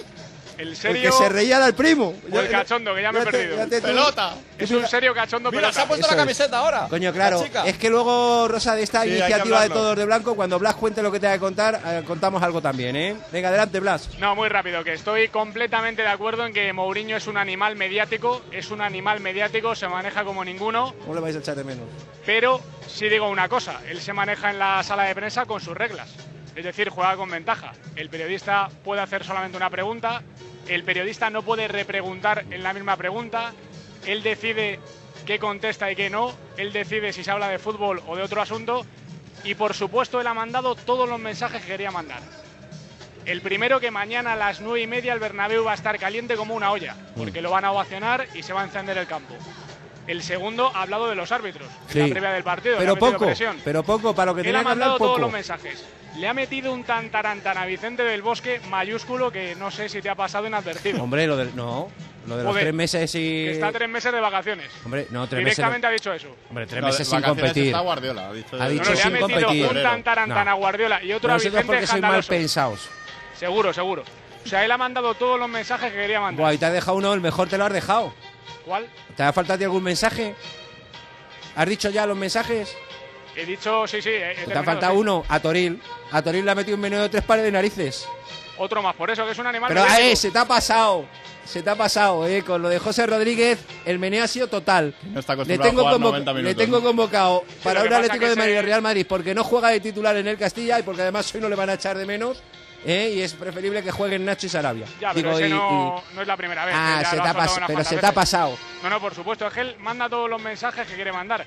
El 0.59 0.69
El 0.69 0.77
serio. 0.77 1.11
que 1.11 1.13
se 1.17 1.29
reía 1.29 1.57
era 1.59 1.67
el 1.67 1.75
primo. 1.75 2.15
O 2.33 2.41
el 2.41 2.49
cachondo, 2.49 2.95
que 2.95 3.03
ya 3.03 3.13
me 3.13 3.19
he 3.21 3.25
ya 3.25 3.31
te- 3.31 3.37
perdido. 3.39 3.57
ya 3.59 3.67
te- 3.67 3.83
pelota. 3.83 4.35
Es 4.59 4.71
un 4.71 4.87
serio 4.87 5.13
cachondo 5.15 5.51
Mira, 5.51 5.61
pelota. 5.63 5.75
se 5.75 5.81
ha 5.83 5.87
puesto 5.89 6.07
la 6.07 6.13
Eso 6.13 6.17
es. 6.17 6.23
camiseta 6.23 6.59
ahora. 6.59 6.87
Coño, 6.89 7.13
claro. 7.13 7.45
Es 7.65 7.77
que 7.79 7.91
luego, 7.91 8.49
Rosa, 8.49 8.75
de 8.75 8.83
esta 8.83 9.03
Sí, 9.03 9.11
iniciativa 9.11 9.63
de. 9.63 9.69
Todos 9.69 9.97
de 9.97 10.05
Blanco, 10.07 10.35
cuando 10.35 10.59
Blas 10.59 10.75
cuente 10.77 11.03
lo 11.03 11.13
que 11.13 11.21
tenga 11.21 11.35
que 11.35 11.41
contar, 11.41 11.81
eh, 11.85 12.03
contamos 12.07 12.43
algo 12.43 12.63
también, 12.63 12.97
¿eh? 12.97 13.17
Venga, 13.33 13.49
adelante, 13.49 13.81
Blas. 13.81 14.09
No, 14.19 14.35
muy 14.35 14.49
rápido, 14.49 14.83
que 14.83 14.95
estoy 14.95 15.29
completamente 15.29 16.03
de 16.03 16.09
acuerdo 16.09 16.47
en 16.47 16.53
que 16.55 16.73
Mourinho 16.73 17.17
es 17.17 17.27
un 17.27 17.37
animal 17.37 17.77
mediático, 17.77 18.41
es 18.51 18.71
un 18.71 18.81
animal 18.81 19.21
mediático, 19.21 19.75
se 19.75 19.89
maneja 19.89 20.25
como 20.25 20.45
ninguno, 20.45 20.95
¿Cómo 21.01 21.15
le 21.15 21.21
vais 21.21 21.37
a 21.37 21.41
echar 21.41 21.57
de 21.57 21.65
menos? 21.65 21.85
pero 22.25 22.61
sí 22.89 23.09
digo 23.09 23.29
una 23.29 23.49
cosa, 23.49 23.81
él 23.89 24.01
se 24.01 24.13
maneja 24.13 24.51
en 24.51 24.59
la 24.59 24.83
sala 24.83 25.05
de 25.05 25.15
prensa 25.15 25.45
con 25.45 25.61
sus 25.61 25.77
reglas, 25.77 26.09
es 26.57 26.65
decir, 26.65 26.89
juega 26.89 27.17
con 27.17 27.31
ventaja. 27.31 27.73
El 27.95 28.09
periodista 28.09 28.71
puede 28.83 29.03
hacer 29.03 29.25
solamente 29.25 29.57
una 29.57 29.71
pregunta, 29.71 30.23
el 30.67 30.83
periodista 30.85 31.31
no 31.31 31.43
puede 31.43 31.69
repreguntar 31.69 32.45
en 32.51 32.63
la 32.63 32.73
misma 32.73 32.97
pregunta, 32.97 33.53
él 34.07 34.23
decide 34.23 34.81
qué 35.27 35.39
contesta 35.39 35.91
y 35.91 35.97
qué 35.97 36.09
no, 36.09 36.33
él 36.57 36.73
decide 36.73 37.13
si 37.13 37.23
se 37.23 37.31
habla 37.31 37.49
de 37.49 37.59
fútbol 37.59 38.03
o 38.07 38.17
de 38.17 38.23
otro 38.23 38.41
asunto, 38.41 38.87
y 39.45 39.55
por 39.55 39.75
supuesto 39.75 40.21
él 40.21 40.27
ha 40.27 40.35
mandado 40.35 40.75
todos 40.75 41.09
los 41.09 41.21
mensajes 41.21 41.61
que 41.63 41.69
quería 41.69 41.91
mandar. 41.91 42.21
El 43.27 43.43
primero 43.43 43.79
que 43.79 43.91
mañana 43.91 44.33
a 44.33 44.37
las 44.37 44.61
nueve 44.61 44.81
y 44.81 44.87
media 44.87 45.13
el 45.13 45.19
Bernabéu 45.19 45.65
va 45.65 45.73
a 45.73 45.75
estar 45.75 45.99
caliente 45.99 46.37
como 46.37 46.55
una 46.55 46.71
olla, 46.71 46.97
porque 47.17 47.43
lo 47.43 47.51
van 47.51 47.65
a 47.65 47.73
ovacionar 47.73 48.27
y 48.35 48.43
se 48.43 48.53
va 48.53 48.63
a 48.63 48.65
encender 48.65 48.97
el 48.97 49.07
campo. 49.07 49.35
El 50.07 50.23
segundo 50.23 50.71
ha 50.73 50.83
hablado 50.83 51.09
de 51.09 51.17
los 51.17 51.33
árbitros, 51.33 51.69
en 51.93 52.01
la 52.01 52.07
previa 52.09 52.31
del 52.31 52.45
partido. 52.45 52.79
Pero 52.79 52.97
poco, 52.97 53.27
presión. 53.27 53.61
pero 53.65 53.83
poco, 53.83 54.15
para 54.15 54.31
lo 54.31 54.37
que 54.37 54.43
Él 54.43 54.47
tenía 54.47 54.61
ha 54.61 54.63
que 54.63 54.71
hablar, 54.71 54.89
mandado 54.89 54.99
todos 54.99 55.21
los 55.21 55.33
mensajes. 55.33 55.85
Le 56.19 56.29
ha 56.29 56.33
metido 56.35 56.73
un 56.73 56.83
tantarantán 56.85 57.59
a 57.59 57.67
Vicente 57.67 58.03
del 58.03 58.23
Bosque 58.23 58.61
mayúsculo 58.69 59.31
que 59.31 59.55
no 59.57 59.71
sé 59.71 59.89
si 59.89 60.01
te 60.01 60.09
ha 60.09 60.15
pasado 60.15 60.47
inadvertido. 60.47 61.03
Hombre, 61.03 61.27
lo 61.27 61.37
del... 61.37 61.55
No, 61.55 61.89
lo 62.27 62.37
de 62.39 62.43
los 62.43 62.53
Joder, 62.53 62.65
tres 62.65 62.75
meses 62.75 63.15
y... 63.15 63.19
Que 63.19 63.51
está 63.53 63.71
tres 63.71 63.89
meses 63.89 64.13
de 64.13 64.21
vacaciones. 64.21 64.71
Hombre, 64.85 65.07
no, 65.11 65.27
tres 65.29 65.45
meses... 65.45 65.57
Directamente 65.59 65.87
ha 65.87 65.91
dicho 65.91 66.13
eso. 66.13 66.29
Hombre, 66.49 66.67
tres 66.67 66.81
No, 66.81 66.87
meses 66.87 67.07
sin 67.07 67.21
competir. 67.21 67.67
está 67.67 67.81
Guardiola, 67.81 68.29
ha 68.29 68.33
dicho- 68.33 68.57
Ha 68.61 68.69
dicho 68.69 68.85
No, 68.85 68.91
no, 68.91 68.95
le 68.95 69.01
ha 69.01 69.03
sin 69.03 69.13
metido 69.13 69.41
competir. 69.49 69.67
un 69.69 69.83
tantarantán 69.83 70.45
No. 70.47 70.51
a 70.51 70.55
Guardiola 70.55 71.03
y 71.05 71.13
otro 71.13 71.33
a 71.33 71.37
Vicente 71.37 71.65
porque 71.65 71.87
sois 71.87 72.03
mal 72.03 72.25
pensados. 72.25 72.89
Seguro, 73.39 73.73
seguro. 73.75 74.03
O 74.45 74.49
sea, 74.49 74.65
él 74.65 74.71
ha 74.73 74.79
mandado 74.79 75.13
todos 75.15 75.39
los 75.39 75.49
mensajes 75.51 75.93
que 75.93 75.99
quería 75.99 76.21
mandar. 76.21 76.41
Buah, 76.41 76.55
y 76.55 76.59
te 76.59 76.65
has 76.67 76.73
dejado 76.73 76.97
uno, 76.97 77.13
el 77.13 77.21
mejor 77.21 77.49
te 77.49 77.59
lo 77.59 77.67
has 77.67 77.73
dejado. 77.73 78.15
¿Cuál? 78.65 78.87
¿Te 79.17 79.23
ha 79.23 79.33
faltado 79.33 79.63
algún 79.65 79.83
mensaje? 79.83 80.35
¿Has 81.55 81.69
dicho 81.69 81.91
ya 81.91 82.07
los 82.07 82.17
mensajes? 82.17 82.75
He 83.37 83.45
dicho, 83.45 83.87
sí, 83.87 84.01
sí. 84.01 84.09
he- 84.11 84.33
he 84.43 84.47
Te 84.47 84.55
ha 84.59 84.63
faltado 84.65 84.95
sí. 84.95 84.99
uno, 85.01 85.25
a 85.29 85.39
Toril. 85.41 85.81
A 86.11 86.23
Toril 86.23 86.45
le 86.45 86.51
ha 86.51 86.55
metido 86.55 86.75
un 86.77 86.81
menú 86.81 86.97
de 86.99 87.09
tres 87.09 87.23
pares 87.25 87.45
de 87.45 87.53
narices. 87.53 88.09
Otro 88.59 88.83
más, 88.83 88.95
por 88.97 89.11
eso 89.11 89.25
que 89.27 89.33
es 89.33 89.39
un 89.39 89.47
animal. 89.47 89.69
Pero 89.69 89.85
eh, 89.99 90.17
se 90.17 90.31
te 90.31 90.39
ha 90.39 90.45
pasado. 90.47 91.05
Se 91.45 91.63
te 91.63 91.71
ha 91.71 91.77
pasado, 91.77 92.27
eh. 92.27 92.43
Con 92.43 92.61
lo 92.63 92.69
de 92.69 92.79
José 92.81 93.07
Rodríguez, 93.07 93.59
el 93.85 93.99
meneo 94.01 94.25
ha 94.25 94.27
sido 94.27 94.49
total. 94.49 94.95
No 95.13 95.21
está 95.21 95.35
Le 95.37 95.43
acostumbrado 95.43 95.71
tengo, 95.71 95.81
a 95.81 95.85
jugar 95.85 95.95
convo- 96.01 96.11
90 96.11 96.33
le 96.33 96.43
minutos. 96.43 96.65
tengo 96.65 96.83
convocado 96.83 97.45
para 97.63 97.83
un 97.83 97.93
Atlético 97.93 98.27
de 98.29 98.35
Madrid 98.37 98.55
y 98.55 98.61
Real 98.63 98.83
Madrid 98.83 99.07
porque 99.09 99.33
no 99.35 99.45
juega 99.45 99.69
de 99.69 99.79
titular 99.81 100.17
en 100.17 100.27
el 100.27 100.37
Castilla 100.39 100.81
y 100.81 100.83
porque 100.83 101.03
además 101.03 101.33
hoy 101.35 101.41
no 101.41 101.49
le 101.49 101.55
van 101.55 101.71
a 101.71 101.75
echar 101.75 101.97
de 101.99 102.07
menos. 102.07 102.43
eh, 102.85 103.13
y 103.17 103.21
es 103.21 103.33
preferible 103.35 103.83
que 103.83 103.91
jueguen 103.91 104.25
Nacho 104.25 104.47
y 104.47 104.49
Sarabia. 104.49 104.87
Ya, 105.01 105.13
pero 105.13 105.31
Digo, 105.31 105.39
ese 105.39 105.49
y- 105.49 105.51
no, 105.53 106.03
no 106.15 106.23
es 106.23 106.27
la 106.29 106.37
primera 106.37 106.65
vez. 106.65 106.75
Ah, 106.77 107.01
ya 107.03 107.11
se 107.11 107.17
lo 107.17 107.23
te 107.23 107.29
ha 107.29 107.67
pero 107.67 107.85
se 107.85 107.97
te 107.97 108.07
ha 108.07 108.13
pasado. 108.13 108.57
No, 108.83 108.91
no, 108.91 109.01
por 109.01 109.13
supuesto. 109.15 109.47
Es 109.47 109.53
que 109.55 109.61
él 109.63 109.77
manda 109.81 110.09
todos 110.09 110.29
los 110.31 110.41
mensajes 110.41 110.87
que 110.87 110.95
quiere 110.95 111.11
mandar. 111.13 111.45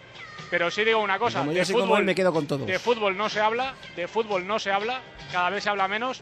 Pero 0.49 0.71
sí 0.71 0.83
digo 0.83 0.99
una 0.99 1.19
cosa. 1.19 1.39
como 1.39 1.51
de 1.51 1.57
yo 1.59 1.65
soy 1.65 1.73
como 1.73 1.85
fútbol, 1.85 1.99
él, 1.99 2.05
me 2.05 2.15
quedo 2.15 2.33
con 2.33 2.47
todos. 2.47 2.65
De 2.67 2.79
fútbol 2.79 3.15
no 3.17 3.29
se 3.29 3.39
habla, 3.39 3.75
de 3.95 4.07
fútbol 4.07 4.47
no 4.47 4.57
se 4.59 4.71
habla, 4.71 5.01
cada 5.31 5.49
vez 5.49 5.63
se 5.63 5.69
habla 5.69 5.87
menos. 5.87 6.21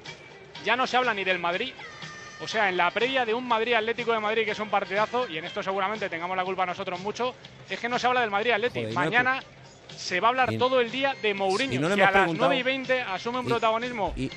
Ya 0.66 0.76
no 0.76 0.86
se 0.88 0.98
habla 0.98 1.14
ni 1.14 1.24
del 1.24 1.40
Madrid. 1.40 1.74
O 2.42 2.48
sea, 2.48 2.70
en 2.70 2.78
la 2.78 2.92
previa 2.92 3.26
de 3.26 3.34
un 3.34 3.48
Madrid 3.48 3.74
Atlético 3.74 4.12
de 4.12 4.20
Madrid, 4.20 4.46
que 4.46 4.52
es 4.52 4.60
un 4.60 4.70
partidazo, 4.70 5.28
y 5.28 5.38
en 5.38 5.46
esto 5.46 5.64
seguramente 5.64 6.10
tengamos 6.10 6.36
la 6.38 6.44
culpa 6.46 6.66
nosotros 6.66 7.00
mucho, 7.00 7.34
es 7.70 7.80
que 7.80 7.90
no 7.90 7.98
se 7.98 8.06
habla 8.08 8.22
del 8.22 8.30
Madrid 8.30 8.52
Atlético. 8.52 8.88
No- 8.90 8.94
Mañana 8.94 9.42
se 9.96 10.20
va 10.20 10.28
a 10.28 10.30
hablar 10.30 10.50
todo 10.60 10.80
el 10.82 10.92
día 10.92 11.16
de 11.22 11.34
Mourinho, 11.34 11.74
y 11.74 11.78
no 11.80 11.90
le 11.90 11.96
que 11.96 12.04
a 12.04 12.06
las 12.06 12.14
preguntado- 12.14 12.50
9 12.50 12.60
y 12.60 12.64
20 12.64 13.02
asume 13.02 13.40
un 13.40 13.46
y- 13.46 13.50
protagonismo 13.50 14.14
y- 14.16 14.30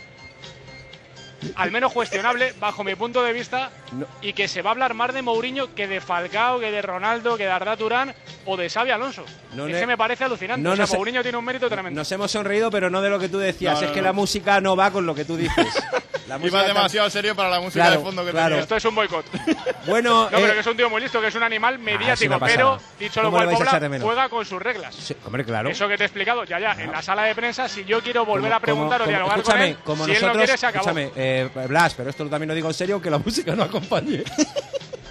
al 1.56 1.70
menos 1.70 1.92
cuestionable, 1.92 2.54
bajo 2.60 2.84
mi 2.84 2.94
punto 2.94 3.22
de 3.22 3.32
vista, 3.32 3.70
No. 3.92 4.06
y 4.22 4.32
que 4.32 4.48
se 4.48 4.62
va 4.62 4.70
a 4.70 4.72
hablar 4.72 4.94
más 4.94 5.12
de 5.14 5.22
Mourinho 5.22 5.74
que 5.74 5.86
de 5.88 6.00
Falcao, 6.00 6.60
que 6.60 6.70
de 6.70 6.82
Ronaldo, 6.82 7.36
que 7.36 7.44
de 7.44 7.50
Arda 7.50 7.76
Turán 7.76 8.14
o 8.46 8.56
de 8.56 8.68
Xavi 8.68 8.90
Alonso. 8.90 9.24
No 9.54 9.66
es 9.66 9.72
le- 9.72 9.80
que 9.80 9.86
me 9.86 9.96
parece 9.96 10.24
alucinante. 10.24 10.62
no 10.62 10.72
o 10.72 10.76
sea, 10.76 10.84
nos 10.84 10.92
he- 10.92 10.96
Mourinho 10.96 11.22
tiene 11.22 11.38
un 11.38 11.44
mérito 11.44 11.68
tremendo. 11.68 11.98
Nos 12.00 12.10
hemos 12.12 12.30
sonreído, 12.30 12.70
pero 12.70 12.90
no 12.90 13.00
de 13.00 13.10
lo 13.10 13.18
que 13.18 13.28
tú 13.28 13.38
decías. 13.38 13.74
No, 13.74 13.80
es 13.82 13.88
no, 13.88 13.94
que 13.94 14.00
no. 14.00 14.06
la 14.06 14.12
música 14.12 14.60
no 14.60 14.76
va 14.76 14.90
con 14.90 15.06
lo 15.06 15.14
que 15.14 15.24
tú 15.24 15.36
dices. 15.36 15.66
La 16.28 16.38
Iba 16.42 16.62
demasiado 16.62 17.10
serio 17.10 17.34
para 17.34 17.48
la 17.50 17.60
música 17.60 17.84
Claro, 17.86 17.98
de 18.00 18.04
fondo 18.06 18.24
que 18.24 18.30
claro. 18.30 18.48
tenía. 18.50 18.62
Esto 18.62 18.76
es 18.76 18.84
un 18.84 18.94
boicot. 18.94 19.24
Bueno, 19.86 20.24
No, 20.24 20.30
pero 20.30 20.46
eh, 20.48 20.52
que 20.54 20.60
es 20.60 20.66
un 20.66 20.76
tío 20.76 20.88
muy 20.90 21.00
listo, 21.00 21.20
que 21.20 21.26
es 21.28 21.34
un 21.34 21.42
animal 21.42 21.74
es 21.74 21.80
mediático, 21.80 22.38
pero, 22.38 22.78
dicho 22.98 23.20
lo 23.22 23.30
¿Cómo 23.30 23.42
le 23.44 23.56
cual, 23.56 23.66
Pobla 23.80 23.98
juega 24.00 24.28
con 24.28 24.44
sus 24.44 24.62
reglas. 24.62 24.94
sí, 24.94 25.16
hombre, 25.24 25.44
claro. 25.44 25.70
Eso 25.70 25.88
que 25.88 25.96
te 25.96 26.04
he 26.04 26.06
explicado, 26.06 26.44
ya, 26.44 26.60
ya, 26.60 26.72
en 26.72 26.92
la 26.92 27.02
sala 27.02 27.24
de 27.24 27.34
prensa, 27.34 27.68
si 27.68 27.84
yo 27.84 28.00
quiero 28.00 28.24
volver 28.24 28.52
a 28.52 28.60
preguntar 28.60 29.02
o 29.02 29.06
dialogar 29.06 29.42
con 29.42 29.60
él, 29.60 29.76
como 29.84 30.04
si 30.04 30.10
él 30.12 30.16
nosotros, 30.16 30.36
no 30.36 30.42
quiere, 30.44 30.58
se 30.58 30.66
acabó. 30.66 30.84
escúchame, 30.90 31.10
eh, 31.16 31.29
Blas, 31.68 31.94
pero 31.94 32.10
esto 32.10 32.26
también 32.28 32.48
lo 32.48 32.54
digo 32.54 32.68
en 32.68 32.74
serio, 32.74 33.00
que 33.00 33.10
la 33.10 33.18
música 33.24 33.54
no 33.56 33.62
acompañe. 33.64 34.22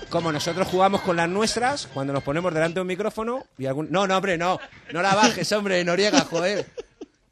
como 0.09 0.32
nosotros 0.32 0.67
jugamos 0.67 1.01
con 1.01 1.15
las 1.17 1.30
nuestras, 1.30 1.88
cuando 1.93 2.13
nos 2.13 2.24
ponemos 2.24 2.53
delante 2.53 2.76
de 2.76 2.82
un 2.82 2.88
micrófono 2.88 3.45
y 3.57 3.65
algún... 3.67 3.88
No, 3.91 4.07
no, 4.07 4.15
hombre, 4.17 4.38
no. 4.38 4.59
No 4.91 5.01
la 5.01 5.13
bajes, 5.15 5.51
hombre, 5.51 5.84
Noriega, 5.84 6.22
joder. 6.22 6.65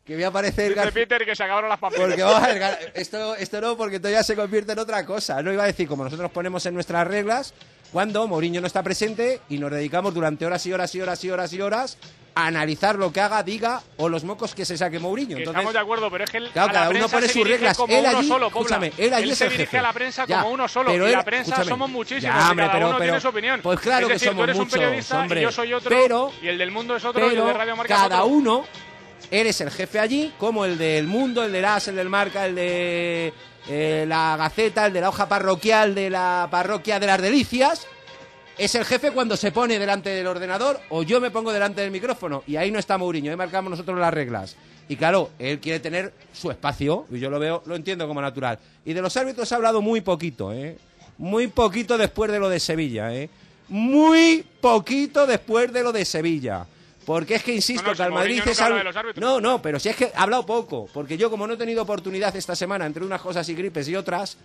Que 0.06 0.14
voy 0.16 0.24
a 0.24 0.28
aparecer... 0.28 0.70
Dice 0.70 0.80
Gar- 0.82 0.94
Peter 0.94 1.26
que 1.26 1.36
se 1.36 1.44
acabaron 1.44 1.70
las 1.70 1.80
papeles. 1.80 2.06
Porque 2.08 2.24
vamos 2.24 2.42
a 2.44 2.48
ver, 2.48 2.62
Gar- 2.62 2.92
esto, 2.94 3.36
esto 3.36 3.60
no, 3.62 3.76
porque 3.76 3.98
esto 3.98 4.10
ya 4.10 4.24
se 4.24 4.36
convierte 4.36 4.72
en 4.74 4.80
otra 4.80 5.06
cosa. 5.06 5.42
No 5.42 5.52
iba 5.52 5.64
a 5.64 5.68
decir, 5.68 5.88
como 5.88 6.04
nosotros 6.04 6.32
ponemos 6.32 6.66
en 6.66 6.74
nuestras 6.76 7.06
reglas, 7.08 7.54
cuando 7.92 8.28
Mourinho 8.28 8.62
no 8.62 8.68
está 8.68 8.84
presente 8.84 9.42
y 9.50 9.58
nos 9.58 9.72
dedicamos 9.72 10.14
durante 10.14 10.46
horas 10.46 10.66
y 10.66 10.74
horas 10.74 10.94
y 10.96 11.02
horas 11.02 11.24
y 11.24 11.30
horas 11.32 11.54
y 11.54 11.62
horas 11.62 11.98
a 12.36 12.46
analizar 12.46 12.96
lo 12.98 13.12
que 13.12 13.20
haga, 13.20 13.42
diga 13.42 13.82
o 13.98 14.10
los 14.10 14.24
mocos 14.24 14.54
que 14.54 14.64
se 14.64 14.78
saque 14.78 15.00
Mourinho. 15.00 15.38
Entonces, 15.38 15.54
estamos 15.56 15.74
de 15.74 15.80
acuerdo, 15.80 16.12
pero 16.12 16.24
es 16.26 16.30
que 16.30 16.38
él, 16.38 16.50
Claro, 16.54 16.72
cada 16.72 16.90
uno 16.92 17.10
pone 17.10 17.28
sus 17.28 17.48
reglas. 17.48 17.78
Él 17.90 18.06
allí, 18.06 18.28
solo, 18.28 18.48
escúchame, 18.48 18.92
él 18.98 19.12
allí 19.14 19.32
es 19.32 19.38
se 19.40 19.46
el 19.46 19.50
dirige 19.52 19.66
jefe. 19.66 19.78
a 19.80 19.82
la 19.82 19.94
prensa 19.94 20.26
Ya, 20.28 20.42
como 20.42 20.54
uno 20.54 20.68
solo. 20.68 20.92
pero 20.92 21.10
y 21.10 21.12
la 21.14 21.24
prensa 21.24 21.50
escúchame. 21.54 21.70
somos 21.70 21.90
muchísimos. 21.90 22.36
Ya, 22.36 22.48
y 22.48 22.50
hombre, 22.52 22.66
cada 22.66 22.74
pero- 22.78 22.88
uno 22.90 22.98
pero- 23.00 23.10
tiene 23.12 23.22
su 23.22 23.28
opinión. 23.30 23.60
pues 23.64 23.80
claro 23.80 24.08
es 24.08 24.14
que 24.14 24.20
somos 24.20 24.36
tú 24.38 24.44
eres 24.44 24.56
muchos, 24.58 24.74
un 24.74 24.80
periodista 24.80 25.20
hombre. 25.20 25.40
y 25.40 25.44
yo 25.44 25.52
soy 25.52 25.74
otro. 25.74 25.90
Pero- 25.90 26.32
y 26.44 26.48
el 26.48 26.58
del 26.60 26.70
mundo 26.72 26.96
es 26.96 27.06
otro 27.06 27.22
y 27.26 27.30
el 27.30 27.32
pero 27.32 27.46
de 27.48 27.54
Radio 27.54 27.76
Marca 27.76 27.94
es 27.96 28.00
cada 28.02 28.24
otro. 28.24 28.36
uno 28.36 28.66
eres 29.32 29.60
el 29.62 29.72
jefe 29.72 30.00
allí, 30.00 30.32
como 30.38 30.64
el 30.64 30.78
del 30.78 31.08
Mundo, 31.08 31.44
el 31.44 31.52
del 31.52 31.66
As, 31.66 31.88
el 31.88 31.96
del 31.96 32.08
Marca, 32.10 32.46
el 32.46 32.54
de 32.54 33.34
eh, 33.70 34.06
la 34.08 34.36
Gaceta, 34.38 34.86
el 34.86 34.94
de 34.94 35.02
la 35.02 35.10
hoja 35.10 35.28
parroquial 35.28 35.94
de 35.94 36.10
la 36.10 36.48
parroquia 36.50 37.00
de 37.00 37.08
las 37.08 37.22
Delicias. 37.22 37.88
Es 38.58 38.74
el 38.76 38.86
jefe 38.86 39.12
cuando 39.12 39.38
se 39.38 39.52
pone 39.52 39.78
delante 39.78 40.10
del 40.10 40.26
ordenador 40.26 40.80
o 40.90 41.04
yo 41.04 41.22
me 41.22 41.30
pongo 41.30 41.54
delante 41.54 41.82
del 41.82 41.92
micrófono. 41.92 42.44
Y 42.48 42.56
ahí 42.56 42.72
no 42.72 42.80
está 42.80 42.98
Mourinho, 42.98 43.30
ahí 43.30 43.38
marcamos 43.38 43.70
nosotros 43.70 44.00
las 44.00 44.14
reglas. 44.14 44.56
Y 44.90 44.96
claro, 44.96 45.32
él 45.38 45.60
quiere 45.60 45.80
tener 45.80 46.14
su 46.34 46.50
espacio 46.50 47.06
y 47.12 47.20
yo 47.20 47.30
lo 47.30 47.40
veo, 47.40 47.62
lo 47.66 47.76
entiendo 47.76 48.08
como 48.08 48.22
natural. 48.22 48.58
Y 48.86 48.94
de 48.94 49.02
los 49.02 49.16
árbitros 49.18 49.52
ha 49.52 49.58
hablado 49.58 49.82
muy 49.82 50.02
poquito, 50.02 50.54
¿eh? 50.54 50.78
Muy 51.18 51.48
poquito 51.48 51.98
después 51.98 52.32
de 52.32 52.40
lo 52.40 52.50
de 52.50 52.60
Sevilla, 52.60 53.14
¿eh? 53.14 53.30
Muy 53.68 54.46
poquito 54.62 55.28
después 55.28 55.74
de 55.74 55.84
lo 55.84 55.92
de 55.92 56.06
Sevilla. 56.06 56.66
Porque 57.08 57.36
es 57.36 57.44
que 57.44 57.54
insisto 57.54 57.84
no, 57.84 57.92
no, 57.92 57.96
que 57.96 58.04
al 58.04 58.12
Madrid 58.12 58.42
es 58.46 58.60
algo... 58.60 58.80
No, 59.16 59.40
no, 59.40 59.62
pero 59.62 59.80
si 59.80 59.88
es 59.88 59.96
que 59.96 60.12
ha 60.14 60.24
hablado 60.24 60.46
poco. 60.46 60.90
Porque 60.94 61.18
yo, 61.18 61.30
como 61.30 61.48
no 61.48 61.54
he 61.54 61.58
tenido 61.58 61.82
oportunidad 61.82 62.36
esta 62.36 62.54
semana 62.54 62.86
entre 62.86 63.06
unas 63.06 63.22
cosas 63.22 63.48
y 63.48 63.56
gripes 63.56 63.88
y 63.88 63.96
otras. 63.96 64.38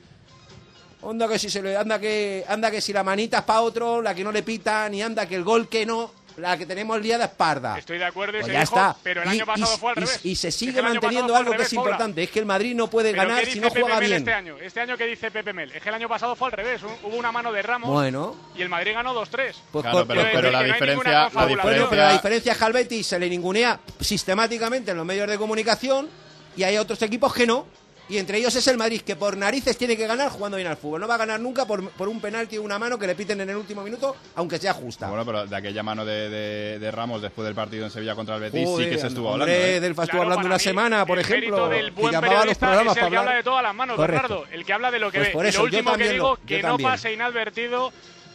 Onda 1.00 1.26
que 1.26 1.40
si 1.40 1.50
se 1.50 1.60
le 1.60 1.76
anda 1.76 1.98
que 1.98 2.44
anda 2.46 2.70
que 2.70 2.80
si 2.80 2.92
la 2.92 3.02
manita 3.02 3.38
es 3.38 3.42
para 3.42 3.62
otro, 3.62 4.00
la 4.00 4.14
que 4.14 4.22
no 4.22 4.30
le 4.30 4.44
pitan, 4.44 4.94
y 4.94 5.02
anda 5.02 5.26
que 5.26 5.34
el 5.34 5.42
gol 5.42 5.68
que 5.68 5.84
no 5.84 6.12
la 6.36 6.56
que 6.56 6.66
tenemos 6.66 7.00
liada 7.00 7.26
es 7.26 7.30
parda. 7.30 7.78
Estoy 7.78 7.98
de 7.98 8.04
acuerdo, 8.04 8.38
y 8.38 8.40
pues 8.40 8.46
se 8.46 8.52
ya 8.52 8.60
dijo, 8.60 8.76
está. 8.76 8.96
pero 9.02 9.22
el 9.22 9.28
año 9.28 9.46
pasado 9.46 9.78
fue 9.78 9.90
al 9.90 9.96
revés. 9.96 10.20
Y 10.24 10.36
se 10.36 10.50
sigue 10.50 10.82
manteniendo 10.82 11.34
algo 11.34 11.52
que 11.52 11.62
es 11.62 11.72
importante, 11.72 12.22
es 12.22 12.30
que 12.30 12.38
el 12.38 12.46
Madrid 12.46 12.74
no 12.74 12.88
puede 12.88 13.12
ganar 13.12 13.44
si 13.46 13.60
no 13.60 13.70
juega 13.70 13.98
bien. 14.00 14.12
Este 14.14 14.32
año, 14.32 14.56
este 14.58 14.80
año 14.80 14.96
que 14.96 15.06
dice 15.06 15.30
Pepe 15.30 15.52
Mel, 15.52 15.72
es 15.72 15.82
que 15.82 15.88
el 15.88 15.94
año 15.94 16.08
pasado 16.08 16.36
fue 16.36 16.48
al 16.48 16.52
revés, 16.52 16.82
hubo 16.82 17.16
una 17.16 17.32
mano 17.32 17.52
de 17.52 17.62
Ramos 17.62 18.12
y 18.56 18.62
el 18.62 18.68
Madrid 18.68 18.92
ganó 18.94 19.14
2-3. 19.14 19.54
Pues 19.70 19.82
claro, 19.82 20.06
pero, 20.06 20.50
la, 20.50 20.62
diferencia, 20.62 21.30
la 21.32 22.12
diferencia 22.12 22.52
es 22.52 22.58
que 22.58 22.64
al 22.64 22.72
Betis 22.72 23.06
se 23.06 23.18
le 23.18 23.28
ningunea 23.28 23.80
sistemáticamente 24.00 24.90
en 24.90 24.96
los 24.96 25.06
medios 25.06 25.28
de 25.28 25.38
comunicación 25.38 26.08
y 26.56 26.62
hay 26.62 26.76
otros 26.76 27.00
equipos 27.02 27.32
que 27.32 27.46
no. 27.46 27.66
Y 28.08 28.18
entre 28.18 28.38
ellos 28.38 28.54
es 28.56 28.66
el 28.66 28.76
Madrid, 28.76 29.00
que 29.02 29.16
por 29.16 29.36
narices 29.36 29.76
tiene 29.78 29.96
que 29.96 30.06
ganar 30.06 30.28
jugando 30.30 30.56
bien 30.56 30.68
al 30.68 30.76
fútbol. 30.76 31.00
No 31.00 31.08
va 31.08 31.14
a 31.14 31.18
ganar 31.18 31.40
nunca 31.40 31.66
por, 31.66 31.88
por 31.90 32.08
un 32.08 32.20
penalti 32.20 32.58
o 32.58 32.62
una 32.62 32.78
mano 32.78 32.98
que 32.98 33.06
le 33.06 33.14
piten 33.14 33.40
en 33.40 33.50
el 33.50 33.56
último 33.56 33.82
minuto, 33.82 34.16
aunque 34.34 34.58
sea 34.58 34.74
justa. 34.74 35.08
Bueno, 35.08 35.24
pero 35.24 35.46
de 35.46 35.56
aquella 35.56 35.82
mano 35.82 36.04
de, 36.04 36.78
de, 36.78 36.90
Ramos 36.90 37.22
después 37.22 37.46
del 37.46 37.54
partido 37.54 37.84
en 37.86 37.90
Sevilla 37.90 38.14
contra 38.14 38.34
el 38.34 38.42
Betis 38.42 38.68
sí 38.76 38.84
que 38.84 38.98
se 38.98 39.06
estuvo 39.06 39.32
hablando. 39.32 39.54
¿eh? 39.54 39.80
Delfa 39.80 40.04
estuvo 40.04 40.22
hablando 40.22 40.46
una 40.46 40.58
semana, 40.58 41.06
por 41.06 41.18
ejemplo. 41.18 41.68
Del 41.68 41.90
buen 41.92 42.12
llamaba 42.12 42.42
a 42.42 42.44
los 42.44 42.58
programas 42.58 42.96
es 42.96 43.02
el 43.02 43.16
habla 43.16 43.34
de 43.34 43.42
todas 43.42 43.62
las 43.62 43.74
manos, 43.74 43.96
Correcto. 43.96 44.22
Bernardo. 44.28 44.46
El 44.52 44.64
que 44.64 44.72
habla 44.72 44.90
de 44.90 44.98
lo 44.98 45.10
que 45.10 45.18
pues 45.32 45.34
ve. 45.34 45.52
Lo 45.52 45.62
último 45.64 45.94
que 45.94 46.12
digo, 46.12 46.38
que 46.46 46.62
no 46.62 46.78
pase 46.78 47.12
inadvertido 47.12 47.92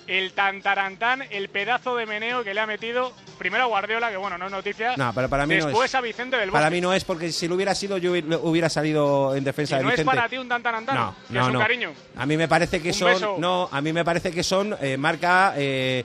el 0.08 0.32
tantarantán, 0.32 1.24
el 1.30 1.50
pedazo 1.50 1.96
de 1.96 2.06
meneo 2.06 2.44
que 2.44 2.54
le 2.54 2.62
ha 2.62 2.66
metido 2.66 3.14
primero 3.38 3.66
a 3.66 3.68
Guardiola, 3.68 4.10
que 4.10 4.18
bueno, 4.18 4.38
no 4.38 4.46
es 4.46 4.52
noticia. 4.52 4.96
No, 4.98 5.14
pero 5.14 5.30
para 5.30 5.46
mí 5.46 5.56
después 5.56 5.76
no 5.76 5.84
es. 5.84 5.96
a 5.96 6.02
Vicente 6.02 6.38
del 6.38 6.50
Bosque. 6.50 6.58
Para 6.58 6.70
mí 6.70 6.82
no 6.82 6.94
es, 6.94 7.04
porque 7.04 7.32
si 7.32 7.48
lo 7.48 7.56
hubiera 7.56 7.76
sido, 7.76 7.98
yo 7.98 8.12
hubiera 8.12 8.70
salido 8.70 9.36
en 9.36 9.44
defensa 9.44 9.76
¿Y 9.76 9.78
de 9.80 9.84
no 9.84 9.90
¿No 9.90 9.96
es 9.96 10.04
para 10.04 10.30
ti 10.30 10.38
un 10.38 10.48
tantarantán? 10.48 10.96
No, 10.96 11.42
es 11.42 11.48
un 11.48 11.60
cariño. 11.60 11.92
A 12.16 12.26
mí 12.26 12.38
me 12.38 12.48
parece 12.48 12.82
que 12.82 12.94
son. 12.94 13.40
No, 13.40 13.70
a 13.72 13.82
mí 13.82 13.94
me 13.94 14.06
parece 14.06 14.32
que 14.32 14.44
son 14.44 14.76
eh, 14.82 14.98
marca. 14.98 15.54
Eh, 15.58 16.04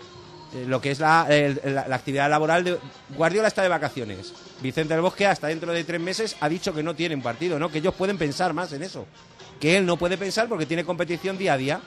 eh, 0.55 0.67
lo 0.67 0.83
que 0.83 0.91
es 0.91 1.01
la, 1.01 1.27
la, 1.65 1.97
actividad 1.97 2.29
laboral 2.29 2.63
de 2.63 2.79
Guardiola 3.17 3.49
está 3.49 3.63
de 3.63 3.69
vacaciones. 3.69 4.35
Vicente 4.61 4.93
del 4.93 5.01
Bosque 5.01 5.27
hasta 5.27 5.47
dentro 5.47 5.73
de 5.73 5.83
tres 5.83 5.99
meses 5.99 6.37
ha 6.41 6.49
dicho 6.49 6.75
que 6.75 6.83
no 6.83 6.95
tienen 6.95 7.23
partido, 7.23 7.59
¿no? 7.59 7.71
Que 7.71 7.79
ellos 7.79 7.95
pueden 7.95 8.19
pensar 8.19 8.53
más 8.53 8.71
en 8.75 8.83
eso. 8.83 9.07
Que 9.59 9.79
él 9.79 9.87
no 9.87 9.97
puede 9.97 10.19
pensar 10.19 10.49
porque 10.49 10.67
tiene 10.67 10.85
competición 10.85 11.39
día 11.39 11.55
a 11.55 11.57
día. 11.57 11.81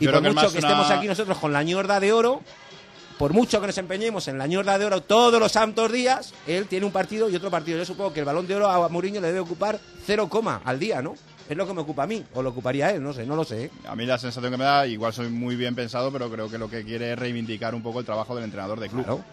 Y 0.00 0.08
por 0.08 0.22
mucho 0.22 0.52
que, 0.52 0.58
estemos 0.58 0.90
aquí 0.90 1.06
nosotros 1.06 1.38
con 1.38 1.52
la 1.52 1.62
ñorda 1.62 2.00
de 2.00 2.12
oro, 2.12 2.42
por 3.18 3.32
mucho 3.32 3.60
que 3.60 3.68
nos 3.68 3.78
empeñemos 3.78 4.26
en 4.28 4.38
la 4.38 4.46
ñorda 4.46 4.78
de 4.78 4.86
oro 4.86 5.02
todos 5.02 5.38
los 5.38 5.52
santos 5.52 5.92
días, 5.92 6.34
él 6.46 6.66
tiene 6.66 6.86
un 6.86 6.92
partido 6.92 7.28
y 7.30 7.36
otro 7.36 7.50
partido. 7.50 7.78
Yo 7.78 7.84
supongo 7.84 8.12
que 8.12 8.20
el 8.20 8.26
balón 8.26 8.46
de 8.46 8.56
oro 8.56 8.68
a 8.68 8.88
Mourinho 8.88 9.20
le 9.20 9.28
debe 9.28 9.40
ocupar 9.40 9.78
cero 10.04 10.28
coma 10.28 10.60
al 10.64 10.78
día, 10.78 11.00
¿no? 11.00 11.14
Es 11.48 11.56
lo 11.56 11.66
que 11.66 11.74
me 11.74 11.82
ocupa 11.82 12.04
a 12.04 12.06
mí, 12.06 12.24
o 12.32 12.42
lo 12.42 12.50
ocuparía 12.50 12.90
él, 12.90 13.02
no 13.02 13.12
sé, 13.12 13.26
no 13.26 13.36
lo 13.36 13.44
sé. 13.44 13.64
¿eh? 13.64 13.70
A 13.86 13.94
mí 13.94 14.06
la 14.06 14.18
sensación 14.18 14.50
que 14.50 14.56
me 14.56 14.64
da, 14.64 14.86
igual 14.86 15.12
soy 15.12 15.28
muy 15.28 15.56
bien 15.56 15.74
pensado, 15.74 16.10
pero 16.10 16.30
creo 16.30 16.48
que 16.48 16.56
lo 16.56 16.70
que 16.70 16.84
quiere 16.84 17.12
es 17.12 17.18
reivindicar 17.18 17.74
un 17.74 17.82
poco 17.82 18.00
el 18.00 18.06
trabajo 18.06 18.34
del 18.34 18.44
entrenador 18.44 18.80
de 18.80 18.88
club. 18.88 19.04
Claro. 19.04 19.24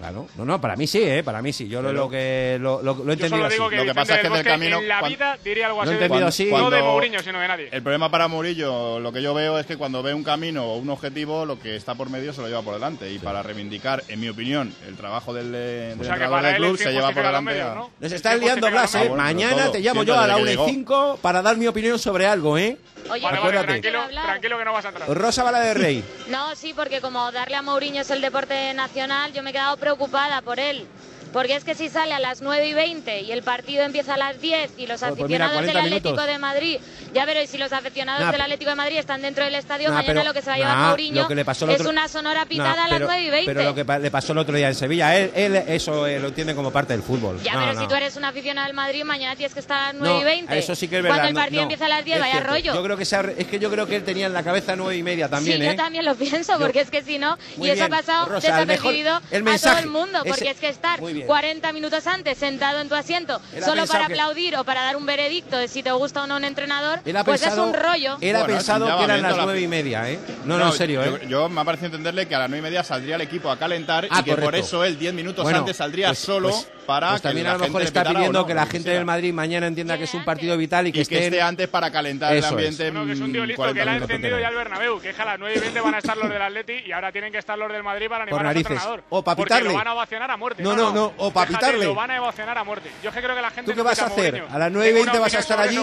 Claro. 0.00 0.26
No, 0.34 0.46
no, 0.46 0.58
para 0.58 0.76
mí 0.76 0.86
sí, 0.86 1.02
¿eh? 1.02 1.22
Para 1.22 1.42
mí 1.42 1.52
sí. 1.52 1.68
Yo 1.68 1.82
lo, 1.82 1.92
lo 1.92 2.08
que 2.08 2.56
lo, 2.58 2.80
lo, 2.82 2.94
lo 2.94 3.10
he 3.10 3.12
entendido 3.12 3.44
así. 3.44 3.58
Que 3.68 3.76
lo 3.76 3.84
que 3.84 3.94
pasa 3.94 4.14
es 4.14 4.20
que 4.22 4.26
en 4.28 4.34
el 4.34 4.44
camino... 4.44 4.78
En 4.78 4.88
la 4.88 5.02
vida 5.02 5.38
diría 5.44 5.66
algo 5.66 5.82
así. 5.82 5.90
Lo 5.90 5.92
he 5.92 6.02
entendido 6.02 6.26
así. 6.26 6.50
no 6.50 6.70
de 6.70 6.82
Mourinho, 6.82 7.20
sino 7.20 7.38
de 7.38 7.46
nadie. 7.48 7.68
El 7.70 7.82
problema 7.82 8.10
para 8.10 8.26
Mourinho, 8.26 8.98
lo 8.98 9.12
que 9.12 9.20
yo 9.20 9.34
veo 9.34 9.58
es 9.58 9.66
que 9.66 9.76
cuando 9.76 10.02
ve 10.02 10.14
un 10.14 10.24
camino 10.24 10.64
o 10.64 10.76
un 10.78 10.88
objetivo, 10.88 11.44
lo 11.44 11.60
que 11.60 11.76
está 11.76 11.94
por 11.94 12.08
medio 12.08 12.32
se 12.32 12.40
lo 12.40 12.48
lleva 12.48 12.62
por 12.62 12.72
delante. 12.72 13.10
Y 13.10 13.18
sí. 13.18 13.24
para 13.24 13.42
reivindicar, 13.42 14.02
en 14.08 14.20
mi 14.20 14.30
opinión, 14.30 14.74
el 14.88 14.96
trabajo 14.96 15.34
del, 15.34 15.52
del 15.52 16.00
o 16.00 16.04
sea, 16.04 16.14
entrenador 16.14 16.42
del 16.44 16.56
club 16.56 16.78
se 16.78 16.92
lleva 16.92 17.12
por 17.12 17.22
delante. 17.22 17.50
Medios, 17.52 17.74
¿no? 17.74 17.90
Nos 18.00 18.12
está 18.12 18.34
liando, 18.36 18.70
Blas, 18.70 18.94
¿eh? 18.94 19.10
Mañana 19.10 19.70
te 19.70 19.80
llamo 19.80 20.02
yo 20.02 20.18
a 20.18 20.26
la 20.26 20.38
1 20.38 20.50
y 20.50 20.56
5 20.56 21.18
para 21.20 21.42
dar 21.42 21.58
mi 21.58 21.66
opinión 21.66 21.98
sobre 21.98 22.26
algo, 22.26 22.56
¿eh? 22.56 22.78
Oye, 23.10 23.26
tranquilo, 23.28 24.02
tranquilo 24.08 24.58
que 24.58 24.64
no 24.64 24.72
vas 24.72 24.84
a 24.84 24.88
entrar. 24.88 25.08
Rosa 25.16 25.42
Bala 25.42 25.60
de 25.60 25.74
Rey. 25.74 26.04
No, 26.28 26.54
sí, 26.54 26.72
porque 26.74 27.00
como 27.00 27.32
darle 27.32 27.56
a 27.56 27.62
Mourinho 27.62 28.02
es 28.02 28.10
el 28.10 28.20
deporte 28.20 28.72
nacional, 28.74 29.32
yo 29.32 29.42
me 29.42 29.50
he 29.50 29.52
quedado 29.52 29.76
preocupada 29.90 30.42
por 30.42 30.60
él. 30.60 30.86
Porque 31.32 31.54
es 31.54 31.62
que 31.62 31.76
si 31.76 31.88
sale 31.88 32.12
a 32.12 32.18
las 32.18 32.42
9 32.42 32.66
y 32.66 32.72
20 32.74 33.20
y 33.22 33.30
el 33.30 33.42
partido 33.44 33.84
empieza 33.84 34.14
a 34.14 34.16
las 34.16 34.40
10 34.40 34.72
y 34.78 34.86
los 34.88 35.00
pues 35.00 35.12
aficionados 35.12 35.60
mira, 35.60 35.72
del 35.72 35.76
Atlético 35.76 36.08
minutos. 36.10 36.26
de 36.26 36.38
Madrid 36.38 36.78
ya 37.12 37.24
veréis, 37.24 37.50
si 37.50 37.58
los 37.58 37.72
aficionados 37.72 38.24
nah. 38.24 38.32
del 38.32 38.40
Atlético 38.40 38.70
de 38.70 38.76
Madrid 38.76 38.98
están 38.98 39.22
dentro 39.22 39.44
del 39.44 39.54
estadio, 39.54 39.88
nah, 39.88 39.96
mañana 39.96 40.14
pero, 40.14 40.28
lo 40.28 40.34
que 40.34 40.42
se 40.42 40.50
va 40.50 40.54
a 40.54 40.58
llevar 40.58 40.76
nah, 40.76 40.88
Mourinho 40.88 41.26
otro... 41.26 41.70
es 41.70 41.80
una 41.80 42.08
sonora 42.08 42.46
pitada 42.46 42.84
a 42.84 42.88
las 42.88 43.00
9 43.00 43.22
y 43.22 43.30
20. 43.30 43.54
Pero 43.54 43.64
lo 43.64 43.74
que 43.74 43.84
le 44.00 44.10
pasó 44.10 44.32
el 44.32 44.38
otro 44.38 44.56
día 44.56 44.68
en 44.68 44.74
Sevilla, 44.74 45.16
él, 45.16 45.30
él 45.34 45.56
eso 45.68 46.06
eh, 46.06 46.18
lo 46.20 46.28
entiende 46.28 46.54
como 46.54 46.70
parte 46.70 46.92
del 46.92 47.02
fútbol. 47.02 47.40
Ya, 47.42 47.52
pero 47.52 47.80
si 47.80 47.86
tú 47.86 47.94
eres 47.94 48.16
un 48.16 48.24
aficionado 48.24 48.66
del 48.66 48.76
Madrid, 48.76 49.04
mañana 49.04 49.36
tienes 49.36 49.54
que 49.54 49.60
estar 49.60 49.78
a 49.78 49.92
las 49.92 49.94
9 49.94 50.20
y 50.20 50.24
20. 50.24 50.58
Eso 50.58 50.74
sí 50.74 50.88
que 50.88 50.98
es 50.98 51.02
verdad. 51.02 51.18
Cuando 51.18 51.28
el 51.28 51.44
partido 51.44 51.62
empieza 51.62 51.86
a 51.86 51.88
las 51.88 52.04
10, 52.04 52.20
vaya 52.20 52.32
cierto. 52.32 52.50
rollo. 52.50 52.74
Yo 52.74 52.82
creo 52.82 52.96
que 52.96 53.04
sea, 53.04 53.24
es 53.36 53.46
que 53.46 53.58
yo 53.58 53.70
creo 53.70 53.86
que 53.86 53.96
él 53.96 54.04
tenía 54.04 54.26
en 54.26 54.32
la 54.32 54.42
cabeza 54.42 54.76
9 54.76 54.96
y 54.96 55.02
media 55.02 55.28
también. 55.28 55.58
Sí, 55.58 55.66
¿eh? 55.66 55.70
yo 55.70 55.76
también 55.76 56.04
lo 56.04 56.14
pienso, 56.14 56.58
porque 56.58 56.80
es 56.80 56.90
que 56.90 57.02
si 57.02 57.18
no, 57.18 57.36
y 57.56 57.68
eso 57.68 57.74
bien. 57.74 57.82
ha 57.82 57.88
pasado 57.88 58.26
Rosa, 58.26 58.48
desapercibido 58.48 59.20
el 59.30 59.42
mejor, 59.42 59.58
el 59.58 59.68
a 59.68 59.72
todo 59.72 59.78
el 59.78 59.88
mundo, 59.88 60.18
porque 60.24 60.44
ese... 60.44 60.50
es 60.50 60.60
que 60.60 60.68
estar 60.68 61.00
40 61.00 61.72
minutos 61.72 62.06
antes 62.06 62.38
sentado 62.38 62.80
en 62.80 62.88
tu 62.88 62.94
asiento, 62.94 63.40
solo 63.64 63.86
para 63.86 64.06
aplaudir 64.06 64.56
o 64.56 64.64
para 64.64 64.82
dar 64.82 64.96
un 64.96 65.06
veredicto 65.06 65.56
de 65.56 65.68
si 65.68 65.82
te 65.82 65.92
gusta 65.92 66.24
o 66.24 66.26
no 66.26 66.36
un 66.36 66.44
entrenador, 66.44 66.99
era 67.04 67.24
pues 67.24 67.40
pensado, 67.40 67.70
es 67.70 67.74
un 67.74 67.82
rollo. 67.82 68.16
Era 68.20 68.40
bueno, 68.40 68.54
pensado 68.54 68.98
que 68.98 69.04
eran 69.04 69.22
las 69.22 69.36
nueve 69.36 69.54
la... 69.54 69.60
y 69.60 69.68
media, 69.68 70.10
¿eh? 70.10 70.18
No, 70.44 70.58
no, 70.58 70.64
no 70.64 70.70
en 70.70 70.76
serio, 70.76 71.02
¿eh? 71.02 71.20
Yo, 71.22 71.28
yo, 71.28 71.48
me 71.48 71.60
ha 71.60 71.64
parecido 71.64 71.86
entenderle 71.86 72.26
que 72.26 72.34
a 72.34 72.40
las 72.40 72.48
nueve 72.50 72.66
y 72.66 72.70
media 72.70 72.84
saldría 72.84 73.16
el 73.16 73.22
equipo 73.22 73.50
a 73.50 73.58
calentar 73.58 74.06
ah, 74.10 74.20
y 74.20 74.24
que 74.24 74.30
correcto. 74.30 74.44
por 74.44 74.54
eso 74.54 74.84
él 74.84 74.98
diez 74.98 75.14
minutos 75.14 75.42
bueno, 75.42 75.60
antes 75.60 75.76
saldría 75.76 76.08
pues, 76.08 76.18
solo. 76.18 76.50
Pues, 76.50 76.68
para. 76.90 77.10
Pues 77.10 77.22
también 77.22 77.46
que 77.46 77.50
a 77.50 77.54
lo 77.54 77.60
mejor 77.60 77.82
está 77.82 78.04
pidiendo 78.04 78.40
no, 78.40 78.46
que 78.46 78.54
la 78.54 78.66
gente 78.66 78.90
del 78.90 79.04
Madrid 79.04 79.32
mañana 79.32 79.66
entienda 79.66 79.96
que 79.96 80.04
es 80.04 80.14
un 80.14 80.24
partido 80.24 80.56
vital 80.56 80.88
y 80.88 80.92
que, 80.92 81.02
y 81.02 81.06
que 81.06 81.26
esté 81.26 81.40
antes 81.40 81.68
para 81.68 81.90
calentar 81.90 82.34
Eso 82.34 82.48
el 82.48 82.52
ambiente. 82.54 82.88
Es. 82.88 82.92
Bueno, 82.92 83.06
que 83.06 83.12
es 83.12 83.20
un 83.20 83.32
tío 83.32 83.46
listo 83.46 83.74
que 83.74 83.84
la 83.84 83.92
ha 83.92 83.96
encendido 83.96 84.40
ya 84.40 84.48
el 84.48 84.56
Bernabéu, 84.56 85.00
que 85.00 85.10
es 85.10 85.18
a 85.20 85.24
las 85.24 85.38
9 85.38 85.54
y 85.56 85.60
20 85.60 85.80
van 85.80 85.94
a 85.94 85.98
estar 85.98 86.16
los 86.16 86.28
del 86.28 86.42
Atleti 86.42 86.74
y 86.86 86.92
ahora 86.92 87.12
tienen 87.12 87.30
que 87.32 87.38
estar 87.38 87.56
los 87.56 87.70
del 87.70 87.82
Madrid 87.82 88.08
para 88.08 88.24
animar 88.24 88.46
al 88.46 88.56
entrenador. 88.56 89.04
O 89.08 89.22
para 89.22 89.36
pitarle. 89.36 89.64
Porque 89.64 89.72
lo 89.72 89.78
van 89.78 89.88
a 89.88 89.94
ovacionar 89.94 90.30
a 90.30 90.36
muerte. 90.36 90.62
No, 90.62 90.74
no, 90.74 90.92
no, 90.92 91.12
o 91.16 91.30
para 91.30 91.46
pitarle. 91.48 91.84
Lo 91.84 91.94
van 91.94 92.10
a 92.10 92.20
ovacionar 92.20 92.58
a 92.58 92.64
muerte. 92.64 92.90
Yo 93.02 93.10
es 93.10 93.14
que 93.14 93.22
creo 93.22 93.36
que 93.36 93.42
la 93.42 93.50
gente. 93.50 93.70
¿Tú 93.70 93.76
qué 93.76 93.82
vas 93.82 94.02
a 94.02 94.06
hacer? 94.06 94.44
¿A 94.50 94.58
las 94.58 94.72
9 94.72 94.90
y 94.90 94.92
20 94.92 95.18
vas 95.18 95.34
a 95.34 95.38
estar 95.38 95.60
allí? 95.60 95.76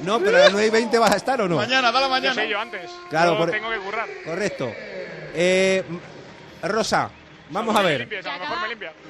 No, 0.00 0.20
pero 0.20 0.36
a 0.36 0.40
las 0.40 0.52
9 0.52 0.66
y 0.66 0.70
20 0.70 0.98
vas 0.98 1.12
a 1.12 1.16
estar 1.16 1.40
o 1.40 1.48
no? 1.48 1.56
Mañana, 1.56 1.90
dale 1.90 2.08
mañana. 2.08 2.34
Yo 2.34 2.40
sé 2.42 2.48
yo 2.48 2.60
antes. 2.60 2.90
Claro, 3.08 3.46
tengo 3.46 3.70
que 3.70 3.78
currar. 3.78 4.08
Correcto. 4.24 4.70
Eh, 5.38 5.82
Rosa, 6.62 7.10
Vamos 7.50 7.76
a 7.76 7.82
ver. 7.82 8.08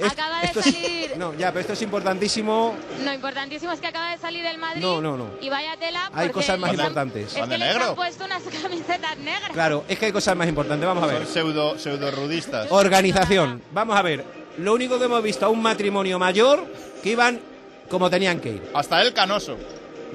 Acaba 0.05 0.41
de 0.43 0.63
salir. 0.63 1.17
No, 1.17 1.35
ya, 1.35 1.49
pero 1.49 1.61
esto 1.61 1.73
es 1.73 1.83
importantísimo. 1.83 2.75
No, 3.03 3.13
importantísimo 3.13 3.73
es 3.73 3.81
que 3.81 3.87
acaba 3.87 4.11
de 4.11 4.19
salir 4.19 4.45
el 4.45 4.59
Madrid. 4.59 4.83
No, 4.83 5.01
no, 5.01 5.17
no. 5.17 5.31
Y 5.41 5.49
vaya 5.49 5.77
tela. 5.77 6.11
Hay 6.13 6.29
cosas 6.31 6.59
más 6.59 6.73
importantes. 6.73 7.35
Es 7.35 7.49
negro? 7.49 7.91
Han 7.91 7.95
puesto 7.95 8.25
unas 8.25 8.43
camisetas 8.43 9.17
negras. 9.19 9.51
Claro, 9.53 9.85
es 9.89 9.99
que 9.99 10.07
hay 10.07 10.13
cosas 10.13 10.37
más 10.37 10.49
importantes. 10.49 10.87
Vamos 10.87 11.05
a 11.05 11.07
ver. 11.07 11.25
Son 11.25 11.27
pseudo, 11.27 11.79
pseudo 11.79 12.11
rudistas. 12.11 12.71
Organización. 12.71 13.63
Vamos 13.73 13.97
a 13.97 14.03
ver. 14.03 14.25
Lo 14.59 14.75
único 14.75 14.99
que 14.99 15.05
hemos 15.05 15.23
visto 15.23 15.47
a 15.47 15.49
un 15.49 15.63
matrimonio 15.63 16.19
mayor 16.19 16.67
que 17.03 17.11
iban 17.11 17.41
como 17.89 18.11
tenían 18.11 18.41
que 18.41 18.51
ir. 18.51 18.71
Hasta 18.75 19.01
el 19.03 19.13
canoso. 19.13 19.57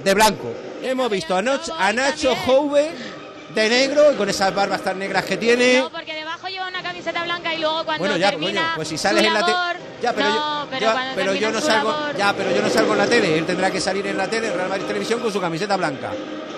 De 0.03 0.13
blanco. 0.13 0.53
Hemos 0.83 1.09
visto 1.09 1.35
a, 1.35 1.41
Noch, 1.41 1.69
a 1.77 1.93
Nacho 1.93 2.35
Jove 2.35 2.89
de 3.53 3.69
negro 3.69 4.13
y 4.13 4.15
con 4.15 4.29
esas 4.29 4.53
barbas 4.53 4.81
tan 4.81 4.97
negras 4.97 5.25
que 5.25 5.37
tiene. 5.37 5.79
No, 5.79 5.89
porque 5.91 6.20
Araujo 6.41 6.47
lleva 6.47 6.67
una 6.67 6.81
camiseta 6.81 7.23
blanca 7.23 7.53
y 7.53 7.59
luego 7.59 7.85
cuando 7.85 7.99
bueno, 7.99 8.17
ya, 8.17 8.31
termina 8.31 8.61
coño, 8.61 8.75
pues 8.75 8.87
si 8.87 8.97
sales 8.97 9.23
en 9.23 9.33
la 9.33 9.41
labor, 9.41 9.75
ya, 10.01 10.13
pero, 10.13 10.29
no, 10.29 10.35
yo, 10.35 10.67
pero, 10.69 10.81
ya, 10.81 11.11
pero 11.15 11.33
yo, 11.35 11.51
no 11.51 11.61
salgo, 11.61 11.91
labor, 11.91 12.17
ya, 12.17 12.33
pero 12.33 12.51
yo 12.51 12.61
no 12.61 12.69
salgo 12.69 12.91
en 12.93 12.97
la 12.97 13.07
tele, 13.07 13.37
él 13.37 13.45
tendrá 13.45 13.71
que 13.71 13.79
salir 13.79 14.07
en 14.07 14.17
la 14.17 14.27
tele, 14.27 14.47
en 14.47 14.55
Real 14.55 14.69
Madrid 14.69 14.85
Televisión 14.85 15.19
con 15.19 15.31
su 15.31 15.39
camiseta 15.39 15.77
blanca. 15.77 16.11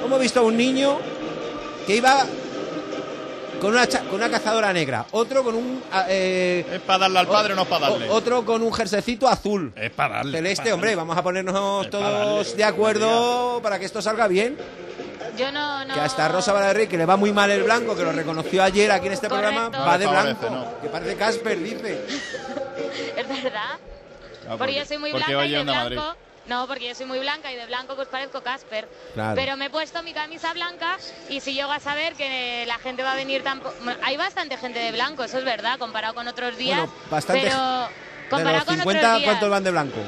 Hemos 0.03 0.19
visto 0.19 0.39
a 0.39 0.43
un 0.43 0.55
niño 0.55 0.97
que 1.85 1.97
iba 1.97 2.25
con 3.59 3.71
una, 3.71 3.87
con 3.87 4.15
una 4.15 4.29
cazadora 4.29 4.71
negra, 4.73 5.05
otro 5.11 5.43
con 5.43 5.55
un... 5.55 5.83
Ah, 5.91 6.05
eh, 6.07 6.65
es 6.73 6.81
para 6.81 6.99
darle 6.99 7.19
al 7.19 7.27
padre 7.27 7.53
o 7.53 7.55
no 7.55 7.63
es 7.63 7.67
para 7.67 7.89
darle. 7.89 8.09
Otro 8.09 8.45
con 8.45 8.61
un 8.61 8.73
jersecito 8.73 9.27
azul. 9.27 9.73
Es 9.75 9.91
para 9.91 10.17
darle. 10.17 10.37
Celeste, 10.37 10.63
para 10.63 10.69
darle. 10.69 10.73
hombre, 10.73 10.95
vamos 10.95 11.17
a 11.17 11.23
ponernos 11.23 11.85
es 11.85 11.91
todos 11.91 12.55
de 12.55 12.63
acuerdo 12.63 13.59
para 13.61 13.79
que 13.79 13.85
esto 13.85 14.01
salga 14.01 14.27
bien. 14.27 14.57
No. 15.51 15.93
Que 15.93 15.99
hasta 15.99 16.27
Rosa 16.27 16.53
Valerri, 16.53 16.87
que 16.87 16.97
le 16.97 17.05
va 17.05 17.17
muy 17.17 17.31
mal 17.31 17.49
el 17.51 17.63
blanco, 17.63 17.95
que 17.95 18.03
lo 18.03 18.11
reconoció 18.11 18.63
ayer 18.63 18.91
aquí 18.91 19.07
en 19.07 19.13
este 19.13 19.27
programa, 19.27 19.69
va 19.69 19.97
de 19.97 20.07
blanco. 20.07 20.79
Que 20.81 20.89
parece 20.89 21.15
Casper, 21.15 21.59
dice. 21.59 22.05
es 23.17 23.43
verdad. 23.43 23.79
Porque, 24.57 24.75
yo 24.75 24.85
soy 24.85 24.97
muy 24.97 25.11
blanca 25.11 25.45
y 25.45 25.51
de 25.51 25.63
blanco. 25.63 26.15
No, 26.45 26.67
porque 26.67 26.89
yo 26.89 26.95
soy 26.95 27.05
muy 27.05 27.19
blanca 27.19 27.51
y 27.53 27.55
de 27.55 27.65
blanco 27.65 27.95
pues 27.95 28.07
parezco 28.09 28.41
Casper. 28.41 28.87
Pero 29.35 29.55
me 29.55 29.65
he 29.65 29.69
puesto 29.69 30.03
mi 30.03 30.13
camisa 30.13 30.53
blanca 30.53 30.97
y 31.29 31.39
si 31.39 31.53
llego 31.53 31.71
a 31.71 31.79
saber 31.79 32.13
que 32.15 32.65
la 32.67 32.77
gente 32.79 33.03
va 33.03 33.13
a 33.13 33.15
venir 33.15 33.43
tan... 33.43 33.61
Hay 34.03 34.17
bastante 34.17 34.57
gente 34.57 34.79
de 34.79 34.91
blanco, 34.91 35.23
eso 35.23 35.37
es 35.37 35.45
verdad, 35.45 35.79
comparado 35.79 36.13
con 36.13 36.27
otros 36.27 36.57
días. 36.57 36.89
Bastante... 37.09 37.43
Pero 37.43 37.57
comparado 38.29 38.65
de 38.71 38.77
los 38.77 38.83
50, 38.83 38.83
con 38.83 38.97
otros 38.97 39.19
días, 39.19 39.23
¿cuántos 39.23 39.49
van 39.49 39.63
de 39.63 39.71
blanco? 39.71 39.99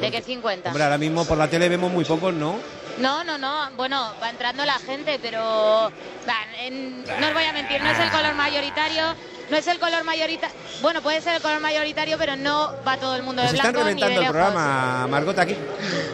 ¿De 0.00 0.10
qué 0.10 0.22
50? 0.22 0.70
Hombre, 0.70 0.84
ahora 0.84 0.98
mismo 0.98 1.26
por 1.26 1.36
la 1.36 1.48
tele 1.48 1.68
vemos 1.68 1.92
muy 1.92 2.06
pocos, 2.06 2.32
¿no? 2.32 2.56
No, 2.98 3.24
no, 3.24 3.38
no. 3.38 3.70
Bueno, 3.76 4.12
va 4.22 4.30
entrando 4.30 4.64
la 4.64 4.78
gente, 4.78 5.18
pero 5.22 5.90
va, 6.28 6.36
en- 6.60 7.04
no 7.04 7.28
os 7.28 7.34
voy 7.34 7.44
a 7.44 7.52
mentir, 7.52 7.80
no 7.82 7.90
es 7.90 7.98
el 7.98 8.10
color 8.10 8.34
mayoritario. 8.34 9.14
no 9.50 9.56
es 9.56 9.66
el 9.66 9.80
color 9.80 10.04
mayoritario. 10.04 10.54
Bueno, 10.80 11.02
puede 11.02 11.20
ser 11.20 11.34
el 11.36 11.42
color 11.42 11.58
mayoritario, 11.60 12.16
pero 12.18 12.36
no 12.36 12.72
va 12.86 12.96
todo 12.98 13.16
el 13.16 13.24
mundo 13.24 13.42
de 13.42 13.48
Nos 13.48 13.54
están 13.54 13.72
blanco 13.72 13.88
ni 13.90 13.94
de 14.00 14.06
reventando 14.06 14.14
el 14.14 14.20
lejos. 14.20 14.32
programa, 14.52 15.06
Margot, 15.08 15.38
aquí. 15.40 15.56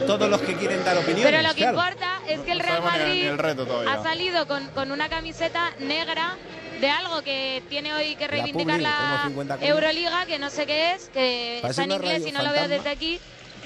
Todos 0.07 0.31
los 0.31 0.40
que 0.40 0.55
quieren 0.57 0.82
dar 0.85 0.97
opiniones. 0.97 1.24
Pero 1.27 1.43
lo 1.43 1.48
que 1.51 1.57
claro. 1.57 1.77
importa 1.78 2.20
es 2.28 2.40
que 2.40 2.53
el 2.53 2.61
Real 2.61 2.82
Madrid 2.82 3.27
el 3.28 3.89
ha 3.89 4.03
salido 4.03 4.47
con, 4.47 4.66
con 4.69 4.90
una 4.90 5.09
camiseta 5.11 5.73
negra 5.81 6.36
de 6.81 6.90
algo 6.90 7.23
que 7.23 7.62
tiene 7.69 7.93
hoy 7.94 8.16
que 8.16 8.27
reivindicar 8.27 8.77
Publi, 8.77 8.82
la, 8.82 8.97
tenemos 8.97 9.23
50 9.24 9.55
comas. 9.57 9.69
Euroliga, 9.70 10.27
que 10.27 10.39
no 10.39 10.51
sé 10.51 10.66
qué 10.66 10.93
es, 10.94 11.09
que 11.11 11.59
Parece 11.62 11.82
está 11.82 11.94
en 11.94 12.01
inglés 12.03 12.27
y 12.27 12.32
no 12.32 12.43
lo 12.43 12.53
veo 12.53 12.69
desde 12.69 12.89
aquí. 12.89 13.20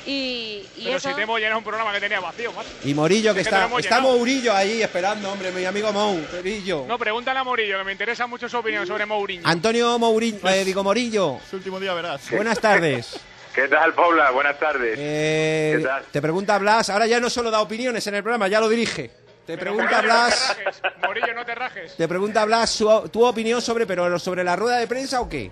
Y, 0.06 0.66
y 0.76 0.84
Pero 0.84 0.96
eso. 0.96 1.08
si 1.10 1.14
te 1.14 1.22
hemos 1.22 1.38
llenado 1.38 1.58
un 1.58 1.64
programa 1.64 1.92
que 1.92 2.00
tenía 2.00 2.20
vacío, 2.20 2.52
macho. 2.52 2.68
Y 2.84 2.94
Morillo, 2.94 3.34
que 3.34 3.40
Es 3.40 3.46
que 3.46 3.50
te 3.54 3.56
está. 3.62 3.78
Está 3.78 3.96
llenado. 3.96 4.16
Mourillo 4.16 4.54
ahí 4.54 4.82
esperando, 4.82 5.30
hombre, 5.30 5.50
mi 5.52 5.64
amigo 5.64 5.92
Mou. 5.92 6.20
Morillo. 6.34 6.84
No, 6.88 6.98
pregúntale 6.98 7.38
a 7.38 7.44
Morillo, 7.44 7.78
que 7.78 7.84
me 7.84 7.92
interesa 7.92 8.26
mucho 8.26 8.48
su 8.48 8.56
opinión 8.56 8.86
sobre 8.86 9.04
Mourinho. 9.06 9.42
Antonio 9.46 9.98
Mourinho, 9.98 10.48
eh, 10.48 10.64
digo 10.64 10.82
Morillo. 10.82 11.38
Su 11.48 11.56
último 11.56 11.78
día 11.78 11.92
verás. 11.94 12.30
Buenas 12.30 12.60
tardes. 12.60 13.20
¿Qué 13.54 13.66
tal, 13.68 13.92
Paula? 13.94 14.30
Buenas 14.30 14.58
tardes. 14.58 14.94
Eh, 14.98 15.74
¿Qué 15.78 15.84
tal? 15.84 16.04
Te 16.10 16.22
pregunta 16.22 16.56
Blas, 16.58 16.88
ahora 16.88 17.06
ya 17.06 17.18
no 17.20 17.28
solo 17.28 17.50
da 17.50 17.60
opiniones 17.60 18.06
en 18.06 18.14
el 18.14 18.22
programa, 18.22 18.48
ya 18.48 18.60
lo 18.60 18.68
dirige. 18.68 19.10
Te 19.46 19.58
pregunta 19.58 20.00
Blas, 20.02 20.56
Morillo, 21.04 21.34
no 21.34 21.44
te 21.44 21.54
rajes. 21.56 21.96
te 21.96 22.06
pregunta 22.06 22.44
Blas 22.44 22.70
su- 22.70 23.08
tu 23.12 23.24
opinión 23.26 23.60
sobre, 23.60 23.84
pero 23.86 24.18
sobre 24.20 24.44
la 24.44 24.54
rueda 24.54 24.78
de 24.78 24.86
prensa 24.86 25.20
o 25.20 25.28
qué? 25.28 25.50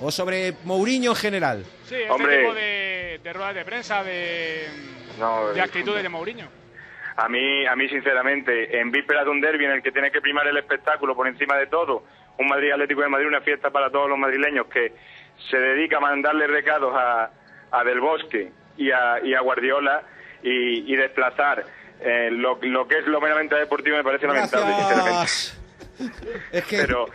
O 0.00 0.10
sobre 0.10 0.54
Mourinho 0.64 1.10
en 1.10 1.16
general. 1.16 1.64
Sí, 1.88 1.96
este 1.96 2.10
Hombre. 2.10 2.38
tipo 2.38 2.54
de, 2.54 2.60
de 3.22 3.32
ruedas 3.32 3.54
de 3.54 3.64
prensa, 3.64 4.02
de, 4.04 4.66
No, 5.18 5.48
de 5.52 5.60
actitudes 5.60 6.02
de 6.02 6.08
Mourinho. 6.08 6.48
A 7.16 7.28
mí, 7.28 7.66
a 7.66 7.74
mí, 7.74 7.88
sinceramente, 7.88 8.78
en 8.80 8.90
vísperas 8.92 9.24
de 9.24 9.30
un 9.30 9.40
derbi 9.40 9.64
en 9.64 9.72
el 9.72 9.82
que 9.82 9.90
tiene 9.90 10.10
que 10.10 10.20
primar 10.20 10.46
el 10.46 10.56
espectáculo 10.56 11.16
por 11.16 11.26
encima 11.26 11.56
de 11.56 11.66
todo, 11.66 12.04
un 12.38 12.46
Madrid 12.46 12.70
Atlético 12.70 13.02
de 13.02 13.08
Madrid, 13.08 13.26
una 13.26 13.40
fiesta 13.40 13.70
para 13.70 13.90
todos 13.90 14.08
los 14.08 14.18
madrileños 14.18 14.66
que 14.68 14.92
se 15.50 15.58
dedica 15.58 15.96
a 15.96 16.00
mandarle 16.00 16.46
recados 16.46 16.94
a, 16.96 17.30
a 17.72 17.84
Del 17.84 18.00
Bosque 18.00 18.52
y 18.76 18.92
a, 18.92 19.18
y 19.24 19.34
a 19.34 19.40
Guardiola 19.40 20.02
y, 20.42 20.92
y 20.92 20.96
desplazar 20.96 21.64
eh, 22.00 22.28
lo, 22.30 22.58
lo 22.62 22.86
que 22.86 22.98
es 22.98 23.06
lo 23.08 23.20
meramente 23.20 23.56
deportivo 23.56 23.96
me 23.96 24.04
parece 24.04 24.26
lamentable, 24.28 24.72
sinceramente. 24.76 25.57
Es 26.52 26.64
que 26.64 26.78
Pero, 26.78 27.06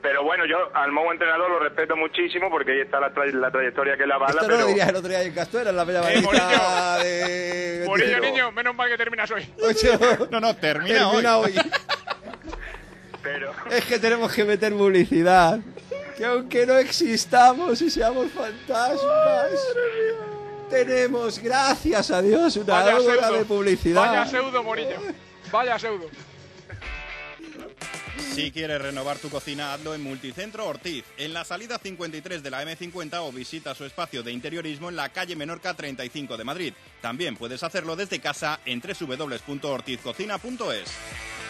pero 0.00 0.22
bueno, 0.24 0.44
yo 0.46 0.56
al 0.74 0.92
nuevo 0.92 1.12
entrenador 1.12 1.48
lo 1.50 1.58
respeto 1.60 1.96
muchísimo 1.96 2.50
porque 2.50 2.72
ahí 2.72 2.80
está 2.80 2.98
la, 3.00 3.12
tra- 3.14 3.30
la 3.32 3.50
trayectoria 3.50 3.96
que 3.96 4.06
la 4.06 4.18
bala, 4.18 4.32
esto 4.40 4.42
no 4.42 4.48
pero... 4.48 4.60
lo 4.60 4.66
dirías 4.66 4.88
el 4.88 4.96
otro 4.96 5.08
día 5.10 5.22
en 5.22 5.32
Castuera, 5.34 5.70
en 5.70 5.76
la 5.76 5.84
bella 5.84 6.02
Eh, 7.04 7.78
de... 7.80 7.84
Morillo, 7.86 8.18
niño, 8.20 8.52
menos 8.52 8.74
mal 8.74 8.88
que 8.88 8.96
terminas 8.96 9.30
hoy. 9.30 9.46
No, 10.30 10.40
no, 10.40 10.56
termina, 10.56 11.10
Termina 11.10 11.38
hoy. 11.38 11.54
hoy. 11.56 11.70
Es 13.70 13.84
que 13.84 13.98
tenemos 13.98 14.32
que 14.32 14.44
meter 14.44 14.72
publicidad. 14.72 15.58
Que 16.16 16.24
aunque 16.26 16.66
no 16.66 16.76
existamos 16.76 17.80
y 17.80 17.90
seamos 17.90 18.30
fantasmas, 18.32 19.50
tenemos, 20.68 21.38
gracias 21.38 22.10
a 22.10 22.20
Dios, 22.20 22.56
una 22.56 22.74
Vaya 22.74 22.98
hora 22.98 23.14
pseudo. 23.26 23.38
de 23.38 23.44
publicidad. 23.44 24.00
Vaya 24.06 24.26
pseudo, 24.26 24.62
Morillo. 24.62 24.96
Vaya 25.50 25.78
pseudo. 25.78 26.06
Si 28.34 28.50
quieres 28.50 28.80
renovar 28.80 29.18
tu 29.18 29.28
cocina, 29.28 29.74
hazlo 29.74 29.94
en 29.94 30.02
Multicentro 30.02 30.66
Ortiz, 30.66 31.04
en 31.18 31.34
la 31.34 31.44
salida 31.44 31.78
53 31.78 32.42
de 32.42 32.50
la 32.50 32.64
M50 32.64 33.18
o 33.20 33.30
visita 33.30 33.74
su 33.74 33.84
espacio 33.84 34.22
de 34.22 34.32
interiorismo 34.32 34.88
en 34.88 34.96
la 34.96 35.10
calle 35.10 35.36
Menorca 35.36 35.74
35 35.74 36.38
de 36.38 36.44
Madrid. 36.44 36.72
También 37.02 37.36
puedes 37.36 37.62
hacerlo 37.62 37.94
desde 37.94 38.20
casa 38.20 38.58
en 38.64 38.80
www.ortizcocina.es. 38.80 41.41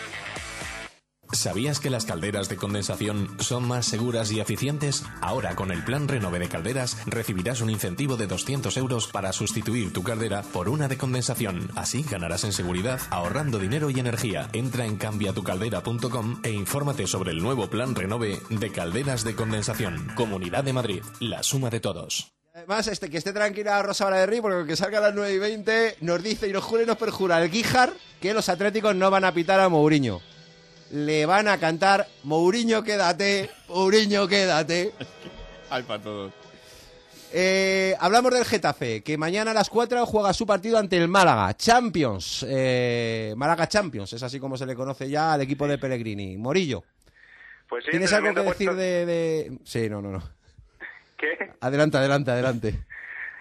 ¿Sabías 1.33 1.81
que 1.81 1.89
las 1.89 2.05
calderas 2.05 2.51
de 2.51 2.57
condensación 2.57 3.37
son 3.41 3.67
más 3.67 3.87
seguras 3.87 4.31
y 4.31 4.41
eficientes? 4.41 5.03
Ahora, 5.23 5.57
con 5.57 5.73
el 5.73 5.83
plan 5.83 6.07
Renove 6.07 6.39
de 6.39 6.49
Calderas, 6.49 6.99
recibirás 7.07 7.63
un 7.63 7.71
incentivo 7.71 8.19
de 8.19 8.27
200 8.27 8.77
euros 8.77 9.09
para 9.09 9.33
sustituir 9.33 9.95
tu 9.95 10.03
caldera 10.03 10.43
por 10.43 10.69
una 10.69 10.89
de 10.89 10.99
condensación. 10.99 11.71
Así 11.75 12.05
ganarás 12.09 12.45
en 12.45 12.53
seguridad, 12.53 13.01
ahorrando 13.09 13.59
dinero 13.59 13.89
y 13.89 13.99
energía. 13.99 14.51
Entra 14.53 14.85
en 14.85 14.97
cambiatucaldera.com 14.97 16.43
e 16.45 16.51
infórmate 16.51 17.07
sobre 17.07 17.31
el 17.31 17.43
nuevo 17.43 17.69
plan 17.71 17.95
Renove 17.95 18.43
de 18.51 18.71
Calderas 18.71 19.25
de 19.25 19.35
Condensación. 19.35 20.13
Comunidad 20.15 20.65
de 20.65 20.75
Madrid, 20.75 21.03
la 21.19 21.43
suma 21.43 21.71
de 21.71 21.81
todos. 21.81 22.35
Además, 22.55 22.87
este, 22.89 23.09
que 23.09 23.17
esté 23.17 23.33
tranquila 23.33 23.83
Rosa 23.83 24.05
Valaderri, 24.05 24.43
porque 24.43 24.67
que 24.67 24.77
salga 24.77 24.99
a 24.99 25.01
las 25.01 25.15
9 25.15 25.33
y 25.33 25.39
20 25.39 25.97
nos 26.03 26.23
dice 26.23 26.47
y 26.47 26.53
nos 26.53 26.63
jura 26.63 26.83
y 26.83 26.87
nos 26.87 26.99
perjura 26.99 27.43
el 27.43 27.51
Guijar 27.51 27.95
que 28.21 28.35
los 28.35 28.51
atléticos 28.51 28.95
no 28.95 29.11
van 29.11 29.25
a 29.25 29.33
pitar 29.33 29.59
a 29.61 29.71
Mourinho. 29.71 30.21
Le 30.93 31.25
van 31.27 31.49
a 31.49 31.59
cantar 31.59 32.07
Mourinho, 32.25 32.83
quédate, 32.83 33.49
Mourinho, 33.69 34.29
quédate. 34.29 34.93
Hay 35.71 35.83
para 35.85 36.03
todos. 36.03 36.33
Eh, 37.35 37.95
hablamos 37.99 38.35
del 38.35 38.45
Getafe, 38.45 39.03
que 39.03 39.17
mañana 39.17 39.53
a 39.53 39.55
las 39.55 39.71
4 39.71 40.05
juega 40.05 40.35
su 40.35 40.47
partido 40.47 40.77
ante 40.77 40.99
el 40.99 41.09
Málaga. 41.09 41.55
Champions. 41.57 42.45
eh, 42.47 43.33
Málaga 43.37 43.67
Champions, 43.69 44.13
es 44.13 44.23
así 44.23 44.39
como 44.39 44.59
se 44.59 44.67
le 44.67 44.75
conoce 44.75 45.09
ya 45.09 45.33
al 45.33 45.41
equipo 45.41 45.67
de 45.67 45.79
Pellegrini. 45.79 46.37
Morillo, 46.37 46.85
Pues 47.69 47.85
sí, 47.87 47.91
¿tienes 47.91 48.13
algo 48.13 48.35
que 48.35 48.43
decir 48.43 48.73
de, 48.75 49.07
de- 49.07 49.59
Sí, 49.65 49.89
no, 49.89 50.03
no, 50.03 50.11
no. 50.11 50.23
¿Qué? 51.17 51.53
Adelante, 51.63 51.97
adelante, 51.97 52.31
adelante. 52.33 52.75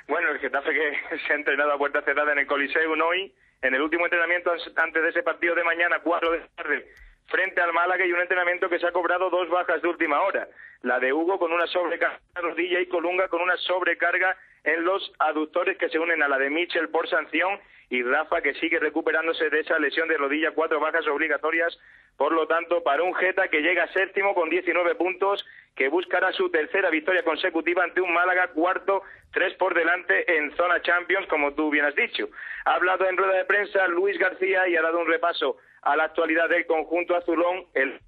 Bueno, 0.07 0.29
el 0.31 0.39
Getafe 0.39 0.69
que 0.69 1.17
se 1.27 1.33
ha 1.33 1.35
entrenado 1.35 1.73
a 1.73 1.77
puerta 1.77 2.01
cerrada 2.03 2.31
en 2.31 2.39
el 2.39 2.47
Coliseum 2.47 2.97
hoy, 3.01 3.33
en 3.61 3.75
el 3.75 3.81
último 3.81 4.05
entrenamiento 4.05 4.51
antes 4.77 5.03
de 5.03 5.09
ese 5.09 5.21
partido 5.21 5.53
de 5.53 5.65
mañana, 5.65 5.97
4 6.01 6.31
de 6.31 6.39
la 6.39 6.47
tarde, 6.55 6.87
frente 7.31 7.61
al 7.61 7.73
Málaga, 7.73 8.05
y 8.05 8.11
un 8.11 8.21
entrenamiento 8.21 8.69
que 8.69 8.77
se 8.77 8.85
ha 8.85 8.91
cobrado 8.91 9.29
dos 9.29 9.49
bajas 9.49 9.81
de 9.81 9.87
última 9.87 10.21
hora. 10.21 10.47
La 10.83 10.99
de 10.99 11.13
Hugo 11.13 11.39
con 11.39 11.51
una 11.51 11.67
sobrecarga 11.67 12.17
en 12.17 12.33
la 12.35 12.49
rodilla 12.49 12.79
y 12.79 12.87
Colunga 12.87 13.27
con 13.27 13.41
una 13.41 13.57
sobrecarga 13.57 14.37
en 14.63 14.83
los 14.83 15.11
aductores 15.19 15.77
que 15.77 15.89
se 15.89 15.99
unen 15.99 16.21
a 16.21 16.27
la 16.27 16.37
de 16.37 16.49
Michel 16.49 16.89
por 16.89 17.07
sanción 17.09 17.59
y 17.89 18.03
Rafa 18.03 18.41
que 18.41 18.53
sigue 18.55 18.79
recuperándose 18.79 19.49
de 19.49 19.59
esa 19.59 19.77
lesión 19.77 20.07
de 20.07 20.17
rodilla, 20.17 20.51
cuatro 20.51 20.79
bajas 20.79 21.05
obligatorias. 21.07 21.77
Por 22.17 22.31
lo 22.31 22.47
tanto, 22.47 22.83
para 22.83 23.03
un 23.03 23.13
Geta 23.15 23.47
que 23.49 23.61
llega 23.61 23.91
séptimo 23.93 24.33
con 24.33 24.49
19 24.49 24.95
puntos, 24.95 25.45
que 25.75 25.89
buscará 25.89 26.31
su 26.31 26.49
tercera 26.49 26.89
victoria 26.89 27.23
consecutiva 27.23 27.83
ante 27.83 27.99
un 27.99 28.13
Málaga 28.13 28.47
cuarto, 28.49 29.03
tres 29.33 29.53
por 29.55 29.73
delante 29.73 30.37
en 30.37 30.55
zona 30.55 30.81
Champions, 30.81 31.27
como 31.27 31.53
tú 31.53 31.69
bien 31.69 31.85
has 31.85 31.95
dicho. 31.95 32.29
Ha 32.65 32.75
hablado 32.75 33.07
en 33.09 33.17
rueda 33.17 33.33
de 33.33 33.45
prensa 33.45 33.87
Luis 33.87 34.17
García 34.17 34.67
y 34.67 34.75
ha 34.75 34.81
dado 34.81 34.99
un 34.99 35.07
repaso 35.07 35.57
a 35.81 35.95
la 35.95 36.05
actualidad 36.05 36.49
del 36.49 36.65
conjunto 36.65 37.15
azulón. 37.15 37.65
El 37.73 37.99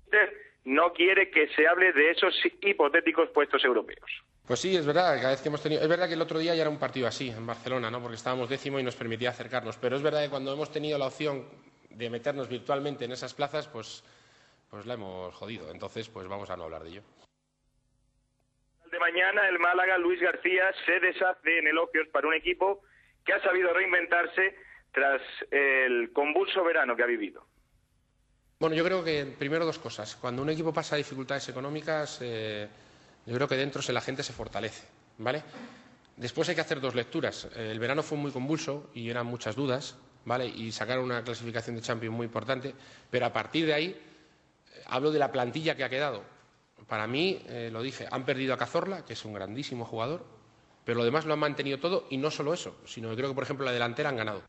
no 0.66 0.94
quiere 0.94 1.30
que 1.30 1.48
se 1.50 1.68
hable 1.68 1.92
de 1.92 2.12
esos 2.12 2.34
hipotéticos 2.62 3.30
puestos 3.30 3.64
europeos. 3.66 4.10
Pues 4.48 4.60
sí, 4.60 4.76
es 4.76 4.86
verdad, 4.86 5.16
cada 5.18 5.32
vez 5.32 5.42
que 5.42 5.50
hemos 5.50 5.62
tenido. 5.62 5.82
Es 5.82 5.88
verdad 5.88 6.08
que 6.08 6.16
el 6.16 6.22
otro 6.22 6.40
día 6.40 6.54
ya 6.56 6.62
era 6.62 6.70
un 6.70 6.80
partido 6.80 7.08
así, 7.08 7.30
en 7.30 7.46
Barcelona, 7.46 7.90
¿no? 7.90 8.02
Porque 8.02 8.16
estábamos 8.16 8.50
décimo 8.50 8.80
y 8.80 8.84
nos 8.84 8.96
permitía 8.96 9.30
acercarnos. 9.30 9.78
Pero 9.78 9.96
es 9.96 10.02
verdad 10.02 10.24
que 10.24 10.30
cuando 10.30 10.54
hemos 10.54 10.72
tenido 10.72 10.98
la 10.98 11.08
opción 11.08 11.48
de 11.90 12.10
meternos 12.10 12.50
virtualmente 12.50 13.06
en 13.06 13.12
esas 13.12 13.34
plazas, 13.34 13.68
pues, 13.68 14.04
pues 14.70 14.86
la 14.86 14.96
hemos 14.96 15.34
jodido. 15.36 15.72
Entonces, 15.72 16.10
pues 16.10 16.28
vamos 16.28 16.50
a 16.50 16.58
no 16.58 16.64
hablar 16.64 16.84
de 16.84 16.90
ello. 16.90 17.02
de 18.92 19.00
mañana 19.00 19.48
el 19.48 19.60
Málaga 19.60 19.98
Luis 19.98 20.22
García 20.22 20.72
se 20.86 21.00
deshace 21.00 21.60
en 21.60 21.68
elogios 21.68 22.08
para 22.10 22.28
un 22.28 22.34
equipo 22.34 22.84
que 23.26 23.34
ha 23.34 23.42
sabido 23.42 23.74
reinventarse 23.74 24.56
tras 24.92 25.22
el 25.52 26.12
convulso 26.14 26.64
verano 26.64 26.96
que 26.96 27.04
ha 27.04 27.08
vivido. 27.08 27.48
Bueno, 28.64 28.78
yo 28.78 28.86
creo 28.86 29.04
que 29.04 29.26
primero 29.26 29.66
dos 29.66 29.78
cosas. 29.78 30.16
Cuando 30.16 30.42
un 30.42 30.50
equipo 30.50 30.72
pasa 30.72 30.96
dificultades 30.96 31.50
económicas, 31.50 32.20
eh, 32.22 32.66
yo 33.26 33.36
creo 33.36 33.46
que 33.46 33.58
dentro 33.58 33.82
se- 33.82 33.92
la 33.92 34.00
gente 34.00 34.24
se 34.24 34.32
fortalece, 34.32 34.86
¿vale? 35.18 35.44
Después 36.16 36.48
hay 36.48 36.56
que 36.56 36.62
hacer 36.62 36.80
dos 36.80 36.96
lecturas. 36.96 37.50
Eh, 37.58 37.72
El 37.72 37.80
verano 37.80 38.04
fue 38.04 38.18
muy 38.18 38.32
convulso 38.32 38.90
y 38.94 39.10
eran 39.10 39.26
muchas 39.26 39.58
dudas, 39.58 39.98
¿vale? 40.24 40.46
Y 40.48 40.72
sacaron 40.72 41.04
una 41.04 41.26
clasificación 41.26 41.76
de 41.76 41.82
Champions 41.82 42.16
muy 42.16 42.24
importante, 42.28 42.74
pero 43.12 43.26
a 43.26 43.34
partir 43.34 43.66
de 43.66 43.74
ahí 43.74 43.88
eh, 43.90 44.82
hablo 44.86 45.12
de 45.12 45.20
la 45.20 45.30
plantilla 45.30 45.76
que 45.76 45.84
ha 45.84 45.90
quedado. 45.90 46.24
Para 46.88 47.06
mí, 47.06 47.44
lo 47.70 47.82
dije, 47.82 48.08
han 48.10 48.24
perdido 48.24 48.54
a 48.54 48.58
Cazorla, 48.58 49.04
que 49.04 49.12
es 49.12 49.26
un 49.26 49.34
grandísimo 49.34 49.84
jugador, 49.84 50.26
pero 50.86 51.00
lo 51.00 51.04
demás 51.04 51.26
lo 51.26 51.34
han 51.34 51.40
mantenido 51.40 51.80
todo 51.80 52.08
y 52.10 52.16
no 52.16 52.32
solo 52.32 52.54
eso, 52.54 52.78
sino 52.86 53.10
que 53.10 53.18
creo 53.18 53.28
que, 53.28 53.36
por 53.36 53.44
ejemplo, 53.44 53.66
la 53.66 53.74
delantera 53.74 54.08
han 54.08 54.16
ganado. 54.16 54.42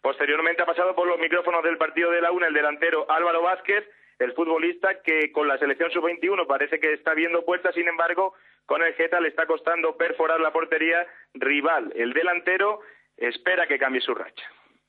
Posteriormente 0.00 0.62
ha 0.62 0.66
pasado 0.66 0.94
por 0.94 1.06
los 1.06 1.18
micrófonos 1.18 1.62
del 1.62 1.76
partido 1.76 2.10
de 2.10 2.20
la 2.20 2.32
UNA 2.32 2.48
el 2.48 2.54
delantero 2.54 3.10
Álvaro 3.10 3.42
Vázquez, 3.42 3.84
el 4.18 4.32
futbolista 4.32 5.00
que 5.02 5.32
con 5.32 5.48
la 5.48 5.58
selección 5.58 5.90
sub-21 5.90 6.46
parece 6.46 6.80
que 6.80 6.92
está 6.92 7.14
viendo 7.14 7.44
puertas, 7.44 7.74
sin 7.74 7.88
embargo, 7.88 8.34
con 8.66 8.82
el 8.82 8.94
Geta 8.94 9.20
le 9.20 9.28
está 9.28 9.46
costando 9.46 9.96
perforar 9.96 10.40
la 10.40 10.52
portería 10.52 11.06
rival. 11.34 11.92
El 11.94 12.12
delantero 12.12 12.80
espera 13.16 13.66
que 13.66 13.78
cambie 13.78 14.00
su 14.00 14.14
racha. 14.14 14.44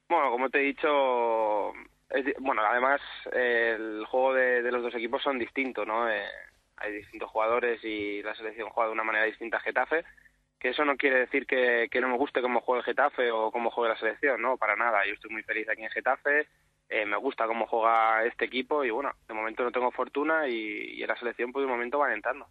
Bueno, 0.08 0.32
como 0.32 0.50
te 0.50 0.60
he 0.60 0.64
dicho, 0.64 1.74
bueno, 2.40 2.64
además 2.66 3.02
el 3.32 4.06
juego 4.08 4.34
de, 4.34 4.64
de 4.64 4.72
los 4.72 4.82
dos 4.82 4.96
equipos 4.96 5.22
son 5.22 5.38
distintos, 5.38 5.86
¿no? 5.86 6.10
Eh, 6.10 6.26
hay 6.78 6.94
distintos 6.94 7.30
jugadores 7.30 7.84
y 7.84 8.24
la 8.24 8.34
selección 8.36 8.70
juega 8.70 8.88
de 8.88 8.94
una 8.94 9.04
manera 9.04 9.26
distinta 9.26 9.58
a 9.58 9.62
Getafe, 9.62 10.04
que 10.60 10.70
eso 10.70 10.84
no 10.86 10.98
quiere 10.98 11.20
decir 11.20 11.46
que, 11.48 11.90
no 12.02 12.10
me 12.10 12.18
guste 12.18 12.42
cómo 12.42 12.62
juega 12.62 12.80
el 12.80 12.86
Getafe 12.86 13.32
o 13.32 13.52
cómo 13.52 13.72
juega 13.72 13.94
la 13.94 14.00
selección, 14.00 14.42
¿no? 14.42 14.58
Para 14.58 14.76
nada, 14.76 15.06
yo 15.06 15.14
estoy 15.14 15.32
muy 15.32 15.44
feliz 15.44 15.68
aquí 15.70 15.84
en 15.84 15.90
Getafe 15.90 16.48
eh, 16.90 17.06
me 17.06 17.18
gusta 17.18 17.46
cómo 17.46 17.68
juega 17.68 18.26
este 18.26 18.46
equipo 18.46 18.84
y 18.84 18.90
bueno, 18.90 19.14
de 19.28 19.34
momento 19.36 19.64
no 19.64 19.72
tengo 19.72 19.92
fortuna 19.92 20.48
y, 20.48 20.96
y 20.96 21.04
en 21.04 21.08
la 21.08 21.16
selección 21.18 21.52
pues 21.52 21.64
de 21.64 21.72
momento 21.72 22.00
van 22.00 22.14
entrando. 22.14 22.48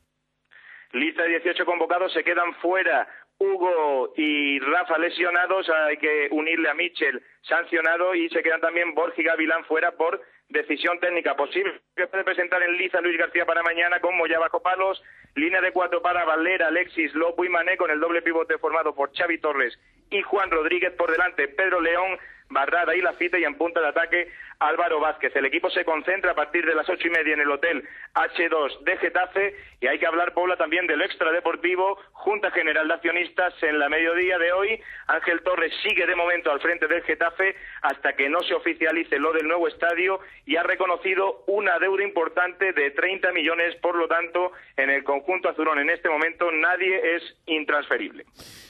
Lista 0.92 1.24
de 1.24 1.30
18 1.40 1.66
convocados, 1.66 2.12
se 2.12 2.22
quedan 2.22 2.54
fuera 2.54 3.08
Hugo 3.38 4.12
y 4.16 4.58
Rafa 4.60 4.96
lesionados, 4.98 5.68
hay 5.68 5.96
que 5.96 6.28
unirle 6.30 6.70
a 6.70 6.74
Mitchell 6.74 7.20
sancionado 7.42 8.14
y 8.14 8.28
se 8.30 8.42
quedan 8.42 8.60
también 8.60 8.94
Borja 8.94 9.20
y 9.20 9.24
Gavilán 9.24 9.64
fuera 9.64 9.92
por 9.92 10.22
decisión 10.48 10.98
técnica 10.98 11.36
posible 11.36 11.80
que 11.94 12.06
puede 12.06 12.24
presentar 12.24 12.62
en 12.62 12.76
liza 12.76 13.00
Luis 13.00 13.18
García 13.18 13.44
para 13.44 13.62
mañana 13.62 14.00
con 14.00 14.16
Moya 14.16 14.38
bajo 14.38 14.62
palos, 14.62 15.02
línea 15.34 15.60
de 15.60 15.72
cuatro 15.72 16.00
para 16.00 16.24
Valera, 16.24 16.68
Alexis, 16.68 17.14
Lopo 17.14 17.44
y 17.44 17.48
Mané 17.48 17.76
con 17.76 17.90
el 17.90 18.00
doble 18.00 18.22
pivote 18.22 18.58
formado 18.58 18.94
por 18.94 19.14
Xavi 19.14 19.38
Torres 19.38 19.78
y 20.10 20.22
Juan 20.22 20.50
Rodríguez 20.50 20.92
por 20.94 21.10
delante, 21.10 21.48
Pedro 21.48 21.80
León, 21.80 22.18
Barrada 22.48 22.96
y 22.96 23.02
Lafita 23.02 23.38
y 23.38 23.44
en 23.44 23.56
punta 23.56 23.80
de 23.80 23.88
ataque 23.88 24.28
Álvaro 24.60 25.00
Vázquez. 25.00 25.34
El 25.36 25.46
equipo 25.46 25.70
se 25.70 25.84
concentra 25.84 26.32
a 26.32 26.34
partir 26.34 26.66
de 26.66 26.74
las 26.74 26.88
ocho 26.88 27.06
y 27.06 27.10
media 27.10 27.34
en 27.34 27.40
el 27.40 27.50
hotel 27.50 27.86
H2 28.14 28.80
de 28.80 28.96
Getafe 28.96 29.54
y 29.80 29.86
hay 29.86 29.98
que 29.98 30.06
hablar, 30.06 30.34
Paula, 30.34 30.56
también 30.56 30.86
del 30.86 31.02
extradeportivo, 31.02 31.98
Junta 32.12 32.50
General 32.50 32.88
de 32.88 32.94
Accionistas 32.94 33.54
en 33.62 33.78
la 33.78 33.88
mediodía 33.88 34.38
de 34.38 34.52
hoy. 34.52 34.80
Ángel 35.06 35.42
Torres 35.42 35.72
sigue 35.82 36.06
de 36.06 36.16
momento 36.16 36.50
al 36.50 36.60
frente 36.60 36.88
del 36.88 37.02
Getafe 37.02 37.54
hasta 37.82 38.14
que 38.14 38.28
no 38.28 38.40
se 38.40 38.54
oficialice 38.54 39.18
lo 39.18 39.32
del 39.32 39.46
nuevo 39.46 39.68
estadio 39.68 40.20
y 40.46 40.56
ha 40.56 40.62
reconocido 40.62 41.44
una 41.46 41.78
deuda 41.78 42.02
importante 42.02 42.72
de 42.72 42.90
30 42.90 43.32
millones, 43.32 43.76
por 43.76 43.96
lo 43.96 44.08
tanto, 44.08 44.52
en 44.76 44.90
el 44.90 45.04
conjunto 45.04 45.48
azulón 45.48 45.78
en 45.78 45.90
este 45.90 46.08
momento 46.08 46.50
nadie 46.50 47.16
es 47.16 47.22
intransferible. 47.46 48.24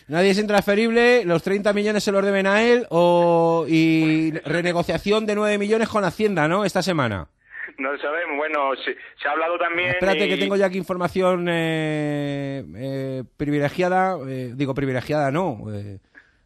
Nadie 0.09 0.31
es 0.31 0.39
intransferible, 0.39 1.25
los 1.27 1.43
30 1.43 1.73
millones 1.75 2.03
se 2.03 2.13
los 2.13 2.25
deben 2.25 2.47
a 2.47 2.63
él 2.63 2.87
o, 2.89 3.67
y 3.69 4.33
renegociación 4.45 5.27
de 5.27 5.35
9 5.35 5.59
millones 5.59 5.78
con 5.87 6.05
Hacienda, 6.05 6.49
¿no? 6.49 6.65
Esta 6.65 6.83
semana. 6.83 7.29
No 7.77 7.93
lo 7.93 7.99
sabemos. 8.01 8.37
Bueno, 8.39 8.75
se, 8.85 8.97
se 9.23 9.29
ha 9.29 9.33
hablado 9.33 9.59
también. 9.59 9.91
Espérate 9.91 10.27
y- 10.27 10.29
que 10.31 10.37
tengo 10.39 10.57
ya 10.57 10.67
aquí 10.67 10.79
información 10.79 11.47
eh, 11.49 12.65
eh, 12.75 13.25
privilegiada, 13.37 14.17
eh, 14.27 14.53
digo 14.57 14.75
privilegiada 14.75 15.31
no, 15.31 15.59
eh, 15.73 15.99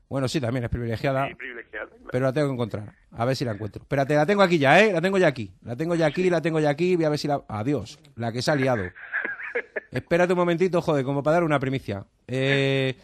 bueno 0.08 0.28
sí 0.28 0.40
también 0.40 0.64
es 0.64 0.70
privilegiada, 0.70 1.28
privilegiado. 1.38 1.90
pero 2.10 2.26
la 2.26 2.32
tengo 2.34 2.48
que 2.48 2.52
encontrar, 2.54 2.92
a 3.12 3.24
ver 3.24 3.36
si 3.36 3.44
la 3.46 3.52
encuentro. 3.52 3.82
Espérate, 3.82 4.14
la 4.14 4.26
tengo 4.26 4.42
aquí 4.42 4.58
ya, 4.58 4.80
¿eh? 4.82 4.92
La 4.92 5.00
tengo 5.00 5.16
ya 5.16 5.28
aquí, 5.28 5.52
la 5.62 5.74
tengo 5.76 5.94
ya 5.94 6.06
aquí, 6.06 6.28
la 6.28 6.42
tengo 6.42 6.60
ya 6.60 6.68
aquí, 6.70 6.96
voy 6.96 7.04
a 7.06 7.08
ver 7.08 7.18
si 7.18 7.28
la... 7.28 7.40
Adiós, 7.48 7.98
la 8.16 8.30
que 8.32 8.42
se 8.42 8.50
ha 8.50 8.56
liado. 8.56 8.82
Espérate 9.90 10.32
un 10.34 10.38
momentito, 10.38 10.82
joder, 10.82 11.04
como 11.04 11.22
para 11.22 11.34
dar 11.34 11.44
una 11.44 11.58
primicia. 11.60 12.04
Eh, 12.26 12.94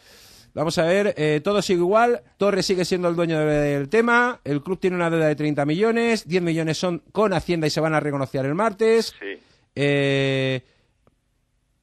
vamos 0.59 0.77
a 0.79 0.83
ver, 0.83 1.15
eh, 1.17 1.41
todo 1.43 1.63
sigue 1.63 1.79
igual, 1.79 2.21
Torres 2.37 2.67
sigue 2.67 2.85
siendo 2.85 3.09
el 3.09 3.15
dueño 3.15 3.39
del 3.39 3.89
tema, 3.89 4.41
el 4.43 4.61
club 4.61 4.79
tiene 4.81 4.97
una 4.97 5.09
deuda 5.09 5.29
de 5.29 5.37
30 5.37 5.65
millones, 5.65 6.27
10 6.27 6.43
millones 6.43 6.77
son 6.77 7.03
con 7.13 7.33
Hacienda 7.33 7.69
y 7.69 7.71
se 7.71 7.81
van 7.81 7.95
a 7.95 8.01
reconocer 8.01 8.45
el 8.45 8.55
martes. 8.55 9.15
Eh, 9.75 10.61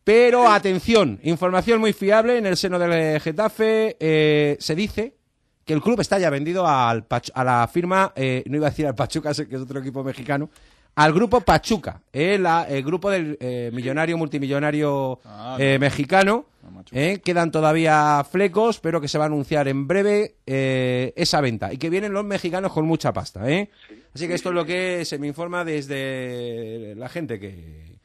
pero 0.03 0.49
atención, 0.49 1.19
información 1.23 1.80
muy 1.80 1.93
fiable 1.93 2.38
en 2.38 2.45
el 2.45 2.57
seno 2.57 2.77
del 2.77 3.19
Getafe. 3.22 3.95
eh, 3.97 4.57
se 4.60 4.76
dice 4.76 5.15
que 5.64 5.73
el 5.73 5.81
club 5.81 6.02
está 6.02 6.19
ya 6.19 6.30
vendido 6.30 6.68
al 6.68 7.06
a 7.34 7.43
la 7.43 7.68
firma, 7.72 8.11
eh, 8.15 8.43
no 8.45 8.57
iba 8.57 8.68
a 8.68 8.69
decir 8.72 8.85
al 8.85 8.93
Pachuca, 8.93 9.34
que 9.34 9.56
es 9.56 9.61
otro 9.61 9.80
equipo 9.80 10.03
mexicano, 10.03 10.49
al 10.96 11.14
grupo 11.14 11.42
Pachuca, 11.42 12.02
eh, 12.14 12.38
la- 12.38 12.64
el 12.70 12.84
grupo 12.84 13.10
del 13.10 13.38
eh, 13.40 13.70
millonario, 13.74 14.18
multimillonario 14.18 15.20
Ah, 15.26 15.58
eh, 15.60 15.74
no. 15.74 15.80
mexicano. 15.80 16.46
eh, 16.92 17.20
quedan 17.24 17.52
todavía 17.52 18.26
flecos, 18.30 18.80
pero 18.80 19.00
que 19.02 19.08
se 19.08 19.18
va 19.18 19.26
a 19.26 19.28
anunciar 19.28 19.68
en 19.68 19.88
breve 19.88 20.36
eh, 20.46 21.14
esa 21.16 21.40
venta. 21.42 21.72
Y 21.74 21.78
que 21.78 21.90
vienen 21.90 22.12
los 22.14 22.24
mexicanos 22.26 22.72
con 22.74 22.86
mucha 22.86 23.12
pasta. 23.14 23.50
¿eh? 23.50 23.70
Así 24.14 24.28
que 24.28 24.34
esto 24.36 24.50
es 24.50 24.56
lo 24.56 24.66
que 24.66 25.04
se 25.06 25.18
me 25.18 25.28
informa 25.28 25.64
desde 25.66 26.94
la 26.96 27.08
gente 27.10 27.40
que 27.40 27.96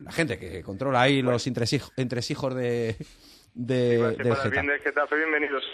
la 0.00 0.10
gente 0.12 0.38
que 0.38 0.62
controla 0.62 1.02
ahí 1.02 1.22
los 1.22 1.46
entresij- 1.46 1.90
entresijos 1.96 2.54
de, 2.54 2.96
de, 3.54 3.98
Para 3.98 4.10
del 4.10 4.18
Getafe. 4.24 4.48
bien 4.50 4.66
del 4.66 4.80
Getafe, 4.80 5.16
bienvenidos. 5.16 5.64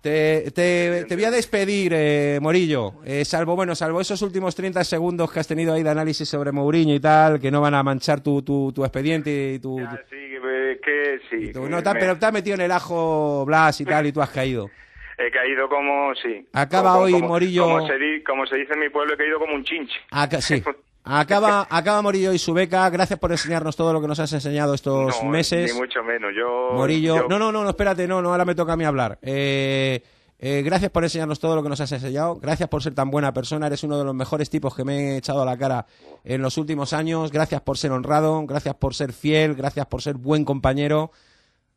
Te, 0.00 0.50
te- 0.52 1.04
te 1.06 1.14
voy 1.14 1.24
a 1.24 1.30
despedir, 1.30 1.92
eh, 1.94 2.38
Morillo. 2.40 2.94
Eh, 3.04 3.24
salvo, 3.24 3.56
bueno, 3.56 3.74
salvo 3.74 4.00
esos 4.00 4.22
últimos 4.22 4.54
30 4.54 4.82
segundos 4.84 5.30
que 5.30 5.40
has 5.40 5.48
tenido 5.48 5.74
ahí 5.74 5.82
de 5.82 5.90
análisis 5.90 6.28
sobre 6.28 6.52
Mourinho 6.52 6.94
y 6.94 7.00
tal, 7.00 7.38
que 7.40 7.50
no 7.50 7.60
van 7.60 7.74
a 7.74 7.82
manchar 7.82 8.20
tu, 8.22 8.42
tu, 8.42 8.72
tu 8.72 8.84
expediente 8.84 9.54
y 9.54 9.58
tu... 9.58 9.78
Sí, 9.78 10.16
que, 10.16 10.78
que 10.82 11.18
sí. 11.30 11.52
tu- 11.52 11.64
que 11.64 11.68
no, 11.68 11.76
me- 11.82 12.00
pero 12.00 12.18
te 12.18 12.26
has 12.26 12.32
metido 12.32 12.54
en 12.54 12.62
el 12.62 12.72
ajo 12.72 13.44
Blas 13.44 13.80
y 13.80 13.84
tal 13.84 14.06
y 14.06 14.12
tú 14.12 14.22
has 14.22 14.30
caído. 14.30 14.70
He 15.18 15.30
caído 15.30 15.66
como, 15.68 16.14
sí. 16.14 16.46
Acaba 16.52 16.92
Como- 16.92 17.04
hoy 17.04 17.12
como- 17.12 17.28
Morillo- 17.28 17.62
Como 17.64 17.86
se, 17.86 17.98
di- 17.98 18.22
como 18.22 18.46
se 18.46 18.56
dice 18.56 18.72
en 18.74 18.80
mi 18.80 18.88
pueblo, 18.90 19.14
he 19.14 19.16
caído 19.16 19.38
como 19.38 19.54
un 19.54 19.64
chinche. 19.64 19.94
Aca- 20.10 20.40
sí. 20.40 20.62
Acaba, 21.08 21.66
acaba 21.70 22.02
Morillo 22.02 22.32
y 22.32 22.38
su 22.38 22.52
beca. 22.52 22.90
Gracias 22.90 23.18
por 23.18 23.30
enseñarnos 23.30 23.76
todo 23.76 23.92
lo 23.92 24.00
que 24.00 24.08
nos 24.08 24.18
has 24.18 24.32
enseñado 24.32 24.74
estos 24.74 25.22
No, 25.22 25.30
meses. 25.30 25.72
Ni 25.72 25.78
mucho 25.80 26.02
menos. 26.02 26.32
Yo. 26.36 26.70
Morillo. 26.74 27.16
yo- 27.16 27.28
No, 27.28 27.38
no, 27.38 27.52
no, 27.52 27.62
no, 27.62 27.70
espérate, 27.70 28.08
no, 28.08 28.20
no, 28.20 28.30
ahora 28.32 28.44
me 28.44 28.54
toca 28.56 28.72
a 28.72 28.76
mí 28.76 28.84
hablar. 28.84 29.18
Eh, 29.22 30.02
eh, 30.38 30.62
gracias 30.64 30.90
por 30.90 31.04
enseñarnos 31.04 31.38
todo 31.38 31.54
lo 31.54 31.62
que 31.62 31.68
nos 31.68 31.80
has 31.80 31.92
enseñado. 31.92 32.34
Gracias 32.36 32.68
por 32.68 32.82
ser 32.82 32.94
tan 32.94 33.10
buena 33.10 33.32
persona. 33.32 33.68
Eres 33.68 33.84
uno 33.84 33.96
de 33.98 34.04
los 34.04 34.14
mejores 34.14 34.50
tipos 34.50 34.74
que 34.74 34.84
me 34.84 35.14
he 35.14 35.16
echado 35.18 35.42
a 35.42 35.46
la 35.46 35.56
cara 35.56 35.86
en 36.24 36.42
los 36.42 36.58
últimos 36.58 36.92
años. 36.92 37.30
Gracias 37.30 37.60
por 37.60 37.78
ser 37.78 37.92
honrado. 37.92 38.44
Gracias 38.44 38.74
por 38.74 38.94
ser 38.94 39.12
fiel. 39.12 39.54
Gracias 39.54 39.86
por 39.86 40.02
ser 40.02 40.14
buen 40.16 40.44
compañero. 40.44 41.12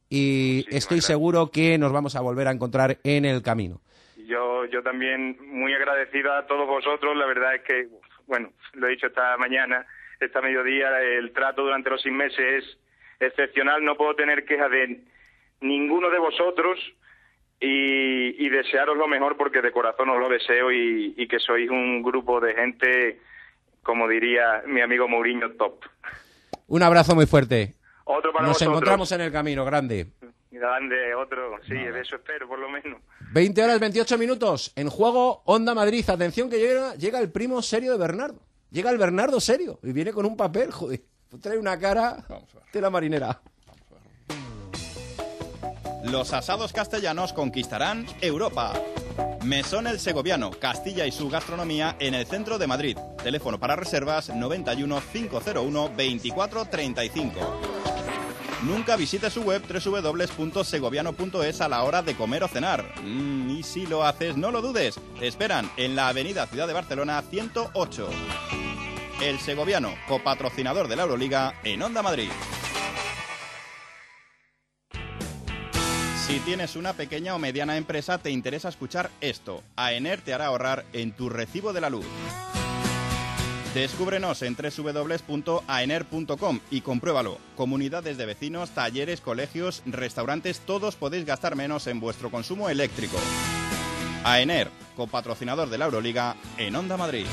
Y 0.10 0.65
estoy 0.76 1.01
seguro 1.01 1.51
que 1.51 1.77
nos 1.77 1.91
vamos 1.91 2.15
a 2.15 2.22
volver 2.22 2.47
a 2.47 2.51
encontrar 2.51 2.97
en 3.03 3.26
el 3.26 3.43
camino. 3.43 3.80
Yo, 4.27 4.65
yo 4.65 4.81
también 4.84 5.38
muy 5.53 5.72
agradecido 5.73 6.34
a 6.34 6.45
todos 6.47 6.68
vosotros. 6.68 7.15
La 7.15 7.27
verdad 7.27 7.56
es 7.56 7.61
que, 7.61 7.88
bueno, 8.30 8.53
lo 8.73 8.88
he 8.88 8.91
dicho 8.91 9.07
esta 9.07 9.35
mañana, 9.38 9.85
esta 10.19 10.39
mediodía, 10.41 11.01
el 11.01 11.34
trato 11.34 11.64
durante 11.64 11.89
los 11.89 12.01
seis 12.01 12.14
meses 12.15 12.64
es 12.64 12.77
excepcional. 13.19 13.84
No 13.84 13.95
puedo 13.97 14.15
tener 14.15 14.45
quejas 14.45 14.72
de 14.72 15.01
ninguno 15.61 16.10
de 16.10 16.19
vosotros 16.19 16.80
y, 17.60 18.45
y 18.45 18.49
desearos 18.49 18.95
lo 18.95 19.07
mejor 19.07 19.35
porque 19.35 19.61
de 19.61 19.72
corazón 19.72 20.10
os 20.10 20.19
lo 20.19 20.30
deseo 20.30 20.72
y, 20.72 21.14
y 21.18 21.27
que 21.27 21.39
sois 21.39 21.69
un 21.69 22.01
grupo 22.03 22.39
de 22.39 22.53
gente, 22.53 23.19
como 23.84 24.07
diría 24.07 24.64
mi 24.68 24.81
amigo 24.81 25.07
Mourinho, 25.07 25.51
top. 25.53 25.84
Un 26.68 26.84
abrazo 26.84 27.15
muy 27.15 27.26
fuerte. 27.26 27.73
Otro 28.06 28.31
para 28.31 28.45
Nos 28.45 28.53
vosotros. 28.53 28.72
encontramos 28.73 29.11
en 29.11 29.22
el 29.22 29.31
camino, 29.31 29.65
grande. 29.65 30.06
Grande, 30.51 31.13
otro. 31.13 31.57
Sí, 31.67 31.76
de 31.76 32.01
eso 32.01 32.15
espero, 32.15 32.47
por 32.47 32.57
lo 32.57 32.69
menos. 32.69 32.99
20 33.31 33.63
horas 33.63 33.80
28 33.80 34.17
minutos. 34.17 34.71
En 34.76 34.89
juego, 34.89 35.43
Onda 35.45 35.76
Madrid. 35.76 36.09
Atención 36.09 36.49
que 36.49 36.57
llega, 36.57 36.95
llega 36.95 37.19
el 37.19 37.31
primo 37.31 37.61
serio 37.61 37.91
de 37.91 37.99
Bernardo. 37.99 38.39
Llega 38.71 38.89
el 38.89 38.97
Bernardo 38.97 39.39
serio. 39.39 39.80
Y 39.84 39.91
viene 39.91 40.11
con 40.11 40.26
un 40.26 40.35
papel, 40.35 40.71
joder. 40.71 41.01
Trae 41.41 41.59
una 41.59 41.77
cara 41.77 42.26
de 42.73 42.81
la 42.81 42.89
marinera. 42.89 43.39
Los 46.03 46.34
asados 46.34 46.73
castellanos 46.73 47.34
conquistarán 47.34 48.07
Europa. 48.21 48.73
Mesón 49.43 49.85
El 49.85 49.99
Segoviano, 49.99 50.49
Castilla 50.51 51.05
y 51.05 51.11
su 51.11 51.30
gastronomía 51.30 51.97
en 51.99 52.13
el 52.13 52.26
centro 52.26 52.57
de 52.57 52.67
Madrid. 52.67 52.97
Teléfono 53.21 53.59
para 53.59 53.76
reservas 53.76 54.34
91 54.34 55.01
501 55.11 55.89
2435. 55.89 57.89
Nunca 58.64 58.98
visite 58.98 59.30
su 59.30 59.44
web 59.44 59.64
www.segoviano.es 59.68 61.61
a 61.61 61.69
la 61.69 61.84
hora 61.84 62.02
de 62.02 62.15
comer 62.15 62.44
o 62.44 62.48
cenar. 62.48 62.84
Mm, 63.02 63.49
y 63.52 63.64
si 63.64 63.86
lo 63.86 64.03
haces, 64.06 64.36
no 64.36 64.52
lo 64.52 64.61
dudes. 64.61 64.99
Te 65.18 65.27
esperan 65.27 65.72
en 65.77 65.95
la 65.95 66.10
avenida 66.10 66.45
Ciudad 66.45 66.68
de 66.68 66.73
Barcelona 66.73 67.22
108. 67.22 68.10
El 69.22 69.40
Segoviano, 69.40 69.94
copatrocinador 70.07 70.88
de 70.90 70.95
la 70.98 71.03
Euroliga 71.03 71.53
en 71.64 71.81
Onda 71.81 72.02
Madrid. 72.02 72.30
Si 76.27 76.40
tienes 76.41 76.76
una 76.76 76.94
pequeña 76.94 77.34
o 77.34 77.40
mediana 77.40 77.77
empresa, 77.77 78.18
te 78.18 78.30
interesa 78.30 78.69
escuchar 78.69 79.10
esto. 79.19 79.64
AENER 79.77 80.22
te 80.22 80.34
hará 80.34 80.48
ahorrar 80.48 80.86
en 80.94 81.11
tu 81.11 81.30
recibo 81.30 81.73
de 81.73 81.81
la 81.81 81.90
luz. 81.90 82.06
Descúbrenos 83.74 84.41
en 84.41 84.56
www.aener.com 84.56 86.60
y 86.72 86.82
compruébalo. 86.82 87.38
Comunidades 87.56 88.18
de 88.18 88.26
vecinos, 88.26 88.72
talleres, 88.72 89.22
colegios, 89.22 89.84
restaurantes, 89.86 90.62
todos 90.62 90.96
podéis 90.96 91.26
gastar 91.26 91.56
menos 91.56 91.86
en 91.86 92.00
vuestro 92.00 92.32
consumo 92.32 92.70
eléctrico. 92.70 93.18
AENER, 94.24 94.72
copatrocinador 94.96 95.70
de 95.70 95.78
la 95.78 95.86
Euroliga 95.86 96.36
en 96.58 96.76
Onda 96.76 96.98
Madrid. 96.98 97.28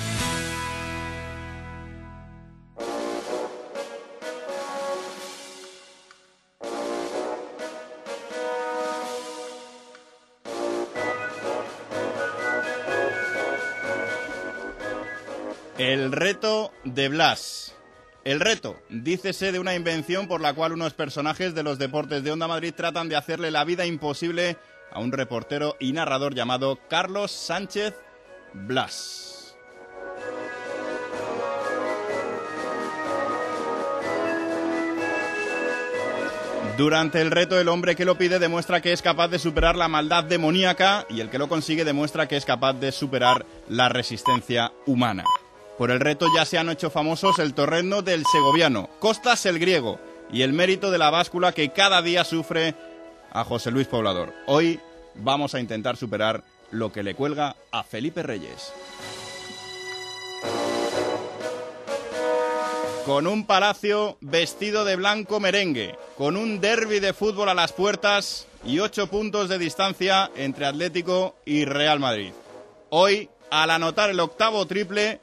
El 15.86 16.10
reto 16.10 16.72
de 16.82 17.08
Blas. 17.08 17.72
El 18.24 18.40
reto, 18.40 18.76
dícese 18.88 19.52
de 19.52 19.60
una 19.60 19.76
invención 19.76 20.26
por 20.26 20.40
la 20.40 20.52
cual 20.52 20.72
unos 20.72 20.94
personajes 20.94 21.54
de 21.54 21.62
los 21.62 21.78
deportes 21.78 22.24
de 22.24 22.32
Onda 22.32 22.48
Madrid 22.48 22.74
tratan 22.76 23.08
de 23.08 23.14
hacerle 23.14 23.52
la 23.52 23.64
vida 23.64 23.86
imposible 23.86 24.56
a 24.90 24.98
un 24.98 25.12
reportero 25.12 25.76
y 25.78 25.92
narrador 25.92 26.34
llamado 26.34 26.80
Carlos 26.88 27.30
Sánchez 27.30 27.94
Blas. 28.52 29.56
Durante 36.76 37.20
el 37.20 37.30
reto 37.30 37.60
el 37.60 37.68
hombre 37.68 37.94
que 37.94 38.04
lo 38.04 38.18
pide 38.18 38.40
demuestra 38.40 38.80
que 38.80 38.92
es 38.92 39.02
capaz 39.02 39.28
de 39.28 39.38
superar 39.38 39.76
la 39.76 39.86
maldad 39.86 40.24
demoníaca 40.24 41.06
y 41.08 41.20
el 41.20 41.30
que 41.30 41.38
lo 41.38 41.48
consigue 41.48 41.84
demuestra 41.84 42.26
que 42.26 42.36
es 42.36 42.44
capaz 42.44 42.72
de 42.72 42.90
superar 42.90 43.46
la 43.68 43.88
resistencia 43.88 44.72
humana. 44.84 45.22
Por 45.78 45.90
el 45.90 46.00
reto 46.00 46.28
ya 46.34 46.46
se 46.46 46.56
han 46.56 46.70
hecho 46.70 46.90
famosos 46.90 47.38
el 47.38 47.52
torrendo 47.52 48.00
del 48.00 48.24
segoviano, 48.24 48.88
Costas 48.98 49.44
el 49.44 49.58
griego 49.58 50.00
y 50.32 50.42
el 50.42 50.54
mérito 50.54 50.90
de 50.90 50.98
la 50.98 51.10
báscula 51.10 51.52
que 51.52 51.70
cada 51.70 52.00
día 52.00 52.24
sufre 52.24 52.74
a 53.30 53.44
José 53.44 53.70
Luis 53.70 53.86
Poblador. 53.86 54.32
Hoy 54.46 54.80
vamos 55.16 55.54
a 55.54 55.60
intentar 55.60 55.96
superar 55.96 56.42
lo 56.70 56.92
que 56.92 57.02
le 57.02 57.14
cuelga 57.14 57.56
a 57.70 57.82
Felipe 57.82 58.22
Reyes. 58.22 58.72
Con 63.04 63.26
un 63.26 63.46
palacio 63.46 64.16
vestido 64.20 64.84
de 64.84 64.96
blanco 64.96 65.40
merengue, 65.40 65.96
con 66.16 66.36
un 66.36 66.60
derby 66.60 67.00
de 67.00 67.12
fútbol 67.12 67.50
a 67.50 67.54
las 67.54 67.72
puertas 67.72 68.46
y 68.64 68.80
ocho 68.80 69.08
puntos 69.08 69.48
de 69.48 69.58
distancia 69.58 70.30
entre 70.36 70.66
Atlético 70.66 71.36
y 71.44 71.66
Real 71.66 72.00
Madrid. 72.00 72.32
Hoy, 72.88 73.28
al 73.50 73.70
anotar 73.70 74.10
el 74.10 74.18
octavo 74.18 74.66
triple, 74.66 75.20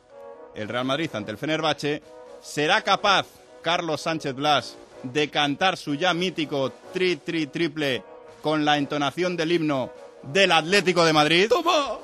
el 0.55 0.67
Real 0.67 0.85
Madrid 0.85 1.09
ante 1.13 1.31
el 1.31 1.37
Fenerbahce, 1.37 2.01
¿será 2.41 2.81
capaz 2.81 3.25
Carlos 3.61 4.01
Sánchez 4.01 4.35
Blas 4.35 4.75
de 5.03 5.29
cantar 5.29 5.77
su 5.77 5.95
ya 5.95 6.13
mítico 6.13 6.71
tri 6.93 7.17
tri 7.17 7.47
triple 7.47 8.03
con 8.41 8.65
la 8.65 8.77
entonación 8.77 9.35
del 9.35 9.51
himno 9.51 9.91
del 10.23 10.51
Atlético 10.51 11.05
de 11.05 11.13
Madrid? 11.13 11.49
¡Toma! 11.49 11.97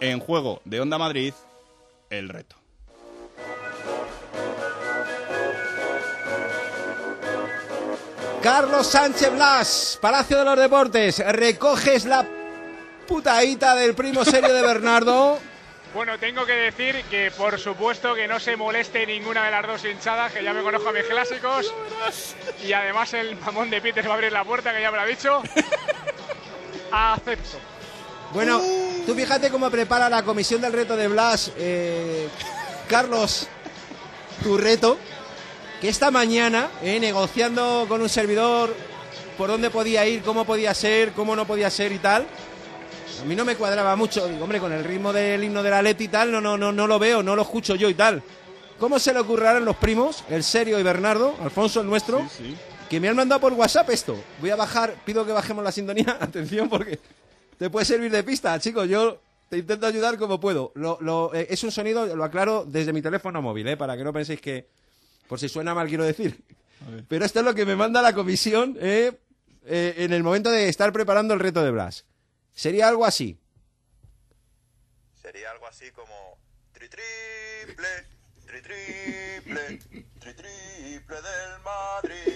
En 0.00 0.20
juego 0.20 0.60
de 0.64 0.80
Onda 0.80 0.96
Madrid, 0.96 1.34
el 2.10 2.28
reto. 2.28 2.56
Carlos 8.42 8.86
Sánchez 8.86 9.32
Blas, 9.32 9.98
Palacio 10.00 10.38
de 10.38 10.44
los 10.44 10.56
Deportes, 10.56 11.18
recoges 11.32 12.04
la 12.04 12.24
putadita 13.08 13.74
del 13.74 13.94
primo 13.94 14.24
serio 14.24 14.52
de 14.54 14.62
Bernardo. 14.62 15.40
Bueno, 15.94 16.18
tengo 16.18 16.44
que 16.44 16.52
decir 16.52 17.02
que 17.10 17.30
por 17.30 17.58
supuesto 17.58 18.14
que 18.14 18.28
no 18.28 18.38
se 18.38 18.54
moleste 18.56 19.06
ninguna 19.06 19.46
de 19.46 19.50
las 19.50 19.66
dos 19.66 19.84
hinchadas, 19.84 20.32
que 20.32 20.44
ya 20.44 20.52
me 20.52 20.62
conozco 20.62 20.90
a 20.90 20.92
mis 20.92 21.04
clásicos. 21.04 21.74
Y 22.64 22.72
además 22.74 23.14
el 23.14 23.34
mamón 23.36 23.70
de 23.70 23.80
Peter 23.80 24.06
va 24.06 24.12
a 24.12 24.14
abrir 24.14 24.30
la 24.30 24.44
puerta, 24.44 24.72
que 24.72 24.82
ya 24.82 24.90
me 24.90 24.98
lo 24.98 25.02
ha 25.02 25.06
dicho. 25.06 25.42
Acepto. 26.92 27.58
Bueno, 28.34 28.60
tú 29.06 29.14
fíjate 29.14 29.50
cómo 29.50 29.70
prepara 29.70 30.10
la 30.10 30.22
comisión 30.22 30.60
del 30.60 30.74
reto 30.74 30.94
de 30.94 31.08
Blas, 31.08 31.50
eh, 31.56 32.28
Carlos, 32.86 33.48
tu 34.42 34.58
reto, 34.58 34.98
que 35.80 35.88
esta 35.88 36.10
mañana, 36.10 36.68
eh, 36.82 37.00
negociando 37.00 37.86
con 37.88 38.02
un 38.02 38.08
servidor 38.10 38.74
por 39.38 39.48
dónde 39.48 39.70
podía 39.70 40.06
ir, 40.06 40.22
cómo 40.22 40.44
podía 40.44 40.74
ser, 40.74 41.12
cómo 41.12 41.34
no 41.34 41.46
podía 41.46 41.70
ser 41.70 41.92
y 41.92 41.98
tal, 41.98 42.26
a 43.20 43.24
mí 43.24 43.34
no 43.34 43.44
me 43.44 43.56
cuadraba 43.56 43.96
mucho. 43.96 44.26
Digo, 44.28 44.44
hombre, 44.44 44.60
con 44.60 44.72
el 44.72 44.84
ritmo 44.84 45.12
del 45.12 45.42
himno 45.42 45.62
de 45.62 45.70
la 45.70 45.82
Leti 45.82 46.04
y 46.04 46.08
tal, 46.08 46.30
no, 46.30 46.40
no, 46.40 46.56
no, 46.56 46.72
no 46.72 46.86
lo 46.86 46.98
veo, 46.98 47.22
no 47.22 47.34
lo 47.34 47.42
escucho 47.42 47.74
yo 47.74 47.88
y 47.88 47.94
tal. 47.94 48.22
¿Cómo 48.78 48.98
se 48.98 49.12
le 49.12 49.20
ocurrirán 49.20 49.64
los 49.64 49.76
primos, 49.76 50.24
el 50.28 50.44
serio 50.44 50.78
y 50.78 50.82
Bernardo, 50.82 51.34
Alfonso 51.40 51.80
el 51.80 51.88
nuestro, 51.88 52.26
que 52.88 53.00
me 53.00 53.08
han 53.08 53.16
mandado 53.16 53.40
por 53.40 53.52
WhatsApp 53.52 53.90
esto? 53.90 54.16
Voy 54.40 54.50
a 54.50 54.56
bajar, 54.56 54.94
pido 55.04 55.26
que 55.26 55.32
bajemos 55.32 55.64
la 55.64 55.72
sintonía, 55.72 56.16
atención 56.20 56.68
porque 56.68 57.00
te 57.58 57.70
puede 57.70 57.84
servir 57.84 58.10
de 58.12 58.22
pista, 58.22 58.58
chicos. 58.60 58.88
Yo 58.88 59.20
te 59.48 59.58
intento 59.58 59.86
ayudar 59.86 60.16
como 60.16 60.38
puedo. 60.38 60.70
Lo, 60.74 60.98
lo, 61.00 61.34
eh, 61.34 61.48
es 61.50 61.64
un 61.64 61.72
sonido, 61.72 62.14
lo 62.14 62.24
aclaro, 62.24 62.64
desde 62.66 62.92
mi 62.92 63.02
teléfono 63.02 63.42
móvil, 63.42 63.66
¿eh? 63.66 63.76
para 63.76 63.96
que 63.96 64.04
no 64.04 64.12
penséis 64.12 64.40
que, 64.40 64.68
por 65.26 65.40
si 65.40 65.48
suena 65.48 65.74
mal 65.74 65.88
quiero 65.88 66.04
decir. 66.04 66.40
Pero 67.08 67.24
esto 67.24 67.40
es 67.40 67.44
lo 67.44 67.54
que 67.54 67.66
me 67.66 67.74
manda 67.74 68.00
la 68.00 68.12
comisión 68.12 68.76
¿eh? 68.80 69.12
Eh, 69.66 69.94
en 69.98 70.12
el 70.12 70.22
momento 70.22 70.50
de 70.50 70.68
estar 70.68 70.92
preparando 70.92 71.34
el 71.34 71.40
reto 71.40 71.62
de 71.62 71.70
Blas. 71.70 72.04
Sería 72.58 72.88
algo 72.88 73.04
así. 73.04 73.38
Sería 75.22 75.52
algo 75.52 75.68
así 75.68 75.92
como 75.92 76.36
tri 76.72 76.88
triple, 76.88 77.88
tri 78.44 78.62
triple, 78.62 79.78
tri 80.18 80.34
triple 80.34 81.16
del 81.22 81.60
Madrid. 81.62 82.34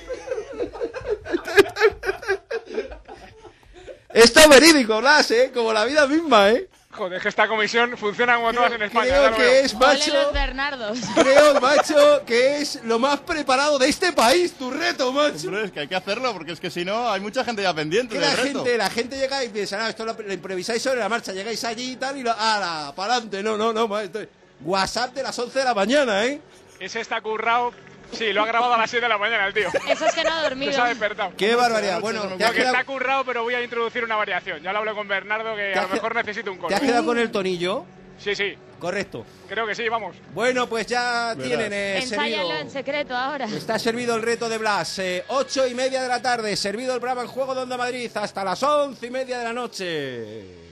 Esto 4.15 4.39
es 4.39 4.49
verídico, 4.49 5.01
Blas, 5.01 5.29
¿eh? 5.33 5.51
Como 5.53 5.73
la 5.73 5.85
vida 5.87 6.07
misma, 6.07 6.53
¿eh? 6.53 6.71
Joder, 6.95 7.15
es 7.17 7.23
que 7.23 7.29
esta 7.31 7.49
comisión 7.49 7.97
funciona 7.97 8.37
como 8.37 8.53
todas 8.53 8.73
en 8.73 8.83
España. 8.83 9.17
Creo 9.17 9.35
que 9.37 9.61
es, 9.61 9.75
macho, 9.75 10.13
los 10.13 10.33
Bernardos. 10.33 10.99
creo, 11.15 11.59
macho, 11.59 12.23
que 12.27 12.59
es 12.59 12.81
lo 12.85 12.99
más 12.99 13.19
preparado 13.21 13.79
de 13.79 13.89
este 13.89 14.13
país, 14.13 14.53
tu 14.53 14.71
reto, 14.71 15.11
macho. 15.11 15.49
Hombre, 15.49 15.65
es 15.65 15.73
que 15.73 15.81
hay 15.81 15.89
que 15.89 15.97
hacerlo 15.97 16.33
porque 16.35 16.53
es 16.53 16.61
que 16.61 16.71
si 16.71 16.85
no 16.85 17.11
hay 17.11 17.21
mucha 17.23 17.45
gente 17.45 17.63
ya 17.63 17.73
pendiente 17.73 18.15
del 18.19 18.23
la 18.23 18.37
reto. 18.37 18.59
gente, 18.63 18.77
la 18.77 18.91
gente 18.91 19.17
llega 19.17 19.43
y 19.43 19.49
piensa, 19.49 19.79
no, 19.79 19.87
esto 19.89 20.05
lo, 20.05 20.13
lo 20.13 20.33
improvisáis 20.35 20.83
sobre 20.83 21.01
la 21.01 21.09
marcha, 21.09 21.33
llegáis 21.33 21.65
allí 21.65 21.93
y 21.93 21.97
tal, 21.97 22.19
y 22.19 22.23
lo, 22.23 22.31
¡ala! 22.39 22.93
¡Para 22.95 23.15
adelante! 23.15 23.43
No, 23.43 23.57
no, 23.57 23.73
no, 23.73 23.89
ma, 23.89 24.03
esto 24.03 24.21
es- 24.21 24.29
WhatsApp 24.63 25.15
de 25.15 25.23
las 25.23 25.37
11 25.39 25.59
de 25.61 25.65
la 25.65 25.75
mañana, 25.75 26.25
¿eh? 26.27 26.41
Ese 26.79 27.01
está 27.01 27.21
currado. 27.23 27.73
Sí, 28.13 28.33
lo 28.33 28.43
ha 28.43 28.47
grabado 28.47 28.75
a 28.75 28.79
las 28.79 28.91
7 28.91 29.05
de 29.05 29.09
la 29.09 29.19
mañana 29.19 29.47
el 29.47 29.55
tío. 29.55 29.69
Eso 29.89 30.07
es 30.07 30.15
que 30.15 30.23
no 30.25 30.31
ha 30.33 30.43
dormido. 30.43 30.71
Que 30.71 30.77
se 30.77 30.81
ha 30.83 30.87
despertado. 30.87 31.33
¡Qué 31.37 31.55
barbaridad! 31.55 32.01
Bueno, 32.01 32.21
te 32.23 32.45
has, 32.45 32.51
Porque 32.51 32.61
quedado, 32.61 32.75
está 32.77 32.85
currado, 32.85 33.25
pero 33.25 33.43
voy 33.43 33.55
a 33.55 33.63
introducir 33.63 34.05
una 34.05 34.17
variación. 34.17 34.63
Ya 34.63 34.73
lo 34.73 34.79
hablé 34.81 34.93
con 34.93 35.09
Bernardo, 35.09 35.57
que 35.57 35.73
¿Te 35.73 35.79
a 35.79 35.83
lo 35.83 35.89
mejor 35.89 36.15
necesito 36.15 36.51
un 36.53 36.59
¿te 36.59 36.63
coro. 36.63 36.75
has 36.77 36.81
quedado 36.81 37.05
con 37.07 37.19
el 37.19 37.31
tonillo? 37.31 37.85
Sí, 38.19 38.37
sí, 38.37 38.55
Correcto. 38.79 39.25
creo 39.49 39.67
que 39.67 39.75
sí, 39.75 39.89
vamos. 39.89 40.15
Bueno, 40.33 40.69
pues 40.69 40.87
ya 40.87 41.35
Verás. 41.35 41.49
tienen 41.49 41.73
eh, 41.73 42.03
servido... 42.07 42.53
En 42.59 42.71
secreto 42.71 43.17
ahora. 43.17 43.47
Está 43.47 43.79
servido 43.79 44.15
el 44.15 44.23
reto 44.23 44.49
de 44.49 44.59
Blas. 44.59 44.99
Eh, 45.01 45.25
ocho 45.29 45.67
y 45.67 45.75
media 45.75 46.03
de 46.03 46.09
la 46.09 46.23
tarde, 46.23 46.55
servido 46.57 46.95
el 46.95 47.01
programa 47.01 47.23
en 47.23 47.29
juego 47.29 47.55
de 47.55 47.63
Onda 47.63 47.77
Madrid 47.77 48.11
hasta 48.15 48.45
las 48.45 48.63
once 48.63 49.07
y 49.07 49.11
media 49.11 49.39
de 49.39 49.45
la 49.45 49.53
noche. 49.53 50.72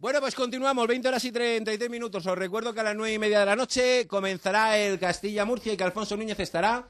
Bueno, 0.00 0.20
pues 0.20 0.36
continuamos, 0.36 0.86
20 0.86 1.08
horas 1.08 1.24
y 1.24 1.32
33 1.32 1.90
minutos. 1.90 2.24
Os 2.24 2.38
recuerdo 2.38 2.72
que 2.72 2.78
a 2.80 2.84
las 2.84 2.94
9 2.94 3.14
y 3.14 3.18
media 3.18 3.40
de 3.40 3.46
la 3.46 3.56
noche 3.56 4.06
comenzará 4.06 4.78
el 4.78 4.98
Castilla-Murcia 5.00 5.72
y 5.72 5.76
que 5.76 5.82
Alfonso 5.82 6.16
Núñez 6.16 6.38
estará 6.38 6.88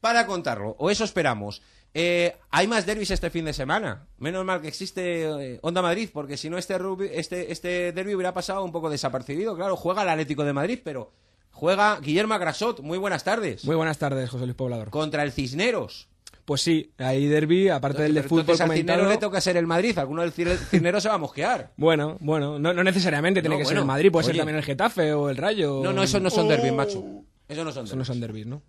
para 0.00 0.26
contarlo, 0.26 0.74
o 0.78 0.90
eso 0.90 1.04
esperamos. 1.04 1.60
Eh, 1.92 2.34
hay 2.50 2.66
más 2.66 2.86
derbis 2.86 3.10
este 3.10 3.28
fin 3.28 3.44
de 3.44 3.52
semana. 3.52 4.06
Menos 4.16 4.42
mal 4.46 4.62
que 4.62 4.68
existe 4.68 5.24
eh, 5.54 5.58
Onda 5.60 5.82
Madrid, 5.82 6.08
porque 6.12 6.38
si 6.38 6.48
no 6.48 6.56
este, 6.56 6.78
rugby- 6.78 7.10
este, 7.12 7.52
este 7.52 7.92
derbi 7.92 8.14
hubiera 8.14 8.32
pasado 8.32 8.64
un 8.64 8.72
poco 8.72 8.88
desapercibido. 8.88 9.54
Claro, 9.54 9.76
juega 9.76 10.02
el 10.02 10.08
Atlético 10.08 10.44
de 10.44 10.54
Madrid, 10.54 10.80
pero 10.82 11.12
juega 11.50 12.00
Guillermo 12.00 12.38
Grasot. 12.38 12.80
Muy 12.80 12.96
buenas 12.96 13.22
tardes. 13.24 13.66
Muy 13.66 13.76
buenas 13.76 13.98
tardes, 13.98 14.30
José 14.30 14.44
Luis 14.46 14.56
Poblador. 14.56 14.88
Contra 14.88 15.24
el 15.24 15.32
Cisneros. 15.32 16.08
Pues 16.50 16.62
sí, 16.62 16.92
hay 16.98 17.28
derby, 17.28 17.68
aparte 17.68 18.02
del 18.02 18.12
de 18.12 18.24
fútbol 18.24 18.40
Entonces 18.40 18.60
al 18.62 18.66
comentado. 18.66 18.98
Cisneros 18.98 19.14
le 19.14 19.20
toca 19.20 19.40
ser 19.40 19.56
el 19.56 19.68
Madrid. 19.68 19.96
Alguno 19.96 20.22
del 20.22 20.32
Cisneros 20.32 21.00
se 21.00 21.08
va 21.08 21.14
a 21.14 21.18
mosquear. 21.18 21.70
Bueno, 21.76 22.16
bueno, 22.18 22.58
no, 22.58 22.72
no 22.74 22.82
necesariamente 22.82 23.40
tiene 23.40 23.54
No, 23.54 23.60
que 23.60 23.66
ser 23.66 23.76
el 23.78 23.84
Madrid, 23.84 24.10
puede 24.10 24.24
oye. 24.26 24.32
ser 24.32 24.38
también 24.40 24.56
el 24.56 24.64
Getafe 24.64 25.12
o 25.12 25.30
el 25.30 25.36
Rayo. 25.36 25.80
No, 25.84 25.92
no, 25.92 26.02
esos 26.02 26.20
no 26.20 26.28
son 26.28 26.46
Oh. 26.46 26.48
derbis, 26.48 26.72
macho. 26.72 27.04
Esos 27.46 27.64
no 27.64 27.70
son 27.70 27.84
Esos 27.84 27.96
no 27.96 28.04
son 28.04 28.18
derbis, 28.20 28.46
¿no? 28.46 28.62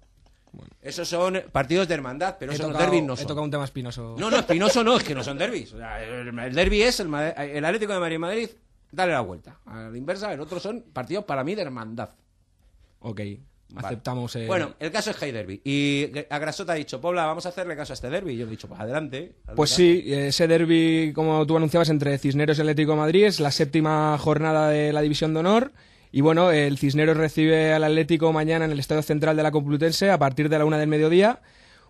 Esos 0.79 1.07
son 1.09 1.41
partidos 1.51 1.87
de 1.87 1.95
hermandad, 1.95 2.35
pero 2.39 2.51
He 2.51 2.55
esos 2.55 2.71
derbis 2.77 3.01
no 3.01 3.15
he 3.15 3.17
son. 3.17 3.25
tocado 3.25 3.45
un 3.45 3.49
tema 3.49 3.63
espinoso. 3.63 4.15
No, 4.19 4.29
no, 4.29 4.37
espinoso 4.37 4.83
no, 4.83 4.97
es 4.97 5.03
que 5.03 5.15
no 5.15 5.23
son 5.23 5.39
derbis. 5.39 5.73
O 5.73 5.77
sea, 5.79 6.03
el, 6.03 6.37
el 6.37 6.53
derbi 6.53 6.83
es 6.83 6.99
el, 6.99 7.11
Atlético 7.65 7.93
de 7.93 7.99
Madrid 7.99 8.19
Madrid, 8.19 8.49
dale 8.91 9.13
la 9.13 9.21
vuelta. 9.21 9.57
A 9.65 9.89
la 9.89 9.97
inversa, 9.97 10.31
el 10.31 10.39
otro 10.39 10.59
son 10.59 10.83
partidos 10.93 11.25
para 11.25 11.43
mí 11.43 11.55
de 11.55 11.63
hermandad. 11.63 12.11
Ok. 12.99 13.21
Vale. 13.73 13.87
aceptamos 13.87 14.35
el... 14.35 14.47
Bueno, 14.47 14.73
el 14.79 14.91
caso 14.91 15.11
es 15.11 15.17
Hey 15.21 15.31
Derby. 15.31 15.61
Y 15.63 16.11
a 16.29 16.39
Grasota 16.39 16.73
ha 16.73 16.75
dicho, 16.75 16.99
Pobla, 16.99 17.25
vamos 17.25 17.45
a 17.45 17.49
hacerle 17.49 17.75
caso 17.75 17.93
a 17.93 17.95
este 17.95 18.09
derby. 18.09 18.33
Y 18.33 18.37
yo 18.37 18.45
le 18.45 18.49
he 18.51 18.55
dicho, 18.55 18.67
pues 18.67 18.79
adelante. 18.81 19.33
Pues 19.55 19.69
sí, 19.69 20.03
ese 20.07 20.47
derby, 20.47 21.11
como 21.13 21.45
tú 21.47 21.55
anunciabas, 21.57 21.89
entre 21.89 22.17
Cisneros 22.17 22.57
y 22.57 22.61
Atlético 22.61 22.91
de 22.91 22.97
Madrid, 22.97 23.25
es 23.25 23.39
la 23.39 23.51
séptima 23.51 24.17
jornada 24.17 24.69
de 24.69 24.91
la 24.93 25.01
División 25.01 25.33
de 25.33 25.39
Honor. 25.39 25.71
Y 26.11 26.19
bueno, 26.21 26.51
el 26.51 26.77
Cisneros 26.77 27.15
recibe 27.15 27.71
al 27.73 27.83
Atlético 27.85 28.33
mañana 28.33 28.65
en 28.65 28.71
el 28.71 28.79
Estadio 28.79 29.01
Central 29.01 29.37
de 29.37 29.43
la 29.43 29.51
Complutense 29.51 30.11
a 30.11 30.19
partir 30.19 30.49
de 30.49 30.57
la 30.57 30.65
una 30.65 30.77
del 30.77 30.89
mediodía. 30.89 31.39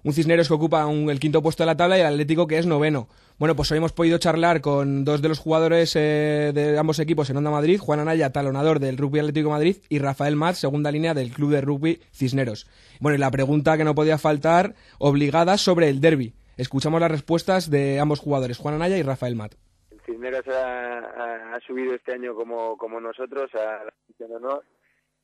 Un 0.04 0.14
Cisneros 0.14 0.48
que 0.48 0.54
ocupa 0.54 0.86
un- 0.86 1.10
el 1.10 1.20
quinto 1.20 1.42
puesto 1.42 1.64
de 1.64 1.68
la 1.68 1.78
tabla 1.78 1.98
y 1.98 2.02
el 2.02 2.08
Atlético 2.08 2.46
que 2.48 2.58
es 2.60 2.66
noveno. 2.68 3.08
Bueno, 3.38 3.56
pues 3.56 3.72
hoy 3.72 3.78
hemos 3.80 3.94
podido 3.94 4.18
charlar 4.20 4.62
con 4.62 5.04
dos 5.04 5.22
de 5.22 5.30
los 5.30 5.40
jugadores 5.40 5.96
eh, 5.96 6.52
de 6.54 6.78
ambos 6.78 7.00
equipos 7.00 7.30
en 7.30 7.38
Onda 7.38 7.50
Madrid, 7.50 7.80
Juan 7.80 8.00
Anaya, 8.00 8.32
talonador 8.32 8.80
del 8.80 8.98
Rugby 8.98 9.20
Atlético 9.20 9.50
Madrid, 9.50 9.78
y 9.90 10.00
Rafael 10.00 10.36
Maz, 10.36 10.60
segunda 10.60 10.92
línea 10.92 11.14
del 11.14 11.32
Club 11.32 11.52
de 11.52 11.62
Rugby 11.62 12.00
Cisneros. 12.12 12.68
Bueno, 13.00 13.16
y 13.16 13.20
la 13.20 13.32
pregunta 13.32 13.78
que 13.78 13.84
no 13.84 13.96
podía 13.96 14.18
faltar, 14.18 14.76
obligada, 15.00 15.58
sobre 15.58 15.90
el 15.90 16.02
derby. 16.02 16.34
Escuchamos 16.58 17.02
las 17.02 17.10
respuestas 17.10 17.72
de 17.72 18.00
ambos 18.00 18.20
jugadores, 18.20 18.58
Juan 18.58 18.76
Anaya 18.76 18.98
y 18.98 19.04
Rafael 19.04 19.36
Mat. 19.36 19.56
El 19.90 20.02
Cisneros 20.02 20.48
ha, 20.48 21.60
subido 21.66 21.96
este 21.96 22.14
año 22.14 22.36
como, 22.36 22.78
como 22.78 23.00
nosotros 23.00 23.50
a 23.56 23.86
la 23.86 23.94
de 24.28 24.36
honor, 24.36 24.64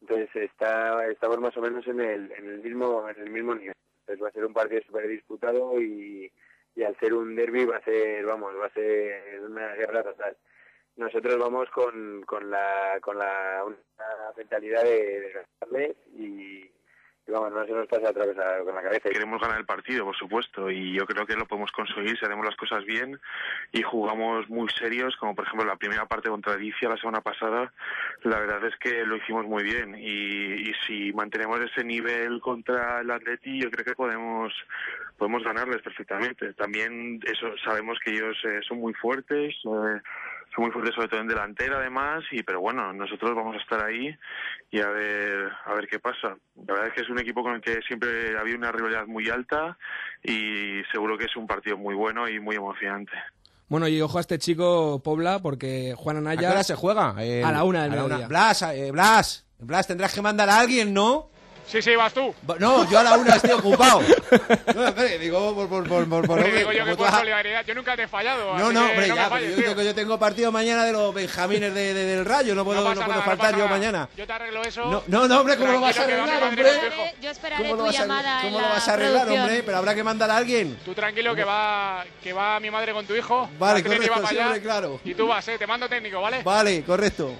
entonces 0.01 0.29
está, 0.35 1.07
estamos 1.07 1.39
más 1.39 1.55
o 1.57 1.61
menos 1.61 1.85
en 1.88 1.99
el, 1.99 2.31
en 2.31 2.49
el 2.49 2.59
mismo 2.61 3.07
en 3.09 3.21
el 3.21 3.29
mismo 3.29 3.53
nivel. 3.53 3.75
Entonces 4.01 4.23
va 4.23 4.29
a 4.29 4.31
ser 4.31 4.45
un 4.45 4.53
partido 4.53 4.81
súper 4.85 5.07
disputado 5.07 5.79
y, 5.79 6.31
y 6.78 6.84
al 6.84 6.95
ser 6.99 7.14
un 7.16 7.36
derby 7.36 7.66
va 7.66 7.78
a 7.78 7.84
ser, 7.84 8.24
vamos, 8.24 8.54
va 8.56 8.68
a 8.68 8.74
ser 8.74 9.41
una 9.41 9.74
guerra 9.74 10.04
total. 10.04 10.38
Nosotros 10.95 11.38
vamos 11.40 11.68
con, 11.72 12.22
con 12.22 12.52
la 12.52 12.99
con 13.02 13.18
la 13.18 13.66
mentalidad 14.38 14.84
de, 14.84 15.34
de 15.72 15.95
y, 16.14 16.72
y 17.28 17.32
no 17.32 17.66
se 17.66 17.72
nos 17.74 17.88
vez 17.90 18.38
a- 18.38 18.64
con 18.64 18.76
la 18.76 18.82
cabeza. 18.82 19.10
Queremos 19.10 19.41
ganar 19.41 19.60
el 19.60 19.66
partido, 19.66 20.06
por 20.06 20.16
supuesto, 20.16 20.72
y 20.72 20.94
yo 20.94 21.06
creo 21.06 21.26
que 21.26 21.36
lo 21.36 21.45
podemos 21.45 21.72
conseguir 21.72 22.18
si 22.18 22.26
hacemos 22.26 22.45
las 22.45 22.56
cosas 22.56 22.86
bien 22.86 23.20
y 23.72 23.82
jugamos 23.82 24.48
muy 24.49 24.70
serios, 24.70 25.16
como 25.18 25.36
por 25.36 25.45
ejemplo 25.45 25.66
la 25.68 25.76
primera 25.76 26.06
parte 26.06 26.30
contra 26.30 26.54
Alicia 26.54 26.90
la 26.90 26.98
semana 26.98 27.22
pasada, 27.22 27.72
la 28.24 28.40
verdad 28.40 28.64
es 28.66 28.76
que 28.78 29.06
lo 29.06 29.18
hicimos 29.18 29.45
muy 29.45 29.64
bien 29.64 29.95
y, 29.98 30.70
y 30.70 30.74
si 30.86 31.14
mantenemos 31.14 31.60
ese 31.62 31.84
nivel 31.84 32.40
contra 32.41 33.02
el 33.02 33.12
Atleti, 33.12 33.62
yo 33.62 33.70
creo 33.72 33.86
que 33.86 33.95
podemos 33.95 34.54
podemos 35.18 35.44
ganarles 35.44 35.82
perfectamente. 35.82 36.54
También 36.54 37.20
eso 37.26 37.48
sabemos 37.66 37.98
que 38.06 38.12
ellos 38.12 38.38
eh, 38.44 38.60
son 38.68 38.78
muy 38.80 38.94
fuertes, 38.94 39.56
eh, 39.66 40.02
son 40.57 40.65
muy 40.65 40.71
fuertes 40.71 40.95
sobre 40.95 41.07
todo 41.07 41.19
en 41.21 41.27
delantera 41.27 41.77
además, 41.77 42.23
y 42.31 42.41
pero 42.41 42.59
bueno, 42.59 42.91
nosotros 42.91 43.35
vamos 43.35 43.55
a 43.55 43.59
estar 43.59 43.84
ahí 43.85 44.13
y 44.71 44.79
a 44.81 44.88
ver 44.89 45.51
a 45.65 45.73
ver 45.75 45.88
qué 45.88 45.99
pasa. 45.99 46.35
La 46.65 46.73
verdad 46.73 46.88
es 46.88 46.93
que 46.93 47.01
es 47.01 47.09
un 47.09 47.19
equipo 47.19 47.43
con 47.43 47.53
el 47.53 47.61
que 47.61 47.79
siempre 47.88 48.38
había 48.38 48.55
una 48.55 48.71
rivalidad 48.71 49.05
muy 49.05 49.29
alta 49.29 49.77
y 50.23 50.81
seguro 50.91 51.17
que 51.17 51.25
es 51.25 51.35
un 51.35 51.45
partido 51.45 51.77
muy 51.77 51.93
bueno 51.93 52.27
y 52.27 52.39
muy 52.39 52.55
emocionante. 52.55 53.13
Bueno, 53.67 53.88
y 53.88 54.01
ojo 54.01 54.17
a 54.17 54.21
este 54.21 54.39
chico 54.39 54.99
Pobla, 55.03 55.39
porque 55.39 55.93
Juan 55.95 56.15
¿A 56.15 56.19
Anaya... 56.19 56.39
qué 56.39 56.47
hora 56.47 56.63
se 56.63 56.75
juega? 56.75 57.13
Eh, 57.19 57.43
A 57.43 57.51
la 57.51 57.63
una 57.63 57.84
del 57.84 57.91
a 57.91 57.95
la 57.95 58.03
mediodía. 58.03 58.27
Blas, 58.27 58.61
eh, 58.63 58.91
Blas, 58.91 59.45
Blas, 59.59 59.85
tendrás 59.88 60.13
que 60.15 60.21
mandar 60.21 60.49
a 60.49 60.59
alguien, 60.59 60.93
¿no? 60.93 61.29
Sí, 61.68 61.81
sí, 61.81 61.95
vas 61.95 62.14
tú. 62.14 62.34
No, 62.60 62.89
yo 62.89 62.99
a 62.99 63.03
la 63.03 63.18
una 63.18 63.35
estoy 63.35 63.52
ocupado. 63.52 63.99
No, 64.76 64.88
espere, 64.88 65.18
digo, 65.19 65.56
por, 65.56 65.68
por, 65.69 65.88
por, 65.88 66.07
por, 66.10 66.27
por- 66.27 66.39
Hombre, 66.39 66.57
digo 66.60 66.72
yo 66.72 66.80
como 66.80 66.85
que 66.85 66.91
tú 66.91 66.98
por 66.98 67.07
has- 67.07 67.19
solidaridad. 67.19 67.65
Yo 67.65 67.76
nunca 67.76 67.95
te 67.95 68.03
he 68.03 68.07
fallado. 68.07 68.57
No, 68.57 68.72
no, 68.72 68.81
hombre, 68.85 69.07
no 69.07 69.15
ya, 69.15 69.30
falles, 69.30 69.52
pero 69.56 69.61
yo, 69.61 69.69
tengo, 69.76 69.81
yo 69.84 69.95
tengo 69.95 70.19
partido 70.19 70.52
mañana 70.52 70.85
de 70.85 70.91
los 70.94 71.14
benjamines 71.14 71.73
de, 71.73 71.94
de- 71.94 72.03
del 72.06 72.26
Rayo, 72.26 72.53
no 72.56 72.64
puedo, 72.64 72.81
No 72.81 72.94
puedo 72.94 73.07
nada, 73.10 73.22
faltar 73.22 73.52
yo 73.52 73.57
nada. 73.60 73.69
mañana. 73.69 74.10
Yo 74.15 74.27
te 74.27 74.34
arreglo 74.34 74.61
eso. 74.64 74.85
No, 74.85 75.03
no, 75.07 75.27
no, 75.27 75.39
hombre, 75.41 75.57
¿cómo 75.57 75.72
lo 75.72 75.81
vas 75.81 75.98
a 75.98 76.03
arreglar, 76.03 76.44
hombre? 76.44 76.64
Yo 77.22 77.30
esperaré 77.31 77.64
¿Cómo 77.64 77.76
lo 77.76 77.80
tu 77.80 77.85
vas 77.88 77.95
a, 77.95 78.02
llamada 78.02 78.41
¿cómo 78.44 78.60
lo 78.60 78.69
vas 78.69 78.88
a 78.88 78.94
arreglar, 78.94 79.30
hombre? 79.30 79.64
Pero 79.64 79.77
habrá 79.77 79.95
que 79.95 80.03
mandar 80.03 80.30
a 80.31 80.38
alguien. 80.38 80.77
Tú 80.85 80.94
tranquilo 80.94 81.35
que 81.35 81.44
va 81.44 82.06
que 82.23 82.34
va 82.34 82.60
mi 82.60 82.69
madre 82.72 82.94
con 82.94 83.06
tu 83.06 83.15
hijo. 83.15 83.49
Vale, 83.60 83.84
correcto, 83.84 84.14
hombre, 84.14 84.61
claro. 84.61 84.99
Y 85.03 85.14
tú 85.15 85.27
vas, 85.27 85.48
eh, 85.48 85.57
te 85.57 85.65
mando 85.68 85.88
técnico, 85.89 86.22
¿vale? 86.22 86.44
Vale, 86.44 86.84
correcto. 86.84 87.34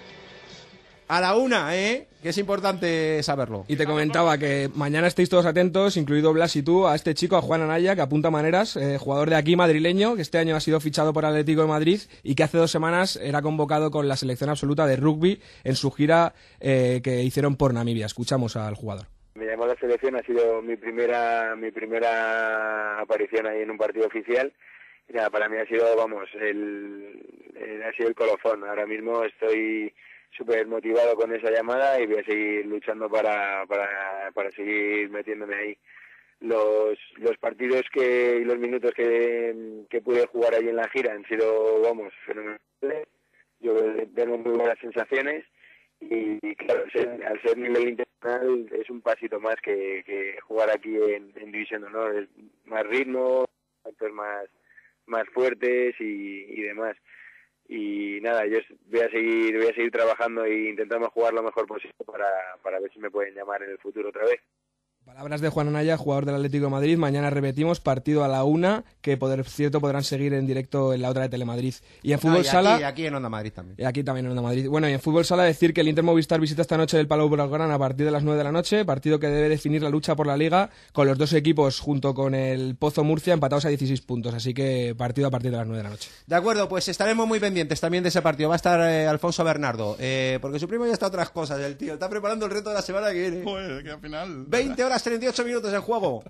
A 1.10 1.22
la 1.22 1.36
una, 1.38 1.74
¿eh? 1.78 2.08
Que 2.22 2.30
es 2.30 2.38
importante 2.38 3.24
saberlo. 3.24 3.64
Y 3.70 3.78
te 3.78 3.86
comentaba 3.86 4.38
que 4.38 4.70
mañana 4.76 5.08
estéis 5.08 5.30
todos 5.30 5.46
atentos, 5.46 5.96
incluido 5.96 6.34
Blas 6.34 6.56
y 6.58 6.64
tú, 6.64 6.86
a 6.86 6.96
este 6.96 7.14
chico, 7.14 7.38
a 7.38 7.42
Juan 7.42 7.62
Anaya, 7.62 7.96
que 7.96 8.02
apunta 8.02 8.30
maneras, 8.30 8.76
eh, 8.76 8.98
jugador 8.98 9.30
de 9.30 9.38
aquí 9.38 9.56
madrileño, 9.56 10.18
que 10.18 10.22
este 10.22 10.38
año 10.38 10.56
ha 10.56 10.60
sido 10.60 10.82
fichado 10.82 11.14
por 11.14 11.26
Atlético 11.26 11.62
de 11.62 11.68
Madrid 11.68 12.02
y 12.24 12.36
que 12.36 12.44
hace 12.44 12.58
dos 12.58 12.72
semanas 12.72 13.16
era 13.16 13.42
convocado 13.42 13.90
con 13.90 14.10
la 14.10 14.18
selección 14.18 14.50
absoluta 14.50 14.86
de 14.86 14.98
rugby 14.98 15.40
en 15.64 15.76
su 15.76 15.92
gira 15.92 16.34
eh, 16.60 17.00
que 17.02 17.24
hicieron 17.24 17.56
por 17.56 17.74
Namibia. 17.74 18.06
Escuchamos 18.08 18.58
al 18.58 18.76
jugador. 18.76 19.06
Me 19.36 19.46
llamó 19.46 19.64
a 19.64 19.68
la 19.68 19.76
selección, 19.76 20.16
ha 20.18 20.24
sido 20.24 20.62
mi 20.62 20.76
primera 20.76 21.56
mi 21.56 21.72
primera 21.72 23.00
aparición 23.00 23.46
ahí 23.48 23.62
en 23.62 23.72
un 23.72 23.78
partido 23.78 24.08
oficial. 24.08 24.52
Y 25.10 25.14
nada, 25.14 25.30
para 25.30 25.48
mí 25.48 25.56
ha 25.58 25.66
sido, 25.68 25.86
vamos, 25.96 26.28
el, 26.34 27.24
el- 27.56 27.84
ha 27.84 27.94
sido 27.94 28.10
el 28.10 28.16
colofón. 28.16 28.66
Ahora 28.68 28.86
mismo 28.86 29.24
estoy 29.24 29.94
súper 30.32 30.68
motivado 30.68 31.16
con 31.16 31.34
esa 31.34 31.52
llamada 31.52 32.00
y 32.00 32.06
voy 32.08 32.18
a 32.18 32.26
seguir 32.26 32.66
luchando 32.66 33.10
para, 33.10 33.66
para, 33.66 34.32
para 34.34 34.52
seguir 34.52 35.10
metiéndome 35.10 35.56
ahí. 35.56 35.78
Los, 36.40 37.00
los 37.18 37.36
partidos 37.40 37.84
que, 37.92 38.38
y 38.42 38.46
los 38.46 38.60
minutos 38.60 38.92
que, 38.96 39.84
que 39.90 40.02
pude 40.02 40.28
jugar 40.28 40.54
allí 40.54 40.70
en 40.70 40.76
la 40.76 40.88
gira 40.90 41.14
han 41.14 41.26
sido, 41.26 41.82
vamos, 41.82 42.14
fenomenales. 42.26 43.08
Yo 43.60 43.74
tengo 44.14 44.38
muy 44.38 44.56
buenas 44.56 44.78
sensaciones 44.80 45.44
y 46.00 46.56
claro, 46.56 46.84
ser, 46.92 47.26
al 47.26 47.42
ser 47.42 47.58
nivel 47.58 47.90
internacional 47.90 48.70
es 48.72 48.88
un 48.92 49.02
pasito 49.02 49.40
más 49.40 49.56
que, 49.64 50.04
que 50.06 50.38
jugar 50.42 50.70
aquí 50.70 50.96
en, 50.96 51.34
en 51.36 51.52
División 51.52 51.84
Honor, 51.86 52.16
es 52.18 52.30
más 52.66 52.86
ritmo, 52.86 53.50
actos 53.84 54.12
más, 54.12 54.46
más 55.08 55.28
fuertes 55.30 55.96
y, 56.00 56.46
y 56.50 56.62
demás. 56.62 56.96
Y 57.70 58.20
nada, 58.22 58.46
yo 58.46 58.60
voy 58.86 59.02
a 59.02 59.10
seguir, 59.10 59.58
voy 59.58 59.68
a 59.68 59.76
seguir 59.76 59.92
trabajando 59.92 60.46
e 60.46 60.70
intentando 60.70 61.10
jugar 61.10 61.34
lo 61.34 61.44
mejor 61.44 61.68
posible 61.68 61.96
para, 62.06 62.28
para 62.64 62.80
ver 62.80 62.92
si 62.92 63.00
me 63.00 63.12
pueden 63.12 63.36
llamar 63.36 63.62
en 63.64 63.72
el 63.72 63.78
futuro 63.78 64.10
otra 64.10 64.24
vez. 64.24 64.40
Palabras 65.08 65.40
de 65.40 65.48
Juan 65.48 65.70
Anaya, 65.70 65.96
jugador 65.96 66.26
del 66.26 66.36
Atlético 66.36 66.66
de 66.66 66.72
Madrid. 66.72 66.98
Mañana 66.98 67.30
repetimos, 67.30 67.80
partido 67.80 68.26
a 68.26 68.28
la 68.28 68.44
una, 68.44 68.84
que 69.00 69.16
por 69.16 69.42
cierto 69.46 69.80
podrán 69.80 70.04
seguir 70.04 70.34
en 70.34 70.46
directo 70.46 70.94
en 70.94 71.02
la 71.02 71.10
otra 71.10 71.24
de 71.24 71.30
Telemadrid. 71.30 71.76
Y 72.04 72.12
en 72.12 72.20
fútbol 72.20 72.40
Ah, 72.40 72.42
y 72.42 72.44
sala... 72.44 72.76
Aquí, 72.76 72.84
aquí 72.84 73.06
en 73.06 73.16
Onda 73.16 73.30
Madrid 73.30 73.54
también. 73.56 73.78
Y 73.80 73.86
aquí 73.86 74.04
también 74.04 74.26
en 74.26 74.32
Onda 74.34 74.42
Madrid. 74.42 74.68
Bueno, 74.68 74.90
y 74.90 74.92
en 74.92 75.00
fútbol 75.00 75.24
sala 75.24 75.44
decir 75.44 75.74
que 75.74 75.80
el 75.80 75.88
Inter 75.88 76.04
Movistar 76.04 76.42
visita 76.42 76.62
esta 76.62 76.76
noche 76.76 77.00
el 77.00 77.08
Palau 77.08 77.30
Blaugrana 77.30 77.74
a 77.74 77.80
partir 77.80 78.06
de 78.06 78.12
las 78.12 78.22
9 78.22 78.38
de 78.38 78.44
la 78.44 78.52
noche, 78.52 78.84
partido 78.84 79.18
que 79.18 79.28
debe 79.28 79.48
definir 79.48 79.82
la 79.82 79.90
lucha 79.90 80.14
por 80.18 80.28
la 80.28 80.36
liga 80.36 80.72
con 80.92 81.08
los 81.08 81.18
dos 81.18 81.32
equipos 81.32 81.80
junto 81.80 82.14
con 82.14 82.36
el 82.36 82.76
Pozo 82.76 83.06
Murcia 83.06 83.34
empatados 83.34 83.64
a 83.64 83.70
16 83.70 84.02
puntos, 84.02 84.34
así 84.34 84.54
que 84.54 84.94
partido 84.98 85.30
a 85.30 85.32
partir 85.32 85.52
de 85.52 85.58
las 85.58 85.68
9 85.68 85.78
de 85.78 85.84
la 85.84 85.90
noche. 85.90 86.10
De 86.26 86.36
acuerdo, 86.36 86.68
pues 86.68 86.90
estaremos 86.90 87.26
muy 87.26 87.40
pendientes 87.40 87.80
también 87.80 88.04
de 88.04 88.10
ese 88.10 88.22
partido. 88.22 88.50
Va 88.50 88.56
a 88.56 88.58
estar 88.58 88.82
eh, 88.82 89.08
Alfonso 89.08 89.46
Bernardo, 89.46 89.96
eh, 90.00 90.38
porque 90.42 90.60
su 90.60 90.68
primo 90.68 90.86
ya 90.86 90.92
está 90.92 91.06
a 91.06 91.10
otras 91.10 91.30
cosas. 91.30 91.62
El 91.62 91.78
tío 91.78 91.94
está 91.94 92.10
preparando 92.10 92.46
el 92.46 92.52
reto 92.52 92.68
de 92.72 92.76
la 92.76 92.82
semana 92.82 93.08
que 93.14 93.22
viene. 93.22 93.44
Joder, 93.46 93.82
que 93.86 93.92
al 93.92 94.02
final... 94.02 94.44
20 94.48 94.84
horas 94.84 94.97
38 95.04 95.44
minutos 95.46 95.74
en 95.74 95.82
juego. 95.82 96.24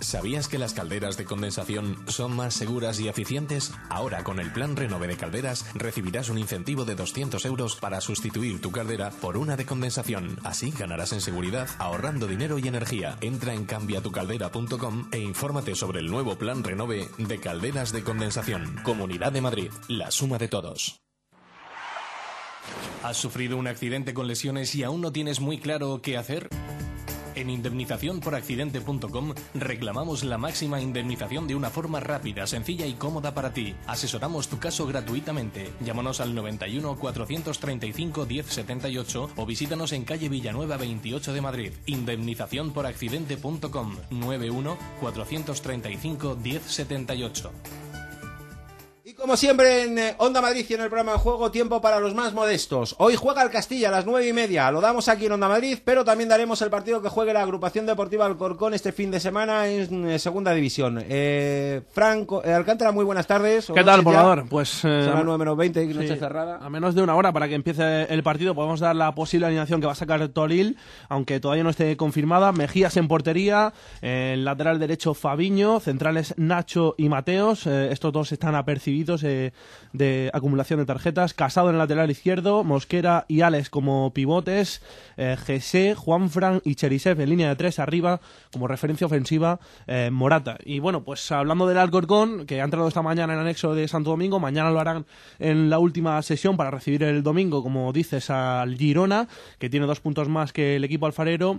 ¿Sabías 0.00 0.46
que 0.46 0.58
las 0.58 0.74
calderas 0.74 1.16
de 1.16 1.24
condensación 1.24 1.96
son 2.06 2.36
más 2.36 2.52
seguras 2.52 3.00
y 3.00 3.08
eficientes? 3.08 3.72
Ahora 3.88 4.24
con 4.24 4.40
el 4.40 4.52
plan 4.52 4.76
Renove 4.76 5.06
de 5.06 5.16
Calderas 5.16 5.64
recibirás 5.74 6.28
un 6.28 6.36
incentivo 6.36 6.84
de 6.84 6.94
200 6.94 7.42
euros 7.46 7.76
para 7.76 8.02
sustituir 8.02 8.60
tu 8.60 8.70
caldera 8.70 9.10
por 9.10 9.38
una 9.38 9.56
de 9.56 9.64
condensación. 9.64 10.38
Así 10.44 10.70
ganarás 10.70 11.12
en 11.14 11.22
seguridad 11.22 11.68
ahorrando 11.78 12.26
dinero 12.26 12.58
y 12.58 12.68
energía. 12.68 13.16
Entra 13.22 13.54
en 13.54 13.64
cambiatucaldera.com 13.64 15.08
e 15.12 15.18
infórmate 15.18 15.74
sobre 15.74 16.00
el 16.00 16.10
nuevo 16.10 16.36
plan 16.36 16.62
Renove 16.62 17.08
de 17.16 17.40
calderas 17.40 17.92
de 17.92 18.04
condensación. 18.04 18.76
Comunidad 18.82 19.32
de 19.32 19.40
Madrid, 19.40 19.70
la 19.88 20.10
suma 20.10 20.36
de 20.36 20.48
todos. 20.48 21.00
¿Has 23.02 23.16
sufrido 23.16 23.56
un 23.56 23.66
accidente 23.66 24.12
con 24.12 24.26
lesiones 24.26 24.74
y 24.74 24.82
aún 24.82 25.00
no 25.00 25.10
tienes 25.10 25.40
muy 25.40 25.58
claro 25.58 26.00
qué 26.02 26.18
hacer? 26.18 26.50
En 27.36 27.50
indemnizaciónporaccidente.com 27.50 29.34
reclamamos 29.54 30.24
la 30.24 30.38
máxima 30.38 30.80
indemnización 30.80 31.46
de 31.46 31.54
una 31.54 31.68
forma 31.68 32.00
rápida, 32.00 32.46
sencilla 32.46 32.86
y 32.86 32.94
cómoda 32.94 33.34
para 33.34 33.52
ti. 33.52 33.74
Asesoramos 33.86 34.48
tu 34.48 34.58
caso 34.58 34.86
gratuitamente. 34.86 35.70
Llámanos 35.84 36.20
al 36.20 36.34
91 36.34 36.96
435 36.96 38.24
1078 38.26 39.30
o 39.36 39.46
visítanos 39.46 39.92
en 39.92 40.04
calle 40.04 40.30
Villanueva 40.30 40.78
28 40.78 41.34
de 41.34 41.40
Madrid. 41.42 41.72
Indemnizaciónporaccidente.com 41.84 43.96
91 44.10 44.78
435 45.00 46.38
1078. 46.42 47.52
Como 49.18 49.34
siempre 49.38 49.84
en 49.84 49.98
eh, 49.98 50.14
Onda 50.18 50.42
Madrid 50.42 50.66
y 50.68 50.74
en 50.74 50.82
el 50.82 50.88
programa 50.88 51.12
de 51.12 51.18
juego, 51.18 51.50
tiempo 51.50 51.80
para 51.80 51.98
los 52.00 52.14
más 52.14 52.34
modestos. 52.34 52.94
Hoy 52.98 53.16
juega 53.16 53.42
el 53.42 53.50
Castilla 53.50 53.88
a 53.88 53.90
las 53.90 54.04
nueve 54.04 54.28
y 54.28 54.32
media, 54.34 54.70
lo 54.70 54.82
damos 54.82 55.08
aquí 55.08 55.24
en 55.24 55.32
Onda 55.32 55.48
Madrid, 55.48 55.78
pero 55.82 56.04
también 56.04 56.28
daremos 56.28 56.60
el 56.60 56.68
partido 56.68 57.00
que 57.00 57.08
juegue 57.08 57.32
la 57.32 57.40
agrupación 57.40 57.86
deportiva 57.86 58.26
Alcorcón 58.26 58.74
este 58.74 58.92
fin 58.92 59.10
de 59.10 59.18
semana 59.18 59.68
en 59.68 60.10
eh, 60.10 60.18
segunda 60.18 60.52
división. 60.52 61.02
Eh, 61.08 61.80
Franco, 61.92 62.44
eh, 62.44 62.52
Alcántara, 62.52 62.92
muy 62.92 63.06
buenas 63.06 63.26
tardes. 63.26 63.72
¿Qué 63.74 63.82
tal, 63.82 64.02
volador? 64.02 64.46
Pues 64.50 64.84
eh, 64.84 65.02
Son 65.04 65.14
las 65.14 65.24
9 65.24 65.38
menos 65.38 65.56
20, 65.56 65.86
noche 65.86 66.08
sí, 66.08 66.18
cerrada. 66.18 66.58
A 66.60 66.68
menos 66.68 66.94
de 66.94 67.02
una 67.02 67.14
hora 67.16 67.32
para 67.32 67.48
que 67.48 67.54
empiece 67.54 68.02
el 68.12 68.22
partido, 68.22 68.54
podemos 68.54 68.80
dar 68.80 68.94
la 68.94 69.14
posible 69.14 69.46
alineación 69.46 69.80
que 69.80 69.86
va 69.86 69.92
a 69.92 69.96
sacar 69.96 70.28
Toril, 70.28 70.76
aunque 71.08 71.40
todavía 71.40 71.64
no 71.64 71.70
esté 71.70 71.96
confirmada. 71.96 72.52
Mejías 72.52 72.98
en 72.98 73.08
portería, 73.08 73.72
en 74.02 74.44
lateral 74.44 74.78
derecho 74.78 75.14
Fabiño, 75.14 75.80
centrales 75.80 76.34
Nacho 76.36 76.94
y 76.98 77.08
Mateos. 77.08 77.66
eh, 77.66 77.88
estos 77.90 78.12
dos 78.12 78.30
están 78.30 78.54
apercibidos 78.54 79.05
eh, 79.22 79.52
de 79.92 80.30
acumulación 80.32 80.80
de 80.80 80.86
tarjetas. 80.86 81.34
Casado 81.34 81.68
en 81.68 81.76
el 81.76 81.78
lateral 81.78 82.10
izquierdo, 82.10 82.64
Mosquera 82.64 83.24
y 83.28 83.40
Alex 83.40 83.70
como 83.70 84.12
pivotes, 84.12 84.82
eh, 85.16 85.94
Juanfran 85.96 86.60
y 86.64 86.74
Cherisev 86.74 87.20
en 87.20 87.30
línea 87.30 87.48
de 87.48 87.56
tres 87.56 87.78
arriba 87.78 88.20
como 88.52 88.68
referencia 88.68 89.06
ofensiva 89.06 89.60
eh, 89.86 90.10
Morata. 90.12 90.58
Y 90.64 90.80
bueno, 90.80 91.04
pues 91.04 91.30
hablando 91.32 91.66
del 91.66 91.78
Alcorcón, 91.78 92.46
que 92.46 92.60
ha 92.60 92.64
entrado 92.64 92.88
esta 92.88 93.02
mañana 93.02 93.32
en 93.32 93.38
el 93.38 93.44
anexo 93.46 93.74
de 93.74 93.88
Santo 93.88 94.10
Domingo, 94.10 94.40
mañana 94.40 94.70
lo 94.70 94.80
harán 94.80 95.06
en 95.38 95.70
la 95.70 95.78
última 95.78 96.20
sesión 96.22 96.56
para 96.56 96.70
recibir 96.70 97.02
el 97.04 97.22
domingo, 97.22 97.62
como 97.62 97.92
dices, 97.92 98.30
al 98.30 98.76
Girona, 98.76 99.28
que 99.58 99.70
tiene 99.70 99.86
dos 99.86 100.00
puntos 100.00 100.28
más 100.28 100.52
que 100.52 100.76
el 100.76 100.84
equipo 100.84 101.06
alfarero 101.06 101.58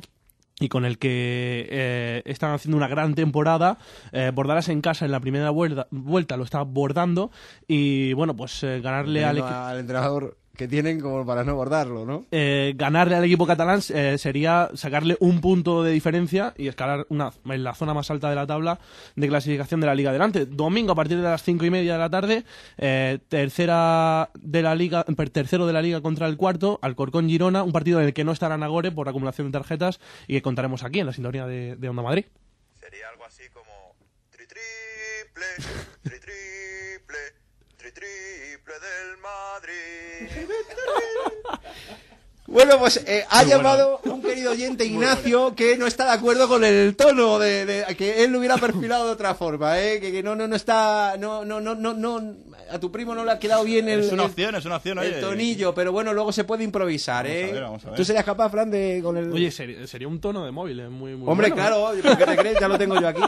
y 0.59 0.69
con 0.69 0.85
el 0.85 0.97
que 0.97 1.67
eh, 1.69 2.21
están 2.25 2.53
haciendo 2.53 2.77
una 2.77 2.87
gran 2.87 3.15
temporada. 3.15 3.77
Eh, 4.11 4.31
Bordalas 4.33 4.69
en 4.69 4.81
casa 4.81 5.05
en 5.05 5.11
la 5.11 5.19
primera 5.19 5.49
vuelta, 5.49 5.87
vuelta 5.91 6.37
lo 6.37 6.43
está 6.43 6.63
bordando 6.63 7.31
y 7.67 8.13
bueno, 8.13 8.35
pues 8.35 8.63
eh, 8.63 8.81
ganarle 8.81 9.23
al 9.23 9.41
al 9.41 9.79
entrenador 9.79 10.37
que 10.57 10.67
tienen 10.67 10.99
como 10.99 11.25
para 11.25 11.43
no 11.43 11.55
bordarlo, 11.55 12.05
¿no? 12.05 12.25
Eh, 12.31 12.73
ganarle 12.75 13.15
al 13.15 13.23
equipo 13.23 13.45
catalán 13.45 13.79
eh, 13.93 14.17
sería 14.17 14.69
sacarle 14.73 15.15
un 15.19 15.39
punto 15.39 15.83
de 15.83 15.91
diferencia 15.91 16.53
y 16.57 16.67
escalar 16.67 17.05
una, 17.09 17.31
en 17.45 17.63
la 17.63 17.75
zona 17.75 17.93
más 17.93 18.09
alta 18.11 18.29
de 18.29 18.35
la 18.35 18.47
tabla 18.47 18.79
de 19.15 19.27
clasificación 19.27 19.79
de 19.79 19.87
la 19.87 19.95
liga 19.95 20.09
adelante. 20.09 20.45
Domingo 20.45 20.91
a 20.91 20.95
partir 20.95 21.17
de 21.17 21.23
las 21.23 21.43
cinco 21.43 21.63
y 21.65 21.69
media 21.69 21.93
de 21.93 21.99
la 21.99 22.09
tarde, 22.09 22.43
eh, 22.77 23.19
tercera 23.29 24.31
de 24.33 24.61
la 24.61 24.75
liga, 24.75 25.05
tercero 25.31 25.67
de 25.67 25.73
la 25.73 25.81
liga 25.81 26.01
contra 26.01 26.27
el 26.27 26.35
cuarto, 26.35 26.79
Alcorcón 26.81 27.29
Girona, 27.29 27.63
un 27.63 27.71
partido 27.71 28.01
en 28.01 28.07
el 28.07 28.13
que 28.13 28.23
no 28.23 28.31
estará 28.31 28.57
Nagore 28.57 28.91
por 28.91 29.07
acumulación 29.07 29.47
de 29.47 29.59
tarjetas 29.59 29.99
y 30.27 30.33
que 30.33 30.41
contaremos 30.41 30.83
aquí 30.83 30.99
en 30.99 31.05
la 31.05 31.13
sintonía 31.13 31.45
de, 31.45 31.75
de 31.75 31.89
Onda 31.89 32.01
Madrid. 32.01 32.25
Sería 32.73 33.09
algo 33.09 33.25
así 33.25 33.43
como 33.53 33.95
tri 34.31 34.45
triple, 34.47 35.45
tri 36.01 36.19
triple, 36.19 36.19
tri 36.19 36.46
triple 38.67 38.87
del 38.87 39.17
Madrid. 39.21 40.47
Bueno, 42.49 42.79
pues 42.79 43.03
eh, 43.05 43.25
ha 43.29 43.41
Muy 43.41 43.51
llamado 43.51 43.99
un 44.05 44.21
querido 44.21 44.51
oyente 44.53 44.85
Ignacio 44.85 45.53
que 45.53 45.75
no 45.75 45.85
está 45.85 46.05
de 46.05 46.11
acuerdo 46.11 46.47
con 46.47 46.63
el 46.63 46.95
tono 46.95 47.39
de, 47.39 47.65
de- 47.65 47.95
que 47.97 48.23
él 48.23 48.31
lo 48.31 48.39
hubiera 48.39 48.55
perfilado 48.55 49.05
de 49.05 49.11
otra 49.11 49.35
forma, 49.35 49.77
¿eh? 49.81 49.99
que, 49.99 50.13
que 50.13 50.23
no 50.23 50.33
no 50.33 50.47
no 50.47 50.55
está 50.55 51.17
no 51.19 51.43
no 51.43 51.59
no 51.59 51.75
no 51.75 51.93
no 51.93 52.35
a 52.71 52.79
tu 52.79 52.89
primo 52.89 53.13
no 53.13 53.25
le 53.25 53.31
ha 53.31 53.37
quedado 53.39 53.65
bien 53.65 53.89
el 53.89 53.99
Es 53.99 54.13
una 54.13 54.23
el- 54.23 54.29
opción, 54.29 54.55
es 54.55 54.63
una 54.63 54.77
opción, 54.77 54.97
el 54.99 55.19
tonillo, 55.19 55.75
pero 55.75 55.91
bueno, 55.91 56.13
luego 56.13 56.31
se 56.31 56.45
puede 56.45 56.63
improvisar, 56.63 57.25
Vamos 57.25 57.35
a 57.35 57.47
¿eh? 57.49 57.51
ver, 57.51 57.61
vamos 57.63 57.83
a 57.83 57.87
ver. 57.89 57.97
¿Tú 57.97 58.05
serías 58.05 58.23
capaz, 58.23 58.49
Fran, 58.49 58.71
de 58.71 59.01
con 59.03 59.17
el 59.17 59.29
Oye, 59.29 59.51
sería 59.51 60.07
un 60.07 60.21
tono 60.21 60.45
de 60.45 60.51
móvil, 60.51 60.79
eh, 60.79 60.87
muy, 60.87 61.15
muy 61.17 61.29
Hombre, 61.29 61.49
bueno, 61.49 61.55
claro, 61.67 61.93
¿eh? 61.95 62.01
¿por 62.01 62.17
qué 62.17 62.25
te 62.27 62.37
crees? 62.37 62.59
Ya 62.61 62.69
lo 62.69 62.77
tengo 62.77 62.97
yo 62.99 63.09
aquí. 63.09 63.21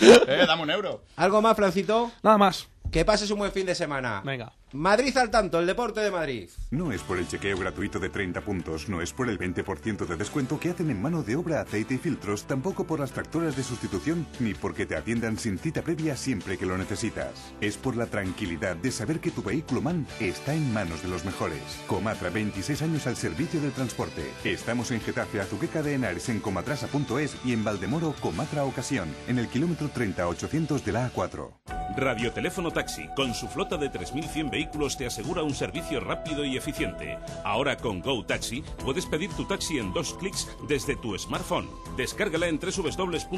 Eh, 0.00 0.44
dame 0.46 0.62
un 0.62 0.70
euro. 0.70 1.02
¿Algo 1.16 1.40
más, 1.42 1.56
Francito? 1.56 2.12
Nada 2.22 2.36
más. 2.38 2.68
Que 2.92 3.04
pases 3.04 3.30
un 3.30 3.38
buen 3.40 3.50
fin 3.50 3.66
de 3.66 3.74
semana. 3.74 4.22
Venga. 4.24 4.52
Madrid 4.74 5.16
al 5.16 5.30
tanto, 5.30 5.58
el 5.58 5.66
deporte 5.66 6.00
de 6.00 6.10
Madrid. 6.10 6.50
No 6.70 6.92
es 6.92 7.02
por 7.02 7.16
el 7.16 7.26
chequeo 7.26 7.56
gratuito 7.56 7.98
de 7.98 8.10
30 8.10 8.42
puntos, 8.42 8.90
no 8.90 9.00
es 9.00 9.14
por 9.14 9.30
el 9.30 9.38
20% 9.38 10.04
de 10.04 10.16
descuento 10.16 10.60
que 10.60 10.68
hacen 10.68 10.90
en 10.90 11.00
mano 11.00 11.22
de 11.22 11.36
obra, 11.36 11.62
aceite 11.62 11.94
y 11.94 11.98
filtros, 11.98 12.44
tampoco 12.44 12.84
por 12.84 13.00
las 13.00 13.12
tractoras 13.12 13.56
de 13.56 13.62
sustitución, 13.62 14.26
ni 14.40 14.52
porque 14.52 14.84
te 14.84 14.94
atiendan 14.94 15.38
sin 15.38 15.58
cita 15.58 15.80
previa 15.80 16.16
siempre 16.16 16.58
que 16.58 16.66
lo 16.66 16.76
necesitas. 16.76 17.54
Es 17.62 17.78
por 17.78 17.96
la 17.96 18.06
tranquilidad 18.06 18.76
de 18.76 18.90
saber 18.90 19.20
que 19.20 19.30
tu 19.30 19.42
vehículo 19.42 19.80
MAN 19.80 20.06
está 20.20 20.52
en 20.52 20.70
manos 20.74 21.02
de 21.02 21.08
los 21.08 21.24
mejores. 21.24 21.62
Comatra, 21.86 22.28
26 22.28 22.82
años 22.82 23.06
al 23.06 23.16
servicio 23.16 23.62
del 23.62 23.72
transporte. 23.72 24.30
Estamos 24.44 24.90
en 24.90 25.00
Getafe, 25.00 25.40
Azuqueca 25.40 25.82
de 25.82 25.94
Henares, 25.94 26.28
en 26.28 26.40
comatrasa.es 26.40 27.36
y 27.42 27.54
en 27.54 27.64
Valdemoro, 27.64 28.14
Comatra 28.20 28.64
Ocasión, 28.64 29.08
en 29.28 29.38
el 29.38 29.48
kilómetro 29.48 29.88
30800 29.88 30.84
de 30.84 30.92
la 30.92 31.10
A4. 31.10 31.54
Radioteléfono 31.96 32.70
Taxi, 32.70 33.08
con 33.16 33.34
su 33.34 33.48
flota 33.48 33.76
de 33.76 33.90
3.100 33.90 34.50
vehículos, 34.50 34.57
te 34.96 35.06
asegura 35.06 35.42
un 35.42 35.54
servicio 35.54 36.00
rápido 36.00 36.44
y 36.44 36.56
eficiente. 36.56 37.18
Ahora 37.44 37.76
con 37.76 38.00
Go 38.00 38.24
Taxi 38.24 38.62
puedes 38.84 39.06
pedir 39.06 39.30
tu 39.30 39.44
taxi 39.44 39.78
en 39.78 39.92
dos 39.92 40.14
clics 40.14 40.48
desde 40.68 40.96
tu 40.96 41.16
smartphone. 41.18 41.68
Descárgala 41.96 42.48
en 42.48 42.58
www.rttm.es. 42.58 43.28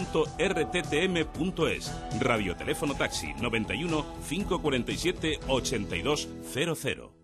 Radioteléfono 2.21 2.95
Taxi 2.95 3.35
91 3.35 4.07
547 4.29 5.41
8200. 5.49 7.20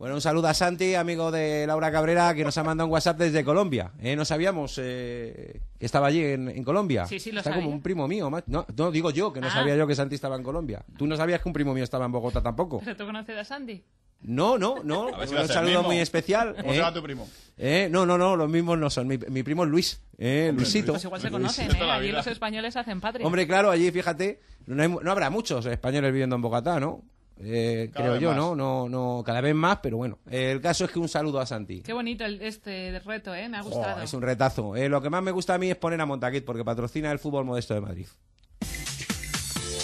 Bueno, 0.00 0.14
un 0.14 0.22
saludo 0.22 0.48
a 0.48 0.54
Santi, 0.54 0.94
amigo 0.94 1.30
de 1.30 1.66
Laura 1.66 1.92
Cabrera, 1.92 2.34
que 2.34 2.42
nos 2.42 2.56
ha 2.56 2.64
mandado 2.64 2.86
un 2.86 2.92
WhatsApp 2.94 3.18
desde 3.18 3.44
Colombia. 3.44 3.92
Eh, 4.00 4.16
no 4.16 4.24
sabíamos 4.24 4.80
eh, 4.82 5.60
que 5.78 5.84
estaba 5.84 6.06
allí 6.06 6.24
en, 6.24 6.48
en 6.48 6.64
Colombia. 6.64 7.04
Sí, 7.06 7.20
sí, 7.20 7.30
lo 7.30 7.40
Está 7.40 7.50
sabía. 7.50 7.62
como 7.64 7.76
un 7.76 7.82
primo 7.82 8.08
mío. 8.08 8.30
No, 8.46 8.64
no, 8.74 8.90
digo 8.90 9.10
yo, 9.10 9.30
que 9.30 9.42
no 9.42 9.48
Ah. 9.48 9.50
sabía 9.50 9.76
yo 9.76 9.86
que 9.86 9.94
Santi 9.94 10.14
estaba 10.14 10.36
en 10.36 10.42
Colombia. 10.42 10.82
Tú 10.96 11.06
no 11.06 11.18
sabías 11.18 11.42
que 11.42 11.48
un 11.50 11.52
primo 11.52 11.74
mío 11.74 11.84
estaba 11.84 12.06
en 12.06 12.12
Bogotá 12.12 12.40
tampoco. 12.42 12.80
¿Pero 12.82 12.96
tú 12.96 13.04
conoces 13.04 13.36
a 13.36 13.44
Sandy? 13.44 13.84
No, 14.22 14.56
no, 14.56 14.76
no. 14.82 15.08
A 15.14 15.18
ver 15.18 15.28
si 15.28 15.34
un 15.34 15.46
saludo 15.48 15.70
mismo. 15.80 15.88
muy 15.88 15.98
especial. 15.98 16.56
¿Cómo 16.60 16.72
se 16.72 16.78
llama 16.78 16.94
tu 16.94 17.02
primo? 17.02 17.28
Eh, 17.58 17.88
no, 17.90 18.06
no, 18.06 18.16
no, 18.16 18.36
los 18.36 18.48
mismos 18.48 18.78
no 18.78 18.88
son. 18.88 19.06
Mi, 19.06 19.18
mi 19.18 19.42
primo 19.42 19.64
es 19.64 19.70
Luis. 19.70 20.00
Eh, 20.16 20.46
Hombre, 20.48 20.62
Luisito. 20.64 20.92
Pues 20.92 21.04
igual 21.04 21.20
se 21.20 21.30
conocen, 21.30 21.66
Luisito. 21.66 21.84
¿eh? 21.84 21.90
Allí 21.90 22.10
los 22.10 22.26
españoles 22.26 22.74
hacen 22.74 23.02
patria. 23.02 23.26
Hombre, 23.26 23.46
claro, 23.46 23.70
allí, 23.70 23.90
fíjate, 23.90 24.40
no, 24.64 24.80
hay 24.82 24.88
mu- 24.88 25.00
no 25.02 25.10
habrá 25.10 25.28
muchos 25.28 25.66
españoles 25.66 26.10
viviendo 26.10 26.36
en 26.36 26.40
Bogotá, 26.42 26.80
¿no? 26.80 27.02
Eh, 27.42 27.90
creo 27.94 28.16
yo, 28.18 28.28
más. 28.28 28.36
¿no? 28.36 28.54
No, 28.54 28.88
no, 28.88 29.22
cada 29.24 29.40
vez 29.40 29.54
más, 29.54 29.78
pero 29.82 29.96
bueno. 29.96 30.18
Eh, 30.30 30.52
el 30.52 30.60
caso 30.60 30.84
es 30.84 30.90
que 30.90 30.98
un 30.98 31.08
saludo 31.08 31.40
a 31.40 31.46
Santi. 31.46 31.80
Qué 31.80 31.92
bonito 31.92 32.24
el- 32.24 32.40
este 32.42 32.98
reto, 33.00 33.34
¿eh? 33.34 33.48
Me 33.48 33.56
ha 33.56 33.60
Oh, 33.62 33.64
gustado. 33.64 34.02
es 34.02 34.12
un 34.12 34.22
retazo. 34.22 34.76
Eh, 34.76 34.88
lo 34.88 35.00
que 35.00 35.10
más 35.10 35.22
me 35.22 35.30
gusta 35.30 35.54
a 35.54 35.58
mí 35.58 35.70
es 35.70 35.76
poner 35.76 36.00
a 36.00 36.06
Montaquit 36.06 36.44
porque 36.44 36.64
patrocina 36.64 37.10
el 37.10 37.18
fútbol 37.18 37.44
modesto 37.44 37.74
de 37.74 37.80
Madrid. 37.80 38.06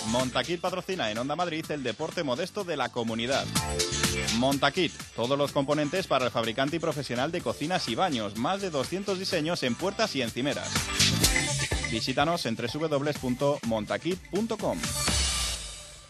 Montaquit 0.08 0.60
patrocina 0.60 1.10
en 1.10 1.18
Onda 1.18 1.34
Madrid 1.34 1.64
el 1.70 1.82
deporte 1.82 2.22
modesto 2.22 2.62
de 2.62 2.76
la 2.76 2.90
comunidad. 2.90 3.44
Montaquit, 4.38 4.92
todos 5.16 5.36
los 5.36 5.50
componentes 5.50 6.06
para 6.06 6.26
el 6.26 6.30
fabricante 6.30 6.76
y 6.76 6.78
profesional 6.78 7.32
de 7.32 7.40
cocinas 7.40 7.88
y 7.88 7.96
baños, 7.96 8.36
más 8.36 8.62
de 8.62 8.70
200 8.70 9.18
diseños 9.18 9.64
en 9.64 9.74
puertas 9.74 10.14
y 10.14 10.22
encimeras. 10.22 10.70
Visítanos 11.90 12.46
en 12.46 12.56
www.montaquit.com. 12.56 14.78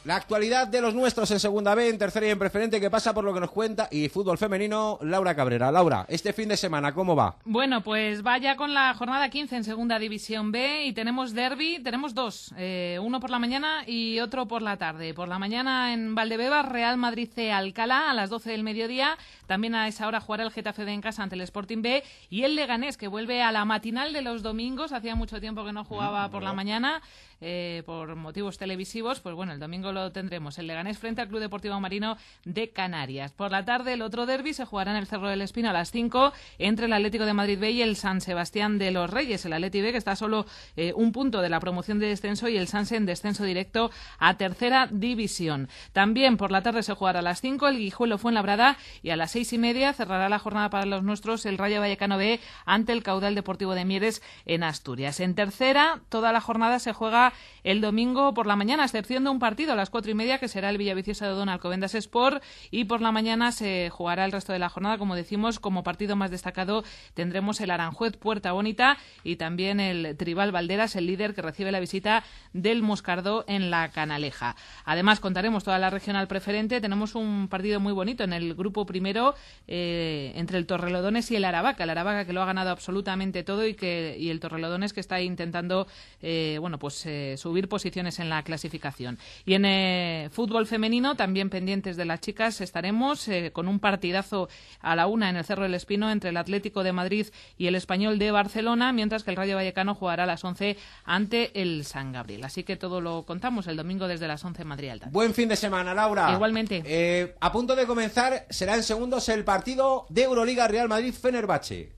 La 0.06 0.14
actualidad 0.14 0.68
de 0.68 0.80
los 0.80 0.94
nuestros 0.94 1.32
en 1.32 1.40
segunda 1.40 1.74
B, 1.74 1.88
en 1.88 1.98
tercera 1.98 2.28
y 2.28 2.30
en 2.30 2.38
preferente, 2.38 2.80
que 2.80 2.90
pasa 2.90 3.12
por 3.12 3.24
lo 3.24 3.34
que 3.34 3.40
nos 3.40 3.50
cuenta 3.50 3.88
y 3.90 4.08
fútbol 4.08 4.38
femenino, 4.38 5.00
Laura 5.02 5.34
Cabrera. 5.34 5.72
Laura, 5.72 6.06
este 6.08 6.32
fin 6.32 6.48
de 6.48 6.56
semana, 6.56 6.94
¿cómo 6.94 7.16
va? 7.16 7.34
Bueno, 7.44 7.80
pues 7.80 8.22
vaya 8.22 8.54
con 8.54 8.72
la 8.72 8.94
jornada 8.94 9.28
15 9.28 9.56
en 9.56 9.64
Segunda 9.64 9.98
División 9.98 10.52
B 10.52 10.84
y 10.84 10.92
tenemos 10.92 11.34
derby, 11.34 11.80
tenemos 11.82 12.14
dos, 12.14 12.54
eh, 12.56 13.00
uno 13.02 13.18
por 13.18 13.30
la 13.30 13.40
mañana 13.40 13.82
y 13.84 14.20
otro 14.20 14.46
por 14.46 14.62
la 14.62 14.76
tarde. 14.76 15.12
Por 15.12 15.26
la 15.26 15.40
mañana 15.40 15.92
en 15.92 16.14
Valdebebas, 16.14 16.68
Real 16.68 16.96
Madrid 16.98 17.28
C 17.34 17.50
Alcalá 17.50 18.08
a 18.08 18.14
las 18.14 18.30
12 18.30 18.52
del 18.52 18.62
mediodía. 18.62 19.18
También 19.48 19.74
a 19.74 19.88
esa 19.88 20.06
hora 20.06 20.20
jugará 20.20 20.44
el 20.44 20.52
Getafe 20.52 20.84
B 20.84 20.92
en 20.92 21.00
casa 21.00 21.24
ante 21.24 21.34
el 21.34 21.40
Sporting 21.40 21.82
B 21.82 22.04
y 22.30 22.44
el 22.44 22.54
Leganés 22.54 22.96
que 22.96 23.08
vuelve 23.08 23.42
a 23.42 23.50
la 23.50 23.64
matinal 23.64 24.12
de 24.12 24.22
los 24.22 24.44
domingos. 24.44 24.92
Hacía 24.92 25.16
mucho 25.16 25.40
tiempo 25.40 25.64
que 25.64 25.72
no 25.72 25.82
jugaba 25.82 26.30
por 26.30 26.44
la 26.44 26.52
mañana. 26.52 27.02
Eh, 27.40 27.82
por 27.84 28.16
motivos 28.16 28.58
televisivos, 28.58 29.20
pues 29.20 29.34
bueno, 29.34 29.52
el 29.52 29.60
domingo 29.60 29.92
lo 29.92 30.12
tendremos. 30.12 30.58
El 30.58 30.66
Leganés 30.66 30.98
frente 30.98 31.20
al 31.20 31.28
Club 31.28 31.40
Deportivo 31.40 31.78
Marino 31.80 32.16
de 32.44 32.70
Canarias. 32.70 33.32
Por 33.32 33.50
la 33.50 33.64
tarde, 33.64 33.92
el 33.92 34.02
otro 34.02 34.26
derby 34.26 34.54
se 34.54 34.64
jugará 34.64 34.92
en 34.92 34.96
el 34.96 35.06
Cerro 35.06 35.28
del 35.28 35.42
Espino 35.42 35.70
a 35.70 35.72
las 35.72 35.90
5 35.90 36.32
entre 36.58 36.86
el 36.86 36.92
Atlético 36.92 37.26
de 37.26 37.34
Madrid 37.34 37.58
B 37.58 37.70
y 37.70 37.82
el 37.82 37.96
San 37.96 38.20
Sebastián 38.20 38.78
de 38.78 38.90
los 38.90 39.10
Reyes. 39.10 39.44
El 39.44 39.52
Atleti 39.52 39.82
B 39.82 39.92
que 39.92 39.98
está 39.98 40.16
solo 40.16 40.46
eh, 40.76 40.92
un 40.94 41.12
punto 41.12 41.42
de 41.42 41.48
la 41.48 41.60
promoción 41.60 41.98
de 41.98 42.06
descenso 42.06 42.48
y 42.48 42.56
el 42.56 42.68
Sanse 42.68 42.96
en 42.96 43.06
descenso 43.06 43.44
directo 43.44 43.90
a 44.18 44.36
tercera 44.36 44.88
división. 44.90 45.68
También 45.92 46.36
por 46.36 46.50
la 46.50 46.62
tarde 46.62 46.82
se 46.82 46.94
jugará 46.94 47.18
a 47.18 47.22
las 47.22 47.40
5 47.40 47.68
el 47.68 47.78
Guijuelo 47.78 48.18
Fuenlabrada 48.18 48.76
y 49.02 49.10
a 49.10 49.16
las 49.16 49.32
seis 49.32 49.52
y 49.52 49.58
media 49.58 49.92
cerrará 49.92 50.28
la 50.28 50.38
jornada 50.38 50.70
para 50.70 50.86
los 50.86 51.02
nuestros 51.02 51.46
el 51.46 51.58
Rayo 51.58 51.80
Vallecano 51.80 52.16
B 52.16 52.40
ante 52.64 52.92
el 52.92 53.02
Caudal 53.02 53.34
Deportivo 53.34 53.74
de 53.74 53.84
Mieres 53.84 54.22
en 54.46 54.62
Asturias. 54.62 55.20
En 55.20 55.34
tercera, 55.34 56.00
toda 56.08 56.32
la 56.32 56.40
jornada 56.40 56.78
se 56.78 56.92
juega 56.92 57.25
el 57.64 57.80
domingo 57.80 58.34
por 58.34 58.46
la 58.46 58.56
mañana, 58.56 58.82
a 58.82 58.86
excepción 58.86 59.24
de 59.24 59.30
un 59.30 59.38
partido, 59.38 59.72
a 59.72 59.76
las 59.76 59.90
cuatro 59.90 60.10
y 60.10 60.14
media, 60.14 60.38
que 60.38 60.48
será 60.48 60.70
el 60.70 60.78
Villaviciosa 60.78 61.26
de 61.26 61.32
Odón 61.32 61.48
Alcobendas 61.48 61.94
Sport. 61.94 62.42
Y 62.70 62.84
por 62.84 63.00
la 63.00 63.12
mañana 63.12 63.52
se 63.52 63.90
jugará 63.90 64.24
el 64.24 64.32
resto 64.32 64.52
de 64.52 64.58
la 64.58 64.68
jornada. 64.68 64.98
Como 64.98 65.14
decimos, 65.14 65.58
como 65.58 65.82
partido 65.82 66.16
más 66.16 66.30
destacado 66.30 66.84
tendremos 67.14 67.60
el 67.60 67.70
Aranjuez 67.70 68.16
Puerta 68.16 68.52
Bonita 68.52 68.98
y 69.24 69.36
también 69.36 69.80
el 69.80 70.16
Tribal 70.16 70.52
Valderas, 70.52 70.96
el 70.96 71.06
líder 71.06 71.34
que 71.34 71.42
recibe 71.42 71.72
la 71.72 71.80
visita 71.80 72.24
del 72.52 72.82
Moscardó 72.82 73.44
en 73.48 73.70
la 73.70 73.90
Canaleja. 73.90 74.56
Además, 74.84 75.20
contaremos 75.20 75.64
toda 75.64 75.78
la 75.78 75.90
regional 75.90 76.28
preferente. 76.28 76.80
Tenemos 76.80 77.14
un 77.14 77.48
partido 77.48 77.80
muy 77.80 77.92
bonito 77.92 78.24
en 78.24 78.32
el 78.32 78.54
grupo 78.54 78.86
primero 78.86 79.34
eh, 79.66 80.32
entre 80.36 80.58
el 80.58 80.66
Torrelodones 80.66 81.30
y 81.30 81.36
el 81.36 81.44
Aravaca. 81.44 81.84
El 81.84 81.90
Aravaca 81.90 82.24
que 82.24 82.32
lo 82.32 82.42
ha 82.42 82.46
ganado 82.46 82.70
absolutamente 82.70 83.42
todo 83.42 83.66
y, 83.66 83.74
que, 83.74 84.16
y 84.18 84.30
el 84.30 84.40
Torrelodones 84.40 84.92
que 84.92 85.00
está 85.00 85.20
intentando 85.20 85.86
eh, 86.22 86.58
bueno, 86.60 86.78
pues, 86.78 87.04
eh, 87.06 87.15
subir 87.36 87.68
posiciones 87.68 88.18
en 88.18 88.28
la 88.28 88.42
clasificación. 88.42 89.18
Y 89.44 89.54
en 89.54 89.64
eh, 89.64 90.28
fútbol 90.32 90.66
femenino, 90.66 91.16
también 91.16 91.50
pendientes 91.50 91.96
de 91.96 92.04
las 92.04 92.20
chicas, 92.20 92.60
estaremos 92.60 93.26
eh, 93.28 93.50
con 93.52 93.68
un 93.68 93.80
partidazo 93.80 94.48
a 94.80 94.96
la 94.96 95.06
una 95.06 95.30
en 95.30 95.36
el 95.36 95.44
Cerro 95.44 95.62
del 95.62 95.74
Espino 95.74 96.10
entre 96.10 96.30
el 96.30 96.36
Atlético 96.36 96.82
de 96.82 96.92
Madrid 96.92 97.26
y 97.58 97.66
el 97.66 97.74
Español 97.74 98.18
de 98.18 98.30
Barcelona, 98.30 98.92
mientras 98.92 99.24
que 99.24 99.30
el 99.30 99.36
Rayo 99.36 99.56
Vallecano 99.56 99.94
jugará 99.94 100.24
a 100.24 100.26
las 100.26 100.44
11 100.44 100.76
ante 101.04 101.60
el 101.60 101.84
San 101.84 102.12
Gabriel. 102.12 102.44
Así 102.44 102.64
que 102.64 102.76
todo 102.76 103.00
lo 103.00 103.24
contamos 103.24 103.66
el 103.66 103.76
domingo 103.76 104.08
desde 104.08 104.28
las 104.28 104.44
11 104.44 104.62
en 104.62 104.68
Madrid 104.68 104.88
Alta. 104.90 105.08
Buen 105.10 105.34
fin 105.34 105.48
de 105.48 105.56
semana, 105.56 105.94
Laura. 105.94 106.32
Igualmente. 106.32 106.82
Eh, 106.84 107.34
a 107.40 107.52
punto 107.52 107.76
de 107.76 107.86
comenzar, 107.86 108.46
será 108.50 108.74
en 108.74 108.82
segundos 108.82 109.28
el 109.28 109.44
partido 109.44 110.06
de 110.08 110.22
Euroliga 110.24 110.68
Real 110.68 110.88
Madrid-Fenerbahce. 110.88 111.96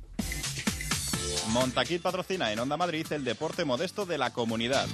Montaquit 1.49 2.03
patrocina 2.03 2.53
en 2.53 2.59
Onda 2.59 2.77
Madrid 2.77 3.07
el 3.11 3.25
deporte 3.25 3.65
modesto 3.65 4.05
de 4.05 4.19
la 4.19 4.33
comunidad. 4.33 4.87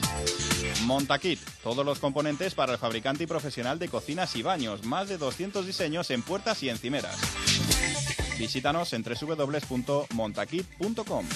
Montaquit, 0.85 1.41
todos 1.63 1.85
los 1.85 1.99
componentes 1.99 2.55
para 2.55 2.73
el 2.73 2.79
fabricante 2.79 3.25
y 3.25 3.27
profesional 3.27 3.79
de 3.79 3.89
cocinas 3.89 4.37
y 4.37 4.43
baños, 4.43 4.85
más 4.85 5.09
de 5.09 5.19
200 5.19 5.67
diseños 5.67 6.11
en 6.11 6.23
puertas 6.23 6.63
y 6.63 6.69
encimeras. 6.69 7.17
Visítanos 8.39 8.93
en 8.93 9.03
www.montaquit.com. 9.03 11.27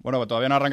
Bueno, 0.00 0.26
todavía 0.26 0.48
no 0.48 0.54
arranca 0.54 0.66